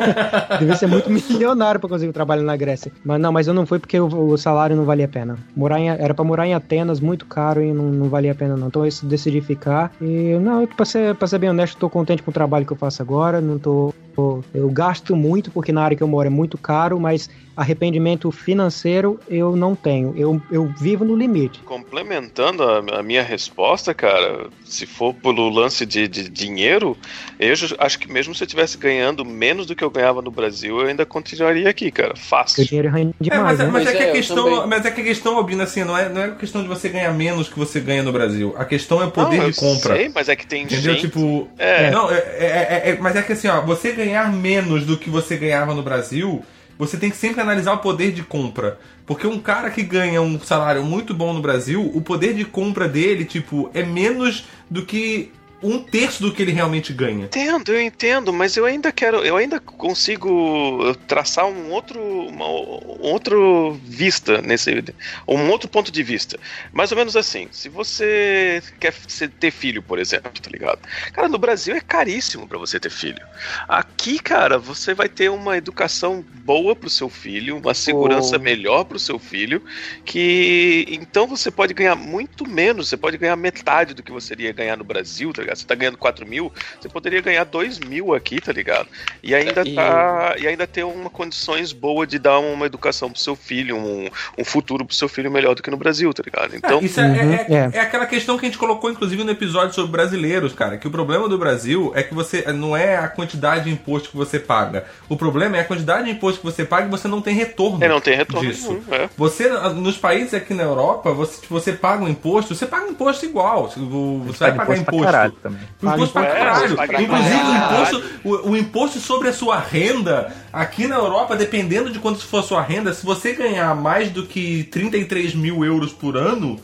Devia 0.58 0.76
ser 0.76 0.86
muito 0.86 1.10
milionário 1.10 1.80
pra 1.80 1.88
conseguir 1.88 2.10
um 2.10 2.12
trabalho 2.12 2.42
na 2.42 2.56
Grécia. 2.56 2.92
Mas 3.04 3.20
não, 3.20 3.32
mas 3.32 3.46
eu 3.46 3.54
não 3.54 3.66
fui 3.66 3.78
porque 3.78 3.98
o, 3.98 4.06
o 4.06 4.36
salário 4.36 4.76
não 4.76 4.84
valia 4.84 5.06
a 5.06 5.08
pena. 5.08 5.38
Morar 5.54 5.80
em, 5.80 5.88
era 5.88 6.14
pra 6.14 6.24
morar 6.24 6.46
em 6.46 6.54
Atenas, 6.54 7.00
muito 7.00 7.26
caro 7.26 7.62
e 7.62 7.72
não, 7.72 7.84
não 7.84 8.08
valia 8.08 8.32
a 8.32 8.34
pena 8.34 8.56
não. 8.56 8.68
Então 8.68 8.84
eu 8.84 8.90
decidi 9.04 9.40
ficar. 9.40 9.92
E 10.00 10.38
não, 10.40 10.62
eu, 10.62 10.68
pra, 10.68 10.84
ser, 10.84 11.14
pra 11.14 11.26
ser 11.26 11.38
bem 11.38 11.50
honesto, 11.50 11.78
tô 11.78 11.88
contente 11.88 12.22
com 12.22 12.30
o 12.30 12.34
trabalho 12.34 12.66
que 12.66 12.72
eu 12.72 12.76
faço 12.76 13.02
agora. 13.02 13.40
Não 13.40 13.58
tô. 13.58 13.92
Tô- 14.20 14.44
Eu 14.58 14.68
gasto 14.70 15.14
muito 15.16 15.50
porque 15.50 15.72
na 15.72 15.82
área 15.82 15.96
que 15.96 16.02
eu 16.02 16.08
moro 16.08 16.26
é 16.26 16.30
muito 16.30 16.56
caro, 16.58 16.98
mas 17.00 17.28
arrependimento 17.56 18.30
financeiro 18.32 19.20
eu 19.28 19.54
não 19.54 19.74
tenho. 19.74 20.14
Eu, 20.16 20.40
eu 20.50 20.72
vivo 20.80 21.04
no 21.04 21.14
limite. 21.14 21.60
Complementando 21.64 22.62
a, 22.62 22.78
a 22.98 23.02
minha 23.02 23.22
resposta, 23.22 23.92
cara, 23.92 24.46
se 24.64 24.86
for 24.86 25.12
pelo 25.12 25.48
lance 25.50 25.84
de, 25.84 26.08
de 26.08 26.28
dinheiro, 26.28 26.96
eu 27.38 27.52
acho 27.78 27.98
que 27.98 28.10
mesmo 28.10 28.34
se 28.34 28.42
eu 28.42 28.46
estivesse 28.46 28.78
ganhando 28.78 29.24
menos 29.24 29.66
do 29.66 29.74
que 29.76 29.84
eu 29.84 29.90
ganhava 29.90 30.22
no 30.22 30.30
Brasil, 30.30 30.80
eu 30.80 30.86
ainda 30.86 31.04
continuaria 31.04 31.68
aqui, 31.68 31.90
cara. 31.90 32.10
Porque 32.14 32.20
o 32.22 32.26
Fácil. 32.28 32.64
dinheiro 32.64 32.90
rende 32.90 33.14
É, 33.30 33.38
mas, 33.38 33.58
né? 33.58 33.68
mas 33.70 33.86
é 33.86 33.92
que 33.92 33.98
é, 33.98 34.04
a 34.04 34.08
eu 34.08 34.12
questão, 34.14 34.66
mas 34.66 34.86
é 34.86 34.90
que 34.90 35.00
a 35.00 35.04
questão, 35.04 35.36
Albino, 35.36 35.62
assim, 35.62 35.84
não 35.84 35.96
é, 35.98 36.08
não 36.08 36.22
é 36.22 36.30
questão 36.30 36.62
de 36.62 36.68
você 36.68 36.88
ganhar 36.88 37.12
menos 37.12 37.48
que 37.48 37.58
você 37.58 37.78
ganha 37.80 38.02
no 38.02 38.12
Brasil. 38.12 38.54
A 38.56 38.64
questão 38.64 39.02
é 39.02 39.06
o 39.06 39.10
poder 39.10 39.36
Não, 39.36 39.44
eu 39.44 39.50
de 39.50 39.56
compra. 39.56 39.96
Sei, 39.96 40.08
mas 40.14 40.28
é 40.28 40.36
que 40.36 40.46
tem 40.46 40.62
Entendeu? 40.62 40.94
gente. 40.94 41.00
Tipo. 41.02 41.48
É. 41.58 41.90
Não, 41.90 42.10
é, 42.10 42.14
é- 42.14 42.82
é- 42.86 42.90
é- 42.90 42.98
mas 43.00 43.16
é 43.16 43.22
que 43.22 43.32
assim, 43.32 43.48
ó, 43.48 43.60
você 43.62 43.92
ganhar 44.10 44.32
menos 44.32 44.84
do 44.84 44.96
que 44.96 45.08
você 45.08 45.36
ganhava 45.36 45.72
no 45.72 45.82
Brasil, 45.82 46.44
você 46.76 46.96
tem 46.96 47.10
que 47.10 47.16
sempre 47.16 47.40
analisar 47.40 47.74
o 47.74 47.78
poder 47.78 48.12
de 48.12 48.22
compra. 48.22 48.78
Porque 49.06 49.26
um 49.26 49.38
cara 49.38 49.70
que 49.70 49.82
ganha 49.82 50.20
um 50.20 50.38
salário 50.40 50.84
muito 50.84 51.14
bom 51.14 51.32
no 51.32 51.40
Brasil, 51.40 51.90
o 51.94 52.00
poder 52.00 52.34
de 52.34 52.44
compra 52.44 52.88
dele, 52.88 53.24
tipo, 53.24 53.70
é 53.72 53.84
menos 53.84 54.46
do 54.68 54.84
que 54.84 55.32
um 55.62 55.78
terço 55.82 56.22
do 56.22 56.32
que 56.32 56.42
ele 56.42 56.52
realmente 56.52 56.92
ganha. 56.92 57.24
Entendo, 57.26 57.72
eu 57.72 57.80
entendo, 57.80 58.32
mas 58.32 58.56
eu 58.56 58.64
ainda 58.64 58.90
quero, 58.90 59.18
eu 59.24 59.36
ainda 59.36 59.60
consigo 59.60 60.94
traçar 61.06 61.46
um 61.46 61.70
outro, 61.70 62.00
uma, 62.00 62.46
um 62.46 63.00
outro 63.02 63.78
vista 63.84 64.40
nesse, 64.40 64.82
um 65.28 65.48
outro 65.50 65.68
ponto 65.68 65.90
de 65.92 66.02
vista. 66.02 66.38
Mais 66.72 66.90
ou 66.92 66.96
menos 66.98 67.16
assim, 67.16 67.48
se 67.52 67.68
você 67.68 68.62
quer 68.78 68.94
ser- 69.06 69.30
ter 69.30 69.50
filho, 69.50 69.82
por 69.82 69.98
exemplo, 69.98 70.30
tá 70.40 70.50
ligado? 70.50 70.80
Cara, 71.12 71.28
no 71.28 71.38
Brasil 71.38 71.74
é 71.74 71.80
caríssimo 71.80 72.46
pra 72.48 72.58
você 72.58 72.80
ter 72.80 72.90
filho. 72.90 73.20
Aqui, 73.68 74.18
cara, 74.18 74.58
você 74.58 74.94
vai 74.94 75.08
ter 75.08 75.28
uma 75.30 75.56
educação 75.56 76.24
boa 76.44 76.74
pro 76.74 76.88
seu 76.90 77.08
filho, 77.08 77.58
uma 77.58 77.74
segurança 77.74 78.36
Oh. 78.36 78.40
melhor 78.40 78.84
pro 78.84 78.98
seu 78.98 79.18
filho, 79.18 79.62
que 80.04 80.86
então 80.88 81.26
você 81.26 81.50
pode 81.50 81.74
ganhar 81.74 81.94
muito 81.96 82.48
menos, 82.48 82.88
você 82.88 82.96
pode 82.96 83.16
ganhar 83.18 83.36
metade 83.36 83.94
do 83.94 84.02
que 84.02 84.12
você 84.12 84.32
iria 84.34 84.52
ganhar 84.52 84.76
no 84.76 84.84
Brasil, 84.84 85.32
tá 85.32 85.42
ligado? 85.42 85.49
Você 85.54 85.66
tá 85.66 85.74
ganhando 85.74 85.96
4 85.98 86.26
mil, 86.26 86.52
você 86.80 86.88
poderia 86.88 87.20
ganhar 87.20 87.44
2 87.44 87.78
mil 87.80 88.14
aqui, 88.14 88.40
tá 88.40 88.52
ligado? 88.52 88.88
E 89.22 89.34
ainda, 89.34 89.62
E- 89.66 89.74
tá, 89.74 90.34
e 90.38 90.46
ainda 90.46 90.66
ter 90.66 90.84
uma 90.84 91.10
condições 91.10 91.72
boas 91.72 92.08
de 92.08 92.18
dar 92.18 92.38
uma 92.38 92.66
educação 92.66 93.10
pro 93.10 93.20
seu 93.20 93.34
filho, 93.36 93.76
um, 93.76 94.08
um 94.38 94.44
futuro 94.44 94.84
pro 94.84 94.94
seu 94.94 95.08
filho 95.08 95.30
melhor 95.30 95.54
do 95.54 95.62
que 95.62 95.70
no 95.70 95.76
Brasil, 95.76 96.12
tá 96.12 96.22
ligado? 96.24 96.56
Então, 96.56 96.78
É, 96.80 96.84
isso 96.84 97.00
é, 97.00 97.04
Uhum, 97.04 97.32
é- 97.32 97.46
é. 97.50 97.70
é 97.74 97.80
aquela 97.80 98.06
questão 98.06 98.38
que 98.38 98.46
a 98.46 98.48
gente 98.48 98.58
colocou, 98.58 98.90
inclusive, 98.90 99.22
no 99.24 99.30
episódio 99.30 99.74
sobre 99.74 99.90
brasileiros, 99.92 100.52
cara. 100.52 100.78
Que 100.78 100.86
o 100.86 100.90
problema 100.90 101.28
do 101.28 101.36
Brasil 101.38 101.92
é 101.94 102.02
que 102.02 102.14
você 102.14 102.42
não 102.52 102.76
é 102.76 102.96
a 102.96 103.08
quantidade 103.08 103.64
de 103.64 103.70
imposto 103.70 104.10
que 104.10 104.16
você 104.16 104.38
paga. 104.38 104.84
O 105.08 105.16
problema 105.16 105.56
é 105.56 105.60
a 105.60 105.64
quantidade 105.64 106.04
de 106.04 106.10
imposto 106.10 106.40
que 106.40 106.46
você 106.46 106.64
paga 106.64 106.86
e 106.86 106.90
você 106.90 107.08
não 107.08 107.20
tem 107.20 107.34
retorno. 107.34 107.84
é, 107.84 107.88
não 107.88 108.00
tem 108.00 108.16
retorno 108.16 108.48
disso. 108.48 108.68
nenhum, 108.68 108.82
é. 108.94 109.08
Você, 109.16 109.48
nos 109.48 109.96
países 109.98 110.34
aqui 110.34 110.54
na 110.54 110.62
Europa, 110.62 111.12
você, 111.12 111.40
você 111.48 111.72
paga 111.72 112.04
um 112.04 112.08
imposto, 112.08 112.54
você 112.54 112.66
paga 112.66 112.86
um 112.86 112.90
imposto 112.90 113.24
igual. 113.26 113.68
Você 113.68 114.38
vai 114.38 114.52
pagar 114.54 114.76
imposto. 114.78 115.36
Também. 115.42 115.62
O 115.82 115.86
imposto 115.86 116.12
pra 116.12 116.26
caralho. 116.26 116.72
Inclusive, 116.72 117.40
o 117.44 117.56
imposto, 117.56 118.04
o, 118.24 118.50
o 118.50 118.56
imposto 118.56 118.98
sobre 119.00 119.28
a 119.28 119.32
sua 119.32 119.58
renda, 119.58 120.32
aqui 120.52 120.86
na 120.86 120.96
Europa, 120.96 121.36
dependendo 121.36 121.90
de 121.90 121.98
quanto 121.98 122.20
for 122.20 122.38
a 122.38 122.42
sua 122.42 122.62
renda, 122.62 122.92
se 122.92 123.04
você 123.04 123.32
ganhar 123.32 123.74
mais 123.74 124.10
do 124.10 124.26
que 124.26 124.64
33 124.64 125.34
mil 125.34 125.64
euros 125.64 125.92
por 125.92 126.16
ano, 126.16 126.60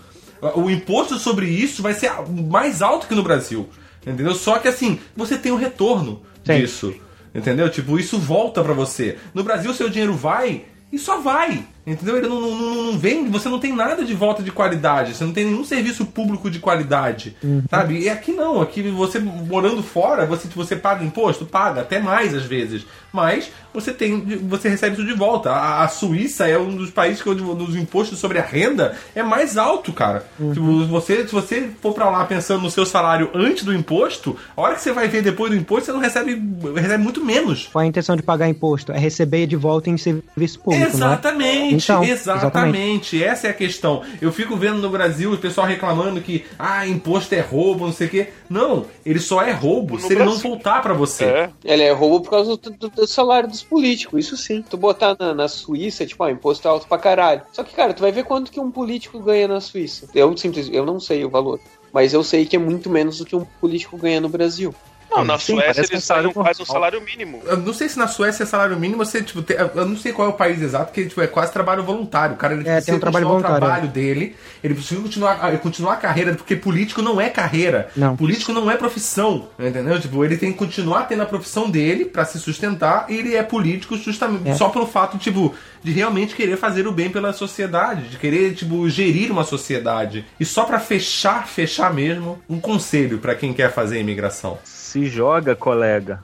o 0.54 0.70
imposto 0.70 1.18
sobre 1.18 1.46
isso 1.46 1.82
vai 1.82 1.94
ser 1.94 2.10
mais 2.50 2.82
alto 2.82 3.06
que 3.06 3.14
no 3.14 3.22
Brasil. 3.22 3.68
Entendeu? 4.06 4.34
Só 4.34 4.58
que 4.58 4.68
assim, 4.68 5.00
você 5.16 5.36
tem 5.36 5.50
o 5.50 5.56
retorno 5.56 6.22
Sim. 6.44 6.60
disso. 6.60 6.94
Entendeu? 7.34 7.68
Tipo, 7.68 7.98
isso 7.98 8.18
volta 8.18 8.62
pra 8.62 8.72
você. 8.72 9.18
No 9.34 9.42
Brasil, 9.42 9.72
seu 9.74 9.88
dinheiro 9.88 10.14
vai 10.14 10.64
e 10.92 10.98
só 10.98 11.18
vai. 11.20 11.66
Entendeu? 11.86 12.16
Ele 12.16 12.26
não, 12.26 12.40
não, 12.40 12.56
não, 12.56 12.84
não 12.92 12.98
vem, 12.98 13.30
você 13.30 13.48
não 13.48 13.60
tem 13.60 13.72
nada 13.72 14.04
de 14.04 14.12
volta 14.12 14.42
de 14.42 14.50
qualidade, 14.50 15.14
você 15.14 15.24
não 15.24 15.32
tem 15.32 15.44
nenhum 15.44 15.64
serviço 15.64 16.04
público 16.04 16.50
de 16.50 16.58
qualidade, 16.58 17.36
sabe? 17.70 18.00
E 18.00 18.08
aqui 18.08 18.32
não, 18.32 18.60
aqui 18.60 18.82
você 18.90 19.20
morando 19.20 19.82
fora, 19.84 20.26
você, 20.26 20.48
você 20.48 20.74
paga 20.74 21.04
imposto? 21.04 21.46
Paga, 21.46 21.82
até 21.82 22.00
mais 22.00 22.34
às 22.34 22.44
vezes. 22.44 22.84
Mas 23.12 23.50
você 23.72 23.92
tem, 23.92 24.20
você 24.46 24.68
recebe 24.68 24.94
isso 24.94 25.06
de 25.06 25.14
volta. 25.14 25.50
A, 25.50 25.84
a 25.84 25.88
Suíça 25.88 26.46
é 26.46 26.58
um 26.58 26.76
dos 26.76 26.90
países 26.90 27.24
onde 27.26 27.42
os 27.42 27.76
impostos 27.76 28.18
sobre 28.18 28.38
a 28.38 28.42
renda 28.42 28.94
é 29.14 29.22
mais 29.22 29.56
alto, 29.56 29.92
cara. 29.92 30.26
Tipo, 30.36 30.84
você, 30.86 31.26
se 31.26 31.32
você 31.32 31.70
for 31.80 31.94
pra 31.94 32.10
lá 32.10 32.24
pensando 32.24 32.62
no 32.62 32.70
seu 32.70 32.84
salário 32.84 33.30
antes 33.32 33.64
do 33.64 33.74
imposto, 33.74 34.36
a 34.56 34.60
hora 34.60 34.74
que 34.74 34.82
você 34.82 34.92
vai 34.92 35.08
ver 35.08 35.22
depois 35.22 35.50
do 35.50 35.56
imposto, 35.56 35.86
você 35.86 35.92
não 35.92 36.00
recebe, 36.00 36.42
recebe 36.74 37.02
muito 37.02 37.24
menos. 37.24 37.68
Qual 37.72 37.82
a 37.82 37.86
intenção 37.86 38.16
de 38.16 38.22
pagar 38.22 38.48
imposto? 38.48 38.92
É 38.92 38.98
receber 38.98 39.46
de 39.46 39.56
volta 39.56 39.88
em 39.88 39.96
serviço 39.96 40.60
público, 40.60 40.86
Exatamente, 40.86 41.74
né? 41.74 41.75
Então, 41.76 42.02
exatamente, 42.04 43.22
Essa 43.22 43.48
é 43.48 43.50
a 43.50 43.54
questão. 43.54 44.02
Eu 44.20 44.32
fico 44.32 44.56
vendo 44.56 44.78
no 44.80 44.90
Brasil 44.90 45.32
o 45.32 45.38
pessoal 45.38 45.66
reclamando 45.66 46.20
que 46.20 46.44
ah, 46.58 46.86
imposto 46.86 47.34
é 47.34 47.40
roubo, 47.40 47.86
não 47.86 47.92
sei 47.92 48.06
o 48.06 48.10
quê. 48.10 48.28
Não, 48.48 48.86
ele 49.04 49.18
só 49.18 49.42
é 49.42 49.52
roubo 49.52 49.94
No 49.94 50.00
se 50.00 50.06
ele 50.12 50.20
não 50.20 50.32
Brasil. 50.32 50.50
voltar 50.50 50.82
pra 50.82 50.94
você. 50.94 51.24
É. 51.24 51.50
Ele 51.64 51.82
é 51.82 51.92
roubo 51.92 52.20
por 52.22 52.30
causa 52.30 52.56
do, 52.56 52.70
do- 52.70 52.88
do 52.88 53.06
salário 53.06 53.48
dos 53.48 53.62
políticos, 53.62 54.26
isso 54.26 54.36
sim. 54.36 54.62
Tu 54.68 54.76
botar 54.76 55.16
na, 55.18 55.34
na 55.34 55.48
Suíça, 55.48 56.06
tipo, 56.06 56.22
ah, 56.24 56.30
imposto 56.30 56.66
é 56.66 56.70
alto 56.70 56.86
pra 56.86 56.98
caralho. 56.98 57.42
Só 57.52 57.62
que, 57.62 57.74
cara, 57.74 57.92
tu 57.94 58.00
vai 58.02 58.12
ver 58.12 58.24
quanto 58.24 58.50
que 58.50 58.60
um 58.60 58.70
político 58.70 59.18
ganha 59.20 59.48
na 59.48 59.60
Suíça. 59.60 60.08
Eu 60.14 60.36
simples, 60.36 60.68
eu 60.72 60.84
não 60.86 60.98
sei 61.00 61.24
o 61.24 61.30
valor. 61.30 61.60
Mas 61.92 62.12
eu 62.12 62.22
sei 62.22 62.44
que 62.44 62.56
é 62.56 62.58
muito 62.58 62.90
menos 62.90 63.18
do 63.18 63.24
que 63.24 63.34
um 63.34 63.44
político 63.60 63.96
ganha 63.96 64.20
no 64.20 64.28
Brasil. 64.28 64.74
Não, 65.10 65.24
na 65.24 65.38
Sim, 65.38 65.54
Suécia 65.54 65.74
parece 65.74 65.92
eles 65.92 66.04
salário 66.04 66.30
ganham 66.32 66.44
quase 66.44 66.62
um 66.62 66.66
salário 66.66 67.00
mínimo. 67.00 67.40
Eu 67.46 67.56
não 67.58 67.72
sei 67.72 67.88
se 67.88 67.98
na 67.98 68.06
Suécia 68.08 68.42
é 68.42 68.46
salário 68.46 68.78
mínimo, 68.78 69.04
você, 69.04 69.22
tipo, 69.22 69.40
tem- 69.42 69.56
eu 69.56 69.86
não 69.86 69.96
sei 69.96 70.12
qual 70.12 70.28
é 70.28 70.30
o 70.30 70.34
país 70.34 70.60
exato, 70.60 70.86
porque 70.86 71.06
tipo, 71.06 71.20
é 71.20 71.26
quase 71.26 71.52
trabalho 71.52 71.82
voluntário. 71.82 72.34
O 72.34 72.38
cara 72.38 72.52
ele 72.54 72.62
É, 72.62 72.64
precisa 72.74 72.86
tem 72.86 72.94
um 72.96 72.98
trabalho 73.00 73.24
continuar 73.26 73.40
voluntário, 73.50 73.56
o 73.64 73.66
trabalho 73.68 73.88
dele, 73.92 74.36
ele 74.62 74.74
precisa 74.74 75.00
continuar, 75.00 75.32
a- 75.44 75.56
continuar 75.58 75.92
a 75.94 75.96
carreira, 75.96 76.34
porque 76.34 76.56
político 76.56 77.00
não 77.02 77.20
é 77.20 77.30
carreira. 77.30 77.88
Não. 77.96 78.16
Político 78.16 78.52
não 78.52 78.70
é 78.70 78.76
profissão, 78.76 79.48
entendeu? 79.58 79.98
Tipo, 80.00 80.24
ele 80.24 80.36
tem 80.36 80.52
que 80.52 80.58
continuar 80.58 81.04
tendo 81.04 81.22
a 81.22 81.26
profissão 81.26 81.70
dele 81.70 82.04
pra 82.04 82.24
se 82.24 82.38
sustentar, 82.38 83.06
e 83.08 83.14
ele 83.16 83.34
é 83.36 83.42
político 83.42 83.96
justamente 83.96 84.48
É. 84.50 84.54
só 84.54 84.68
pelo 84.68 84.86
fato, 84.86 85.16
tipo, 85.18 85.54
de 85.82 85.92
realmente 85.92 86.34
querer 86.34 86.56
fazer 86.56 86.86
o 86.86 86.92
bem 86.92 87.08
pela 87.10 87.32
sociedade, 87.32 88.08
de 88.08 88.18
querer, 88.18 88.54
tipo, 88.54 88.88
gerir 88.90 89.30
uma 89.30 89.44
sociedade. 89.44 90.24
E 90.38 90.44
só 90.44 90.64
pra 90.64 90.80
fechar, 90.80 91.46
fechar 91.46 91.94
mesmo, 91.94 92.38
um 92.48 92.58
conselho 92.60 93.18
pra 93.18 93.34
quem 93.34 93.52
quer 93.54 93.72
fazer 93.72 94.00
imigração. 94.00 94.58
Se 94.96 95.04
joga, 95.08 95.54
colega. 95.54 96.22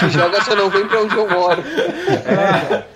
Tu 0.00 0.10
joga, 0.10 0.42
você 0.42 0.52
não 0.56 0.68
vem 0.68 0.88
pra 0.88 1.02
onde 1.02 1.14
eu 1.14 1.30
moro. 1.30 1.62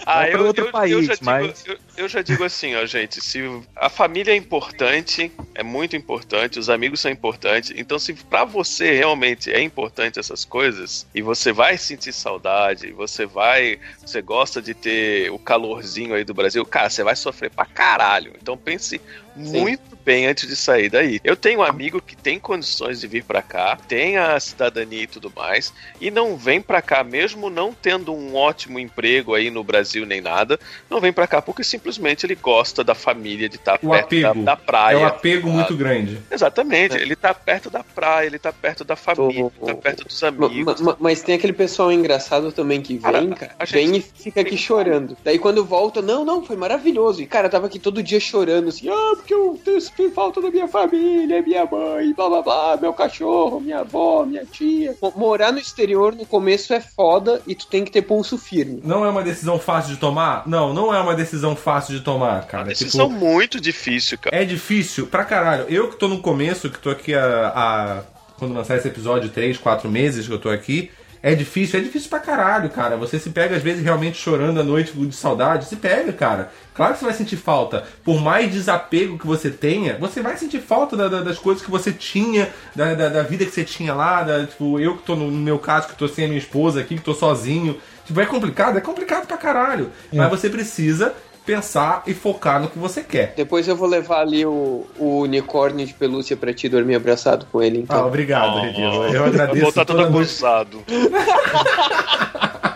Ah, 0.05 0.17
Vai 0.17 0.31
pra 0.33 0.41
eu, 0.41 0.47
outro 0.47 0.65
eu, 0.67 0.73
país, 0.73 0.93
eu 0.93 1.03
já 1.05 1.13
digo, 1.15 1.25
mas- 1.25 1.65
eu, 1.65 1.77
eu 1.97 2.09
já 2.09 2.23
digo 2.23 2.43
assim, 2.43 2.75
ó, 2.75 2.85
gente, 2.87 3.21
se 3.25 3.41
a 3.77 3.89
família 3.89 4.33
é 4.33 4.37
importante, 4.37 5.31
é 5.55 5.63
muito 5.63 5.95
importante, 5.95 6.59
os 6.59 6.69
amigos 6.69 6.99
são 6.99 7.09
importantes, 7.09 7.73
então 7.77 8.01
se 8.01 8.13
pra 8.15 8.45
você 8.45 8.95
realmente 8.97 9.49
é 9.53 9.63
importante 9.63 10.19
essas 10.19 10.45
coisas, 10.45 11.07
e 11.15 11.23
você 11.23 11.53
vai 11.53 11.79
sentir 11.79 12.13
saudade, 12.13 12.89
e 12.89 12.93
você 12.93 13.25
vai, 13.25 13.79
você 14.05 14.21
gosta 14.21 14.61
de 14.61 14.75
ter 14.75 15.31
o 15.31 15.39
calorzinho 15.39 16.15
aí 16.17 16.25
do 16.25 16.35
Brasil, 16.35 16.65
cara, 16.67 16.91
você 16.91 17.05
vai 17.05 17.15
sofrer 17.15 17.51
pra 17.51 17.65
caralho. 17.65 18.33
Então 18.43 18.57
pense 18.57 19.01
muito 19.35 19.97
bem 20.05 20.27
antes 20.27 20.49
de 20.49 20.57
sair 20.57 20.89
daí. 20.91 21.21
Eu 21.23 21.37
tenho 21.37 21.61
um 21.61 21.63
amigo 21.63 22.01
que 22.01 22.17
tem 22.17 22.39
condições 22.39 23.01
de 23.01 23.07
vir 23.07 23.23
pra 23.25 23.41
cá, 23.41 23.77
tem 23.89 24.17
a 24.17 24.39
cidadania 24.41 25.03
e 25.03 25.07
tudo 25.07 25.33
mais, 25.35 25.73
e 26.01 26.11
não 26.11 26.37
vem 26.37 26.61
pra 26.61 26.83
cá 26.83 27.05
mesmo 27.05 27.49
não 27.49 27.73
tendo 27.73 28.13
um 28.13 28.35
ótimo 28.35 28.79
emprego 28.79 29.35
aí 29.35 29.51
no 29.51 29.63
Brasil 29.63 30.05
nem 30.05 30.21
nada, 30.21 30.59
não 30.91 31.01
vem 31.01 31.13
pra 31.13 31.27
cá 31.27 31.41
porque 31.41 31.63
simplesmente 31.63 32.27
ele 32.27 32.35
gosta 32.35 32.83
da 32.83 32.95
família, 32.95 33.49
de 33.49 33.57
estar 33.57 33.79
O 33.83 33.91
perto 33.91 34.05
apego. 34.07 34.35
da, 34.45 34.55
da 34.55 34.57
praia. 34.57 34.97
é 34.97 34.99
um 34.99 35.07
apego 35.07 35.47
sabe? 35.49 35.57
muito 35.59 35.77
grande. 35.77 36.19
Exatamente, 36.31 36.97
ele 36.97 37.15
tá 37.17 37.33
perto 37.33 37.71
da 37.71 37.85
praia, 37.85 38.27
ele 38.27 38.39
tá 38.39 38.53
perto 38.53 38.85
da 38.85 38.97
família, 38.97 39.51
Tô- 39.59 39.67
ele 39.67 39.75
tá 39.75 39.81
perto 39.81 40.05
dos 40.05 40.21
Ma- 40.23 40.29
amigos. 40.29 40.81
ma- 40.81 40.97
mas 40.99 41.23
tem 41.23 41.35
aquele 41.35 41.53
pessoal 41.53 41.93
engraçado 41.93 42.51
também 42.53 42.81
que 42.83 42.95
vem, 42.95 43.01
Cara, 43.31 43.35
cara, 43.37 43.67
gente- 43.67 43.91
vem 43.91 43.97
e 43.97 44.01
fica 44.01 44.41
aqui 44.41 44.57
chorando. 44.57 45.17
Daí 45.25 45.39
quando 45.39 45.65
volta, 45.65 46.03
não, 46.03 46.25
não, 46.25 46.45
foi 46.45 46.57
maravilhoso. 46.57 47.23
E 47.23 47.27
cara, 47.27 47.49
tava 47.49 47.67
aqui 47.67 47.79
todo 47.79 48.03
dia 48.03 48.19
chorando 48.21 48.69
assim, 48.69 48.89
ah, 48.89 49.13
porque 49.23 49.33
eu 49.35 49.59
tenho 49.65 50.11
falta 50.13 50.41
da 50.43 50.51
minha 50.51 50.69
família, 50.69 51.41
minha 51.43 51.65
mãe, 51.65 52.13
blá 52.13 52.29
blá 52.29 52.43
blá, 52.43 52.77
meu 52.81 52.93
cachorro, 52.93 53.61
minha 53.61 53.79
avó, 53.81 54.25
minha 54.25 54.45
tia. 54.45 54.95
Mo- 55.01 55.13
Morar 55.17 55.53
no 55.53 55.59
exterior 55.59 56.15
no 56.15 56.27
começo 56.27 56.75
é 56.75 56.81
foda 56.81 57.41
e 57.47 57.55
tu 57.55 57.67
tem 57.67 57.85
que 57.85 57.91
ter 57.91 58.03
pulso 58.03 58.37
firme. 58.37 58.81
Não 58.85 59.05
é 59.05 59.09
uma 59.09 59.23
decisão 59.23 59.59
fácil 59.59 59.95
de 59.95 60.01
tomar? 60.01 60.43
Não, 60.47 60.75
não 60.75 60.95
é 60.95 61.01
uma 61.01 61.15
decisão 61.15 61.55
fácil 61.57 61.95
de 61.97 62.01
tomar, 62.05 62.47
cara. 62.47 62.65
Decisão 62.65 63.09
Tipo, 63.09 63.21
muito 63.21 63.61
difícil, 63.61 64.19
cara. 64.19 64.37
é 64.37 64.45
difícil 64.45 65.07
pra 65.07 65.25
caralho. 65.25 65.65
Eu 65.69 65.89
que 65.89 65.97
tô 65.97 66.09
no 66.09 66.21
começo, 66.21 66.69
que 66.69 66.79
tô 66.79 66.91
aqui 66.91 67.15
a, 67.15 67.53
a- 67.55 68.03
Quando 68.39 68.55
lançar 68.55 68.77
esse 68.77 68.89
episódio, 68.89 69.31
três, 69.31 69.57
quatro 69.57 69.89
meses 69.89 70.27
que 70.27 70.33
eu 70.33 70.39
tô 70.39 70.49
aqui. 70.49 70.91
É 71.25 71.37
difícil, 71.37 71.79
é 71.79 71.83
difícil 71.85 72.11
pra 72.11 72.19
caralho, 72.19 72.69
cara. 72.69 72.97
Você 72.97 73.17
se 73.17 73.31
pega 73.31 73.55
às 73.55 73.63
vezes 73.63 73.85
realmente 73.85 74.19
chorando 74.19 74.59
à 74.59 74.65
noite 74.65 74.93
de 74.93 75.15
saudade. 75.15 75.67
Se 75.67 75.77
pega, 75.77 76.13
cara. 76.13 76.51
Claro 76.75 76.95
que 76.95 77.01
você 77.01 77.05
vai 77.05 77.15
sentir 77.15 77.37
falta. 77.37 77.85
Por 78.05 78.21
mais 78.21 78.51
desapego 78.51 79.19
que 79.19 79.27
você 79.27 79.51
tenha, 79.51 79.97
você 79.99 80.21
vai 80.23 80.37
sentir 80.37 80.61
falta 80.61 80.97
da- 80.97 81.09
da- 81.09 81.21
das 81.21 81.39
coisas 81.39 81.63
que 81.65 81.71
você 81.71 81.93
tinha, 81.93 82.49
da, 82.75 82.95
da- 82.95 83.09
da 83.09 83.23
vida 83.23 83.45
que 83.45 83.51
você 83.51 83.65
tinha 83.65 83.93
lá. 83.95 84.23
da- 84.23 84.47
tipo, 84.47 84.81
eu 84.81 84.97
que 84.97 85.03
tô 85.03 85.15
no, 85.15 85.31
no 85.31 85.39
meu 85.39 85.59
caso, 85.59 85.89
que 85.89 85.95
tô 85.97 86.09
sem 86.09 86.25
a 86.25 86.29
minha 86.29 86.39
esposa 86.41 86.81
aqui, 86.81 86.97
que 86.97 87.03
tô 87.03 87.13
sozinho. 87.15 87.77
Tipo, 88.07 88.21
é 88.21 88.27
complicado? 88.27 88.79
É 88.79 88.81
complicado 88.81 89.27
pra 89.27 89.37
caralho. 89.37 89.91
Mas 90.13 90.29
você 90.31 90.49
precisa 90.51 91.13
pensar 91.45 92.05
e 92.07 92.15
focar 92.15 92.61
no 92.61 92.69
que 92.69 92.79
você 92.79 93.03
quer. 93.03 93.35
Depois 93.37 93.67
eu 93.67 93.75
vou 93.77 93.89
levar 93.89 94.21
ali 94.21 94.47
o, 94.47 94.87
o 94.97 95.21
unicórnio 95.23 95.85
de 95.85 95.93
pelúcia 95.93 96.37
pra 96.37 96.55
ti 96.55 96.69
dormir 96.69 96.95
abraçado 96.95 97.47
com 97.51 97.61
ele, 97.63 97.79
Ah, 97.79 97.83
então. 97.83 98.07
obrigado, 98.07 98.57
Oh, 98.57 98.61
Redilo. 98.61 99.05
Eu 99.07 99.21
Vai 99.23 99.29
agradeço. 99.29 99.61
voltar 99.63 99.85
todo 99.85 99.97
toda 99.99 100.09
noite. 100.11 100.27
abusado. 100.31 100.85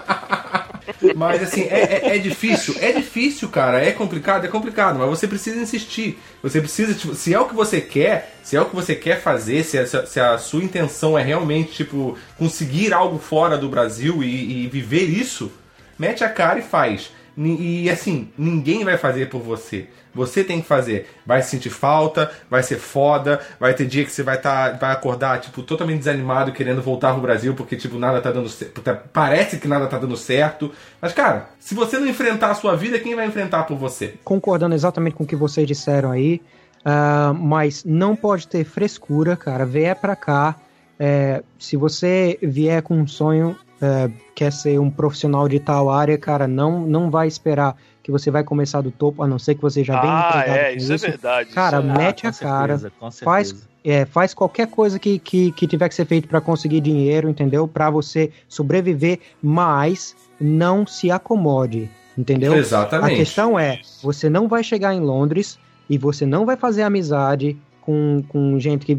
Mas 1.14 1.42
assim, 1.42 1.62
é, 1.62 2.00
é- 2.04 2.16
é 2.16 2.18
difícil, 2.18 2.74
é 2.80 2.92
difícil, 2.92 3.48
cara. 3.48 3.82
É 3.84 3.92
complicado, 3.92 4.44
é 4.44 4.48
complicado, 4.48 4.98
mas 4.98 5.08
você 5.08 5.26
precisa 5.26 5.60
insistir. 5.60 6.18
Você 6.42 6.60
precisa, 6.60 6.94
tipo, 6.94 7.14
se 7.14 7.32
é 7.34 7.40
o 7.40 7.46
que 7.46 7.54
você 7.54 7.80
quer, 7.80 8.36
se 8.42 8.56
é 8.56 8.60
o 8.60 8.66
que 8.66 8.74
você 8.74 8.94
quer 8.94 9.20
fazer, 9.20 9.64
se 9.64 9.78
a, 9.78 9.86
se 10.06 10.20
a 10.20 10.38
sua 10.38 10.62
intenção 10.62 11.18
é 11.18 11.22
realmente, 11.22 11.72
tipo, 11.72 12.16
conseguir 12.38 12.92
algo 12.92 13.18
fora 13.18 13.56
do 13.58 13.68
Brasil 13.68 14.22
e, 14.22 14.64
e 14.64 14.66
viver 14.68 15.04
isso, 15.04 15.50
mete 15.98 16.22
a 16.24 16.28
cara 16.28 16.58
e 16.58 16.62
faz. 16.62 17.10
E 17.36 17.90
assim, 17.90 18.28
ninguém 18.36 18.84
vai 18.84 18.96
fazer 18.96 19.28
por 19.28 19.40
você. 19.40 19.86
Você 20.14 20.42
tem 20.42 20.62
que 20.62 20.66
fazer. 20.66 21.06
Vai 21.26 21.42
sentir 21.42 21.68
falta, 21.68 22.30
vai 22.48 22.62
ser 22.62 22.78
foda, 22.78 23.40
vai 23.60 23.74
ter 23.74 23.84
dia 23.84 24.04
que 24.04 24.10
você 24.10 24.22
vai 24.22 24.40
tá, 24.40 24.70
vai 24.70 24.90
acordar, 24.92 25.40
tipo, 25.40 25.62
totalmente 25.62 25.98
desanimado, 25.98 26.52
querendo 26.52 26.80
voltar 26.80 27.12
pro 27.12 27.20
Brasil, 27.20 27.54
porque, 27.54 27.76
tipo, 27.76 27.98
nada 27.98 28.22
tá 28.22 28.32
dando 28.32 28.48
certo. 28.48 28.82
Parece 29.12 29.58
que 29.58 29.68
nada 29.68 29.86
tá 29.86 29.98
dando 29.98 30.16
certo. 30.16 30.72
Mas, 31.00 31.12
cara, 31.12 31.50
se 31.58 31.74
você 31.74 31.98
não 31.98 32.08
enfrentar 32.08 32.52
a 32.52 32.54
sua 32.54 32.74
vida, 32.74 32.98
quem 32.98 33.14
vai 33.14 33.26
enfrentar 33.26 33.64
por 33.64 33.76
você? 33.76 34.14
concordando 34.24 34.74
exatamente 34.74 35.14
com 35.14 35.24
o 35.24 35.26
que 35.26 35.36
vocês 35.36 35.66
disseram 35.66 36.10
aí, 36.10 36.40
ah, 36.84 37.32
mas 37.34 37.84
não 37.84 38.14
pode 38.14 38.46
ter 38.46 38.64
frescura, 38.64 39.36
cara. 39.36 39.64
Vier 39.64 39.96
pra 39.96 40.14
cá, 40.14 40.56
é, 40.98 41.42
se 41.58 41.76
você 41.76 42.38
vier 42.42 42.82
com 42.82 42.96
um 42.96 43.06
sonho, 43.06 43.56
é, 43.80 44.10
quer 44.34 44.52
ser 44.52 44.78
um 44.78 44.90
profissional 44.90 45.48
de 45.48 45.60
tal 45.60 45.90
área, 45.90 46.16
cara, 46.16 46.46
não, 46.46 46.80
não 46.86 47.10
vai 47.10 47.28
esperar 47.28 47.76
que 48.02 48.10
você 48.10 48.30
vai 48.30 48.44
começar 48.44 48.80
do 48.80 48.90
topo, 48.90 49.22
a 49.22 49.26
não 49.26 49.38
ser 49.38 49.56
que 49.56 49.62
você 49.62 49.82
já 49.82 50.00
venha 50.00 50.12
Ah, 50.12 50.28
empregado 50.28 50.58
é, 50.58 50.70
com 50.70 50.76
isso 50.78 50.92
é 50.92 51.10
verdade. 51.10 51.50
Cara, 51.50 51.78
isso 51.80 51.88
é- 51.90 51.96
mete 51.98 52.22
com 52.22 52.28
a 52.28 52.32
cara, 52.32 52.78
certeza, 52.78 52.92
com 53.00 53.10
faz, 53.10 53.68
é, 53.84 54.04
faz 54.04 54.32
qualquer 54.32 54.68
coisa 54.68 54.98
que, 54.98 55.18
que, 55.18 55.50
que 55.52 55.66
tiver 55.66 55.88
que 55.88 55.94
ser 55.94 56.06
feito 56.06 56.28
para 56.28 56.40
conseguir 56.40 56.80
dinheiro, 56.80 57.28
entendeu? 57.28 57.66
Para 57.66 57.90
você 57.90 58.30
sobreviver, 58.48 59.18
mas 59.42 60.14
não 60.40 60.86
se 60.86 61.10
acomode, 61.10 61.90
entendeu? 62.16 62.54
Exatamente. 62.54 63.12
A 63.12 63.16
questão 63.16 63.58
é, 63.58 63.80
você 64.02 64.30
não 64.30 64.46
vai 64.46 64.62
chegar 64.62 64.94
em 64.94 65.00
Londres 65.00 65.58
e 65.90 65.98
você 65.98 66.24
não 66.24 66.46
vai 66.46 66.56
fazer 66.56 66.82
amizade 66.82 67.56
com, 67.86 68.22
com 68.28 68.58
gente 68.58 68.84
que 68.84 68.98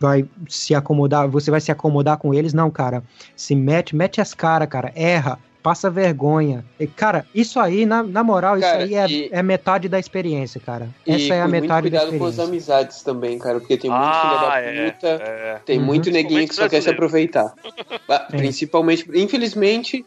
vai 0.00 0.24
se 0.48 0.72
acomodar, 0.72 1.28
você 1.28 1.50
vai 1.50 1.60
se 1.60 1.72
acomodar 1.72 2.16
com 2.16 2.32
eles, 2.32 2.54
não, 2.54 2.70
cara. 2.70 3.02
Se 3.34 3.56
mete, 3.56 3.96
mete 3.96 4.20
as 4.20 4.32
caras, 4.32 4.68
cara, 4.68 4.92
erra, 4.94 5.36
passa 5.62 5.90
vergonha. 5.90 6.64
E, 6.78 6.86
cara, 6.86 7.26
isso 7.34 7.58
aí, 7.58 7.84
na, 7.84 8.02
na 8.04 8.22
moral, 8.22 8.58
Cara, 8.60 8.84
isso 8.84 8.94
aí 8.94 8.94
é, 8.94 9.06
e- 9.10 9.28
é 9.32 9.42
metade 9.42 9.88
da 9.88 9.98
experiência, 9.98 10.60
cara. 10.60 10.88
Essa 11.04 11.34
é 11.34 11.42
a 11.42 11.48
metade 11.48 11.90
da 11.90 11.98
cuidado 12.00 12.18
com 12.18 12.24
as 12.24 12.34
experiência. 12.34 12.44
amizades 12.44 13.02
também, 13.02 13.38
cara, 13.38 13.58
porque 13.58 13.76
tem 13.76 13.90
muito 13.90 14.02
Ah, 14.04 14.22
filho 14.22 14.40
da 14.48 14.58
é, 14.60 14.90
puta, 14.92 15.06
é. 15.08 15.60
tem 15.66 15.78
Uhum. 15.80 15.84
muito 15.84 16.10
neguinho 16.10 16.46
que 16.48 16.54
só 16.54 16.68
quer 16.68 16.80
se 16.80 16.88
aproveitar. 16.88 17.52
Ah. 18.08 18.26
Principalmente, 18.30 19.08
infelizmente, 19.14 20.04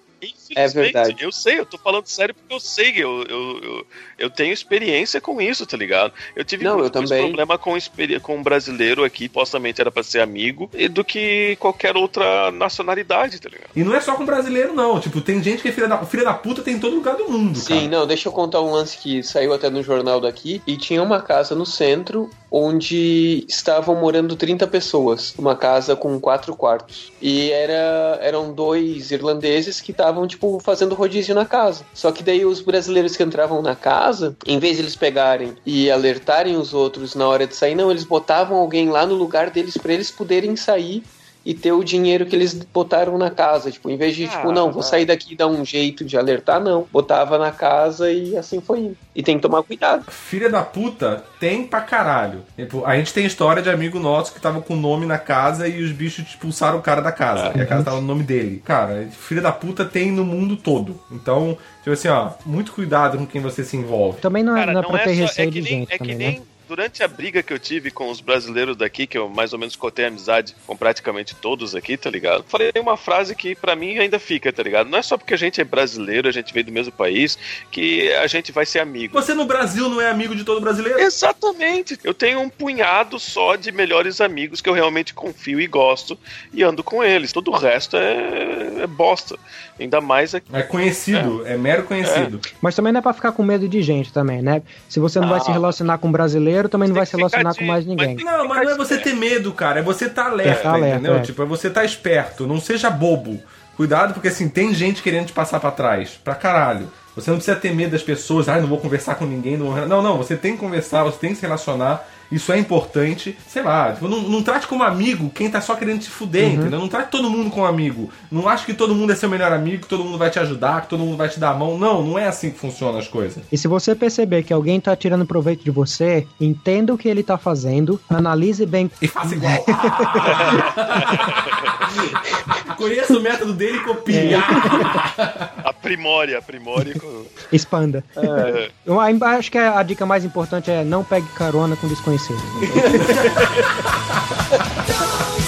É 0.56 0.68
verdade. 0.68 1.16
Eu 1.20 1.32
sei, 1.32 1.60
eu 1.60 1.66
tô 1.66 1.78
falando 1.78 2.06
sério 2.08 2.34
porque 2.34 2.54
eu 2.54 2.60
sei, 2.60 2.92
eu, 2.98 3.24
eu, 3.24 3.60
eu, 3.64 3.88
eu 4.18 4.30
tenho 4.30 4.54
experiência 4.54 5.20
com 5.20 5.42
isso, 5.42 5.66
tá 5.66 5.78
ligado? 5.78 6.14
Eu 6.36 6.44
tive 6.44 6.64
Não, 6.64 6.78
muito 6.78 6.96
eu 6.96 7.02
mais 7.02 7.10
também. 7.10 7.26
problema 7.26 7.58
com, 7.58 7.76
com 8.22 8.36
um 8.38 8.44
brasileiro 8.44 9.04
aqui, 9.04 9.26
supostamente 9.26 9.82
era 9.82 9.92
pra 9.92 10.04
ser 10.04 10.22
amigo, 10.22 10.70
e 10.74 10.88
do 10.88 11.04
que 11.04 11.56
qualquer 11.60 11.96
outra 11.96 12.52
nacionalidade, 12.52 13.40
tá 13.40 13.50
ligado? 13.50 13.70
E 13.76 13.84
não 13.84 13.96
é 13.96 14.02
só 14.02 14.16
com 14.16 14.26
brasileiro, 14.26 14.74
não. 14.74 15.00
Tipo, 15.00 15.22
tem 15.22 15.42
gente 15.42 15.62
que 15.62 15.70
é 15.70 15.72
filha 15.72 15.88
da, 15.88 15.98
filha 16.06 16.24
da 16.24 16.34
puta 16.34 16.62
tem 16.62 16.76
em 16.76 16.80
todo 16.80 16.96
lugar 16.96 17.16
do 17.16 17.30
mundo, 17.30 17.58
Sim, 17.58 17.76
cara. 17.76 17.88
não, 17.88 18.08
deixa 18.08 18.28
eu 18.30 18.34
contar 18.34 18.62
um 18.62 18.72
lance 18.72 18.98
que 18.98 19.24
saiu 19.24 19.54
até 19.54 19.70
no 19.70 19.82
jornal 19.84 20.20
daqui. 20.20 20.62
E 20.68 20.78
tinha 20.78 21.02
uma 21.02 21.22
casa 21.22 21.56
no 21.56 21.66
centro 21.66 22.30
onde 22.52 23.46
estavam 23.50 23.96
morando 23.96 24.36
30 24.36 24.68
pessoas. 24.68 25.34
Uma 25.38 25.56
casa 25.56 25.96
com 25.96 26.20
quatro 26.20 26.56
quartos. 26.56 27.12
E 27.20 27.50
era, 27.50 28.20
eram 28.22 28.54
dois 28.54 29.10
irlandeses 29.10 29.82
que 29.82 29.90
estavam, 29.92 30.13
tipo, 30.28 30.60
fazendo 30.60 30.96
rodízio 30.96 31.36
na 31.36 31.46
casa. 31.46 31.86
Só 31.94 32.12
que 32.12 32.24
daí 32.24 32.46
os 32.46 32.62
brasileiros 32.62 33.16
que 33.16 33.24
entravam 33.24 33.62
na 33.62 33.76
casa, 33.76 34.36
em 34.46 34.60
vez 34.60 34.78
de 34.78 34.84
eles 34.84 34.96
pegarem 34.96 35.54
e 35.66 35.90
alertarem 35.90 36.56
os 36.58 36.74
outros 36.74 37.16
na 37.16 37.28
hora 37.28 37.48
de 37.48 37.56
sair, 37.56 37.76
não, 37.76 37.92
eles 37.92 38.04
botavam 38.04 38.58
alguém 38.58 38.90
lá 38.90 39.06
no 39.06 39.16
lugar 39.16 39.50
deles 39.50 39.78
pra 39.78 39.94
eles 39.94 40.10
poderem 40.12 40.56
sair. 40.56 41.04
E 41.46 41.54
ter 41.54 41.74
o 41.74 41.84
dinheiro 41.84 42.26
que 42.26 42.34
eles 42.36 42.54
botaram 42.54 43.18
na 43.18 43.30
casa. 43.30 43.70
Tipo, 43.70 43.90
em 43.90 43.98
vez 43.98 44.16
de, 44.16 44.30
tipo, 44.30 44.52
não, 44.54 44.72
vou 44.72 44.82
sair 44.82 45.06
daqui 45.06 45.34
e 45.34 45.36
dar 45.36 45.48
um 45.48 45.66
jeito 45.66 46.06
de 46.06 46.18
alertar, 46.18 46.62
não. 46.62 46.88
Botava 46.92 47.38
na 47.38 47.52
casa 47.52 48.10
e 48.10 48.38
assim 48.38 48.62
foi 48.62 48.80
indo. 48.80 48.98
E 49.14 49.22
tem 49.22 49.36
que 49.36 49.42
tomar 49.42 49.62
cuidado. 49.62 50.06
Filha 50.10 50.50
da 50.50 50.62
puta 50.64 51.24
tem 51.42 51.68
pra 51.68 51.82
caralho. 51.82 52.44
Tipo, 52.56 52.86
a 52.86 52.96
gente 52.96 53.14
tem 53.14 53.26
história 53.26 53.62
de 53.62 53.70
amigo 53.70 54.00
nosso 54.00 54.34
que 54.34 54.40
tava 54.40 54.62
com 54.62 54.74
o 54.74 54.78
nome 54.78 55.06
na 55.06 55.18
casa 55.18 55.68
e 55.68 55.84
os 55.84 55.92
bichos 55.92 56.26
expulsaram 56.26 56.78
o 56.80 56.82
cara 56.82 57.02
da 57.02 57.12
casa. 57.12 57.52
E 57.58 57.62
a 57.62 57.66
casa 57.66 57.84
tava 57.84 57.98
no 58.00 58.08
nome 58.08 58.24
dele. 58.24 58.62
Cara, 58.64 59.06
filha 59.12 59.42
da 59.42 59.52
puta 59.52 59.84
tem 59.84 60.12
no 60.14 60.24
mundo 60.24 60.56
todo. 60.56 60.98
Então, 61.12 61.58
tipo 61.80 61.92
assim, 61.92 62.08
ó, 62.08 62.30
muito 62.46 62.72
cuidado 62.72 63.18
com 63.18 63.26
quem 63.28 63.42
você 63.42 63.66
se 63.66 63.76
envolve. 63.76 64.22
Também 64.22 64.44
não 64.44 64.56
é, 64.56 64.62
Cara, 64.62 64.72
não 64.74 64.82
é 64.82 64.84
pra 64.86 65.00
ter 65.00 65.16
só- 65.16 65.22
receio 65.24 65.52
que 65.52 65.60
de 65.60 65.70
nem- 65.70 65.80
gente 65.82 65.90
é 65.94 65.98
que 65.98 66.00
também, 66.00 66.16
nem 66.16 66.40
né? 66.40 66.46
Durante 66.68 67.04
a 67.04 67.08
briga 67.08 67.44
que 67.44 67.54
eu 67.54 67.60
tive 67.60 67.92
com 67.92 68.10
os 68.10 68.20
brasileiros 68.22 68.76
daqui, 68.76 69.06
que 69.08 69.18
eu 69.18 69.30
mais 69.30 69.54
ou 69.54 69.60
menos 69.60 69.76
cotei 69.76 70.06
amizade 70.06 70.56
com 70.66 70.76
praticamente 70.76 71.36
todos 71.36 71.76
aqui, 71.76 71.98
tá 71.98 72.10
ligado? 72.10 72.44
Falei 72.48 72.72
uma 72.80 72.98
frase 72.98 73.36
que 73.36 73.56
pra 73.56 73.76
mim 73.76 73.98
ainda 73.98 74.20
fica, 74.20 74.52
tá 74.52 74.64
ligado? 74.64 74.90
Não 74.90 74.98
é 74.98 75.02
só 75.02 75.18
porque 75.18 75.34
a 75.34 75.38
gente 75.38 75.60
é 75.60 75.64
brasileiro, 75.64 76.28
a 76.28 76.32
gente 76.32 76.54
veio 76.54 76.66
do 76.66 76.72
mesmo 76.72 76.92
país, 76.92 77.38
que 77.72 78.12
a 78.14 78.28
gente 78.28 78.52
vai 78.52 78.66
ser 78.66 78.80
amigo. 78.80 79.14
Você 79.14 79.34
no 79.34 79.46
Brasil 79.46 79.90
não 79.90 80.00
é 80.02 80.10
amigo 80.10 80.36
de 80.36 80.44
todo 80.44 80.62
brasileiro? 80.62 81.00
Exatamente. 81.00 81.98
Eu 82.04 82.14
tenho 82.14 82.40
um 82.40 82.50
punhado 82.50 83.20
só 83.20 83.56
de 83.56 83.72
melhores 83.72 84.22
amigos 84.22 84.62
que 84.62 84.70
eu 84.70 84.74
realmente 84.74 85.14
confio 85.14 85.60
e 85.60 85.68
gosto 85.68 86.18
e 86.54 86.64
ando 86.64 86.84
com 86.84 87.04
eles. 87.04 87.32
Todo 87.32 87.52
o 87.52 87.56
resto 87.58 87.98
é, 87.98 88.84
é 88.84 88.88
bosta. 88.88 89.38
Ainda 89.80 90.00
mais 90.00 90.36
aqui. 90.36 90.48
É 90.56 90.62
conhecido, 90.62 91.46
é, 91.48 91.58
mero 91.58 91.84
conhecido. 91.84 92.40
Mas 92.62 92.76
também 92.76 92.94
não 92.94 93.00
é 93.00 93.02
pra 93.02 93.14
ficar 93.14 93.32
com 93.32 93.44
medo 93.44 93.68
de 93.68 93.82
gente 93.82 94.14
também, 94.14 94.42
né? 94.42 94.62
Se 94.88 95.00
você 95.00 95.20
não 95.20 95.28
vai 95.28 95.40
Ah. 95.40 95.44
se 95.44 95.52
relacionar 95.52 95.98
com 95.98 96.12
brasileiro, 96.12 96.53
também 96.70 96.88
não 96.88 96.96
vai 96.96 97.06
se 97.06 97.16
relacionar 97.16 97.52
de- 97.52 97.60
com 97.60 97.66
mais 97.66 97.86
ninguém. 97.86 98.16
Não, 98.18 98.48
mas 98.48 98.64
não 98.66 98.72
é 98.74 98.78
você 98.78 98.98
ter 98.98 99.14
medo, 99.14 99.52
cara. 99.54 99.80
É 99.80 99.84
você 99.84 100.10
tá 100.10 100.26
alerta, 100.26 100.68
É, 100.68 100.72
alerta, 100.72 100.96
entendeu? 101.00 101.16
é. 101.18 101.22
Tipo, 101.22 101.42
é 101.44 101.46
você 101.46 101.70
tá 101.70 101.84
esperto. 101.84 102.46
Não 102.48 102.60
seja 102.60 102.90
bobo. 102.90 103.40
Cuidado, 103.76 104.14
porque 104.14 104.28
assim, 104.28 104.48
tem 104.48 104.74
gente 104.74 105.02
querendo 105.02 105.26
te 105.28 105.34
passar 105.34 105.60
pra 105.60 105.72
trás. 105.72 106.12
Pra 106.24 106.36
caralho. 106.36 106.92
Você 107.16 107.30
não 107.30 107.38
precisa 107.38 107.56
ter 107.58 107.74
medo 107.74 107.92
das 107.92 108.04
pessoas. 108.04 108.50
Ah, 108.50 108.60
não 108.60 108.68
vou 108.68 108.80
conversar 108.80 109.16
com 109.16 109.26
ninguém. 109.26 109.56
Não, 109.58 109.72
vou... 109.72 109.88
não, 109.88 110.02
não. 110.02 110.18
Você 110.18 110.36
tem 110.36 110.54
que 110.54 110.60
conversar, 110.60 111.04
você 111.04 111.18
tem 111.18 111.30
que 111.32 111.38
se 111.38 111.44
relacionar. 111.44 112.06
Isso 112.32 112.52
é 112.52 112.58
importante. 112.58 113.38
Sei 113.48 113.62
lá, 113.62 113.92
tipo, 113.94 114.08
não, 114.08 114.22
não 114.22 114.42
trate 114.42 114.66
como 114.66 114.82
amigo 114.82 115.30
quem 115.30 115.52
tá 115.52 115.62
só 115.62 115.76
querendo 115.76 116.00
te 116.02 116.10
fuder, 116.10 116.48
Uhum. 116.48 116.54
entendeu? 116.56 116.80
Não 116.80 116.88
trate 116.88 117.12
todo 117.12 117.30
mundo 117.30 117.52
como 117.52 117.68
amigo. 117.68 118.10
Não 118.32 118.50
acho 118.50 118.66
que 118.66 118.74
todo 118.74 118.96
mundo 118.96 119.12
é 119.12 119.16
seu 119.16 119.30
melhor 119.30 119.54
amigo, 119.54 119.84
que 119.84 119.88
todo 119.88 120.04
mundo 120.04 120.18
vai 120.18 120.32
te 120.32 120.40
ajudar, 120.40 120.82
que 120.82 120.90
todo 120.90 121.02
mundo 121.02 121.16
vai 121.16 121.30
te 121.30 121.40
dar 121.40 121.52
a 121.52 121.54
mão. 121.54 121.78
Não, 121.78 122.02
não 122.02 122.18
é 122.18 122.28
assim 122.28 122.50
que 122.50 122.58
funcionam 122.58 122.98
as 122.98 123.08
coisas. 123.08 123.44
E 123.52 123.58
se 123.58 123.68
você 123.68 123.94
perceber 123.94 124.42
que 124.42 124.52
alguém 124.52 124.82
tá 124.82 124.96
tirando 124.96 125.28
proveito 125.28 125.64
de 125.64 125.70
você, 125.70 126.26
entenda 126.42 126.92
o 126.92 126.98
que 126.98 127.08
ele 127.08 127.22
tá 127.22 127.38
fazendo, 127.38 128.02
analise 128.10 128.66
bem. 128.66 128.90
E 129.00 129.08
faça 129.08 129.36
igual. 129.36 129.54
Conheça 132.78 133.14
o 133.18 133.22
método 133.22 133.54
dele 133.54 133.78
e 133.78 133.82
copie. 133.82 134.34
Aprimore, 135.64 136.36
aprimore. 136.36 136.98
com- 137.00 137.26
Expanda. 137.52 138.04
É. 138.16 138.70
Eu 138.86 139.00
acho 139.00 139.52
que 139.52 139.58
a 139.58 139.82
dica 139.84 140.06
mais 140.06 140.24
importante 140.26 140.70
é 140.72 140.84
não 140.84 141.04
pegue 141.04 141.28
carona 141.36 141.76
com 141.76 141.88
desconhecido. 141.88 142.40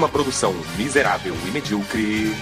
Uma 0.00 0.08
produção 0.08 0.54
miserável 0.78 1.36
e 1.46 1.50
medíocre. 1.50 2.34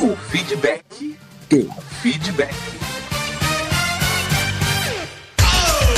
O 0.00 0.16
feedback. 0.28 1.16
O 1.52 1.70
feedback. 2.02 2.52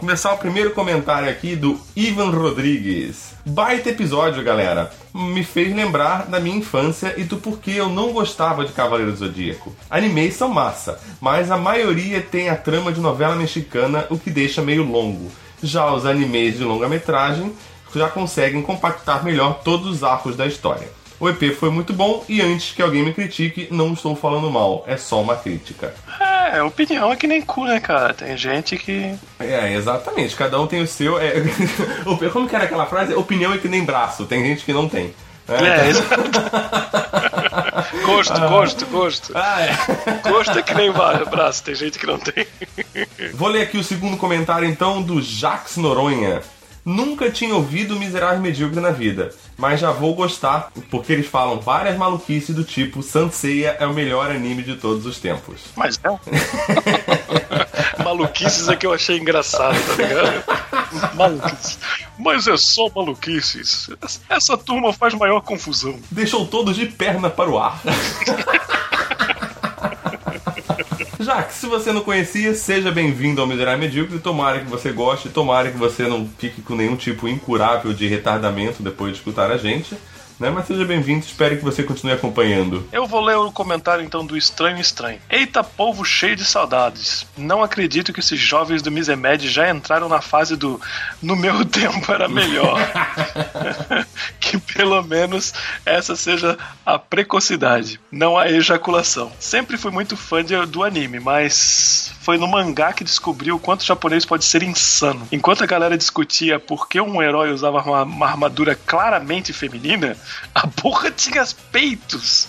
Começar 0.04 0.34
o 0.34 0.38
primeiro 0.38 0.72
comentário 0.72 1.30
aqui 1.30 1.56
do 1.56 1.80
Ivan 1.96 2.30
Rodrigues. 2.30 3.36
Baita 3.46 3.90
episódio, 3.90 4.44
galera. 4.44 4.92
Me 5.14 5.46
fez 5.46 5.74
lembrar 5.74 6.26
da 6.26 6.42
minha 6.42 6.58
infância 6.58 7.14
e 7.16 7.24
do 7.24 7.38
porquê 7.38 7.72
eu 7.78 7.88
não 7.88 8.12
gostava 8.12 8.66
de 8.66 8.74
Cavaleiro 8.74 9.14
do 9.14 9.18
Zodíaco. 9.18 9.74
Animes 9.90 10.36
são 10.36 10.50
massa, 10.50 11.00
mas 11.22 11.50
a 11.50 11.58
maioria 11.58 12.20
tem 12.20 12.50
a 12.50 12.58
trama 12.58 12.92
de 12.92 13.00
novela 13.00 13.38
mexicana, 13.38 14.06
o 14.10 14.20
que 14.20 14.30
deixa 14.30 14.62
meio 14.62 14.84
longo. 14.84 15.32
Já 15.64 15.90
os 15.94 16.06
animes 16.06 16.58
de 16.58 16.66
longa-metragem 16.66 17.54
já 17.96 18.10
conseguem 18.10 18.62
compactar 18.62 19.24
melhor 19.24 19.62
todos 19.64 19.88
os 19.88 20.04
arcos 20.04 20.36
da 20.36 20.46
história. 20.46 20.90
O 21.24 21.30
EP 21.30 21.56
foi 21.58 21.70
muito 21.70 21.94
bom 21.94 22.26
e 22.28 22.42
antes 22.42 22.74
que 22.74 22.82
alguém 22.82 23.02
me 23.02 23.14
critique, 23.14 23.70
não 23.72 23.94
estou 23.94 24.14
falando 24.14 24.52
mal, 24.52 24.84
é 24.86 24.98
só 24.98 25.22
uma 25.22 25.38
crítica. 25.38 25.94
É, 26.20 26.62
opinião 26.62 27.14
é 27.14 27.16
que 27.16 27.26
nem 27.26 27.42
cu, 27.42 27.64
né, 27.64 27.80
cara? 27.80 28.14
Tem 28.14 28.36
gente 28.36 28.76
que. 28.76 29.16
É, 29.40 29.74
exatamente, 29.74 30.36
cada 30.36 30.60
um 30.60 30.68
tem 30.68 30.82
o 30.82 30.88
seu. 30.88 31.18
é, 31.18 31.36
Como 32.34 32.46
que 32.46 32.54
era 32.54 32.66
aquela 32.66 32.86
frase? 32.88 33.14
Opinião 33.14 33.54
é 33.54 33.58
que 33.58 33.70
nem 33.70 33.86
braço, 33.86 34.26
tem 34.26 34.44
gente 34.44 34.66
que 34.66 34.74
não 34.74 34.90
tem. 34.90 35.14
É, 35.48 35.94
Gosto, 38.06 38.40
gosto, 38.40 38.86
gosto. 38.88 39.32
Ah, 39.34 39.62
é. 39.62 40.30
Gosto 40.30 40.60
é 40.60 40.62
que 40.62 40.74
nem 40.74 40.92
braço, 40.92 41.64
tem 41.64 41.76
gente 41.76 42.00
que 42.00 42.06
não 42.06 42.20
tem. 42.20 42.46
Vou 43.34 43.48
ler 43.48 43.62
aqui 43.62 43.78
o 43.78 43.84
segundo 43.84 44.18
comentário 44.18 44.68
então 44.68 45.02
do 45.02 45.22
Jax 45.22 45.78
Noronha. 45.78 46.42
Nunca 46.86 47.32
tinha 47.32 47.56
ouvido 47.56 47.98
Miserável 47.98 48.42
Medíocre 48.42 48.80
na 48.80 48.92
vida, 48.92 49.34
mas 49.58 49.80
já 49.80 49.92
vou 49.92 50.14
gostar 50.14 50.70
porque 50.92 51.14
eles 51.14 51.28
falam 51.28 51.60
várias 51.60 51.98
maluquices 51.98 52.54
do 52.54 52.64
tipo 52.64 53.02
Sanseiya 53.02 53.78
é 53.80 53.88
o 53.88 53.94
melhor 53.94 54.30
anime 54.30 54.64
de 54.64 54.76
todos 54.76 55.06
os 55.06 55.18
tempos. 55.18 55.62
Mas 55.76 55.98
não. 56.04 56.20
maluquices 58.04 58.68
é 58.68 58.76
que 58.76 58.86
eu 58.86 58.94
achei 58.94 59.18
engraçado, 59.18 59.78
tá 59.88 60.04
ligado? 60.04 61.16
Maluquices. 61.16 61.80
Mas 62.20 62.48
é 62.48 62.58
só 62.58 62.90
maluquices. 62.94 63.90
Essa 64.30 64.58
turma 64.58 64.92
faz 64.92 65.14
maior 65.14 65.42
confusão. 65.42 65.98
Deixou 66.12 66.46
todos 66.46 66.76
de 66.76 66.86
perna 66.86 67.30
para 67.30 67.50
o 67.50 67.58
ar. 67.58 67.82
Já 71.24 71.42
que 71.42 71.54
se 71.54 71.66
você 71.68 71.94
não 71.94 72.02
conhecia, 72.02 72.54
seja 72.54 72.92
bem-vindo 72.92 73.40
ao 73.40 73.48
Miserável 73.48 73.80
Medíocre. 73.80 74.20
Tomara 74.20 74.60
que 74.60 74.70
você 74.70 74.92
goste, 74.92 75.30
tomara 75.30 75.72
que 75.72 75.78
você 75.78 76.04
não 76.04 76.30
fique 76.38 76.62
com 76.62 76.76
nenhum 76.76 76.98
tipo 76.98 77.30
incurável 77.30 77.94
de 77.94 78.08
retardamento 78.08 78.84
depois 78.84 79.14
de 79.14 79.20
escutar 79.20 79.50
a 79.50 79.56
gente. 79.56 79.96
Né? 80.40 80.50
Mas 80.50 80.68
seja 80.68 80.86
bem-vindo, 80.86 81.26
espero 81.26 81.58
que 81.58 81.64
você 81.64 81.84
continue 81.84 82.14
acompanhando. 82.14 82.88
Eu 82.92 83.06
vou 83.06 83.22
ler 83.22 83.38
o 83.38 83.52
comentário 83.52 84.04
então 84.04 84.26
do 84.26 84.38
Estranho 84.38 84.80
Estranho. 84.80 85.20
Eita 85.30 85.64
povo 85.64 86.04
cheio 86.04 86.36
de 86.36 86.46
saudades. 86.46 87.26
Não 87.38 87.64
acredito 87.64 88.12
que 88.12 88.20
esses 88.20 88.40
jovens 88.40 88.82
do 88.82 88.92
Misemed 88.92 89.50
já 89.50 89.70
entraram 89.70 90.10
na 90.10 90.22
fase 90.22 90.56
do 90.56 90.80
no 91.22 91.36
meu 91.36 91.64
tempo 91.66 92.12
era 92.12 92.28
melhor. 92.28 92.80
que 94.40 94.58
pelo 94.58 95.02
menos 95.04 95.54
essa 95.86 96.16
seja 96.16 96.58
a 96.86 96.98
precocidade, 96.98 98.00
não 98.12 98.38
a 98.38 98.50
ejaculação. 98.50 99.32
Sempre 99.40 99.78
fui 99.78 99.92
muito 99.92 100.16
fã 100.16 100.44
de, 100.44 100.54
do 100.66 100.84
anime, 100.84 101.20
mas 101.20 102.14
foi 102.22 102.38
no 102.38 102.48
mangá 102.48 102.94
que 102.94 103.04
descobriu 103.04 103.56
o 103.56 103.60
quanto 103.60 103.82
o 103.82 103.86
japonês 103.86 104.26
pode 104.26 104.46
ser 104.46 104.64
insano. 104.64 105.28
Enquanto 105.32 105.64
a 105.64 105.68
galera 105.68 105.98
discutia 105.98 106.60
por 106.60 106.88
que 106.88 107.00
um 107.00 107.22
herói 107.22 107.52
usava 107.52 107.82
uma, 107.82 108.04
uma 108.04 108.28
armadura 108.28 108.76
claramente 108.76 109.54
feminina, 109.54 110.18
a 110.54 110.68
porra 110.68 111.12
tinha 111.12 111.46
peitos. 111.72 112.48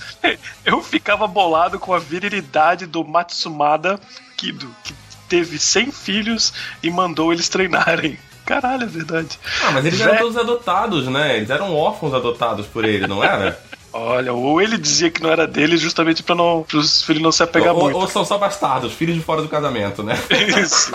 Eu 0.65 0.83
ficava 0.83 1.27
bolado 1.27 1.79
com 1.79 1.93
a 1.95 1.99
virilidade 1.99 2.87
do 2.87 3.05
Matsumada 3.05 3.99
Kido, 4.37 4.69
que 4.85 4.95
teve 5.29 5.59
100 5.59 5.91
filhos 5.93 6.53
e 6.83 6.91
mandou 6.91 7.33
eles 7.33 7.49
treinarem. 7.49 8.19
Caralho, 8.45 8.83
é 8.85 8.87
verdade. 8.87 9.39
Ah, 9.65 9.71
mas 9.71 9.87
eles 9.87 9.99
Vé- 9.99 10.05
eram 10.05 10.19
todos 10.19 10.37
adotados, 10.37 11.07
né? 11.09 11.37
Eles 11.37 11.49
eram 11.49 11.75
órfãos 11.75 12.13
adotados 12.13 12.67
por 12.67 12.85
ele, 12.85 13.07
não 13.07 13.25
era? 13.25 13.59
Olha, 13.97 14.33
ou 14.33 14.61
ele 14.61 14.77
dizia 14.77 15.09
que 15.09 15.23
não 15.23 15.31
era 15.31 15.47
dele 15.47 15.77
justamente 15.77 16.21
para 16.21 16.35
não 16.35 16.67
os 16.75 17.03
filhos 17.05 17.23
não 17.23 17.31
se 17.31 17.45
apegar 17.45 17.73
ou, 17.73 17.81
muito. 17.85 17.97
ou 17.97 18.09
são 18.09 18.25
só 18.25 18.37
bastardos, 18.37 18.93
filhos 18.93 19.15
de 19.15 19.23
fora 19.23 19.41
do 19.41 19.49
casamento, 19.49 20.03
né? 20.03 20.15
Isso. 20.61 20.93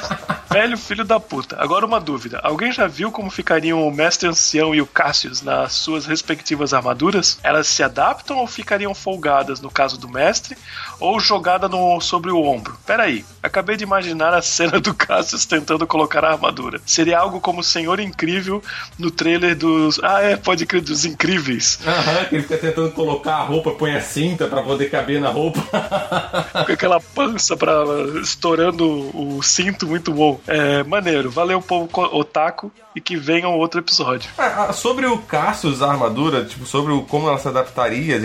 Velho 0.54 0.78
filho 0.78 1.04
da 1.04 1.18
puta. 1.18 1.56
Agora 1.58 1.84
uma 1.84 1.98
dúvida. 1.98 2.38
Alguém 2.38 2.70
já 2.70 2.86
viu 2.86 3.10
como 3.10 3.28
ficariam 3.28 3.84
o 3.84 3.90
Mestre 3.90 4.28
Ancião 4.28 4.72
e 4.72 4.80
o 4.80 4.86
Cassius 4.86 5.42
nas 5.42 5.72
suas 5.72 6.06
respectivas 6.06 6.72
armaduras? 6.72 7.40
Elas 7.42 7.66
se 7.66 7.82
adaptam 7.82 8.36
ou 8.36 8.46
ficariam 8.46 8.94
folgadas 8.94 9.60
no 9.60 9.68
caso 9.68 9.98
do 9.98 10.08
Mestre? 10.08 10.56
Ou 11.04 11.20
jogada 11.20 11.68
no, 11.68 12.00
sobre 12.00 12.30
o 12.30 12.42
ombro? 12.42 12.78
Peraí, 12.86 13.26
acabei 13.42 13.76
de 13.76 13.84
imaginar 13.84 14.32
a 14.32 14.40
cena 14.40 14.80
do 14.80 14.94
Cassius 14.94 15.44
tentando 15.44 15.86
colocar 15.86 16.24
a 16.24 16.32
armadura. 16.32 16.80
Seria 16.86 17.18
algo 17.18 17.40
como 17.40 17.60
o 17.60 17.62
Senhor 17.62 18.00
Incrível 18.00 18.62
no 18.98 19.10
trailer 19.10 19.54
dos... 19.54 20.00
Ah, 20.02 20.22
é, 20.22 20.34
pode 20.34 20.64
crer, 20.64 20.80
dos 20.80 21.04
Incríveis. 21.04 21.78
Aham, 21.86 22.24
que 22.24 22.36
ele 22.36 22.42
fica 22.42 22.56
tentando 22.56 22.90
colocar 22.92 23.34
a 23.34 23.42
roupa, 23.42 23.72
põe 23.72 23.94
a 23.94 24.00
cinta 24.00 24.46
pra 24.46 24.62
poder 24.62 24.88
caber 24.90 25.20
na 25.20 25.28
roupa. 25.28 25.60
com 26.64 26.72
aquela 26.72 26.98
pança 26.98 27.54
pra, 27.54 27.84
estourando 28.22 28.86
o 29.14 29.42
cinto, 29.42 29.86
muito 29.86 30.10
bom. 30.10 30.40
É, 30.46 30.82
maneiro. 30.84 31.30
Valeu, 31.30 31.60
povo 31.60 31.90
otaku, 32.16 32.72
e 32.94 33.00
que 33.00 33.16
venha 33.16 33.48
um 33.48 33.58
outro 33.58 33.80
episódio. 33.80 34.30
Ah, 34.38 34.72
sobre 34.72 35.04
o 35.04 35.18
Cassius, 35.18 35.82
a 35.82 35.90
armadura, 35.90 36.44
tipo, 36.44 36.64
sobre 36.64 36.92
o, 36.92 37.02
como 37.02 37.28
ela 37.28 37.38
se 37.38 37.48
adaptaria, 37.48 38.18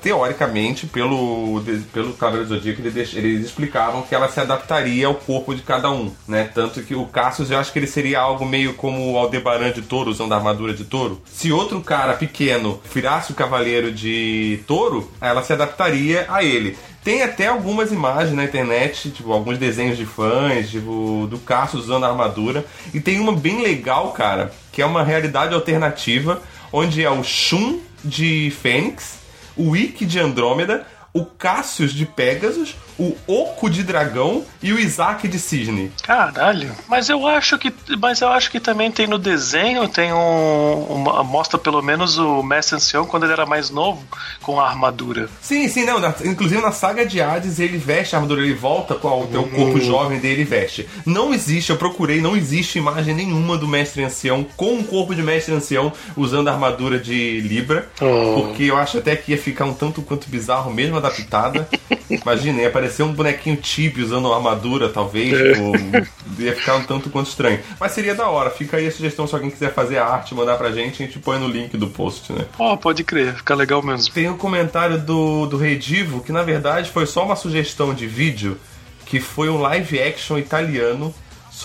teoricamente, 0.00 0.86
pelo, 0.86 1.62
pelo 1.92 2.13
Cavaleiro 2.14 2.48
do 2.48 2.54
Zodíaco, 2.54 2.80
eles 2.82 3.44
explicavam 3.44 4.02
que 4.02 4.14
ela 4.14 4.28
se 4.28 4.40
adaptaria 4.40 5.06
ao 5.06 5.14
corpo 5.14 5.54
de 5.54 5.62
cada 5.62 5.90
um, 5.90 6.12
né? 6.26 6.50
Tanto 6.54 6.82
que 6.82 6.94
o 6.94 7.06
Cassius, 7.06 7.50
eu 7.50 7.58
acho 7.58 7.72
que 7.72 7.78
ele 7.78 7.86
seria 7.86 8.20
algo 8.20 8.44
meio 8.44 8.74
como 8.74 9.12
o 9.12 9.18
Aldebaran 9.18 9.72
de 9.72 9.82
touro, 9.82 10.10
usando 10.10 10.32
a 10.32 10.36
armadura 10.36 10.74
de 10.74 10.84
touro. 10.84 11.20
Se 11.26 11.52
outro 11.52 11.80
cara 11.80 12.14
pequeno 12.14 12.80
virasse 12.92 13.32
o 13.32 13.34
Cavaleiro 13.34 13.92
de 13.92 14.60
touro, 14.66 15.10
ela 15.20 15.42
se 15.42 15.52
adaptaria 15.52 16.26
a 16.28 16.42
ele. 16.42 16.76
Tem 17.04 17.22
até 17.22 17.48
algumas 17.48 17.92
imagens 17.92 18.34
na 18.34 18.44
internet, 18.44 19.10
tipo, 19.10 19.30
alguns 19.30 19.58
desenhos 19.58 19.98
de 19.98 20.06
fãs, 20.06 20.70
tipo, 20.70 21.26
do 21.28 21.38
Cassius 21.38 21.84
usando 21.84 22.04
a 22.04 22.08
armadura. 22.08 22.64
E 22.94 23.00
tem 23.00 23.20
uma 23.20 23.32
bem 23.32 23.62
legal, 23.62 24.12
cara, 24.12 24.50
que 24.72 24.80
é 24.80 24.86
uma 24.86 25.02
realidade 25.02 25.52
alternativa, 25.52 26.40
onde 26.72 27.04
é 27.04 27.10
o 27.10 27.22
Shun 27.22 27.80
de 28.02 28.50
Fênix, 28.62 29.18
o 29.54 29.76
Ikki 29.76 30.06
de 30.06 30.18
Andrômeda, 30.18 30.86
o 31.14 31.24
Cassius 31.24 31.92
de 31.94 32.04
Pegasus, 32.04 32.74
o 32.98 33.14
Oco 33.26 33.70
de 33.70 33.84
Dragão 33.84 34.44
e 34.60 34.72
o 34.72 34.78
Isaac 34.80 35.28
de 35.28 35.38
Cisne. 35.38 35.92
Caralho. 36.02 36.72
Mas 36.88 37.08
eu 37.08 37.26
acho 37.26 37.56
que. 37.56 37.72
Mas 38.00 38.20
eu 38.20 38.28
acho 38.28 38.50
que 38.50 38.58
também 38.58 38.90
tem 38.90 39.06
no 39.06 39.16
desenho, 39.18 39.88
tem 39.88 40.12
um. 40.12 40.74
Uma, 40.90 41.22
mostra 41.22 41.56
pelo 41.58 41.80
menos 41.80 42.18
o 42.18 42.42
Mestre 42.42 42.76
Ancião 42.76 43.06
quando 43.06 43.24
ele 43.24 43.32
era 43.32 43.46
mais 43.46 43.70
novo, 43.70 44.02
com 44.42 44.60
a 44.60 44.68
armadura. 44.68 45.28
Sim, 45.40 45.68
sim, 45.68 45.84
não. 45.84 46.00
na- 46.00 46.14
inclusive 46.24 46.60
na 46.60 46.72
saga 46.72 47.06
de 47.06 47.20
Hades 47.20 47.58
ele 47.60 47.78
veste 47.78 48.14
a 48.14 48.18
armadura, 48.18 48.42
ele 48.42 48.54
volta 48.54 48.94
com 48.96 49.22
o 49.22 49.26
teu 49.26 49.44
corpo 49.44 49.80
jovem 49.80 50.18
dele 50.18 50.42
e 50.42 50.44
veste. 50.44 50.88
Não 51.06 51.32
existe, 51.32 51.70
eu 51.70 51.76
procurei, 51.76 52.20
não 52.20 52.36
existe 52.36 52.78
imagem 52.78 53.14
nenhuma 53.14 53.56
do 53.56 53.68
mestre 53.68 54.02
ancião 54.02 54.44
com 54.56 54.78
o 54.78 54.84
corpo 54.84 55.14
de 55.14 55.22
mestre 55.22 55.54
ancião 55.54 55.92
usando 56.16 56.48
a 56.48 56.52
armadura 56.52 56.98
de 56.98 57.40
Libra. 57.40 57.88
Oh. 58.00 58.42
Porque 58.42 58.64
eu 58.64 58.76
acho 58.76 58.98
até 58.98 59.14
que 59.14 59.30
ia 59.30 59.38
ficar 59.38 59.64
um 59.64 59.74
tanto 59.74 60.02
quanto 60.02 60.28
bizarro, 60.28 60.72
mesmo 60.72 60.96
adaptada. 61.06 61.68
Imagina, 62.08 62.62
ia 62.62 62.68
aparecer 62.68 63.02
um 63.02 63.12
bonequinho 63.12 63.56
Tibi 63.56 64.02
usando 64.02 64.26
uma 64.26 64.36
armadura, 64.36 64.88
talvez. 64.88 65.30
tipo, 65.30 66.42
ia 66.42 66.54
ficar 66.54 66.76
um 66.76 66.84
tanto 66.84 67.10
quanto 67.10 67.28
estranho. 67.28 67.60
Mas 67.78 67.92
seria 67.92 68.14
da 68.14 68.28
hora. 68.28 68.50
Fica 68.50 68.76
aí 68.76 68.86
a 68.86 68.90
sugestão 68.90 69.26
se 69.26 69.34
alguém 69.34 69.50
quiser 69.50 69.72
fazer 69.72 69.98
a 69.98 70.06
arte, 70.06 70.34
mandar 70.34 70.56
pra 70.56 70.70
gente, 70.70 71.02
a 71.02 71.06
gente 71.06 71.18
põe 71.18 71.38
no 71.38 71.48
link 71.48 71.76
do 71.76 71.88
post, 71.88 72.32
né? 72.32 72.46
Ó, 72.58 72.76
pode 72.76 73.04
crer, 73.04 73.34
fica 73.34 73.54
legal 73.54 73.82
mesmo. 73.82 74.12
Tem 74.12 74.28
um 74.28 74.36
comentário 74.36 74.98
do, 74.98 75.46
do 75.46 75.56
Redivo, 75.56 76.22
que 76.22 76.32
na 76.32 76.42
verdade 76.42 76.90
foi 76.90 77.06
só 77.06 77.24
uma 77.24 77.36
sugestão 77.36 77.94
de 77.94 78.06
vídeo, 78.06 78.58
que 79.06 79.20
foi 79.20 79.48
um 79.48 79.60
live 79.60 80.00
action 80.00 80.38
italiano 80.38 81.14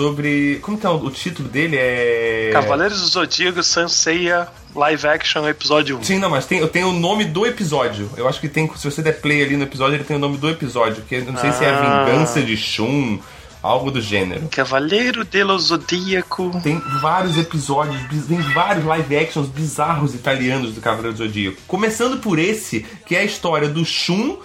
sobre. 0.04 0.60
Como 0.62 0.78
que 0.78 0.86
é 0.86 0.90
o, 0.90 0.96
o 0.96 1.12
título 1.12 1.50
dele? 1.50 1.76
É. 1.78 2.52
Cavaleiros 2.54 3.02
do 3.02 3.08
Zodíaco, 3.08 3.62
Sanseiya, 3.62 4.48
live 4.74 5.08
action, 5.08 5.46
episódio 5.46 5.98
1. 5.98 6.04
Sim, 6.06 6.20
não, 6.20 6.30
mas 6.30 6.46
tem, 6.46 6.60
eu 6.60 6.70
tenho 6.70 6.88
o 6.88 6.94
nome 6.94 7.26
do 7.26 7.46
episódio. 7.46 8.10
Eu 8.16 8.28
acho 8.30 8.40
que 8.40 8.48
tem. 8.48 8.70
Se 8.78 8.90
você 8.90 9.02
der 9.02 9.20
play 9.20 9.44
ali 9.44 9.58
no 9.58 9.64
episódio, 9.64 9.96
ele 9.96 10.06
tem 10.06 10.16
o 10.16 10.20
nome 10.20 10.38
do 10.38 10.50
episódio. 10.50 11.04
Que 11.04 11.16
eu 11.16 11.26
não 11.26 11.36
sei 11.36 11.52
se 11.52 11.66
é 11.66 11.70
Ah. 11.70 12.06
Vingança 12.06 12.42
de 12.42 12.56
Shun, 12.56 13.20
algo 13.62 13.92
do 13.92 14.00
gênero. 14.00 14.48
Cavaleiro 14.48 15.26
dello 15.26 15.60
Zodíaco. 15.60 16.62
Tem 16.64 16.82
vários 17.02 17.38
episódios, 17.38 18.02
tem 18.26 18.40
vários 18.54 18.86
live 18.86 19.18
actions 19.18 19.48
bizarros 19.50 20.16
italianos 20.16 20.74
do 20.74 20.80
Cavaleiro 20.80 21.12
do 21.18 21.26
Zodíaco. 21.26 21.58
Começando 21.68 22.20
por 22.22 22.40
esse, 22.40 22.86
que 23.06 23.18
é 23.18 23.20
a 23.20 23.24
história 23.26 23.68
do 23.68 23.84
Shun 23.84 24.38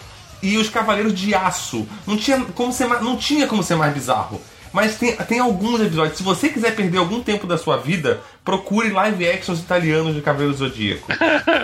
e 0.43 0.59
os 0.59 0.68
Cavaleiros 0.68 1.14
de 1.14 1.32
Aço. 1.32 1.86
Não 2.05 2.16
tinha 2.16 2.40
como 2.56 2.72
ser 2.72 2.86
mais, 2.89 3.02
não 3.02 3.16
tinha 3.16 3.47
como 3.47 3.62
ser 3.62 3.76
mais 3.76 3.94
bizarro. 3.94 4.40
Mas 4.74 4.96
tem, 4.96 5.14
tem 5.14 5.38
alguns 5.38 5.80
episódios. 5.80 6.18
Se 6.18 6.24
você 6.24 6.48
quiser 6.48 6.74
perder 6.74 6.98
algum 6.98 7.22
tempo 7.22 7.46
da 7.46 7.56
sua 7.56 7.76
vida, 7.76 8.20
procure 8.44 8.90
live 8.90 9.30
actions 9.30 9.60
italianos 9.60 10.16
de 10.16 10.20
Cavaleiro 10.20 10.52
Zodíaco. 10.52 11.06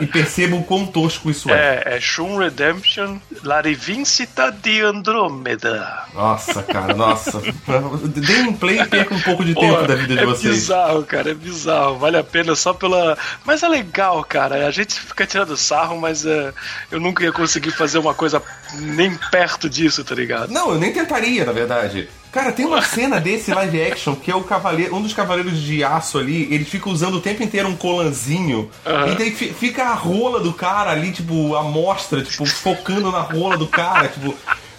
e 0.01 0.07
perceba 0.07 0.55
o 0.55 0.63
quão 0.63 0.87
tosco 0.87 1.29
isso 1.29 1.51
é. 1.51 1.83
É, 1.85 1.97
é 1.97 2.01
Shun 2.01 2.39
Redemption, 2.39 3.19
La 3.43 3.61
Rivincita 3.61 4.53
di 4.53 4.81
Andromeda. 4.81 6.05
Nossa, 6.15 6.63
cara, 6.63 6.95
nossa. 6.95 7.43
Dê 8.15 8.43
um 8.43 8.55
play 8.55 8.81
e 8.81 8.87
perca 8.87 9.13
um 9.13 9.21
pouco 9.21 9.45
de 9.45 9.57
tempo 9.57 9.79
Pô, 9.81 9.87
da 9.89 9.97
vida 9.97 10.15
de 10.15 10.23
é 10.23 10.27
vocês. 10.27 10.55
bizarro, 10.55 11.03
cara, 11.03 11.33
é 11.33 11.35
bizarro. 11.35 11.99
Vale 11.99 12.17
a 12.17 12.23
pena 12.23 12.55
só 12.55 12.73
pela. 12.73 13.19
Mas 13.45 13.65
é 13.65 13.69
legal, 13.69 14.23
cara. 14.23 14.69
A 14.69 14.71
gente 14.71 14.95
fica 14.95 15.27
tirando 15.27 15.57
sarro, 15.57 16.01
mas 16.01 16.25
é, 16.25 16.55
eu 16.93 17.01
nunca 17.01 17.25
ia 17.25 17.33
conseguir 17.33 17.73
fazer 17.73 17.99
uma 17.99 18.15
coisa 18.15 18.41
nem 18.79 19.17
perto 19.33 19.69
disso, 19.69 20.05
tá 20.05 20.15
ligado? 20.15 20.53
Não, 20.53 20.71
eu 20.71 20.79
nem 20.79 20.93
tentaria, 20.93 21.45
na 21.45 21.51
verdade. 21.51 22.09
Cara, 22.33 22.53
tem 22.53 22.65
uma 22.65 22.81
cena 22.81 23.21
desse 23.21 23.53
live 23.53 23.83
action 23.83 24.15
que 24.15 24.31
é 24.31 24.35
o 24.37 24.45
cavaleiro, 24.45 24.95
um 24.95 25.03
dos 25.03 25.13
cavaleiros 25.13 25.61
de 25.61 25.83
aço 25.83 26.17
ali, 26.19 26.47
ele 26.55 26.65
fica 26.65 26.89
usando 26.89 27.17
o 27.17 27.21
tempo 27.21 27.43
inteiro 27.43 27.69
um 27.69 27.75
colanzinho. 27.77 28.71
Aham. 28.87 29.09
E 29.13 29.17
daí 29.17 29.31
fi- 29.33 29.53
fica 29.53 29.85
a 29.87 29.95
rola 29.95 30.39
do 30.41 30.53
cara 30.53 30.91
ali, 30.93 31.11
tipo, 31.11 31.57
a 31.57 31.63
mostra, 31.65 32.23
tipo, 32.23 32.47
focando 32.47 33.11
na 33.11 33.21
rola 33.21 33.57
do 33.57 33.67
cara, 33.67 34.07
tipo. 34.09 34.35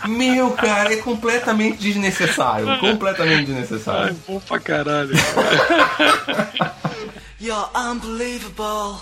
Meu, 0.07 0.51
cara, 0.51 0.93
é 0.93 0.97
completamente 0.97 1.77
desnecessário. 1.77 2.79
Completamente 2.79 3.39
Ai, 3.39 3.45
desnecessário. 3.45 4.15
bom 4.27 4.39
pra 4.39 4.59
caralho. 4.59 5.11
You're 7.39 7.67
unbelievable. 7.75 8.97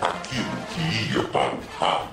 Aquilo 0.00 0.56
que 0.72 1.12
ia 1.12 1.22
para 1.24 1.54
o 1.54 1.60
ralo. 1.78 2.08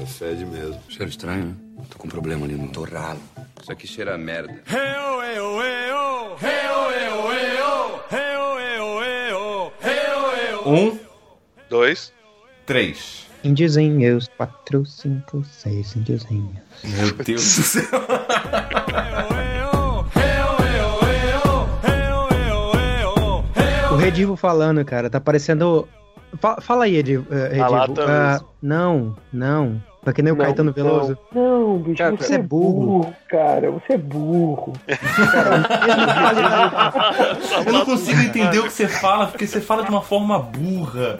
É 0.00 0.06
fede 0.06 0.44
mesmo. 0.44 0.80
Cheiro 0.88 1.08
estranho, 1.08 1.46
né? 1.46 1.84
Tô 1.90 1.98
com 1.98 2.06
um 2.06 2.10
problema 2.10 2.44
ali 2.46 2.56
no 2.56 2.68
torralo. 2.68 3.20
Isso 3.62 3.70
aqui 3.70 3.86
cheira 3.86 4.14
a 4.14 4.18
merda. 4.18 4.60
Eu, 4.70 5.22
eu, 5.22 5.62
eu, 5.62 6.36
eu, 6.42 6.90
eu, 6.90 7.32
eu, 7.32 7.32
eu, 7.32 8.60
eu, 8.60 9.02
eu, 9.02 9.72
eu, 9.82 10.32
eu. 10.50 10.68
Um, 10.68 10.98
dois, 11.70 12.12
três. 12.66 13.26
Indizinhos, 13.44 14.28
quatro, 14.36 14.84
cinco, 14.84 15.44
seis 15.44 15.94
indizinhos. 15.94 16.58
Meu 16.82 17.12
Deus 17.12 17.56
do 17.56 17.62
céu. 17.62 17.84
Redivo 23.98 24.36
falando, 24.36 24.84
cara, 24.84 25.10
tá 25.10 25.20
parecendo. 25.20 25.88
Fa- 26.40 26.60
fala 26.60 26.84
aí, 26.84 26.96
Edivo. 26.96 27.26
eh, 27.34 27.48
Redivo. 27.54 27.70
lata 27.70 28.04
Ah, 28.06 28.40
não, 28.62 29.16
não. 29.32 29.82
Tá 30.04 30.12
que 30.12 30.22
nem 30.22 30.32
o 30.32 30.36
Não, 30.36 30.44
Caetano 30.44 30.72
Veloso. 30.72 31.18
Não, 31.34 31.78
bicho, 31.78 31.98
Cara, 31.98 32.16
você 32.16 32.34
é 32.36 32.38
burro, 32.38 33.12
cara. 33.28 33.70
Você 33.72 33.94
é 33.94 33.98
burro. 33.98 34.72
Eu 37.66 37.72
não 37.72 37.84
consigo 37.84 38.20
entender 38.20 38.58
o 38.60 38.64
que 38.64 38.72
você 38.72 38.86
fala, 38.88 39.26
porque 39.26 39.46
você 39.46 39.60
fala 39.60 39.82
de 39.82 39.90
uma 39.90 40.00
forma 40.00 40.38
burra. 40.38 41.18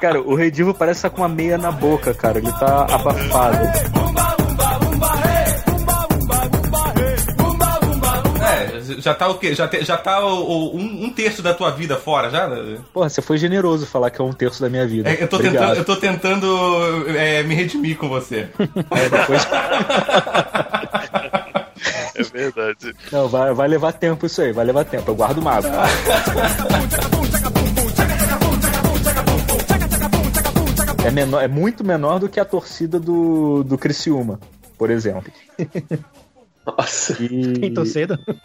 Cara, 0.00 0.20
o 0.20 0.34
Redivo 0.34 0.74
parece 0.74 0.98
estar 0.98 1.10
com 1.10 1.18
uma 1.22 1.28
meia 1.28 1.56
na 1.58 1.70
boca, 1.70 2.12
cara. 2.14 2.38
Ele 2.38 2.50
tá 2.52 2.86
abafado. 2.90 3.58
Já 9.00 9.14
tá 9.14 9.28
o 9.28 9.38
quê? 9.38 9.54
Já, 9.54 9.66
te- 9.68 9.84
já 9.84 9.96
tá 9.96 10.24
o- 10.24 10.42
o- 10.44 10.76
um, 10.76 11.04
um 11.04 11.10
terço 11.10 11.42
da 11.42 11.52
tua 11.54 11.70
vida 11.70 11.96
fora 11.96 12.30
já? 12.30 12.48
Porra, 12.92 13.08
você 13.08 13.20
foi 13.22 13.38
generoso 13.38 13.86
falar 13.86 14.10
que 14.10 14.20
é 14.20 14.24
um 14.24 14.32
terço 14.32 14.60
da 14.60 14.68
minha 14.68 14.86
vida. 14.86 15.10
É, 15.10 15.22
eu, 15.22 15.28
tô 15.28 15.38
tentando, 15.38 15.74
eu 15.74 15.84
tô 15.84 15.96
tentando 15.96 17.04
é, 17.16 17.42
me 17.42 17.54
redimir 17.54 17.96
com 17.96 18.08
você. 18.08 18.48
É, 18.90 19.08
depois... 19.08 19.42
É 22.14 22.22
verdade. 22.22 22.94
Não, 23.10 23.26
vai, 23.28 23.52
vai 23.54 23.66
levar 23.66 23.92
tempo 23.92 24.26
isso 24.26 24.40
aí, 24.42 24.52
vai 24.52 24.64
levar 24.64 24.84
tempo. 24.84 25.10
Eu 25.10 25.14
guardo 25.14 25.40
mágoa. 25.42 25.70
É, 31.04 31.10
menor, 31.10 31.42
é 31.42 31.48
muito 31.48 31.82
menor 31.84 32.18
do 32.20 32.28
que 32.28 32.38
a 32.38 32.44
torcida 32.44 33.00
do, 33.00 33.64
do 33.64 33.76
Criciúma, 33.76 34.38
por 34.78 34.90
exemplo. 34.90 35.32
Nossa. 36.66 37.16
E... 37.22 37.52
Tem 37.54 37.74
torcida? 37.74 38.18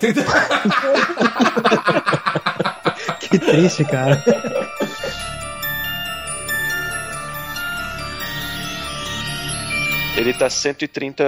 que 3.19 3.38
triste, 3.39 3.84
cara. 3.85 4.23
Ele 10.18 10.34
tá 10.34 10.49
130. 10.49 11.23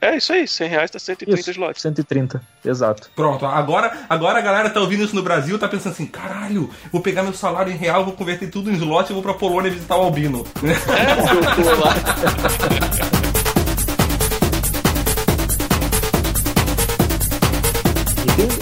É 0.00 0.16
isso 0.16 0.32
aí, 0.32 0.48
100 0.48 0.68
reais 0.68 0.90
tá 0.90 0.98
130 0.98 1.38
Isso, 1.38 1.50
slots. 1.50 1.82
130, 1.82 2.40
exato. 2.64 3.10
Pronto, 3.14 3.44
agora, 3.44 3.92
agora 4.08 4.38
a 4.38 4.42
galera 4.42 4.70
tá 4.70 4.80
ouvindo 4.80 5.04
isso 5.04 5.14
no 5.14 5.22
Brasil 5.22 5.58
tá 5.58 5.68
pensando 5.68 5.92
assim: 5.92 6.06
caralho, 6.06 6.70
vou 6.90 7.02
pegar 7.02 7.22
meu 7.22 7.34
salário 7.34 7.70
em 7.70 7.76
real, 7.76 8.06
vou 8.06 8.14
converter 8.14 8.48
tudo 8.48 8.70
em 8.70 8.74
slot 8.74 9.10
e 9.10 9.12
vou 9.12 9.22
pra 9.22 9.34
Polônia 9.34 9.70
visitar 9.70 9.96
o 9.98 10.02
Albino. 10.02 10.46
E 10.56 10.60
tem- 10.62 10.76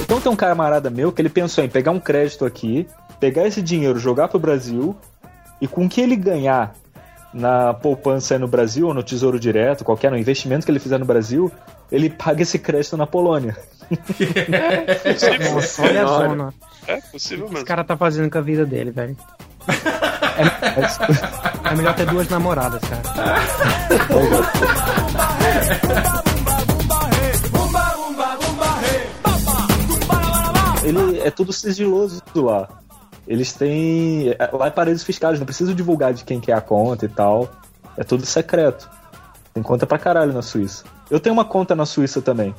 então 0.02 0.20
tem 0.20 0.30
um 0.30 0.36
camarada 0.36 0.90
meu 0.90 1.12
que 1.12 1.20
ele 1.20 1.28
pensou 1.28 1.64
em 1.64 1.68
pegar 1.68 1.90
um 1.90 2.00
crédito 2.00 2.44
aqui, 2.44 2.86
pegar 3.18 3.46
esse 3.46 3.60
dinheiro, 3.62 3.98
jogar 3.98 4.28
pro 4.28 4.38
Brasil, 4.38 4.96
e 5.60 5.66
com 5.66 5.86
o 5.86 5.88
que 5.88 6.00
ele 6.00 6.16
ganhar 6.16 6.74
na 7.32 7.74
poupança 7.74 8.34
aí 8.34 8.40
no 8.40 8.46
Brasil, 8.46 8.86
ou 8.86 8.94
no 8.94 9.02
Tesouro 9.02 9.40
Direto, 9.40 9.84
qualquer 9.84 10.10
no 10.10 10.16
investimento 10.16 10.64
que 10.64 10.70
ele 10.70 10.78
fizer 10.78 10.98
no 10.98 11.04
Brasil, 11.04 11.50
ele 11.90 12.08
paga 12.08 12.42
esse 12.42 12.58
crédito 12.58 12.96
na 12.96 13.06
Polônia. 13.06 13.56
Nossa, 15.52 15.82
olha 15.82 16.04
a 16.04 16.06
zona. 16.06 16.54
É 16.86 17.00
possível 17.00 17.46
Esse 17.46 17.54
mesmo. 17.54 17.66
cara 17.66 17.82
tá 17.82 17.96
fazendo 17.96 18.30
com 18.30 18.38
a 18.38 18.42
vida 18.42 18.64
dele, 18.64 18.90
velho. 18.90 19.16
É, 20.36 21.72
é 21.72 21.74
melhor 21.76 21.94
ter 21.94 22.06
duas 22.06 22.28
namoradas, 22.28 22.80
cara. 22.82 23.02
Ele 30.84 31.18
é 31.20 31.30
tudo 31.30 31.52
sigiloso 31.52 32.22
lá. 32.34 32.68
Eles 33.26 33.52
têm. 33.52 34.36
Lá 34.52 34.66
é 34.66 34.70
paredes 34.70 35.02
fiscais, 35.02 35.38
não 35.38 35.46
preciso 35.46 35.74
divulgar 35.74 36.12
de 36.12 36.24
quem 36.24 36.40
que 36.40 36.52
é 36.52 36.54
a 36.54 36.60
conta 36.60 37.06
e 37.06 37.08
tal. 37.08 37.50
É 37.96 38.04
tudo 38.04 38.26
secreto. 38.26 38.88
Tem 39.52 39.62
conta 39.62 39.86
pra 39.86 39.98
caralho 39.98 40.32
na 40.32 40.42
Suíça. 40.42 40.84
Eu 41.10 41.20
tenho 41.20 41.32
uma 41.32 41.44
conta 41.44 41.74
na 41.74 41.86
Suíça 41.86 42.20
também. 42.20 42.54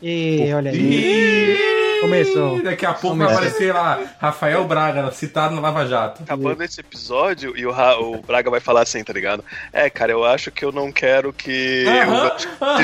E 0.00 0.52
olha 0.54 0.70
aí. 0.70 1.79
Começou. 2.00 2.62
Daqui 2.62 2.86
a 2.86 2.92
pouco 2.94 3.16
vai 3.16 3.26
Começou. 3.28 3.46
aparecer 3.48 3.74
lá 3.74 3.98
Rafael 4.18 4.64
Braga, 4.64 5.10
citado 5.12 5.54
no 5.54 5.60
Lava 5.60 5.86
Jato. 5.86 6.22
Acabando 6.22 6.62
esse 6.62 6.80
episódio 6.80 7.56
e 7.56 7.66
o, 7.66 7.70
Ra- 7.70 7.98
o 7.98 8.20
Braga 8.22 8.50
vai 8.50 8.60
falar 8.60 8.82
assim, 8.82 9.02
tá 9.04 9.12
ligado? 9.12 9.44
É, 9.72 9.88
cara, 9.90 10.12
eu 10.12 10.24
acho 10.24 10.50
que 10.50 10.64
eu 10.64 10.72
não 10.72 10.90
quero 10.92 11.32
que. 11.32 11.84
Aham, 11.86 12.26
o- 12.60 12.64
aham. 12.64 12.82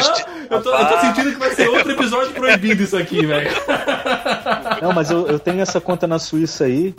Eu 0.50 0.62
tô, 0.62 0.70
eu 0.76 0.86
tô 0.88 1.00
sentindo 1.00 1.32
que 1.32 1.38
vai 1.38 1.54
ser 1.54 1.68
outro 1.68 1.92
episódio 1.92 2.32
proibido 2.32 2.82
isso 2.82 2.96
aqui, 2.96 3.24
velho. 3.26 3.50
Não, 4.82 4.92
mas 4.92 5.10
eu, 5.10 5.26
eu 5.26 5.38
tenho 5.38 5.60
essa 5.60 5.80
conta 5.80 6.06
na 6.06 6.18
Suíça 6.18 6.64
aí 6.64 6.94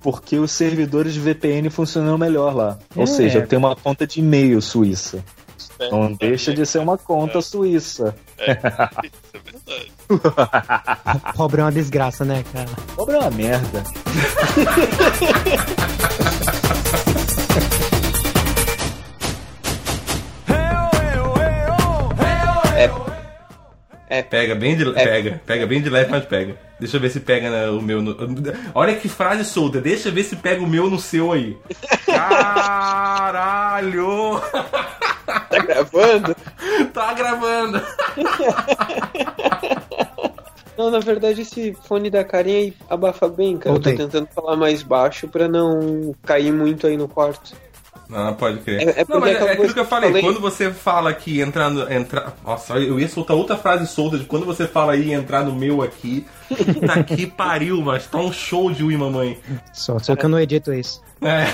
porque 0.00 0.38
os 0.38 0.52
servidores 0.52 1.12
de 1.14 1.20
VPN 1.20 1.68
funcionam 1.70 2.16
melhor 2.16 2.54
lá. 2.54 2.78
Ou 2.94 3.02
É. 3.02 3.06
seja, 3.06 3.40
eu 3.40 3.46
tenho 3.46 3.58
uma 3.60 3.74
conta 3.74 4.06
de 4.06 4.20
e-mail 4.20 4.62
suíça. 4.62 5.22
Não 5.90 6.12
deixa 6.12 6.54
de 6.54 6.64
ser 6.64 6.78
uma 6.78 6.96
conta 6.96 7.40
suíça. 7.42 8.14
Pobre 11.36 11.60
é 11.60 11.64
uma 11.64 11.72
desgraça, 11.72 12.24
né, 12.24 12.44
cara? 12.52 12.68
Pobre 12.94 13.14
é 13.16 13.18
uma 13.18 13.30
merda. 13.30 13.82
É. 24.08 24.22
Pega 24.22 24.54
bem 24.54 24.76
de 24.76 24.90
pega, 24.92 25.40
pega 25.44 25.66
bem 25.66 25.82
de 25.82 25.90
leve, 25.90 26.10
mas 26.10 26.24
pega. 26.24 26.56
Deixa 26.78 26.96
eu 26.96 27.00
ver 27.00 27.10
se 27.10 27.20
pega 27.20 27.50
na- 27.50 27.72
o 27.72 27.80
meu. 27.82 28.00
no- 28.02 28.16
Olha 28.74 28.94
que 28.94 29.08
frase 29.08 29.44
solta. 29.44 29.80
Deixa 29.80 30.08
eu 30.08 30.12
ver 30.12 30.22
se 30.24 30.36
pega 30.36 30.62
o 30.62 30.66
meu 30.66 30.88
no 30.90 30.98
seu 31.00 31.32
aí. 31.32 31.56
Caralho! 33.26 34.40
Tá 35.26 35.58
gravando? 35.58 36.36
tá 36.92 37.12
gravando. 37.14 37.82
Não, 40.78 40.90
na 40.90 40.98
verdade 41.00 41.40
esse 41.40 41.74
fone 41.88 42.10
da 42.10 42.22
carinha 42.22 42.58
aí 42.58 42.74
abafa 42.88 43.28
bem, 43.28 43.56
cara. 43.56 43.72
Voltei. 43.72 43.94
Eu 43.94 43.98
tô 43.98 44.04
tentando 44.04 44.28
falar 44.34 44.56
mais 44.56 44.82
baixo 44.82 45.26
pra 45.26 45.48
não 45.48 46.14
cair 46.24 46.52
muito 46.52 46.86
aí 46.86 46.96
no 46.96 47.08
quarto. 47.08 47.56
Não, 48.08 48.34
pode 48.34 48.58
crer. 48.58 48.80
É- 48.80 48.90
é 48.90 48.96
não, 49.00 49.04
porque 49.06 49.18
mas 49.20 49.30
é 49.30 49.34
acabou 49.34 49.52
aquilo 49.52 49.74
que 49.74 49.80
eu 49.80 49.84
falei. 49.86 50.10
falei- 50.10 50.22
Quando 50.22 50.40
você 50.40 50.70
fala 50.70 51.12
que 51.12 51.40
entrando. 51.40 51.90
Entra... 51.92 52.32
Nossa, 52.44 52.74
eu 52.74 53.00
ia 53.00 53.08
soltar 53.08 53.36
outra 53.36 53.56
frase 53.56 53.86
solta 53.86 54.16
de 54.18 54.24
quando 54.24 54.46
você 54.46 54.66
fala 54.68 54.92
aí 54.92 55.12
entrar 55.12 55.44
no 55.44 55.52
meu 55.54 55.82
aqui. 55.82 56.24
Tá 56.86 57.02
que 57.02 57.26
pariu, 57.26 57.80
mas 57.82 58.06
tá 58.06 58.18
um 58.18 58.32
show 58.32 58.70
de 58.70 58.84
ui, 58.84 58.96
mamãe. 58.96 59.38
Só, 59.72 59.98
só 59.98 60.14
que 60.14 60.24
eu 60.24 60.28
não 60.28 60.38
edito 60.38 60.72
isso. 60.72 61.02
É. 61.20 61.46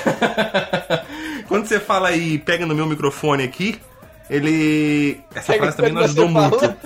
Quando 1.49 1.67
você 1.67 1.79
fala 1.81 2.09
aí, 2.09 2.39
pega 2.39 2.67
no 2.67 2.75
meu 2.75 2.87
microfone 2.87 3.45
aqui, 3.45 3.79
ele. 4.29 5.21
Essa 5.35 5.53
Pega 5.53 5.63
frase 5.65 5.77
também 5.77 5.93
não 5.93 6.03
ajudou 6.03 6.29
muito. 6.29 6.59
fala- 6.59 6.77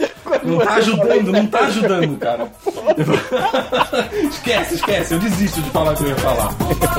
Não 0.44 0.58
tá 0.58 0.74
ajudando, 0.74 1.32
não 1.32 1.46
tá 1.46 1.58
ajudando, 1.60 2.18
cara. 2.18 2.48
esquece, 4.30 4.74
esquece, 4.74 5.14
eu 5.14 5.18
desisto 5.20 5.60
de 5.60 5.70
falar 5.70 5.92
o 5.92 5.96
que 5.96 6.04
eu 6.04 6.08
ia 6.08 6.16
falar. 6.16 6.54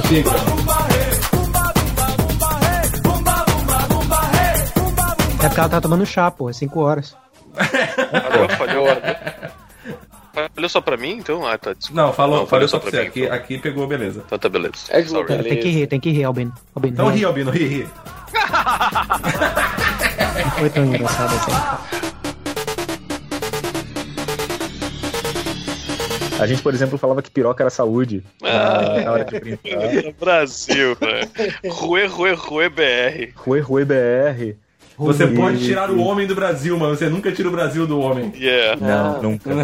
Chega. 0.08 1.17
É 5.44 5.48
porque 5.48 5.60
ela 5.60 5.70
tá 5.70 5.80
tomando 5.82 6.06
chá, 6.06 6.30
pô, 6.32 6.50
é 6.50 6.54
5 6.54 6.80
horas. 6.80 7.16
Falhou, 7.54 8.50
falhou. 8.58 8.88
Falhou 10.54 10.70
só 10.70 10.82
pra 10.82 10.98
mim, 10.98 11.14
então? 11.18 11.46
Ah, 11.46 11.58
tá. 11.58 11.74
Desculpa. 11.74 12.02
Não, 12.02 12.14
falou, 12.14 12.40
Não, 12.42 12.48
falou 12.48 12.68
falhou 12.68 12.68
só 12.68 12.80
pra 12.80 12.92
você. 12.92 13.02
mim, 13.02 13.08
Aqui, 13.08 13.24
então. 13.24 13.36
aqui 13.36 13.58
pegou, 13.58 13.88
beleza. 13.88 14.24
Então 14.26 14.38
tá 14.38 14.50
beleza. 14.50 14.74
É. 14.90 15.02
Tem, 15.02 15.44
tem 15.44 15.60
que 15.60 15.70
rir, 15.70 15.88
tem 15.88 16.00
que 16.00 16.12
rir, 16.12 16.24
Albino. 16.24 16.54
Albino 16.76 16.94
Então 16.94 17.10
ri, 17.10 17.26
Albino, 17.26 17.52
ri, 17.52 17.66
ri. 17.68 17.88
Não 20.44 20.52
foi 20.52 20.70
tão 20.70 20.86
engraçado 20.86 21.34
assim. 21.36 21.52
A 26.40 26.46
gente, 26.46 26.62
por 26.62 26.72
exemplo, 26.72 27.00
falava 27.00 27.24
que 27.24 27.32
piroca 27.32 27.64
era 27.64 27.70
saúde. 27.72 28.24
Ah. 28.44 29.02
Na 29.04 29.12
hora 29.12 29.26
de 29.26 29.40
brincar. 29.40 30.14
Brasil, 30.20 30.96
velho. 30.96 31.28
Rue, 31.68 32.06
Rue, 32.06 32.34
Rue 32.36 32.70
BR. 32.70 33.34
Rui, 33.36 33.60
Rui 33.60 33.86
BR. 33.86 34.56
Você 34.98 35.28
pode 35.28 35.60
tirar 35.64 35.92
o 35.92 36.00
homem 36.02 36.26
do 36.26 36.34
Brasil, 36.34 36.78
mas 36.78 36.98
você 36.98 37.08
nunca 37.08 37.32
tira 37.32 37.48
o 37.48 37.52
Brasil 37.52 37.86
do 37.86 38.00
homem. 38.00 38.34
Yeah. 38.36 38.76
Não, 38.82 39.22
nunca. 39.22 39.50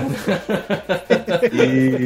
E... 1.52 2.06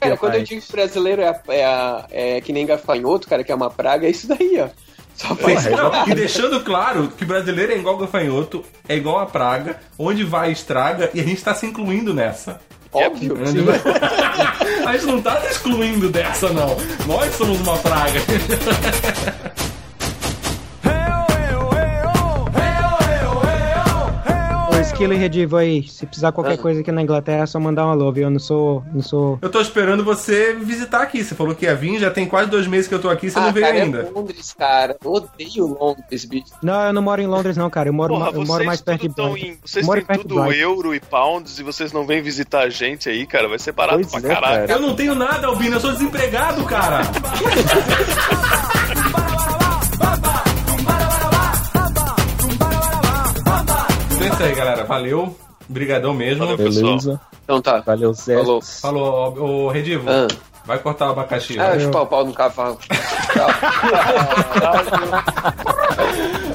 Cara, 0.00 0.16
quando 0.16 0.34
eu 0.34 0.42
digo 0.42 0.60
que 0.62 0.72
brasileiro 0.72 1.22
é, 1.22 1.28
a- 1.28 1.40
é, 1.48 1.64
a- 1.64 2.06
é 2.10 2.40
que 2.40 2.52
nem 2.52 2.64
gafanhoto, 2.66 3.28
cara, 3.28 3.44
que 3.44 3.52
é 3.52 3.54
uma 3.54 3.70
praga, 3.70 4.06
é 4.06 4.10
isso 4.10 4.26
daí, 4.26 4.58
ó. 4.60 4.68
Só 5.14 5.34
faz 5.36 5.66
não, 5.70 6.08
e 6.08 6.14
deixando 6.14 6.60
claro 6.62 7.08
que 7.16 7.24
brasileiro 7.24 7.72
é 7.72 7.76
igual 7.76 7.98
gafanhoto, 7.98 8.64
é 8.88 8.96
igual 8.96 9.18
a 9.18 9.26
praga, 9.26 9.76
onde 9.98 10.24
vai 10.24 10.50
estraga 10.50 11.10
e 11.12 11.20
a 11.20 11.22
gente 11.22 11.42
tá 11.44 11.54
se 11.54 11.66
incluindo 11.66 12.14
nessa. 12.14 12.58
Óbvio. 12.94 13.36
A 14.86 14.92
gente 14.92 15.06
não 15.06 15.22
tá 15.22 15.40
se 15.40 15.46
excluindo 15.52 16.10
dessa, 16.10 16.50
não. 16.50 16.76
Nós 17.06 17.34
somos 17.34 17.58
uma 17.60 17.78
praga. 17.78 18.20
Esquilo 25.02 25.14
e 25.14 25.16
Redivo 25.16 25.56
aí, 25.56 25.82
se 25.88 26.06
precisar 26.06 26.30
qualquer 26.30 26.56
coisa 26.58 26.80
aqui 26.80 26.92
na 26.92 27.02
Inglaterra, 27.02 27.42
é 27.42 27.46
só 27.46 27.58
mandar 27.58 27.86
um 27.86 27.90
alô, 27.90 28.12
viu? 28.12 28.24
Eu 28.24 28.30
não 28.30 28.38
sou. 28.38 28.84
Não 28.94 29.02
sou. 29.02 29.36
Eu 29.42 29.50
tô 29.50 29.60
esperando 29.60 30.04
você 30.04 30.52
visitar 30.54 31.02
aqui. 31.02 31.24
Você 31.24 31.34
falou 31.34 31.54
que 31.56 31.64
ia 31.64 31.74
vir, 31.74 31.98
já 31.98 32.08
tem 32.10 32.24
quase 32.26 32.48
dois 32.48 32.66
meses 32.68 32.86
que 32.86 32.94
eu 32.94 33.00
tô 33.00 33.08
aqui, 33.08 33.28
você 33.30 33.40
não 33.40 33.52
veio 33.52 33.66
cara, 33.66 33.82
ainda. 33.82 33.98
É 33.98 34.10
Londres, 34.10 34.54
cara. 34.56 34.96
Eu 35.04 35.12
odeio 35.12 35.66
Londres, 35.66 36.24
bicho. 36.24 36.52
Não, 36.62 36.86
eu 36.86 36.92
não 36.92 37.02
moro 37.02 37.20
em 37.20 37.26
Londres, 37.26 37.56
não, 37.56 37.68
cara. 37.68 37.88
Eu 37.88 37.92
moro, 37.92 38.14
Porra, 38.14 38.30
eu 38.32 38.46
moro 38.46 38.64
mais 38.64 38.80
perto 38.80 39.00
de 39.02 39.08
Brighton. 39.08 39.36
em- 39.36 39.58
Vocês 39.64 39.84
moro 39.84 40.04
têm 40.04 40.18
tudo 40.18 40.52
euro 40.52 40.94
e 40.94 41.00
pounds 41.00 41.58
e 41.58 41.62
vocês 41.64 41.92
não 41.92 42.06
vêm 42.06 42.22
visitar 42.22 42.60
a 42.60 42.70
gente 42.70 43.08
aí, 43.08 43.26
cara. 43.26 43.48
Vai 43.48 43.58
ser 43.58 43.72
barato 43.72 44.06
Pois 44.08 44.22
pra 44.22 44.30
é, 44.30 44.34
caralho. 44.34 44.68
cara. 44.68 44.80
Eu 44.80 44.86
não 44.86 44.94
tenho 44.94 45.14
nada, 45.16 45.48
Albino, 45.48 45.76
eu 45.76 45.80
sou 45.80 45.90
desempregado, 45.92 46.64
cara. 46.64 47.00
Então 54.14 54.26
é 54.26 54.30
isso 54.30 54.42
aí, 54.42 54.54
galera. 54.54 54.84
Valeu. 54.84 55.36
Obrigadão 55.68 56.14
mesmo. 56.14 56.40
Valeu, 56.40 56.56
pessoal. 56.56 56.84
Beleza. 56.84 57.20
Então 57.44 57.60
tá. 57.62 57.80
Valeu, 57.80 58.12
Zé. 58.12 58.36
Falou. 58.36 58.62
Falou, 58.62 59.36
ô, 59.38 59.66
ô, 59.66 59.68
Redivo. 59.68 60.08
Ah. 60.08 60.28
Vai 60.64 60.78
cortar 60.78 61.08
o 61.08 61.10
abacaxi. 61.10 61.58
Ah, 61.58 61.70
vai. 61.70 61.80
chupar 61.80 62.02
o 62.02 62.06
pau 62.06 62.24
no 62.24 62.32
cavalo. 62.32 62.78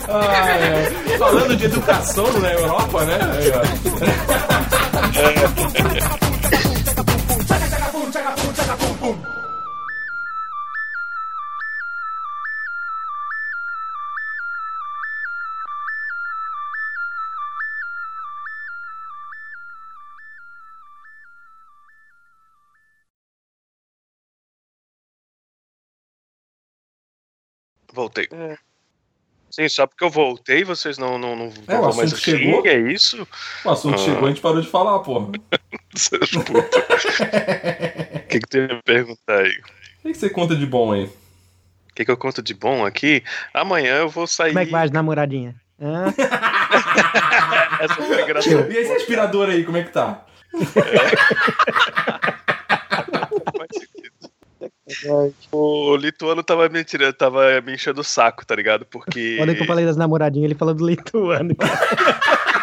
Ah, 0.09 0.49
é. 0.49 1.17
Falando 1.17 1.57
de 1.57 1.65
educação 1.65 2.31
na 2.39 2.53
Europa, 2.53 3.03
né? 3.03 3.17
Aí, 3.21 3.51
ó. 3.51 3.61
Voltei. 27.97 28.29
Sim, 29.49 29.67
só 29.69 29.87
porque 29.87 30.03
eu 30.03 30.09
voltei, 30.11 30.63
vocês 30.63 30.99
não, 30.99 31.17
não, 31.17 31.35
não 31.35 31.45
É, 31.67 31.79
o 31.79 31.81
vão 31.81 31.95
mais 31.95 32.13
assunto 32.13 32.19
chegou. 32.19 32.59
aqui, 32.59 32.67
é 32.69 32.91
isso? 32.91 33.27
O 33.65 33.69
assunto 33.71 33.95
Ah. 33.95 33.97
chegou, 33.97 34.25
a 34.25 34.27
gente 34.27 34.39
parou 34.39 34.61
de 34.61 34.67
falar, 34.67 34.99
porra. 34.99 35.31
Seus 35.97 36.29
putos. 36.29 36.53
O 38.13 38.29
que, 38.29 38.39
que 38.41 38.47
tu 38.47 38.57
ia 38.57 38.79
perguntar 38.85 39.39
aí? 39.39 39.49
O 39.49 40.01
que 40.03 40.11
que 40.11 40.17
você 40.17 40.29
conta 40.29 40.55
de 40.55 40.65
bom 40.67 40.91
aí? 40.91 41.05
O 41.05 41.95
que, 41.95 42.05
que 42.05 42.11
eu 42.11 42.17
conto 42.17 42.41
de 42.43 42.53
bom 42.53 42.85
aqui? 42.85 43.23
Amanhã 43.51 43.95
eu 43.99 44.09
vou 44.09 44.27
sair. 44.27 44.49
Como 44.49 44.59
é 44.59 44.65
que 44.65 44.71
vai 44.71 44.85
as? 44.85 44.91
Hã? 45.81 46.13
Essa 47.81 47.95
foi 47.95 48.21
engraçada. 48.21 48.71
E 48.71 48.77
esse 48.77 48.91
aspirador 48.91 49.49
aí, 49.49 49.63
como 49.63 49.77
é 49.77 49.83
que 49.83 49.91
tá? 49.91 50.23
O 55.51 55.95
lituano 55.97 56.41
tava 56.41 56.69
me 56.69 56.83
tirando, 56.83 57.13
tava 57.13 57.61
me 57.61 57.73
enchendo 57.73 58.01
o 58.01 58.03
saco, 58.03 58.45
tá 58.45 58.55
ligado? 58.55 58.85
Porque. 58.85 59.37
Olha 59.39 59.53
que 59.53 59.61
eu 59.61 59.67
falei 59.67 59.85
das 59.85 59.97
namoradinhas, 59.97 60.45
ele 60.45 60.55
falou 60.55 60.73
do 60.73 60.87
lituano. 60.87 61.55